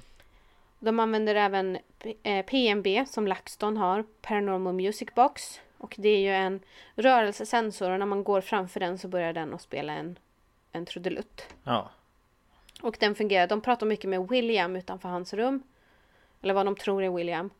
De 0.78 1.00
använder 1.00 1.34
även 1.34 1.78
eh, 2.22 2.44
PMB 2.44 2.86
som 3.08 3.26
LaxTon 3.26 3.76
har, 3.76 4.04
Paranormal 4.22 4.74
Music 4.74 5.08
Box. 5.14 5.60
Och 5.78 5.94
det 5.98 6.08
är 6.08 6.18
ju 6.18 6.32
en 6.34 6.60
rörelsesensor 6.94 7.90
och 7.90 7.98
när 7.98 8.06
man 8.06 8.24
går 8.24 8.40
framför 8.40 8.80
den 8.80 8.98
så 8.98 9.08
börjar 9.08 9.32
den 9.32 9.54
att 9.54 9.62
spela 9.62 9.92
en, 9.92 10.18
en 10.72 10.86
trudelutt. 10.86 11.46
Ja. 11.62 11.90
Och 12.82 12.96
den 13.00 13.14
fungerar. 13.14 13.46
De 13.46 13.60
pratar 13.60 13.86
mycket 13.86 14.10
med 14.10 14.28
William 14.28 14.76
utanför 14.76 15.08
hans 15.08 15.34
rum. 15.34 15.62
Eller 16.42 16.54
vad 16.54 16.66
de 16.66 16.76
tror 16.76 17.02
är 17.02 17.10
William. 17.10 17.50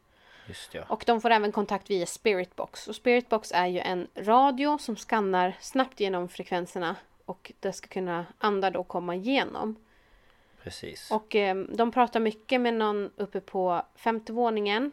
Just 0.47 0.75
ja. 0.75 0.83
Och 0.89 1.05
de 1.07 1.21
får 1.21 1.31
även 1.31 1.53
kontakt 1.53 1.91
via 1.91 2.07
Spiritbox. 2.07 2.89
Och 2.89 2.97
Spiritbox 2.97 3.53
är 3.53 3.67
ju 3.67 3.79
en 3.79 4.09
radio 4.15 4.79
som 4.79 4.97
skannar 4.97 5.57
snabbt 5.61 6.01
genom 6.01 6.29
frekvenserna. 6.29 6.97
Och 7.25 7.53
det 7.61 7.73
ska 7.73 7.89
kunna 7.89 8.27
andar 8.39 8.71
då 8.71 8.85
komma 8.85 9.15
igenom. 9.15 9.77
Precis. 10.63 11.11
Och 11.11 11.37
eh, 11.37 11.57
de 11.57 11.93
pratar 11.93 12.21
mycket 12.21 12.61
med 12.61 12.75
någon 12.75 13.11
uppe 13.17 13.41
på 13.41 13.83
femte 13.97 14.33
våningen. 14.33 14.93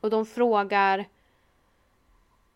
Och 0.00 0.10
de 0.10 0.26
frågar 0.26 1.04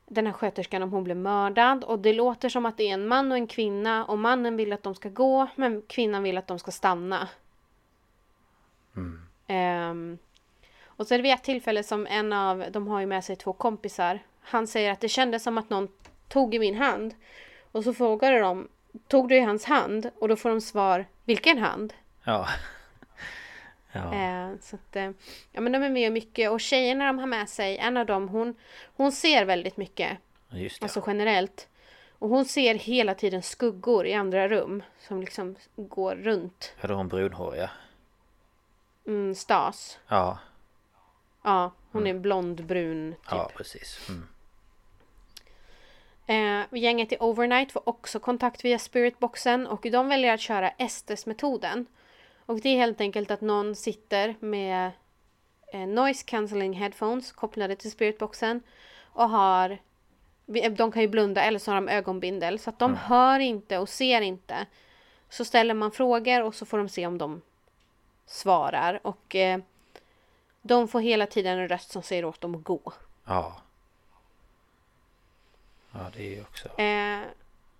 den 0.06 0.26
här 0.26 0.32
sköterskan 0.32 0.82
om 0.82 0.92
hon 0.92 1.04
blev 1.04 1.16
mördad. 1.16 1.84
Och 1.84 1.98
det 1.98 2.12
låter 2.12 2.48
som 2.48 2.66
att 2.66 2.76
det 2.76 2.88
är 2.88 2.94
en 2.94 3.08
man 3.08 3.32
och 3.32 3.38
en 3.38 3.46
kvinna. 3.46 4.04
Och 4.04 4.18
mannen 4.18 4.56
vill 4.56 4.72
att 4.72 4.82
de 4.82 4.94
ska 4.94 5.08
gå 5.08 5.48
men 5.56 5.82
kvinnan 5.82 6.22
vill 6.22 6.38
att 6.38 6.46
de 6.46 6.58
ska 6.58 6.70
stanna. 6.70 7.28
Mm. 8.96 9.20
Ehm, 9.46 10.18
och 10.96 11.06
så 11.06 11.14
är 11.14 11.18
det 11.18 11.22
vid 11.22 11.32
ett 11.32 11.42
tillfälle 11.42 11.82
som 11.82 12.06
en 12.06 12.32
av, 12.32 12.64
de 12.70 12.88
har 12.88 13.00
ju 13.00 13.06
med 13.06 13.24
sig 13.24 13.36
två 13.36 13.52
kompisar. 13.52 14.18
Han 14.40 14.66
säger 14.66 14.92
att 14.92 15.00
det 15.00 15.08
kändes 15.08 15.42
som 15.42 15.58
att 15.58 15.70
någon 15.70 15.88
tog 16.28 16.54
i 16.54 16.58
min 16.58 16.74
hand. 16.74 17.14
Och 17.72 17.84
så 17.84 17.94
frågar 17.94 18.40
de, 18.40 18.68
tog 19.08 19.28
du 19.28 19.36
i 19.36 19.40
hans 19.40 19.64
hand? 19.64 20.10
Och 20.20 20.28
då 20.28 20.36
får 20.36 20.48
de 20.48 20.60
svar, 20.60 21.06
vilken 21.24 21.58
hand? 21.58 21.94
Ja. 22.24 22.48
ja. 23.92 24.14
Eh, 24.14 24.50
så 24.60 24.76
att, 24.76 24.96
eh, 24.96 25.10
ja 25.52 25.60
men 25.60 25.72
de 25.72 25.82
är 25.82 25.90
med 25.90 26.12
mycket 26.12 26.50
och 26.50 26.60
tjejerna 26.60 27.06
de 27.06 27.18
har 27.18 27.26
med 27.26 27.48
sig, 27.48 27.78
en 27.78 27.96
av 27.96 28.06
dem 28.06 28.28
hon, 28.28 28.54
hon 28.96 29.12
ser 29.12 29.44
väldigt 29.44 29.76
mycket. 29.76 30.18
Just 30.50 30.80
det. 30.80 30.84
Alltså 30.84 31.04
generellt. 31.06 31.68
Och 32.18 32.28
hon 32.28 32.44
ser 32.44 32.74
hela 32.74 33.14
tiden 33.14 33.42
skuggor 33.42 34.06
i 34.06 34.14
andra 34.14 34.48
rum 34.48 34.82
som 34.98 35.20
liksom 35.20 35.56
går 35.76 36.14
runt. 36.14 36.74
Hade 36.80 36.94
hon 36.94 37.08
brunhåriga? 37.08 37.70
Mm, 39.06 39.34
stas. 39.34 39.98
Ja. 40.08 40.38
Ja, 41.42 41.72
hon 41.92 42.06
är 42.06 42.14
blond, 42.14 42.64
brun, 42.64 43.12
typ. 43.12 43.24
Ja, 43.30 43.50
precis. 43.56 44.08
Mm. 44.08 44.26
Eh, 46.26 46.78
gänget 46.78 47.12
i 47.12 47.16
Overnight 47.20 47.72
får 47.72 47.88
också 47.88 48.18
kontakt 48.20 48.64
via 48.64 48.78
Spiritboxen 48.78 49.66
och 49.66 49.86
de 49.92 50.08
väljer 50.08 50.34
att 50.34 50.40
köra 50.40 50.70
Estes-metoden. 50.70 51.86
Och 52.46 52.60
det 52.60 52.68
är 52.68 52.76
helt 52.76 53.00
enkelt 53.00 53.30
att 53.30 53.40
någon 53.40 53.76
sitter 53.76 54.34
med 54.40 54.90
eh, 55.72 55.80
noise 55.86 56.24
cancelling 56.26 56.72
headphones 56.72 57.32
kopplade 57.32 57.76
till 57.76 57.90
Spiritboxen 57.90 58.62
och 59.12 59.28
har 59.30 59.78
de 60.70 60.92
kan 60.92 61.02
ju 61.02 61.08
blunda 61.08 61.42
eller 61.42 61.58
så 61.58 61.70
har 61.70 61.76
de 61.76 61.88
ögonbindel 61.88 62.58
så 62.58 62.70
att 62.70 62.78
de 62.78 62.90
Mm. 62.90 62.98
hör 63.04 63.40
inte 63.40 63.78
och 63.78 63.88
ser 63.88 64.20
inte. 64.20 64.66
Så 65.28 65.44
ställer 65.44 65.74
man 65.74 65.92
frågor 65.92 66.42
och 66.42 66.54
så 66.54 66.66
får 66.66 66.78
de 66.78 66.88
se 66.88 67.06
om 67.06 67.18
de 67.18 67.42
svarar 68.26 69.00
och 69.02 69.36
eh, 69.36 69.60
de 70.62 70.88
får 70.88 71.00
hela 71.00 71.26
tiden 71.26 71.58
en 71.58 71.68
röst 71.68 71.90
som 71.92 72.02
säger 72.02 72.24
åt 72.24 72.40
dem 72.40 72.54
att 72.54 72.64
gå. 72.64 72.92
Ja. 73.24 73.56
Ja, 75.92 76.00
det 76.16 76.22
är 76.26 76.30
ju 76.30 76.40
också... 76.40 76.80
Eh, 76.80 77.20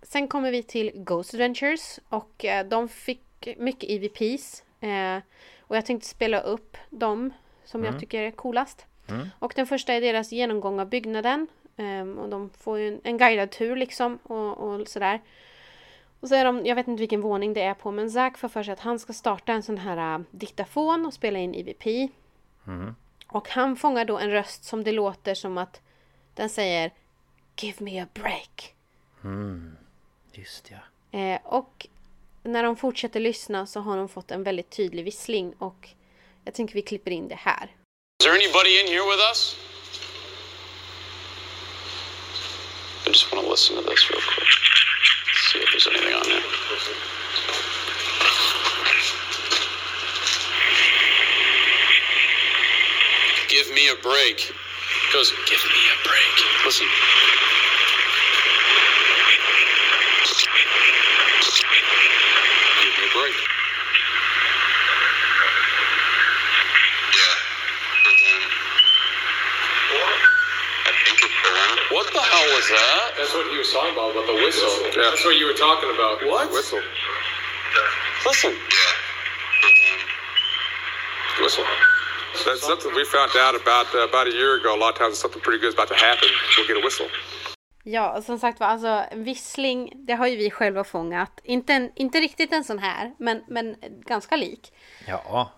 sen 0.01 0.27
kommer 0.27 0.51
vi 0.51 0.63
till 0.63 0.91
Ghost 0.95 1.33
Adventures 1.33 1.99
och 2.09 2.45
eh, 2.45 2.65
de 2.65 2.89
fick 2.89 3.47
mycket 3.57 3.89
EVPs. 3.89 4.63
Eh, 4.79 5.17
och 5.59 5.77
jag 5.77 5.85
tänkte 5.85 6.07
spela 6.07 6.39
upp 6.39 6.77
dem 6.89 7.33
som 7.65 7.81
Mm. 7.81 7.93
jag 7.93 7.99
tycker 8.01 8.21
är 8.21 8.31
coolast. 8.31 8.85
Mm. 9.09 9.27
Och 9.39 9.53
den 9.55 9.67
första 9.67 9.93
är 9.93 10.01
deras 10.01 10.31
genomgång 10.31 10.79
av 10.79 10.89
byggnaden. 10.89 11.47
Ehm, 11.77 12.17
och 12.17 12.29
de 12.29 12.49
får 12.49 12.79
ju 12.79 12.87
en, 12.87 13.01
en 13.03 13.17
guidad 13.17 13.51
tur 13.51 13.75
liksom 13.75 14.19
och, 14.23 14.57
och 14.57 14.87
sådär. 14.87 15.21
Och 16.19 16.27
så 16.29 16.35
är 16.35 16.45
de, 16.45 16.65
jag 16.65 16.75
vet 16.75 16.87
inte 16.87 16.99
vilken 16.99 17.21
våning 17.21 17.53
det 17.53 17.61
är 17.61 17.73
på, 17.73 17.91
men 17.91 18.11
Zack 18.11 18.37
får 18.37 18.47
för 18.49 18.63
sig 18.63 18.73
att 18.73 18.79
han 18.79 18.99
ska 18.99 19.13
starta 19.13 19.53
en 19.53 19.63
sån 19.63 19.77
här 19.77 20.17
uh, 20.17 20.25
diktafon 20.31 21.05
och 21.05 21.13
spela 21.13 21.39
in 21.39 21.55
EVP. 21.55 22.11
Mm. 22.67 22.95
Och 23.27 23.49
han 23.49 23.75
fångar 23.75 24.05
då 24.05 24.17
en 24.17 24.31
röst 24.31 24.63
som 24.63 24.83
det 24.83 24.91
låter 24.91 25.35
som 25.35 25.57
att 25.57 25.81
den 26.35 26.49
säger 26.49 26.91
Give 27.61 27.77
me 27.79 28.01
a 28.01 28.07
break. 28.13 28.75
Mm. 29.23 29.77
Just 30.33 30.71
ja. 30.71 31.19
Eh, 31.19 31.39
och 31.43 31.87
när 32.43 32.63
de 32.63 32.75
fortsätter 32.75 33.19
lyssna 33.19 33.65
så 33.65 33.79
har 33.79 33.97
de 33.97 34.09
fått 34.09 34.31
en 34.31 34.43
väldigt 34.43 34.69
tydlig 34.69 35.03
vissling 35.03 35.53
och 35.57 35.89
jag 36.45 36.53
tänker 36.53 36.73
vi 36.73 36.81
klipper 36.81 37.11
in 37.11 37.27
det 37.27 37.35
här. 37.35 37.63
Is 37.63 38.25
there 38.25 38.35
anybody 38.35 38.79
in 38.79 38.87
here 38.87 39.05
with 39.11 39.21
us? 39.29 39.55
I 43.05 43.09
just 43.09 43.31
want 43.31 43.45
to 43.45 43.51
listen 43.51 43.75
to 43.75 43.81
this 43.81 44.09
real 44.09 44.21
quick. 44.21 44.47
See 45.51 45.59
if 45.59 45.69
there's 45.71 45.87
anything 45.87 46.15
on 46.15 46.23
there. 46.23 46.43
Give 53.63 53.75
me 53.75 53.87
a 53.87 53.95
break. 53.95 54.51
It 54.51 55.13
goes, 55.13 55.31
give 55.47 55.63
me 55.63 55.87
a 55.87 55.95
break. 56.03 56.35
Listen. 56.65 56.87
Give 62.83 62.91
me 62.91 63.07
a 63.07 63.11
break. 63.15 63.35
What 71.91 72.07
the 72.11 72.19
hell 72.19 72.55
was 72.55 72.67
that? 72.67 73.13
That's 73.17 73.33
what 73.33 73.47
he 73.49 73.57
was 73.57 73.71
talking 73.71 73.93
about, 73.93 74.11
about 74.11 74.27
the 74.27 74.33
whistle. 74.33 74.67
Yeah. 74.87 75.09
That's 75.09 75.23
what 75.23 75.37
you 75.37 75.45
were 75.45 75.53
talking 75.53 75.89
about. 75.89 76.21
What? 76.25 76.51
Whistle. 76.51 76.81
Listen. 78.25 78.51
Yeah. 78.51 78.93
Whistle. 81.41 81.63
That's 82.45 82.65
something 82.71 82.91
we 82.95 83.05
found 83.05 83.31
out 83.43 83.55
about 83.61 83.87
uh, 83.95 84.03
about 84.09 84.27
a 84.27 84.35
year 84.41 84.53
ago. 84.59 84.69
A 84.77 84.79
lot 84.83 84.91
of 84.93 84.97
times, 84.97 85.17
something 85.17 85.41
pretty 85.41 85.59
good 85.59 85.69
is 85.69 85.75
about 85.77 85.89
to 85.93 85.95
happen. 85.95 86.29
We'll 86.55 86.67
get 86.67 86.77
a 86.81 86.85
whistle. 86.87 87.09
Ja, 87.85 88.21
som 88.21 88.39
sagt 88.39 88.59
var, 88.59 88.67
alltså 88.67 89.03
vissling, 89.11 89.91
det 89.95 90.13
har 90.13 90.27
ju 90.27 90.35
vi 90.35 90.51
själva 90.51 90.83
fångat. 90.83 91.39
Inte, 91.43 91.73
en, 91.73 91.91
inte 91.95 92.19
riktigt 92.19 92.53
en 92.53 92.63
sån 92.63 92.79
här, 92.79 93.13
men, 93.17 93.43
men 93.47 93.75
ganska 94.05 94.35
lik. 94.35 94.73
Ja. 95.07 95.51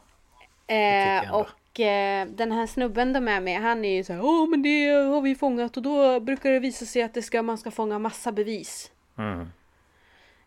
Eh, 0.67 0.77
jag 0.77 1.23
ändå. 1.23 1.37
och 1.37 1.79
eh, 1.79 2.27
den 2.27 2.51
här 2.51 2.67
snubben 2.67 3.13
de 3.13 3.27
är 3.27 3.39
med, 3.39 3.61
han 3.61 3.85
är 3.85 3.95
ju 3.95 4.03
så 4.03 4.13
här, 4.13 4.25
åh 4.25 4.49
men 4.49 4.63
det 4.63 4.89
har 4.89 5.21
vi 5.21 5.35
fångat 5.35 5.77
och 5.77 5.83
då 5.83 6.19
brukar 6.19 6.51
det 6.51 6.59
visa 6.59 6.85
sig 6.85 7.01
att 7.01 7.13
det 7.13 7.21
ska, 7.21 7.41
man 7.41 7.57
ska 7.57 7.71
fånga 7.71 7.99
massa 7.99 8.31
bevis. 8.31 8.91
Mm. 9.17 9.51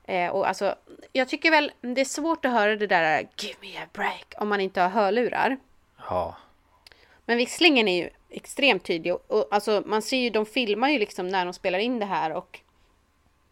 Eh, 0.04 0.30
och 0.30 0.48
alltså, 0.48 0.74
jag 1.12 1.28
tycker 1.28 1.50
väl 1.50 1.72
det 1.80 2.00
är 2.00 2.04
svårt 2.04 2.44
att 2.44 2.52
höra 2.52 2.76
det 2.76 2.86
där 2.86 3.28
give 3.36 3.54
me 3.60 3.78
a 3.78 3.86
break 3.92 4.34
om 4.38 4.48
man 4.48 4.60
inte 4.60 4.80
har 4.80 4.88
hörlurar. 4.88 5.56
Ja. 6.08 6.36
Men 7.24 7.36
visslingen 7.36 7.88
är 7.88 8.02
ju 8.04 8.10
extremt 8.30 8.84
tydlig 8.84 9.14
och, 9.14 9.24
och 9.30 9.48
alltså 9.50 9.82
man 9.86 10.02
ser 10.02 10.16
ju, 10.16 10.30
de 10.30 10.46
filmar 10.46 10.88
ju 10.88 10.98
liksom 10.98 11.28
när 11.28 11.44
de 11.44 11.54
spelar 11.54 11.78
in 11.78 11.98
det 11.98 12.06
här 12.06 12.32
och 12.32 12.60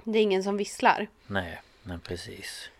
det 0.05 0.19
är 0.19 0.23
ingen 0.23 0.43
som 0.43 0.57
visslar. 0.57 1.07
Nej, 1.27 1.61
men 1.83 2.01
precis. 2.01 2.71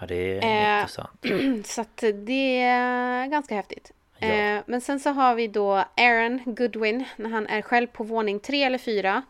Ja, 0.00 0.06
det 0.06 0.14
är 0.38 0.44
Eh, 0.44 0.80
intressant. 0.80 1.66
så 1.66 1.80
att 1.80 2.04
det 2.14 2.60
är 2.60 3.26
ganska 3.26 3.54
häftigt. 3.54 3.92
Eh, 4.18 4.60
men 4.66 4.80
sen 4.80 5.00
så 5.00 5.10
har 5.10 5.34
vi 5.34 5.48
då 5.48 5.84
Aaron 5.96 6.40
Goodwin 6.44 7.04
när 7.16 7.30
han 7.30 7.46
är 7.46 7.62
själv 7.62 7.86
på 7.86 8.04
våning 8.04 8.40
tre 8.40 8.62
eller 8.62 8.78
fyra. 8.78 9.22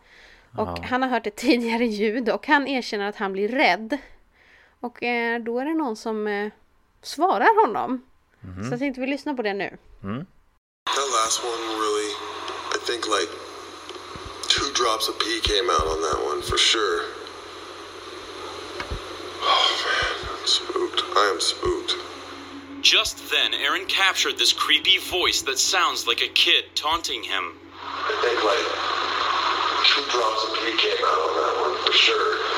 Och 0.57 0.69
Ja. 0.69 0.85
han 0.89 1.03
har 1.03 1.09
hört 1.09 1.27
ett 1.27 1.37
tidigare 1.47 1.85
ljud 1.87 2.29
och 2.29 2.47
han 2.47 2.69
erkänner 2.69 3.09
att 3.09 3.17
han 3.17 3.33
blir 3.33 3.49
rädd. 3.49 3.99
Och 4.81 5.03
eh, 5.03 5.41
då 5.41 5.59
är 5.59 5.65
det 5.65 5.75
någon 5.75 5.97
som 5.97 6.27
eh, 6.27 6.49
svarar 7.03 7.67
honom. 7.67 8.03
Mhm. 8.41 8.65
Så 8.65 8.73
jag 8.73 8.79
tänkte 8.79 9.01
vi 9.01 9.07
lyssna 9.07 9.35
på 9.35 9.43
det 9.43 9.55
nu. 9.55 9.77
Mm. 10.05 10.27
That 10.85 11.11
last 11.17 11.43
one 11.43 11.81
really, 11.81 12.13
I 12.73 12.79
think 12.85 13.09
like 13.09 13.31
two 14.51 14.71
drops 14.75 15.09
of 15.09 15.19
pee 15.19 15.41
came 15.41 15.71
out 15.71 15.87
on 15.87 16.03
that 16.03 16.23
one 16.23 16.43
for 16.43 16.59
sure. 16.59 17.01
Oh 19.41 19.71
man, 19.81 20.29
I'm 20.29 20.47
spooked. 20.47 21.03
I 21.17 21.31
am 21.33 21.41
spooked. 21.41 21.97
Just 22.83 23.31
then, 23.31 23.55
Aaron 23.55 23.87
captured 23.87 24.37
this 24.37 24.53
creepy 24.53 24.99
voice 24.99 25.41
that 25.41 25.59
sounds 25.59 26.07
like 26.07 26.21
a 26.21 26.29
kid 26.29 26.65
taunting 26.75 27.23
him. 27.23 27.57
I 27.83 28.13
think 28.21 28.45
like 28.45 28.69
two 29.89 30.05
drops 30.13 30.45
of 30.45 30.53
pee 30.61 30.77
came 30.77 31.01
out 31.01 31.17
on 31.17 31.33
that 31.41 31.55
one 31.65 31.87
for 31.87 31.93
sure. 31.97 32.54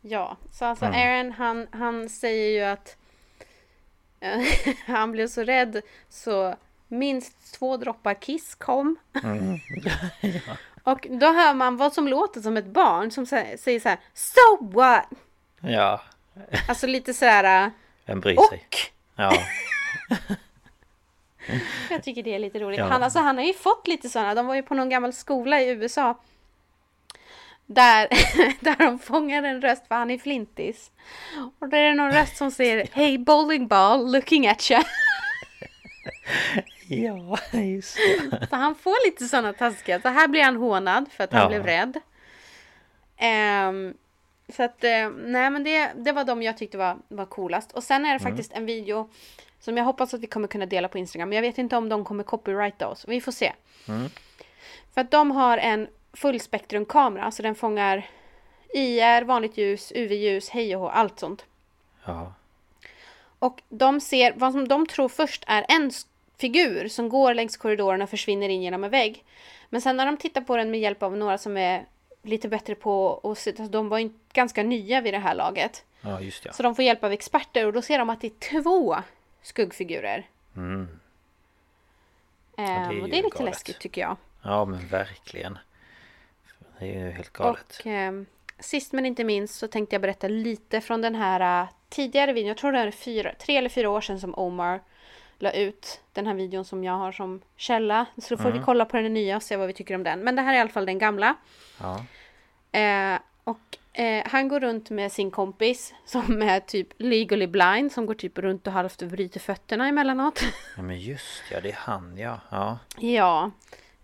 Ja, 0.00 0.36
så 0.52 0.64
alltså 0.64 0.84
Mm. 0.84 0.96
Aaron 1.00 1.32
han, 1.32 1.66
han 1.72 2.08
säger 2.08 2.50
ju 2.50 2.72
att 2.72 2.96
eh, 4.20 4.40
han 4.86 5.12
blev 5.12 5.28
så 5.28 5.42
rädd 5.42 5.80
så 6.08 6.54
minst 6.88 7.54
två 7.58 7.76
droppar 7.76 8.14
kiss 8.14 8.54
kom. 8.54 8.96
Mm. 9.24 9.58
ja. 10.20 10.56
Och 10.82 11.06
då 11.10 11.26
hör 11.32 11.54
man 11.54 11.76
vad 11.76 11.92
som 11.92 12.08
låter 12.08 12.40
som 12.40 12.56
ett 12.56 12.66
barn 12.66 13.10
som 13.10 13.24
sä- 13.24 13.56
säger 13.56 13.80
så 13.80 13.88
här 13.88 13.98
So 14.14 14.64
what? 14.72 15.04
ja. 15.60 16.00
Alltså 16.68 16.86
lite 16.86 17.14
så 17.14 17.24
här. 17.24 17.64
äh, 17.66 17.70
Vem 18.06 18.20
bryr 18.20 18.36
sig? 18.50 18.64
Ja. 19.16 19.32
Jag 21.90 22.02
tycker 22.02 22.22
det 22.22 22.34
är 22.34 22.38
lite 22.38 22.58
roligt. 22.58 22.78
Ja. 22.78 22.84
Han, 22.86 23.02
alltså, 23.02 23.18
han 23.18 23.36
har 23.38 23.44
ju 23.44 23.52
fått 23.54 23.86
lite 23.88 24.08
sådana. 24.08 24.34
De 24.34 24.46
var 24.46 24.54
ju 24.54 24.62
på 24.62 24.74
någon 24.74 24.88
gammal 24.88 25.12
skola 25.12 25.60
i 25.60 25.68
USA. 25.70 26.18
Där, 27.74 28.08
där 28.64 28.76
de 28.76 28.98
fångar 28.98 29.42
en 29.42 29.60
röst 29.62 29.86
för 29.88 29.94
han 29.94 30.10
är 30.10 30.18
flintis. 30.18 30.90
Och 31.58 31.68
där 31.68 31.78
är 31.78 31.88
det 31.88 31.94
någon 31.94 32.12
röst 32.12 32.36
som 32.36 32.50
säger 32.50 32.88
Hey 32.92 33.18
bowling 33.18 33.66
ball 33.68 34.12
looking 34.12 34.46
at 34.46 34.70
you. 34.70 34.82
Ja, 36.88 37.38
just 37.52 37.96
det. 38.30 38.46
Så 38.50 38.56
han 38.56 38.74
får 38.74 39.06
lite 39.06 39.24
sådana 39.24 39.52
taskiga. 39.52 40.00
Så 40.00 40.08
här 40.08 40.28
blir 40.28 40.42
han 40.42 40.56
hånad 40.56 41.12
för 41.12 41.24
att 41.24 41.32
han 41.32 41.42
Ja. 41.42 41.48
blev 41.48 41.64
rädd. 41.64 42.00
Ehm, 43.16 43.94
så 44.56 44.62
att, 44.62 44.84
eh, 44.84 45.08
nej 45.10 45.50
men 45.50 45.64
det, 45.64 45.90
det 45.96 46.12
var 46.12 46.24
de 46.24 46.42
jag 46.42 46.58
tyckte 46.58 46.78
var, 46.78 46.96
var 47.08 47.26
coolast. 47.26 47.72
Och 47.72 47.82
sen 47.82 48.04
är 48.04 48.08
det 48.18 48.20
Mm. 48.20 48.32
faktiskt 48.32 48.52
en 48.52 48.66
video 48.66 49.10
som 49.60 49.76
jag 49.76 49.84
hoppas 49.84 50.14
att 50.14 50.20
vi 50.20 50.26
kommer 50.26 50.48
kunna 50.48 50.66
dela 50.66 50.88
på 50.88 50.98
Instagram. 50.98 51.28
Men 51.28 51.36
jag 51.36 51.42
vet 51.42 51.58
inte 51.58 51.76
om 51.76 51.88
de 51.88 52.04
kommer 52.04 52.24
copyrighta 52.24 52.88
oss. 52.88 53.04
Vi 53.08 53.20
får 53.20 53.32
se. 53.32 53.52
Mm. 53.88 54.08
För 54.94 55.00
att 55.00 55.10
de 55.10 55.30
har 55.30 55.58
en 55.58 55.88
fullspektrumkamera. 56.12 57.30
Så 57.30 57.42
den 57.42 57.54
fångar 57.54 58.08
IR, 58.74 59.24
vanligt 59.24 59.56
ljus, 59.56 59.92
UV-ljus, 59.94 60.48
hej 60.48 60.76
och 60.76 60.82
hå, 60.82 60.88
allt 60.88 61.18
sånt. 61.18 61.44
Ja. 62.04 62.32
Och 63.38 63.62
de 63.68 64.00
ser, 64.00 64.32
vad 64.36 64.52
som 64.52 64.68
de 64.68 64.86
tror 64.86 65.08
först 65.08 65.44
är 65.46 65.66
en 65.68 65.90
figur 66.38 66.88
som 66.88 67.08
går 67.08 67.34
längs 67.34 67.56
korridoren 67.56 68.02
och 68.02 68.10
försvinner 68.10 68.48
in 68.48 68.62
genom 68.62 68.84
en 68.84 68.90
vägg. 68.90 69.24
Men 69.68 69.80
sen 69.80 69.96
när 69.96 70.06
de 70.06 70.16
tittar 70.16 70.40
på 70.40 70.56
den 70.56 70.70
med 70.70 70.80
hjälp 70.80 71.02
av 71.02 71.16
några 71.16 71.38
som 71.38 71.56
är 71.56 71.86
lite 72.22 72.48
bättre 72.48 72.74
på 72.74 73.20
att 73.24 73.38
se, 73.38 73.50
alltså 73.50 73.64
de 73.64 73.88
var 73.88 73.98
ju 73.98 74.10
ganska 74.32 74.62
nya 74.62 75.00
vid 75.00 75.14
det 75.14 75.18
här 75.18 75.34
laget. 75.34 75.84
Ja, 76.00 76.20
just 76.20 76.44
ja. 76.44 76.52
Så 76.52 76.62
de 76.62 76.74
får 76.74 76.84
hjälp 76.84 77.04
av 77.04 77.12
experter 77.12 77.66
och 77.66 77.72
då 77.72 77.82
ser 77.82 77.98
de 77.98 78.10
att 78.10 78.20
det 78.20 78.26
är 78.26 78.62
två 78.62 78.96
skuggfigurer. 79.42 80.26
Mm. 80.56 80.88
Ehm, 82.56 82.66
det 82.66 82.72
är 82.72 82.88
och 82.88 82.94
ju 82.94 83.00
det 83.00 83.18
är 83.18 83.22
lite 83.22 83.38
galet. 83.38 83.40
läskigt 83.54 83.78
tycker 83.78 84.00
jag. 84.00 84.16
Ja, 84.42 84.64
men 84.64 84.86
verkligen. 84.86 85.58
Det 86.80 86.94
är 86.96 87.04
ju 87.04 87.10
helt 87.10 87.32
galet. 87.32 87.76
Och 87.80 87.86
ehm, 87.86 88.26
sist 88.58 88.92
men 88.92 89.06
inte 89.06 89.24
minst 89.24 89.54
så 89.54 89.68
tänkte 89.68 89.94
jag 89.94 90.02
berätta 90.02 90.28
lite 90.28 90.80
från 90.80 91.00
den 91.00 91.14
här 91.14 91.62
äh, 91.62 91.68
tidigare 91.88 92.32
videon. 92.32 92.48
Jag 92.48 92.56
tror 92.56 92.72
det 92.72 92.78
är 92.78 92.90
fyra, 92.90 93.32
tre 93.38 93.56
eller 93.56 93.68
fyra 93.68 93.90
år 93.90 94.00
sedan 94.00 94.20
som 94.20 94.34
Omar 94.38 94.80
la 95.38 95.50
ut 95.52 96.00
den 96.12 96.26
här 96.26 96.34
videon 96.34 96.64
som 96.64 96.84
jag 96.84 96.92
har 96.92 97.12
som 97.12 97.40
källa. 97.56 98.06
Så 98.18 98.34
då 98.34 98.42
får 98.42 98.48
Mm. 98.48 98.58
vi 98.58 98.64
kolla 98.64 98.84
på 98.84 98.96
den 98.96 99.14
nya 99.14 99.36
och 99.36 99.42
se 99.42 99.56
vad 99.56 99.66
vi 99.66 99.72
tycker 99.72 99.94
om 99.94 100.02
den. 100.02 100.20
Men 100.20 100.36
det 100.36 100.42
här 100.42 100.52
är 100.52 100.56
i 100.56 100.60
alla 100.60 100.70
fall 100.70 100.86
den 100.86 100.98
gamla. 100.98 101.36
Ja. 101.80 102.04
Eh, 102.80 103.18
och 103.44 103.98
eh, 104.00 104.24
han 104.26 104.48
går 104.48 104.60
runt 104.60 104.90
med 104.90 105.12
sin 105.12 105.30
kompis 105.30 105.94
som 106.04 106.42
är 106.42 106.60
typ 106.60 106.88
legally 106.98 107.46
blind 107.46 107.92
som 107.92 108.06
går 108.06 108.14
typ 108.14 108.38
runt 108.38 108.66
och 108.66 108.72
halvt 108.72 109.02
bryter 109.02 109.40
fötterna 109.40 109.88
emellanåt. 109.88 110.40
ja, 110.76 110.82
men 110.82 111.00
just 111.00 111.42
ja, 111.52 111.60
det 111.60 111.68
är 111.70 111.76
han 111.78 112.18
ja. 112.18 112.40
Ja. 112.50 112.78
Ja. 112.98 113.50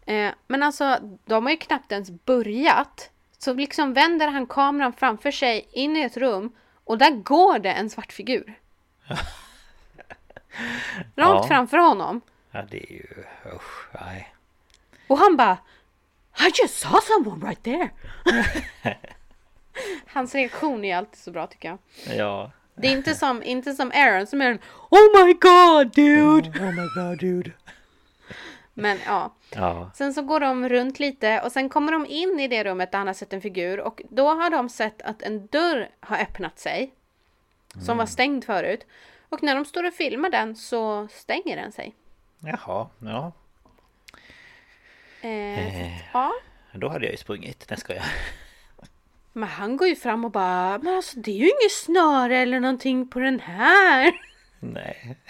Eh, 0.07 0.31
men 0.47 0.63
alltså, 0.63 0.99
de 1.25 1.45
har 1.45 1.51
ju 1.51 1.57
knappt 1.57 1.93
ens 1.93 2.11
börjat. 2.11 3.11
Så 3.39 3.55
liksom 3.55 3.95
vänder 3.95 4.29
han 4.29 4.47
kameran 4.47 4.93
framför 4.93 5.31
sig 5.31 5.69
in 5.73 5.97
i 5.97 6.01
ett 6.01 6.17
rum 6.17 6.53
och 6.85 6.99
där 6.99 7.11
går 7.11 7.59
det 7.59 7.73
en 7.73 7.91
svart 7.91 8.13
figur. 8.13 8.59
Rakt 9.09 9.23
Ja. 11.17 11.45
framför 11.49 11.79
honom. 11.79 12.21
Ja, 12.51 12.63
det 12.71 12.91
är 12.93 12.93
ju... 12.93 13.07
Usch, 13.55 13.87
nej. 14.01 14.35
Och 15.09 15.19
han 15.19 15.37
bara 15.37 15.59
I 16.39 16.51
just 16.63 16.79
saw 16.81 17.01
someone 17.01 17.47
right 17.47 17.63
there. 17.63 17.91
Hans 20.07 20.35
reaktion 20.35 20.85
är 20.85 20.97
alltid 20.97 21.19
så 21.19 21.31
bra 21.31 21.47
tycker 21.47 21.69
jag. 21.69 21.79
Ja. 22.19 22.51
Det 22.75 22.89
är 22.89 22.93
inte 22.93 23.15
som, 23.15 23.43
inte 23.43 23.73
som 23.73 23.93
Aaron 23.95 24.27
som 24.27 24.41
är 24.43 24.51
en 24.51 24.59
Oh 24.91 25.25
my 25.27 25.33
god 25.33 25.95
dude! 25.95 26.49
Oh 26.61 26.73
my 26.73 26.89
god 26.95 27.19
dude. 27.19 27.51
Men 28.79 28.99
ja. 29.07 29.33
Ja. 29.55 29.91
Sen 29.95 30.15
så 30.15 30.23
går 30.23 30.41
de 30.41 30.69
runt 30.69 30.99
lite 30.99 31.41
och 31.41 31.53
sen 31.53 31.69
kommer 31.69 31.93
de 31.93 32.07
in 32.07 32.41
i 32.41 32.49
det 32.49 32.65
rummet 32.65 32.93
där 32.93 32.99
han 32.99 33.07
har 33.07 33.15
sett 33.15 33.33
en 33.33 33.41
figur 33.41 33.81
och 33.81 34.03
då 34.11 34.29
har 34.29 34.51
de 34.51 34.69
sett 34.69 35.03
att 35.03 35.23
en 35.23 35.47
dörr 35.47 35.89
har 36.01 36.19
öppnat 36.19 36.59
sig. 36.59 36.95
Som 37.73 37.83
Mm. 37.83 37.97
var 37.97 38.07
stängd 38.07 38.45
förut. 38.45 38.87
Och 39.29 39.43
när 39.43 39.55
de 39.55 39.65
står 39.65 39.85
och 39.87 39.95
filmar 39.95 40.31
den 40.31 40.57
så 40.57 41.09
stänger 41.11 41.57
den 41.57 41.73
sig. 41.73 41.95
Jaha, 42.39 42.89
ja. 42.99 43.33
Eh, 45.21 45.87
Eh. 45.87 45.99
Ja, 46.13 46.33
Då 46.75 46.89
hade 46.89 47.05
jag 47.05 47.13
ju 47.13 47.17
sprungit. 47.19 47.67
Nej, 47.71 47.79
ska 47.79 47.95
jag. 47.95 48.05
men 49.33 49.49
han 49.49 49.77
går 49.77 49.89
ju 49.89 49.97
fram 49.97 50.25
och 50.25 50.31
bara 50.31 50.79
Men 50.79 50.97
alltså 50.97 51.19
det 51.21 51.31
är 51.31 51.35
ju 51.37 51.45
inget 51.45 51.73
snöre 51.73 52.37
eller 52.39 52.61
någonting 52.61 53.09
på 53.09 53.19
den 53.19 53.41
här. 53.41 54.13
Nej. 54.61 55.17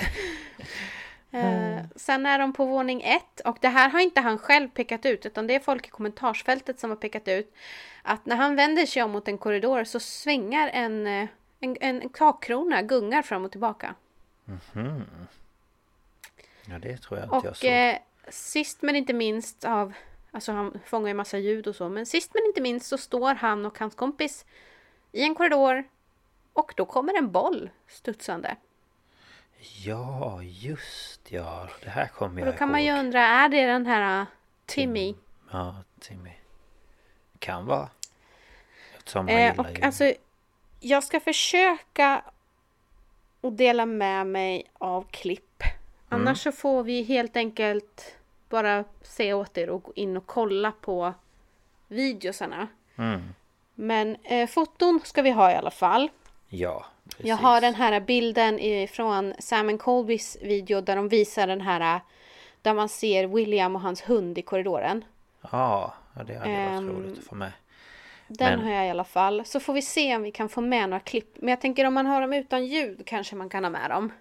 Eh, 1.37 1.85
sen 1.97 2.27
är 2.27 2.39
de 2.39 2.53
på 2.53 2.65
våning 2.67 3.03
ett 3.03 3.41
och 3.41 3.59
det 3.61 3.69
här 3.69 3.89
har 3.89 4.01
inte 4.01 4.21
han 4.21 4.39
själv 4.39 4.69
pekat 4.69 5.07
ut 5.07 5.27
utan 5.27 5.47
det 5.47 5.55
är 5.55 5.61
folk 5.61 5.87
i 5.87 5.91
kommentarsfältet 5.91 6.81
som 6.81 6.91
har 6.91 6.97
pekat 6.97 7.29
ut 7.29 7.55
att 8.03 8.27
när 8.27 8.37
han 8.37 8.57
vänder 8.57 8.87
sig 8.87 9.03
om 9.03 9.11
mot 9.11 9.29
en 9.29 9.39
korridor 9.39 9.85
så 9.85 10.01
svänger 10.01 10.69
en, 10.69 11.07
eh, 11.07 11.29
en, 11.61 11.77
en 11.81 12.09
kakkrona, 12.09 12.83
gungar 12.83 13.23
fram 13.23 13.45
och 13.45 13.51
tillbaka. 13.51 13.95
Mhm. 14.45 15.05
Ja, 16.69 16.79
det 16.79 16.97
tror 16.97 17.21
jag 17.21 17.29
jag 17.29 17.45
Och 17.47 17.57
såg. 17.57 17.71
eh, 17.71 17.97
sist 18.29 18.83
men 18.83 18.97
inte 18.97 19.13
minst 19.13 19.65
av, 19.65 19.93
alltså 20.31 20.53
han 20.53 20.79
fångar 20.87 21.09
ju 21.09 21.15
massa 21.15 21.39
ljud 21.39 21.67
och 21.67 21.77
så, 21.77 21.89
men 21.89 22.07
sist 22.07 22.31
men 22.35 22.45
inte 22.47 22.61
minst 22.61 22.87
så 22.87 22.99
står 22.99 23.35
han 23.35 23.67
och 23.67 23.79
hans 23.79 23.95
kompis 23.95 24.45
i 25.13 25.23
en 25.23 25.35
korridor 25.35 25.85
och 26.53 26.73
då 26.77 26.85
kommer 26.85 27.19
en 27.19 27.31
boll 27.33 27.71
studsande. 27.89 28.57
Ja, 29.85 30.43
just 30.43 31.33
ja. 31.33 31.69
Det 31.83 31.91
här 31.91 32.09
kommer 32.09 32.43
Och 32.43 32.49
jag 32.49 32.55
då 32.55 32.59
kan 32.59 32.69
ihåg. 32.69 32.73
man 32.73 32.85
ju 32.85 32.93
undra, 32.93 33.21
är 33.21 33.49
det 33.49 33.67
den 33.67 33.87
här 33.87 34.21
uh, 34.21 34.27
Timmy? 34.67 35.15
Ja, 35.53 35.77
Timmy. 36.01 36.33
Kan 37.39 37.67
vara. 37.67 37.89
Eftersom 38.97 39.29
han 39.29 39.37
Eh, 39.37 39.59
och 39.61 39.71
ju... 39.71 39.83
alltså, 39.83 40.13
jag 40.81 41.05
ska 41.05 41.21
försöka 41.21 42.23
att 43.43 43.57
dela 43.59 43.87
med 43.87 44.27
mig 44.27 44.71
av 44.73 45.07
klipp. 45.11 45.63
Mm. 45.63 45.75
Annars 46.09 46.43
så 46.43 46.53
får 46.53 46.83
vi 46.83 47.03
helt 47.03 47.37
enkelt 47.37 48.17
bara 48.49 48.85
se 49.03 49.33
åt 49.35 49.59
er 49.59 49.71
och 49.71 49.83
gå 49.83 49.93
in 49.95 50.17
och 50.17 50.27
kolla 50.27 50.73
på 50.81 51.15
videosarna. 51.89 52.69
Mm. 52.97 53.35
Men 53.75 54.17
eh, 54.23 54.49
foton 54.49 55.01
ska 55.05 55.23
vi 55.23 55.31
ha 55.31 55.51
i 55.51 55.55
alla 55.55 55.71
fall. 55.71 56.11
Ja, 56.49 56.87
precis. 57.11 57.27
Jag 57.27 57.37
har 57.37 57.61
den 57.61 57.75
här 57.75 58.01
bilden 58.01 58.89
från 58.89 59.35
Sam 59.39 59.79
Colbys 59.79 60.37
video 60.43 60.81
där 60.81 60.97
de 60.97 61.09
visar 61.09 61.47
den 61.47 61.61
här 61.61 62.01
där 62.63 62.75
man 62.75 62.89
ser 62.89 63.27
William 63.27 63.77
och 63.77 63.83
hans 63.83 64.03
hund 64.03 64.39
i 64.39 64.43
korridoren. 64.43 65.05
Ja, 65.53 65.95
det 66.15 66.19
hade 66.19 66.39
varit 66.39 66.49
Ehm, 66.49 66.91
roligt 66.91 67.19
att 67.19 67.25
få 67.25 67.35
med. 67.35 67.53
Den 68.29 68.59
Men- 68.59 68.69
har 68.69 68.75
jag 68.75 68.87
i 68.87 68.91
alla 68.91 69.05
fall. 69.05 69.45
Så 69.45 69.61
får 69.61 69.73
vi 69.73 69.83
se 69.83 70.17
om 70.17 70.23
vi 70.23 70.31
kan 70.31 70.49
få 70.49 70.61
med 70.61 70.89
några 70.89 71.01
klipp. 71.01 71.37
Men 71.41 71.49
jag 71.49 71.61
tänker 71.61 71.85
om 71.85 71.95
man 71.95 72.07
har 72.07 72.21
dem 72.21 72.33
utan 72.33 72.67
ljud 72.67 73.03
kanske 73.07 73.37
man 73.37 73.49
kan 73.49 73.65
ha 73.65 73.71
med 73.71 73.91
dem. 73.91 74.13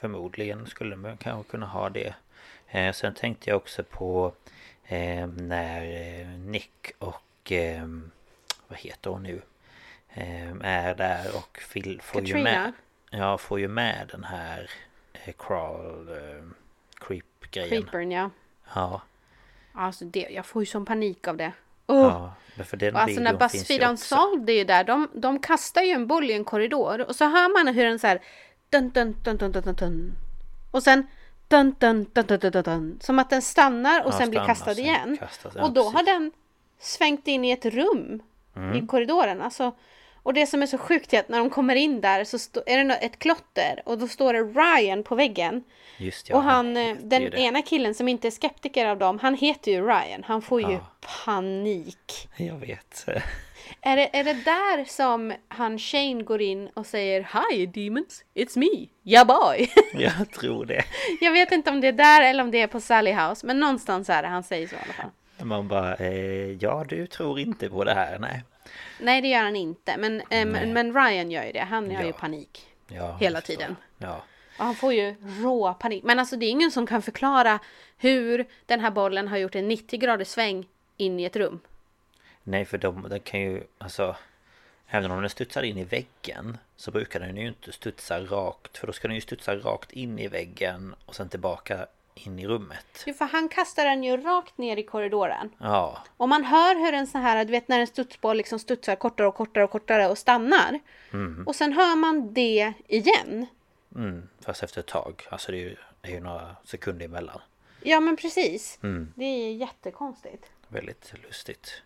Förmodligen 0.00 0.66
skulle 0.66 0.96
man 0.96 1.16
kanske 1.16 1.50
kunna 1.50 1.66
ha 1.66 1.88
det. 1.88 2.14
Eh, 2.68 2.92
sen 2.92 3.14
tänkte 3.14 3.50
jag 3.50 3.56
också 3.56 3.82
på 3.84 4.32
eh, 4.84 5.26
när 5.26 5.82
eh, 6.20 6.28
Nick 6.28 6.90
och... 6.98 7.52
Eh, 7.52 7.86
vad 8.68 8.78
heter 8.78 9.10
hon 9.10 9.22
nu? 9.22 9.42
Ehm, 10.14 10.62
Är 10.64 10.94
där 10.94 11.36
och 11.36 11.58
får 12.02 12.20
ju 12.22 12.26
Katrina? 12.26 12.42
med 12.42 12.72
Ja, 13.10 13.38
får 13.38 13.60
ju 13.60 13.68
med 13.68 14.08
den 14.12 14.24
här 14.24 14.70
eh, 15.12 15.34
crawl 15.38 16.08
eh, 16.08 16.44
creep-grejen 17.00 17.68
Creepern 17.82 18.10
ja. 18.12 18.30
Ja, 18.74 19.02
Alltså 19.72 20.04
det, 20.04 20.28
jag 20.30 20.46
får 20.46 20.62
ju 20.62 20.66
sån 20.66 20.84
panik 20.84 21.28
av 21.28 21.36
det. 21.36 21.52
Oh. 21.86 22.34
ja 22.56 22.64
för 22.64 22.76
den 22.76 22.94
Och 22.94 23.00
alltså 23.00 23.20
när 23.20 23.34
Buzzfeed 23.34 23.80
ju 23.80 23.86
Unsolved 23.88 24.50
är 24.50 24.54
ju 24.54 24.64
där, 24.64 24.84
de, 24.84 25.08
de 25.14 25.38
kastar 25.38 25.82
ju 25.82 25.90
en 25.92 26.06
boll 26.06 26.30
i 26.30 26.32
en 26.32 26.44
korridor 26.44 27.00
och 27.08 27.16
så 27.16 27.24
hör 27.24 27.64
man 27.64 27.74
hur 27.74 27.84
den 27.84 27.98
så 27.98 28.06
här 28.06 28.20
dun, 28.70 28.90
dun, 28.90 29.16
dun, 29.22 29.36
dun, 29.36 29.52
dun, 29.52 29.74
dun. 29.74 30.16
Och 30.70 30.82
sen 30.82 31.06
dun, 31.48 31.74
dun, 31.78 32.06
dun, 32.12 32.26
dun, 32.26 32.38
dun, 32.50 32.62
dun. 32.62 32.98
Som 33.02 33.18
att 33.18 33.30
den 33.30 33.42
stannar 33.42 34.04
och 34.04 34.12
Ja, 34.12 34.18
sen 34.18 34.30
blir 34.30 34.46
kastad 34.46 34.72
igen. 34.72 35.16
kastas, 35.20 35.52
ja, 35.56 35.62
och 35.64 35.72
då 35.72 35.82
har 35.82 35.90
precis. 35.92 36.06
den 36.06 36.32
svängt 36.78 37.28
in 37.28 37.44
i 37.44 37.50
ett 37.50 37.64
rum 37.64 38.22
Mm. 38.56 38.76
i 38.84 38.86
korridoren. 38.86 39.42
Alltså, 39.42 39.72
och 40.22 40.34
det 40.34 40.46
som 40.46 40.62
är 40.62 40.66
så 40.66 40.78
sjukt 40.78 41.12
är 41.14 41.20
att 41.20 41.28
när 41.28 41.38
de 41.38 41.50
kommer 41.50 41.74
in 41.74 42.00
där 42.00 42.24
så 42.24 42.36
är 42.66 42.84
det 42.84 42.94
ett 42.94 43.18
klotter 43.18 43.82
och 43.84 43.98
då 43.98 44.08
står 44.08 44.32
det 44.32 44.40
Ryan 44.42 45.02
på 45.02 45.14
väggen. 45.14 45.64
Just 45.98 46.28
ja, 46.28 46.36
och 46.36 46.42
han, 46.42 46.76
eh, 46.76 46.82
heter 46.82 47.06
den 47.20 47.34
ena 47.34 47.62
killen 47.62 47.94
som 47.94 48.08
inte 48.08 48.28
är 48.28 48.30
skeptiker 48.30 48.86
av 48.86 48.98
dem, 48.98 49.18
han 49.18 49.34
heter 49.34 49.72
ju 49.72 49.80
Ryan. 49.86 50.24
Han 50.24 50.42
får 50.42 50.60
ju 50.60 50.72
Ja. 50.72 50.80
panik. 51.24 52.28
Jag 52.36 52.58
vet 52.58 53.06
Är 53.82 53.96
det, 53.96 54.16
är 54.18 54.24
det 54.24 54.32
där 54.44 54.84
som 54.84 55.32
han 55.48 55.78
Shane 55.78 56.22
går 56.22 56.40
in 56.42 56.68
och 56.74 56.86
säger 56.86 57.28
Hi 57.50 57.66
demons, 57.66 58.24
it's 58.34 58.58
me, 58.58 58.88
yeah 59.04 59.26
boy. 59.26 59.68
Jag 60.02 60.30
tror 60.30 60.64
det 60.66 60.84
jag 61.20 61.32
vet 61.32 61.52
inte 61.52 61.70
om 61.70 61.80
det 61.80 61.88
är 61.88 61.92
där 61.92 62.22
eller 62.22 62.42
om 62.44 62.50
det 62.50 62.60
är 62.60 62.66
på 62.66 62.80
Sally 62.80 63.12
House, 63.12 63.46
men 63.46 63.60
någonstans 63.60 64.10
är 64.10 64.22
det 64.22 64.28
han 64.28 64.42
säger 64.42 64.66
så 64.68 64.74
i 64.74 64.78
alla 64.84 64.92
fall. 64.92 65.10
Man 65.46 65.68
bara, 65.68 65.94
eh, 65.94 66.52
ja 66.60 66.84
du 66.88 67.06
tror 67.06 67.38
inte 67.40 67.68
på 67.68 67.84
det 67.84 67.94
här, 67.94 68.18
nej 68.18 68.42
Nej, 69.00 69.20
det 69.20 69.28
gör 69.28 69.42
han 69.42 69.56
inte, 69.56 69.96
men, 69.96 70.20
eh, 70.20 70.46
men, 70.46 70.94
Ryan 70.94 71.30
gör 71.30 71.44
ju 71.44 71.52
det. 71.52 71.60
Han 71.60 71.94
har 71.96 72.02
ju 72.02 72.08
Ja. 72.08 72.12
panik 72.12 72.66
ja, 72.88 73.16
hela 73.20 73.40
tiden. 73.40 73.76
Ja, 73.98 74.22
Och 74.58 74.64
han 74.64 74.74
får 74.74 74.92
ju 74.92 75.14
rå 75.42 75.74
panik. 75.74 76.04
Men 76.04 76.18
alltså 76.18 76.36
det 76.36 76.46
är 76.46 76.50
ingen 76.50 76.70
som 76.70 76.86
kan 76.86 77.02
förklara 77.02 77.58
hur 77.98 78.46
den 78.66 78.80
här 78.80 78.90
bollen 78.90 79.28
har 79.28 79.36
gjort 79.36 79.54
en 79.54 79.68
90 79.68 79.98
graders 80.00 80.28
sväng 80.28 80.66
in 80.96 81.20
i 81.20 81.24
ett 81.24 81.36
rum. 81.36 81.60
nej 82.42 82.64
för 82.64 82.78
de, 82.78 83.06
den 83.08 83.20
kan 83.20 83.40
ju, 83.40 83.62
alltså 83.78 84.16
Även 84.92 85.10
om 85.10 85.20
den 85.20 85.30
studsar 85.30 85.62
in 85.62 85.78
i 85.78 85.84
väggen 85.84 86.58
Så 86.76 86.90
brukar 86.90 87.20
den 87.20 87.36
ju 87.36 87.48
inte 87.48 87.72
studsa 87.72 88.20
rakt 88.20 88.78
För 88.78 88.86
då 88.86 88.92
ska 88.92 89.08
den 89.08 89.14
ju 89.14 89.20
studsa 89.20 89.56
rakt 89.56 89.92
in 89.92 90.18
i 90.18 90.28
väggen 90.28 90.94
Och 91.06 91.14
sen 91.14 91.28
tillbaka 91.28 91.86
in 92.26 92.38
i 92.38 92.46
rummet 92.46 93.02
Jo, 93.06 93.14
för 93.14 93.24
han 93.24 93.48
kastar 93.48 93.84
den 93.84 94.04
ju 94.04 94.16
rakt 94.16 94.58
ner 94.58 94.76
i 94.76 94.82
korridoren. 94.82 95.50
Ja, 95.58 95.98
Och 96.16 96.28
man 96.28 96.44
hör 96.44 96.74
hur 96.74 96.94
en 96.94 97.06
sån 97.06 97.20
här, 97.20 97.44
du 97.44 97.50
vet 97.50 97.68
när 97.68 97.80
en 97.80 97.86
studsboll 97.86 98.36
liksom 98.36 98.58
studsar 98.58 98.96
kortare 98.96 99.26
och 99.26 99.34
kortare 99.34 99.64
och 99.64 99.70
kortare 99.70 100.08
och 100.08 100.18
stannar. 100.18 100.80
mm, 101.12 101.46
Och 101.46 101.56
sen 101.56 101.72
hör 101.72 101.96
man 101.96 102.34
det 102.34 102.72
igen. 102.88 103.46
mm, 103.96 104.28
fast 104.40 104.62
efter 104.62 104.80
ett 104.80 104.86
tag 104.86 105.26
Alltså 105.30 105.52
det 105.52 105.58
är 105.58 105.62
ju, 105.62 105.76
det 106.00 106.08
är 106.08 106.12
ju 106.12 106.20
några 106.20 106.56
sekunder 106.64 107.04
emellan 107.04 107.40
Ja 107.82 108.00
men 108.00 108.16
precis. 108.16 108.78
Mm. 108.82 109.12
Det 109.16 109.24
är 109.24 109.52
jättekonstigt. 109.54 110.44
Väldigt 110.68 111.12
lustigt 111.26 111.82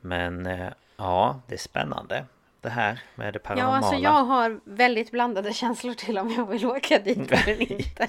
Men 0.00 0.46
eh, 0.46 0.68
ja, 0.96 1.40
det 1.46 1.54
är 1.54 1.58
spännande 1.58 2.24
Det 2.60 2.68
här 2.68 3.00
med 3.14 3.32
det 3.34 3.38
Ja 3.38 3.48
paranormala 3.48 3.76
alltså 3.76 3.94
jag 3.94 4.24
har 4.24 4.60
väldigt 4.64 5.10
blandade 5.10 5.52
känslor 5.52 5.94
till 5.94 6.18
om 6.18 6.30
jag 6.32 6.46
vill 6.46 6.66
åka 6.66 6.98
dit 6.98 7.32
eller 7.46 7.72
inte. 7.72 8.08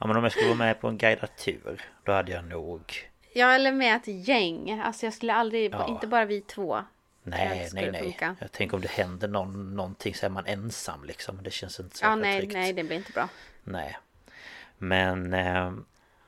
Ja 0.00 0.06
men 0.06 0.16
om 0.16 0.22
jag 0.22 0.32
skulle 0.32 0.46
vara 0.48 0.58
med 0.58 0.80
på 0.80 0.88
en 0.88 0.98
guidad 0.98 1.36
tur 1.36 1.82
Då 2.04 2.12
hade 2.12 2.32
jag 2.32 2.44
nog 2.44 2.94
Ja 3.34 3.52
eller 3.52 3.72
med 3.72 3.96
ett 3.96 4.06
gäng. 4.28 4.80
Alltså 4.80 5.06
jag 5.06 5.12
skulle 5.14 5.34
aldrig, 5.34 5.74
Ja. 5.74 5.86
inte 5.88 6.06
bara 6.06 6.24
vi 6.24 6.40
två. 6.40 6.84
Nej, 7.22 7.68
nej, 7.72 7.90
nej. 7.90 8.02
funka. 8.02 8.36
Jag 8.40 8.52
tänker 8.52 8.74
om 8.76 8.80
det 8.80 8.90
händer 8.90 9.28
någon, 9.28 9.76
någonting 9.76 10.14
så 10.14 10.26
är 10.26 10.30
man 10.30 10.46
ensam 10.46 11.04
liksom. 11.04 11.42
Det 11.42 11.50
känns 11.50 11.80
inte 11.80 11.96
så 11.98 12.04
Ja 12.06 12.14
nej, 12.16 12.38
tryggt. 12.38 12.52
nej 12.52 12.72
det 12.72 12.84
blir 12.84 12.96
inte 12.96 13.12
bra. 13.12 13.28
Nej. 13.64 13.98
Men 14.78 15.34
eh, 15.34 15.72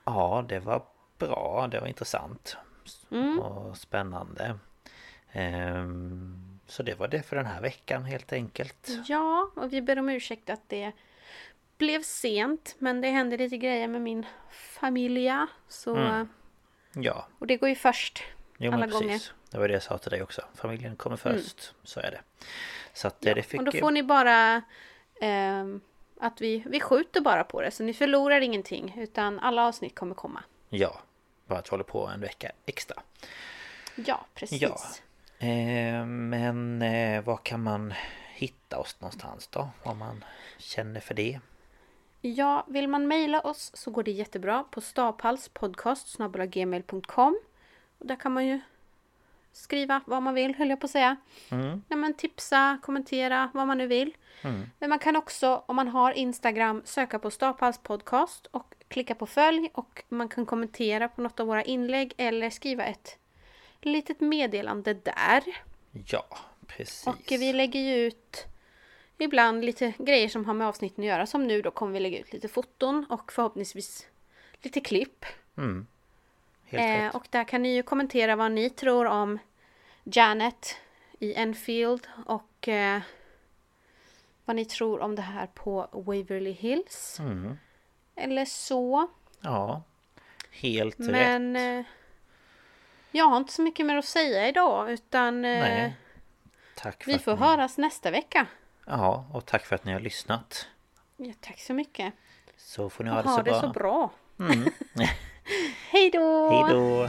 ja, 0.04 0.44
det 0.48 0.58
var 0.58 0.82
bra. 1.18 1.68
Det 1.70 1.80
var 1.80 1.86
intressant. 1.86 2.56
Mm. 3.10 3.38
Och 3.40 3.76
spännande. 3.76 4.58
Ehm, 5.32 6.49
så 6.70 6.82
det 6.82 6.94
var 6.94 7.08
det 7.08 7.22
för 7.22 7.36
den 7.36 7.46
här 7.46 7.60
veckan 7.60 8.04
helt 8.04 8.32
enkelt. 8.32 8.88
Ja, 9.06 9.50
och 9.56 9.72
vi 9.72 9.82
ber 9.82 9.98
om 9.98 10.08
ursäkt 10.08 10.50
att 10.50 10.68
det 10.68 10.92
blev 11.78 12.02
sent. 12.02 12.74
Men 12.78 13.00
det 13.00 13.08
hände 13.08 13.36
lite 13.36 13.56
grejer 13.56 13.88
med 13.88 14.00
min 14.00 14.26
familja. 14.50 15.46
Så, 15.68 15.96
Mm. 15.96 16.28
Ja, 16.92 17.26
Och 17.38 17.46
det 17.46 17.56
går 17.56 17.68
ju 17.68 17.74
först. 17.74 18.22
jo, 18.58 18.72
alla 18.72 18.78
men 18.80 18.90
gånger. 18.90 19.08
precis. 19.08 19.32
Det 19.50 19.58
var 19.58 19.68
det 19.68 19.74
jag 19.74 19.82
sa 19.82 19.98
till 19.98 20.10
dig 20.10 20.22
också. 20.22 20.42
Familjen 20.54 20.96
kommer 20.96 21.26
Mm. 21.26 21.38
först. 21.42 21.74
Så 21.84 22.00
är 22.00 22.10
det. 22.10 22.20
Så 22.92 23.06
att 23.08 23.20
det, 23.20 23.34
det 23.34 23.42
fick 23.42 23.60
Och 23.60 23.64
då 23.64 23.72
får 23.72 23.90
ni 23.90 24.02
bara 24.02 24.62
ehm, 25.20 25.80
att 26.20 26.40
vi, 26.40 26.62
vi 26.66 26.80
skjuter 26.80 27.20
bara 27.20 27.44
på 27.44 27.60
det. 27.62 27.70
Så 27.70 27.82
ni 27.82 27.94
förlorar 27.94 28.40
ingenting. 28.40 28.94
Utan 28.98 29.38
alla 29.40 29.66
avsnitt 29.66 29.94
kommer 29.94 30.14
komma. 30.14 30.42
Ja, 30.68 31.00
bara 31.46 31.58
att 31.58 31.66
vi 31.66 31.70
håller 31.70 31.84
på 31.84 32.06
en 32.06 32.20
vecka 32.20 32.52
extra. 32.66 33.02
Ja, 33.94 34.26
precis. 34.34 34.62
Ja. 34.62 34.80
Eh, 35.42 36.06
men 36.06 36.82
eh, 36.82 37.24
var 37.24 37.36
kan 37.36 37.62
man 37.62 37.94
hitta 38.34 38.78
oss 38.78 38.96
någonstans 39.00 39.46
då? 39.46 39.68
Om 39.82 39.98
man 39.98 40.24
känner 40.58 41.00
för 41.00 41.14
det? 41.14 41.40
Ja, 42.20 42.64
vill 42.68 42.88
man 42.88 43.08
mejla 43.08 43.40
oss 43.40 43.70
så 43.74 43.90
går 43.90 44.02
det 44.02 44.10
jättebra 44.10 44.64
på 44.70 44.80
staphalspodcast.gmail.com 44.80 47.40
Och 47.98 48.06
där 48.06 48.16
kan 48.16 48.32
man 48.32 48.46
ju 48.46 48.60
skriva 49.52 50.00
vad 50.06 50.22
man 50.22 50.34
vill, 50.34 50.54
höll 50.54 50.70
jag 50.70 50.80
på 50.80 50.84
att 50.84 50.90
säga. 50.90 51.16
Mm. 51.50 51.82
Nej, 51.88 51.98
men 51.98 52.14
tipsa, 52.14 52.78
kommentera, 52.82 53.50
vad 53.54 53.66
man 53.66 53.78
nu 53.78 53.86
vill. 53.86 54.16
Mm. 54.42 54.70
Men 54.78 54.90
man 54.90 54.98
kan 54.98 55.16
också, 55.16 55.62
om 55.66 55.76
man 55.76 55.88
har 55.88 56.12
Instagram, 56.12 56.82
söka 56.84 57.18
på 57.18 57.30
Staphals 57.30 57.78
podcast 57.78 58.46
och 58.46 58.74
klicka 58.88 59.14
på 59.14 59.26
följ 59.26 59.70
och 59.72 60.04
man 60.08 60.28
kan 60.28 60.46
kommentera 60.46 61.08
på 61.08 61.22
något 61.22 61.40
av 61.40 61.46
våra 61.46 61.62
inlägg 61.62 62.14
eller 62.16 62.50
skriva 62.50 62.84
ett 62.84 63.19
litet 63.82 64.20
meddelande 64.20 64.94
där. 64.94 65.42
Ja, 66.06 66.26
precis. 66.66 67.06
Och 67.06 67.22
vi 67.28 67.52
lägger 67.52 67.80
ju 67.80 67.94
ut 67.96 68.46
ibland 69.18 69.64
lite 69.64 69.92
grejer 69.98 70.28
som 70.28 70.44
har 70.44 70.54
med 70.54 70.66
avsnitten 70.66 71.04
att 71.04 71.08
göra. 71.08 71.26
Som 71.26 71.46
nu 71.46 71.62
då 71.62 71.70
kommer 71.70 71.92
vi 71.92 72.00
lägga 72.00 72.18
ut 72.18 72.32
lite 72.32 72.48
foton 72.48 73.06
och 73.10 73.32
förhoppningsvis 73.32 74.06
lite 74.62 74.80
klipp. 74.80 75.24
Mm. 75.56 75.86
Helt 76.64 76.82
Eh, 76.82 77.04
rätt. 77.04 77.14
och 77.14 77.26
där 77.30 77.44
kan 77.44 77.62
ni 77.62 77.74
ju 77.74 77.82
kommentera 77.82 78.36
vad 78.36 78.52
ni 78.52 78.70
tror 78.70 79.06
om 79.06 79.38
Janet 80.04 80.76
i 81.18 81.34
Enfield 81.34 82.06
och 82.26 82.68
eh, 82.68 83.00
vad 84.44 84.56
ni 84.56 84.64
tror 84.64 85.00
om 85.00 85.14
det 85.16 85.22
här 85.22 85.46
på 85.46 85.88
Waverly 85.92 86.52
Hills. 86.52 87.16
Mm. 87.20 87.58
Eller 88.16 88.44
så. 88.44 89.08
Ja, 89.40 89.82
helt 90.50 91.00
rätt. 91.00 91.06
Men 91.10 91.56
eh, 91.56 91.84
jag 93.10 93.24
har 93.24 93.36
inte 93.36 93.52
så 93.52 93.62
mycket 93.62 93.86
mer 93.86 93.96
att 93.96 94.04
säga 94.04 94.48
idag 94.48 94.90
utan 94.90 95.44
eh, 95.44 95.60
Nej. 95.60 95.96
Tack 96.74 97.04
för 97.04 97.12
vi 97.12 97.18
får 97.18 97.36
ni... 97.36 97.38
höras 97.38 97.78
nästa 97.78 98.10
vecka. 98.10 98.46
Ja, 98.86 99.26
och 99.32 99.46
tack 99.46 99.66
för 99.66 99.74
att 99.74 99.84
ni 99.84 99.92
har 99.92 100.00
lyssnat. 100.00 100.66
Ja, 101.16 101.32
tack 101.40 101.60
så 101.60 101.74
mycket. 101.74 102.14
Så 102.56 102.90
får 102.90 103.04
ni 103.04 103.10
ha 103.10 103.22
det 103.22 103.28
ha 103.28 103.36
så 103.36 103.42
det 103.42 103.50
bra. 103.50 103.60
så 103.60 103.68
bra. 103.68 104.10
Mm. 104.38 104.70
Hej 105.90 106.10
då! 106.10 106.50
Hej 106.50 106.74
då! 106.74 107.08